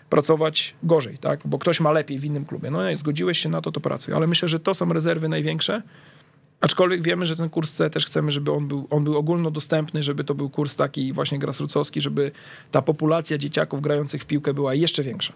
pracować 0.09 0.75
gorzej, 0.83 1.17
tak? 1.17 1.39
Bo 1.45 1.59
ktoś 1.59 1.79
ma 1.79 1.91
lepiej 1.91 2.19
w 2.19 2.25
innym 2.25 2.45
klubie. 2.45 2.71
No 2.71 2.89
nie, 2.89 2.97
zgodziłeś 2.97 3.39
się 3.39 3.49
na 3.49 3.61
to, 3.61 3.71
to 3.71 3.79
pracuj. 3.79 4.13
Ale 4.13 4.27
myślę, 4.27 4.47
że 4.47 4.59
to 4.59 4.73
są 4.73 4.93
rezerwy 4.93 5.29
największe, 5.29 5.81
Aczkolwiek 6.63 7.03
wiemy, 7.03 7.25
że 7.25 7.35
ten 7.35 7.49
kurs 7.49 7.73
C 7.73 7.89
też 7.89 8.05
chcemy, 8.05 8.31
żeby 8.31 8.51
on 8.51 8.67
był, 8.67 8.87
on 8.89 9.03
był 9.03 9.17
ogólnodostępny, 9.17 10.03
żeby 10.03 10.23
to 10.23 10.35
był 10.35 10.49
kurs 10.49 10.75
taki 10.75 11.13
właśnie 11.13 11.39
grassrootsowski, 11.39 12.01
żeby 12.01 12.31
ta 12.71 12.81
populacja 12.81 13.37
dzieciaków 13.37 13.81
grających 13.81 14.21
w 14.21 14.25
piłkę 14.25 14.53
była 14.53 14.73
jeszcze 14.73 15.03
większa. 15.03 15.33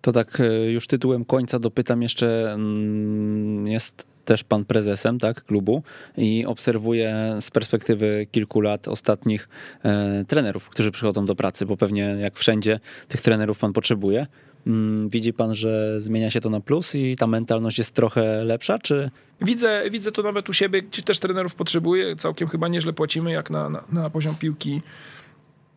To 0.00 0.12
tak 0.12 0.40
e, 0.40 0.72
już 0.72 0.86
tytułem 0.86 1.24
końca 1.24 1.58
dopytam 1.58 2.02
jeszcze, 2.02 2.52
mm, 2.52 3.66
jest 3.66 4.06
też 4.24 4.44
pan 4.44 4.64
prezesem 4.64 5.18
tak, 5.18 5.44
klubu 5.44 5.82
i 6.16 6.46
obserwuje 6.46 7.36
z 7.40 7.50
perspektywy 7.50 8.26
kilku 8.32 8.60
lat 8.60 8.88
ostatnich 8.88 9.48
e, 9.84 10.24
trenerów, 10.28 10.68
którzy 10.68 10.90
przychodzą 10.90 11.26
do 11.26 11.34
pracy, 11.34 11.66
bo 11.66 11.76
pewnie 11.76 12.02
jak 12.02 12.36
wszędzie 12.36 12.80
tych 13.08 13.20
trenerów 13.20 13.58
pan 13.58 13.72
potrzebuje. 13.72 14.26
Mm, 14.66 15.08
widzi 15.08 15.32
pan, 15.32 15.54
że 15.54 16.00
zmienia 16.00 16.30
się 16.30 16.40
to 16.40 16.50
na 16.50 16.60
plus 16.60 16.94
i 16.94 17.16
ta 17.16 17.26
mentalność 17.26 17.78
jest 17.78 17.94
trochę 17.94 18.44
lepsza, 18.44 18.78
czy... 18.78 19.10
Widzę, 19.40 19.82
widzę 19.90 20.12
to 20.12 20.22
nawet 20.22 20.48
u 20.48 20.52
siebie, 20.52 20.82
gdzie 20.82 21.02
też 21.02 21.18
trenerów 21.18 21.54
potrzebuję. 21.54 22.16
Całkiem 22.16 22.48
chyba 22.48 22.68
nieźle 22.68 22.92
płacimy, 22.92 23.32
jak 23.32 23.50
na, 23.50 23.68
na, 23.70 23.84
na 23.92 24.10
poziom 24.10 24.34
piłki 24.34 24.80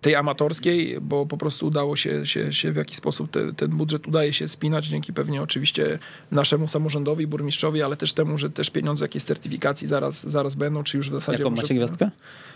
tej 0.02 0.16
amatorskiej, 0.16 0.98
bo 1.02 1.26
po 1.26 1.38
prostu 1.38 1.68
udało 1.68 1.96
się, 1.96 2.26
się, 2.26 2.54
się 2.54 2.72
w 2.72 2.76
jakiś 2.76 2.98
sposób 2.98 3.32
te, 3.32 3.54
ten 3.54 3.70
budżet 3.70 4.08
udaje 4.08 4.34
się 4.34 4.48
spinać, 4.48 4.86
dzięki 4.86 5.14
pewnie 5.14 5.42
oczywiście 5.42 6.00
naszemu 6.32 6.68
samorządowi, 6.68 7.28
burmistrzowi, 7.28 7.82
ale 7.82 7.96
też 7.96 8.14
temu, 8.14 8.38
że 8.38 8.50
też 8.50 8.70
pieniądze 8.70 9.06
jakieś 9.06 9.24
certyfikacji 9.24 9.88
zaraz, 9.88 10.30
zaraz 10.30 10.56
będą, 10.56 10.84
czy 10.84 10.98
już 10.98 11.10
w 11.10 11.14
zasadzie... 11.14 11.38
Jaką 11.44 11.56
macie 11.56 11.74
gwiazdkę? 11.74 12.12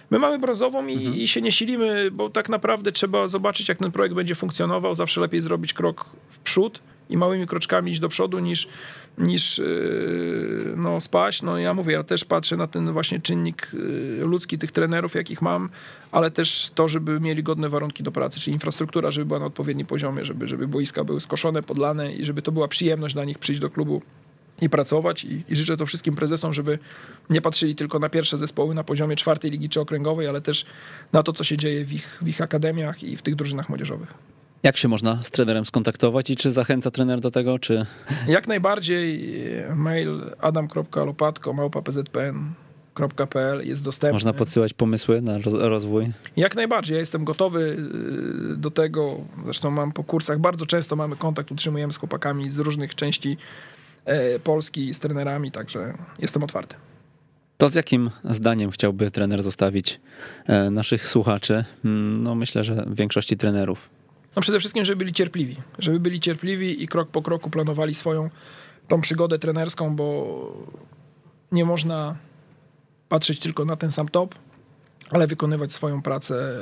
My 0.09 0.19
mamy 0.19 0.39
brązową 0.39 0.87
i, 0.87 0.93
mhm. 0.93 1.15
i, 1.15 1.27
się 1.27 1.41
nie 1.41 1.51
silimy, 1.51 2.11
bo 2.11 2.29
tak 2.29 2.49
naprawdę 2.49 2.91
trzeba 2.91 3.27
zobaczyć, 3.27 3.69
jak 3.69 3.77
ten 3.77 3.91
projekt 3.91 4.15
będzie 4.15 4.35
funkcjonował. 4.35 4.95
Zawsze 4.95 5.21
lepiej 5.21 5.39
zrobić 5.39 5.73
krok 5.73 6.05
w 6.29 6.37
przód 6.37 6.79
i 7.09 7.17
małymi 7.17 7.47
kroczkami 7.47 7.91
iść 7.91 7.99
do 7.99 8.09
przodu 8.09 8.39
niż, 8.39 8.67
niż 9.17 9.57
yy, 9.57 10.73
no, 10.77 10.99
spaść. 10.99 11.41
No 11.41 11.57
ja 11.57 11.73
mówię, 11.73 11.93
ja 11.93 12.03
też 12.03 12.25
patrzę 12.25 12.57
na 12.57 12.67
ten 12.67 12.93
właśnie 12.93 13.19
czynnik 13.19 13.71
yy, 13.73 14.25
ludzki 14.25 14.57
tych 14.57 14.71
trenerów, 14.71 15.15
jakich 15.15 15.41
mam, 15.41 15.69
ale 16.11 16.31
też 16.31 16.71
to, 16.75 16.87
żeby 16.87 17.19
mieli 17.19 17.43
godne 17.43 17.69
warunki 17.69 18.03
do 18.03 18.11
pracy, 18.11 18.39
czyli 18.39 18.53
infrastruktura, 18.53 19.11
żeby 19.11 19.25
była 19.25 19.39
na 19.39 19.45
odpowiednim 19.45 19.87
poziomie, 19.87 20.25
żeby, 20.25 20.47
żeby 20.47 20.67
boiska 20.67 21.03
były 21.03 21.21
skoszone, 21.21 21.63
podlane 21.63 22.13
i 22.13 22.25
żeby 22.25 22.41
to 22.41 22.51
była 22.51 22.67
przyjemność 22.67 23.13
dla 23.13 23.25
nich 23.25 23.39
przyjść 23.39 23.61
do 23.61 23.69
klubu 23.69 24.01
i 24.61 24.69
pracować 24.69 25.23
i, 25.23 25.43
i, 25.49 25.55
życzę 25.55 25.77
to 25.77 25.85
wszystkim 25.85 26.15
prezesom, 26.15 26.53
żeby 26.53 26.79
nie 27.29 27.41
patrzyli 27.41 27.75
tylko 27.75 27.99
na 27.99 28.09
pierwsze 28.09 28.37
zespoły 28.37 28.75
na 28.75 28.83
poziomie 28.83 29.15
czwartej 29.15 29.51
ligi 29.51 29.69
czy 29.69 29.81
okręgowej, 29.81 30.27
ale 30.27 30.41
też 30.41 30.65
na 31.13 31.23
to, 31.23 31.33
co 31.33 31.43
się 31.43 31.57
dzieje 31.57 31.85
w 31.85 31.93
ich, 31.93 32.19
w 32.21 32.27
ich 32.27 32.41
akademiach 32.41 33.03
i 33.03 33.17
w 33.17 33.21
tych 33.21 33.35
drużynach 33.35 33.69
młodzieżowych. 33.69 34.13
Jak 34.63 34.77
się 34.77 34.87
można 34.87 35.23
z 35.23 35.31
trenerem 35.31 35.65
skontaktować 35.65 36.29
i 36.29 36.35
czy 36.35 36.51
zachęca 36.51 36.91
trener 36.91 37.19
do 37.19 37.31
tego, 37.31 37.59
czy... 37.59 37.85
Jak 38.27 38.47
najbardziej 38.47 39.37
mail 39.75 40.21
adam.lopatko 40.39 41.53
małpa.pzpn.pl 41.53 43.67
jest 43.67 43.83
dostępny. 43.83 44.13
Można 44.13 44.33
podsyłać 44.33 44.73
pomysły 44.73 45.21
na 45.21 45.37
rozwój? 45.53 46.11
Jak 46.37 46.55
najbardziej. 46.55 46.93
Ja 46.93 46.99
jestem 46.99 47.25
gotowy 47.25 47.77
y, 48.53 48.57
do 48.57 48.71
tego. 48.71 49.17
Zresztą 49.43 49.71
mam 49.71 49.91
po 49.91 50.03
kursach, 50.03 50.39
bardzo 50.39 50.65
często 50.65 50.95
mamy 50.95 51.15
kontakt, 51.15 51.51
utrzymujemy 51.51 51.93
z 51.93 51.97
chłopakami 51.97 52.51
z 52.51 52.59
różnych 52.59 52.95
części 52.95 53.37
e, 54.05 54.39
Polski, 54.39 54.93
z 54.93 54.99
trenerami, 54.99 55.51
także 55.51 55.93
jestem 56.19 56.43
otwarty. 56.43 56.75
To 57.57 57.69
z 57.69 57.75
jakim 57.75 58.09
zdaniem 58.23 58.71
chciałby 58.71 59.11
trener 59.11 59.43
zostawić 59.43 59.99
e, 60.47 60.69
naszych 60.69 61.07
słuchaczy? 61.07 61.65
Mm, 61.85 62.23
no 62.23 62.35
myślę, 62.35 62.63
że 62.63 62.85
większości 62.87 63.37
trenerów. 63.37 63.89
No 64.35 64.41
przede 64.41 64.59
wszystkim, 64.59 64.85
żeby 64.85 64.95
byli 64.95 65.13
cierpliwi. 65.13 65.55
Żeby 65.79 65.99
byli 65.99 66.19
cierpliwi 66.19 66.83
i 66.83 66.87
krok 66.87 67.09
po 67.09 67.21
kroku 67.21 67.49
planowali 67.49 67.93
swoją 67.93 68.29
tą 68.87 69.01
przygodę 69.01 69.39
trenerską, 69.39 69.95
bo 69.95 70.57
nie 71.51 71.65
można 71.65 72.15
patrzeć 73.09 73.39
tylko 73.39 73.65
na 73.65 73.75
ten 73.75 73.91
sam 73.91 74.07
top, 74.07 74.35
ale 75.09 75.27
wykonywać 75.27 75.73
swoją 75.73 76.01
pracę 76.01 76.59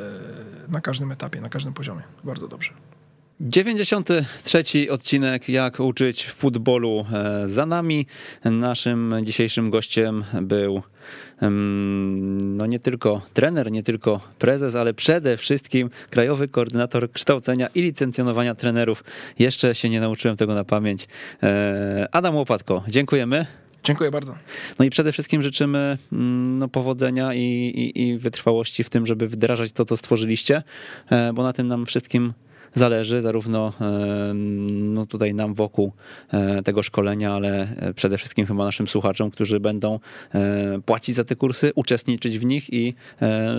na 0.67 0.81
każdym 0.81 1.11
etapie, 1.11 1.41
na 1.41 1.49
każdym 1.49 1.73
poziomie. 1.73 2.01
Bardzo 2.23 2.47
dobrze. 2.47 2.73
93 3.41 4.63
odcinek 4.91 5.49
Jak 5.49 5.79
uczyć 5.79 6.27
futbolu 6.27 7.05
e, 7.13 7.47
za 7.47 7.65
nami. 7.65 8.07
Naszym 8.45 9.15
dzisiejszym 9.23 9.69
gościem 9.69 10.23
był 10.41 10.81
no 11.41 12.65
nie 12.65 12.79
tylko 12.79 13.21
trener, 13.33 13.71
nie 13.71 13.83
tylko 13.83 14.19
prezes, 14.39 14.75
ale 14.75 14.93
przede 14.93 15.37
wszystkim 15.37 15.89
krajowy 16.09 16.47
koordynator 16.47 17.11
kształcenia 17.11 17.67
i 17.75 17.81
licencjonowania 17.81 18.55
trenerów. 18.55 19.03
Jeszcze 19.39 19.75
się 19.75 19.89
nie 19.89 20.01
nauczyłem 20.01 20.37
tego 20.37 20.55
na 20.55 20.63
pamięć. 20.63 21.07
E, 21.43 22.07
Adam 22.11 22.35
Łopatko, 22.35 22.83
dziękujemy. 22.87 23.45
Dziękuję 23.83 24.11
bardzo. 24.11 24.35
No 24.79 24.85
i 24.85 24.89
przede 24.89 25.11
wszystkim 25.11 25.41
życzymy 25.41 25.97
mm, 26.11 26.57
no, 26.57 26.67
powodzenia 26.67 27.33
i, 27.33 27.39
i, 27.39 28.01
i 28.01 28.17
wytrwałości 28.17 28.83
w 28.83 28.89
tym, 28.89 29.05
żeby 29.05 29.27
wdrażać 29.27 29.71
to, 29.71 29.85
co 29.85 29.97
stworzyliście, 29.97 30.63
e, 31.09 31.33
bo 31.33 31.43
na 31.43 31.53
tym 31.53 31.67
nam 31.67 31.85
wszystkim 31.85 32.33
zależy, 32.73 33.21
zarówno 33.21 33.73
e, 33.81 34.33
no 34.73 35.05
tutaj 35.05 35.33
nam 35.33 35.53
wokół 35.53 35.91
e, 36.33 36.63
tego 36.63 36.83
szkolenia, 36.83 37.33
ale 37.33 37.67
e, 37.77 37.93
przede 37.93 38.17
wszystkim 38.17 38.45
chyba 38.45 38.65
naszym 38.65 38.87
słuchaczom, 38.87 39.31
którzy 39.31 39.59
będą 39.59 39.99
płacić 40.85 41.15
za 41.15 41.23
te 41.23 41.35
kursy, 41.35 41.71
uczestniczyć 41.75 42.39
w 42.39 42.45
nich 42.45 42.73
i 42.73 42.95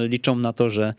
liczą 0.09 0.37
na 0.37 0.53
to, 0.53 0.71
że 0.71 0.95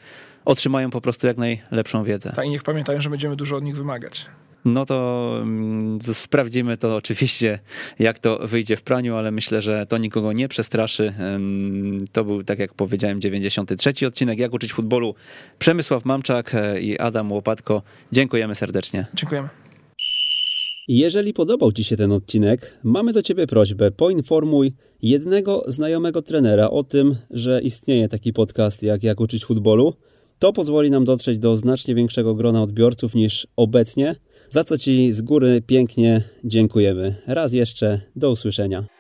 otrzymają 0.46 0.90
po 0.90 1.02
prostu 1.02 1.28
jak 1.28 1.38
najlepszą 1.38 2.04
wiedzę. 2.04 2.34
Tak, 2.36 2.46
i 2.46 2.50
niech 2.50 2.64
pamiętają, 2.64 3.02
że 3.02 3.10
będziemy 3.10 3.36
dużo 3.36 3.56
od 3.56 3.64
nich 3.64 3.76
wymagać. 3.76 4.26
No 4.66 4.86
to 4.86 5.30
mm, 5.42 6.00
sprawdzimy 6.02 6.78
to 6.78 6.96
oczywiście, 6.96 7.60
jak 8.00 8.20
to 8.20 8.40
wyjdzie 8.48 8.78
w 8.78 8.82
praniu, 8.82 9.16
ale 9.16 9.32
myślę, 9.32 9.62
że 9.62 9.86
to 9.86 9.98
nikogo 9.98 10.34
nie 10.34 10.48
przestraszy. 10.48 11.14
To 12.12 12.24
był, 12.24 12.44
tak 12.44 12.60
jak 12.60 12.74
powiedziałem, 12.74 13.22
93 13.22 14.08
odcinek 14.08 14.40
Jak 14.40 14.54
uczyć 14.54 14.74
futbolu. 14.74 15.16
Przemysław 15.60 16.06
Mamczak 16.06 16.56
e, 16.56 16.82
i 16.82 17.00
Adam 17.00 17.32
Łopatko. 17.32 17.82
Dziękujemy 18.12 18.56
serdecznie. 18.56 19.06
Dziękujemy. 19.14 19.50
Jeżeli 20.88 21.34
podobał 21.34 21.72
Ci 21.72 21.84
się 21.84 21.98
ten 21.98 22.12
odcinek, 22.12 22.80
mamy 22.84 23.14
do 23.14 23.24
Ciebie 23.24 23.48
prośbę: 23.48 23.92
poinformuj 23.92 24.74
jednego 25.02 25.64
znajomego 25.68 26.22
trenera 26.22 26.70
o 26.70 26.84
tym, 26.84 27.16
że 27.32 27.62
istnieje 27.62 28.10
taki 28.10 28.34
podcast 28.34 28.84
jak 28.84 29.04
Jak 29.04 29.20
uczyć 29.20 29.46
futbolu. 29.46 29.94
To 30.40 30.54
pozwoli 30.54 30.92
nam 30.92 31.06
dotrzeć 31.06 31.38
do 31.38 31.56
znacznie 31.56 31.96
większego 31.96 32.36
grona 32.36 32.62
odbiorców 32.62 33.16
niż 33.16 33.48
obecnie 33.56 34.16
za 34.54 34.64
co 34.64 34.78
Ci 34.78 35.14
z 35.14 35.22
góry 35.22 35.62
pięknie 35.62 36.22
dziękujemy. 36.44 37.16
Raz 37.28 37.54
jeszcze, 37.54 38.00
do 38.16 38.32
usłyszenia. 38.32 38.93